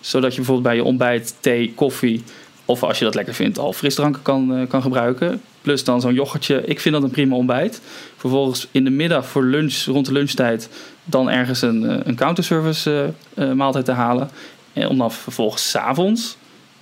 Zodat 0.00 0.30
je 0.30 0.36
bijvoorbeeld 0.36 0.66
bij 0.66 0.76
je 0.76 0.84
ontbijt 0.84 1.34
thee, 1.40 1.72
koffie 1.74 2.22
of 2.64 2.82
als 2.82 2.98
je 2.98 3.04
dat 3.04 3.14
lekker 3.14 3.34
vindt 3.34 3.58
al 3.58 3.72
frisdranken 3.72 4.22
kan, 4.22 4.66
kan 4.68 4.82
gebruiken. 4.82 5.40
Plus 5.62 5.84
dan 5.84 6.00
zo'n 6.00 6.14
yoghurtje. 6.14 6.62
Ik 6.64 6.80
vind 6.80 6.94
dat 6.94 7.04
een 7.04 7.10
prima 7.10 7.36
ontbijt. 7.36 7.80
Vervolgens 8.16 8.68
in 8.70 8.84
de 8.84 8.90
middag 8.90 9.26
voor 9.26 9.44
lunch, 9.44 9.84
rond 9.84 10.06
de 10.06 10.12
lunchtijd, 10.12 10.68
dan 11.04 11.30
ergens 11.30 11.62
een, 11.62 12.08
een 12.08 12.16
counterservice 12.16 13.12
maaltijd 13.54 13.84
te 13.84 13.92
halen. 13.92 14.30
En 14.72 14.88
om 14.88 14.98
dan 14.98 15.12
vervolgens 15.12 15.70
's 15.70 15.74
avonds 15.74 16.36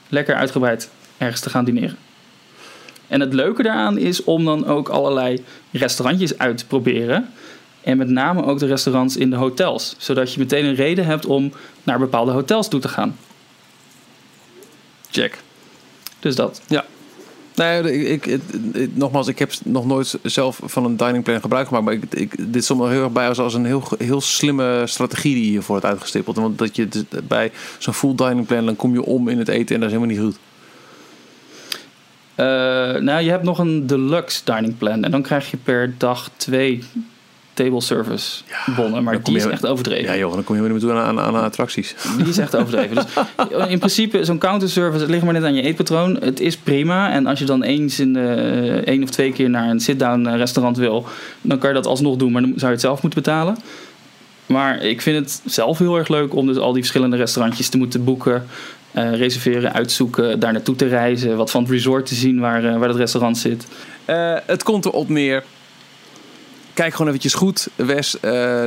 lekker 0.08 0.34
uitgebreid 0.34 0.90
ergens 1.18 1.40
te 1.40 1.50
gaan 1.50 1.64
dineren. 1.64 1.96
En 3.08 3.20
het 3.20 3.34
leuke 3.34 3.62
daaraan 3.62 3.98
is 3.98 4.24
om 4.24 4.44
dan 4.44 4.66
ook 4.66 4.88
allerlei 4.88 5.44
restaurantjes 5.70 6.38
uit 6.38 6.58
te 6.58 6.66
proberen. 6.66 7.28
En 7.80 7.96
met 7.96 8.08
name 8.08 8.44
ook 8.44 8.58
de 8.58 8.66
restaurants 8.66 9.16
in 9.16 9.30
de 9.30 9.36
hotels. 9.36 9.94
Zodat 9.98 10.32
je 10.32 10.38
meteen 10.38 10.64
een 10.64 10.74
reden 10.74 11.04
hebt 11.04 11.26
om 11.26 11.52
naar 11.82 11.98
bepaalde 11.98 12.32
hotels 12.32 12.68
toe 12.68 12.80
te 12.80 12.88
gaan. 12.88 13.16
Check. 15.10 15.38
Dus 16.20 16.34
dat. 16.34 16.62
Nee, 17.54 18.08
ik, 18.08 18.26
ik, 18.26 18.40
nogmaals, 18.94 19.26
ik 19.26 19.38
heb 19.38 19.52
nog 19.64 19.86
nooit 19.86 20.18
zelf 20.22 20.60
van 20.62 20.84
een 20.84 20.96
dining 20.96 21.24
plan 21.24 21.40
gebruik 21.40 21.66
gemaakt. 21.66 21.84
Maar 21.84 22.20
ik, 22.20 22.52
dit 22.52 22.64
stond 22.64 22.80
me 22.80 22.88
heel 22.88 23.02
erg 23.02 23.12
bij 23.12 23.28
als, 23.28 23.54
een 23.54 23.64
heel, 23.64 23.82
heel 23.98 24.20
slimme 24.20 24.82
strategie 24.86 25.34
die 25.34 25.52
je 25.52 25.62
voor 25.62 25.76
het 25.76 25.84
uitgestippeld. 25.84 26.36
Want 26.36 26.58
dat 26.58 26.76
je 26.76 26.88
bij 27.24 27.52
zo'n 27.78 27.94
full 27.94 28.14
dining 28.14 28.46
plan, 28.46 28.64
dan 28.64 28.76
kom 28.76 28.92
je 28.92 29.02
om 29.02 29.28
in 29.28 29.38
het 29.38 29.48
eten 29.48 29.74
en 29.74 29.80
dat 29.80 29.90
is 29.90 29.96
helemaal 29.96 30.16
niet 30.16 30.24
goed. 30.24 30.38
Eh, 32.34 32.46
nou, 33.00 33.22
je 33.22 33.30
hebt 33.30 33.42
nog 33.42 33.58
een 33.58 33.86
deluxe 33.86 34.40
dining 34.44 34.78
plan. 34.78 35.04
En 35.04 35.10
dan 35.10 35.22
krijg 35.22 35.50
je 35.50 35.56
per 35.56 35.94
dag 35.98 36.30
twee 36.36 36.82
table 37.54 37.80
service 37.80 38.42
bonnen. 38.76 39.02
Maar 39.02 39.22
die 39.22 39.36
is 39.36 39.46
echt 39.46 39.66
overdreven. 39.66 40.12
Ja 40.12 40.18
joh, 40.18 40.32
dan 40.32 40.44
kom 40.44 40.54
je 40.54 40.60
weer 40.60 40.70
niet 40.70 40.82
meer 40.82 40.90
toe 40.90 41.00
aan, 41.00 41.18
aan, 41.18 41.36
aan 41.36 41.44
attracties. 41.44 41.94
Die 42.16 42.26
is 42.26 42.38
echt 42.38 42.56
overdreven. 42.56 42.96
Dus 43.48 43.66
in 43.68 43.78
principe, 43.78 44.24
zo'n 44.24 44.38
counterservice, 44.38 45.00
het 45.00 45.10
ligt 45.10 45.24
maar 45.24 45.32
net 45.32 45.44
aan 45.44 45.54
je 45.54 45.62
eetpatroon. 45.62 46.16
Het 46.20 46.40
is 46.40 46.56
prima. 46.56 47.12
En 47.12 47.26
als 47.26 47.38
je 47.38 47.44
dan 47.44 47.62
eens 47.62 48.00
in 48.00 48.12
de 48.12 48.20
eh, 48.20 48.92
één 48.92 49.02
of 49.02 49.10
twee 49.10 49.32
keer 49.32 49.50
naar 49.50 49.68
een 49.68 49.80
sit-down 49.80 50.26
eh, 50.26 50.36
restaurant 50.36 50.76
wil, 50.76 51.06
dan 51.40 51.58
kan 51.58 51.68
je 51.68 51.74
dat 51.74 51.86
alsnog 51.86 52.16
doen, 52.16 52.32
maar 52.32 52.42
dan 52.42 52.50
zou 52.50 52.66
je 52.66 52.72
het 52.72 52.80
zelf 52.80 53.02
moeten 53.02 53.22
betalen. 53.22 53.56
Maar 54.46 54.82
ik 54.82 55.00
vind 55.00 55.16
het 55.16 55.52
zelf 55.52 55.78
heel 55.78 55.96
erg 55.96 56.08
leuk 56.08 56.34
om 56.34 56.46
dus 56.46 56.56
al 56.56 56.72
die 56.72 56.82
verschillende 56.82 57.16
restaurantjes 57.16 57.68
te 57.68 57.78
moeten 57.78 58.04
boeken, 58.04 58.46
eh, 58.94 59.14
reserveren, 59.14 59.72
uitzoeken, 59.72 60.40
daar 60.40 60.52
naartoe 60.52 60.76
te 60.76 60.86
reizen, 60.86 61.36
wat 61.36 61.50
van 61.50 61.62
het 61.62 61.70
resort 61.70 62.06
te 62.06 62.14
zien 62.14 62.40
waar, 62.40 62.64
eh, 62.64 62.78
waar 62.78 62.88
het 62.88 62.96
restaurant 62.96 63.38
zit. 63.38 63.66
Eh, 64.04 64.36
het 64.46 64.62
komt 64.62 64.84
erop 64.84 65.08
neer. 65.08 65.44
Kijk 66.74 66.92
gewoon 66.92 67.06
eventjes 67.06 67.34
goed, 67.34 67.68
Wes, 67.74 68.16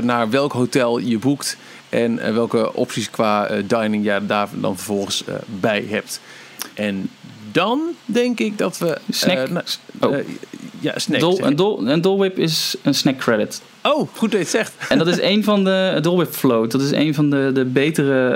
naar 0.01 0.29
welk 0.29 0.51
hotel 0.51 0.97
je 0.97 1.17
boekt. 1.17 1.57
En 1.89 2.33
welke 2.33 2.73
opties 2.73 3.09
qua 3.09 3.49
dining 3.65 4.05
je 4.05 4.25
daar 4.25 4.47
dan 4.53 4.75
vervolgens 4.75 5.23
bij 5.45 5.85
hebt. 5.89 6.21
En 6.73 7.09
dan 7.51 7.81
denk 8.05 8.39
ik 8.39 8.57
dat 8.57 8.77
we... 8.77 8.97
Snack. 9.09 9.37
eh, 9.37 9.51
nou, 9.51 9.63
Oh. 10.01 10.15
eh, 10.17 10.25
ja, 10.79 10.99
snack. 10.99 11.19
Dol, 11.19 11.43
een, 11.45 11.55
dol, 11.55 11.87
een 11.87 12.01
Dole 12.01 12.17
Whip 12.17 12.37
is 12.39 12.75
een 12.83 12.93
snack 12.93 13.17
credit. 13.17 13.61
Oh, 13.83 14.07
goed 14.15 14.31
dat 14.31 14.31
je 14.31 14.37
het 14.37 14.47
zegt. 14.49 14.73
En 14.89 14.97
dat 14.97 15.07
is 15.07 15.21
een 15.21 15.43
van 15.43 15.63
de 15.63 15.97
Dole 16.01 16.15
Whip 16.17 16.33
Float. 16.33 16.71
Dat 16.71 16.81
is 16.81 16.91
een 16.91 17.13
van 17.13 17.29
de, 17.29 17.51
de 17.53 17.65
betere 17.65 18.29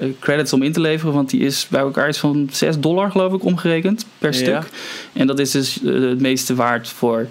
eh, 0.00 0.08
credits 0.20 0.52
om 0.52 0.62
in 0.62 0.72
te 0.72 0.80
leveren. 0.80 1.14
Want 1.14 1.30
die 1.30 1.40
is 1.40 1.66
bij 1.70 1.80
elkaar 1.80 2.08
iets 2.08 2.18
van 2.18 2.48
6 2.52 2.78
dollar, 2.78 3.10
geloof 3.10 3.32
ik, 3.32 3.44
omgerekend 3.44 4.06
per 4.18 4.32
Ja. 4.32 4.38
stuk. 4.38 4.70
En 5.12 5.26
dat 5.26 5.38
is 5.38 5.50
dus 5.50 5.78
het 5.84 6.20
meeste 6.20 6.54
waard 6.54 6.88
voor 6.88 7.26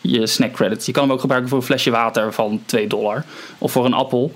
je 0.00 0.26
snack 0.26 0.52
credits. 0.52 0.86
Je 0.86 0.92
kan 0.92 1.02
hem 1.02 1.12
ook 1.12 1.20
gebruiken 1.20 1.50
voor 1.50 1.58
een 1.58 1.64
flesje 1.64 1.90
water 1.90 2.32
van 2.32 2.60
2 2.66 2.86
dollar. 2.86 3.24
Of 3.58 3.72
voor 3.72 3.84
een 3.84 3.92
appel. 3.94 4.32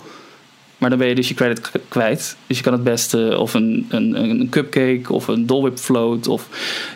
Maar 0.85 0.93
dan 0.93 1.03
ben 1.03 1.09
je 1.13 1.15
dus 1.21 1.29
je 1.29 1.35
credit 1.35 1.71
kwijt. 1.89 2.37
Dus 2.47 2.57
je 2.57 2.63
kan 2.63 2.73
het 2.73 2.85
beste 2.85 3.37
of 3.39 3.55
een, 3.55 3.87
een, 3.89 4.21
een 4.21 4.49
cupcake 4.51 5.13
of 5.13 5.29
een 5.29 5.47
Dole 5.47 5.63
Whip 5.63 5.79
float. 5.79 6.29
Of... 6.29 6.49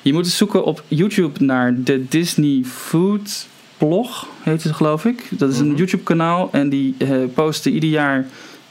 Je 0.03 0.13
moet 0.13 0.25
eens 0.25 0.37
zoeken 0.37 0.65
op 0.65 0.83
YouTube 0.89 1.45
naar 1.45 1.75
de 1.83 2.09
Disney 2.09 2.63
Food 2.65 3.47
blog, 3.79 4.27
heet 4.43 4.63
het 4.63 4.73
geloof 4.75 5.05
ik. 5.05 5.29
Dat 5.31 5.53
is 5.53 5.59
een 5.59 5.67
Mhm. 5.69 5.77
YouTube 5.77 6.03
kanaal 6.03 6.49
en 6.53 6.69
die 6.69 6.95
eh, 6.99 7.11
posten 7.35 7.73
ieder 7.73 7.89
jaar 7.89 8.27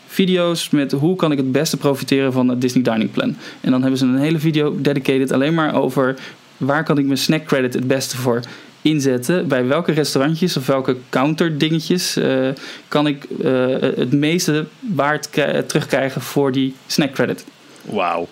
video's 0.07 0.69
met 0.69 0.91
hoe 0.91 1.15
kan 1.15 1.31
ik 1.31 1.37
het 1.37 1.51
beste 1.51 1.77
profiteren 1.77 2.33
van 2.33 2.47
het 2.47 2.61
Disney 2.61 2.83
Dining 2.83 3.11
Plan. 3.11 3.35
En 3.61 3.71
dan 3.71 3.81
hebben 3.81 3.99
ze 3.99 4.05
een 4.05 4.17
hele 4.17 4.39
video 4.39 4.77
dedicated 4.81 5.31
alleen 5.31 5.53
maar 5.53 5.75
over 5.75 6.15
waar 6.57 6.83
kan 6.83 6.97
ik 6.97 7.05
mijn 7.05 7.17
snack 7.17 7.45
credit 7.45 7.73
het 7.73 7.87
beste 7.87 8.17
voor 8.17 8.41
inzetten. 8.87 9.47
Bij 9.47 9.65
welke 9.67 9.91
restaurantjes 9.91 10.57
of 10.57 10.65
welke 10.65 10.97
counter 11.09 11.57
dingetjes 11.57 12.15
eh, 12.17 12.47
kan 12.87 13.07
ik 13.07 13.23
eh, 13.43 13.65
het 13.79 14.11
meeste 14.13 14.65
waard 14.79 15.29
kri- 15.29 15.63
terugkrijgen 15.65 16.21
voor 16.21 16.51
die 16.51 16.75
snack 16.87 17.11
credit. 17.13 17.45
Wauw. 17.81 18.27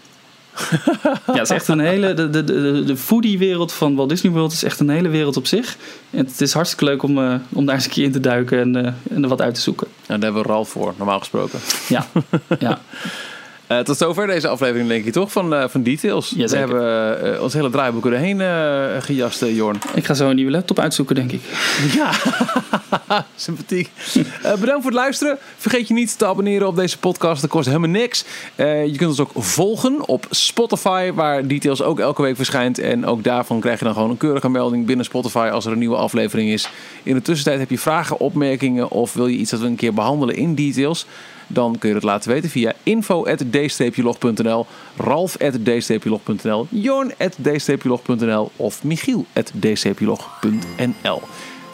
Ja, 1.25 1.33
het 1.33 1.41
is 1.41 1.49
echt 1.49 1.67
een 1.67 1.79
hele. 1.79 2.13
De, 2.13 2.29
de, 2.29 2.43
de, 2.43 2.83
de 2.85 2.97
foodie-wereld 2.97 3.71
van 3.73 3.95
Walt 3.95 4.09
Disney 4.09 4.31
World 4.31 4.51
is 4.51 4.63
echt 4.63 4.79
een 4.79 4.89
hele 4.89 5.09
wereld 5.09 5.37
op 5.37 5.47
zich. 5.47 5.77
En 6.09 6.25
het 6.25 6.41
is 6.41 6.53
hartstikke 6.53 6.85
leuk 6.85 7.03
om, 7.03 7.17
eh, 7.17 7.33
om 7.53 7.65
daar 7.65 7.75
eens 7.75 7.85
een 7.85 7.91
keer 7.91 8.03
in 8.03 8.11
te 8.11 8.19
duiken 8.19 8.59
en, 8.59 8.75
en 9.09 9.23
er 9.23 9.29
wat 9.29 9.41
uit 9.41 9.55
te 9.55 9.61
zoeken. 9.61 9.87
Nou, 10.07 10.19
daar 10.19 10.31
hebben 10.31 10.41
we 10.47 10.53
Ralf 10.53 10.69
voor, 10.69 10.93
normaal 10.97 11.19
gesproken. 11.19 11.59
Ja, 11.87 12.07
ja. 12.59 12.79
Eh, 13.67 13.79
tot 13.79 13.97
zover 13.97 14.27
deze 14.27 14.47
aflevering, 14.47 14.87
denk 14.89 15.05
ik 15.05 15.13
toch, 15.13 15.31
van, 15.31 15.53
eh, 15.53 15.67
van 15.67 15.83
Details. 15.83 16.29
we 16.29 16.39
Jazeker. 16.39 16.67
hebben 16.67 17.35
eh, 17.35 17.41
ons 17.41 17.53
hele 17.53 17.69
draaiboek 17.69 18.05
erheen 18.05 18.41
gejast, 19.01 19.45
Jorn. 19.45 19.77
Ik 19.95 20.05
ga 20.05 20.13
zo 20.13 20.29
een 20.29 20.35
nieuwe 20.35 20.51
laptop 20.51 20.79
uitzoeken, 20.79 21.15
denk 21.15 21.31
ik. 21.31 21.41
Ja, 21.95 22.11
sympathiek. 23.35 23.89
Bedankt 24.41 24.71
voor 24.81 24.83
het 24.83 24.93
luisteren. 24.93 25.37
Vergeet 25.57 25.87
je 25.87 25.93
niet 25.93 26.17
te 26.17 26.25
abonneren 26.25 26.67
op 26.67 26.75
deze 26.75 26.97
podcast. 26.97 27.41
Dat 27.41 27.49
kost 27.49 27.65
helemaal 27.67 27.89
niks. 27.89 28.25
Je 28.55 28.93
kunt 28.97 29.09
ons 29.09 29.19
ook 29.19 29.31
volgen 29.35 30.07
op 30.07 30.25
Spotify, 30.29 31.11
waar 31.11 31.47
Details 31.47 31.81
ook 31.81 31.99
elke 31.99 32.21
week 32.21 32.35
verschijnt. 32.35 32.79
En 32.79 33.05
ook 33.05 33.23
daarvan 33.23 33.59
krijg 33.59 33.79
je 33.79 33.85
dan 33.85 33.93
gewoon 33.93 34.09
een 34.09 34.17
keurige 34.17 34.49
melding 34.49 34.85
binnen 34.85 35.05
Spotify 35.05 35.49
als 35.51 35.65
er 35.65 35.71
een 35.71 35.79
nieuwe 35.79 35.95
aflevering 35.95 36.49
is. 36.49 36.69
In 37.03 37.13
de 37.13 37.21
tussentijd 37.21 37.59
heb 37.59 37.69
je 37.69 37.79
vragen, 37.79 38.19
opmerkingen 38.19 38.89
of 38.89 39.13
wil 39.13 39.27
je 39.27 39.37
iets 39.37 39.51
dat 39.51 39.59
we 39.59 39.65
een 39.65 39.75
keer 39.75 39.93
behandelen 39.93 40.35
in 40.35 40.55
Details. 40.55 41.05
Dan 41.47 41.75
kun 41.79 41.89
je 41.89 41.95
dat 41.95 42.03
laten 42.03 42.31
weten 42.31 42.49
via 42.49 42.73
info.d-log.nl, 42.83 44.65
ralf.d-log.nl, 44.97 46.67
jorn.d-log.nl 46.69 48.51
of 48.55 48.83
michiel.d-log.nl. 48.83 51.21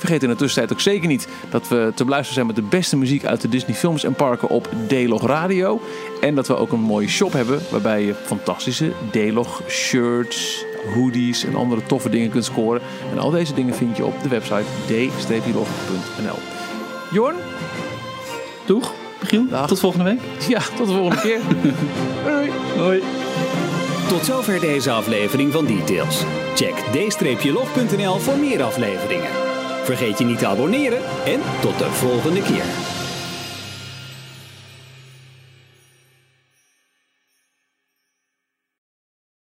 Vergeet 0.01 0.24
in 0.24 0.30
de 0.30 0.36
tussentijd 0.36 0.74
ook 0.74 0.80
zeker 0.80 1.07
niet 1.07 1.28
dat 1.49 1.67
we 1.67 1.91
te 1.95 2.03
beluisteren 2.03 2.34
zijn 2.34 2.47
met 2.47 2.55
de 2.55 2.78
beste 2.78 2.97
muziek 2.97 3.26
uit 3.26 3.41
de 3.41 3.49
Disney 3.49 3.76
films 3.76 4.03
en 4.03 4.13
parken 4.13 4.49
op 4.49 4.69
D-Log 4.88 5.26
Radio. 5.26 5.82
En 6.22 6.36
dat 6.36 6.47
we 6.47 6.55
ook 6.55 6.72
een 6.72 6.80
mooie 6.80 7.07
shop 7.07 7.34
hebben 7.34 7.59
waarbij 7.72 8.05
je 8.05 8.13
fantastische 8.13 8.91
D-Log 9.11 9.61
shirts, 9.67 10.65
hoodies 10.93 11.45
en 11.45 11.55
andere 11.55 11.84
toffe 11.84 12.09
dingen 12.09 12.30
kunt 12.30 12.45
scoren. 12.45 12.82
En 13.11 13.19
al 13.19 13.30
deze 13.30 13.53
dingen 13.53 13.76
vind 13.76 13.97
je 13.97 14.05
op 14.05 14.24
de 14.24 14.30
website 14.30 14.65
d-log.nl. 14.88 16.38
Jorn, 17.11 17.36
Doeg, 18.65 18.93
Michiel. 19.22 19.45
Dag. 19.49 19.67
Tot 19.67 19.80
volgende 19.80 20.05
week. 20.05 20.19
ja, 20.47 20.59
tot 20.76 20.88
de 20.88 20.93
volgende 20.93 21.22
keer. 21.22 21.39
Doei. 22.26 22.51
Hoi. 22.78 23.01
Tot 24.07 24.26
zover 24.26 24.59
deze 24.59 24.91
aflevering 24.91 25.51
van 25.51 25.65
Details. 25.65 26.24
Check 26.55 26.74
d-log.nl 27.41 28.17
voor 28.19 28.38
meer 28.38 28.63
afleveringen. 28.63 29.30
Vergeet 29.84 30.17
je 30.17 30.26
niet 30.26 30.39
te 30.39 30.47
abonneren 30.47 31.01
en 31.26 31.39
tot 31.61 31.78
de 31.78 31.91
volgende 31.91 32.41
keer. 32.41 33.01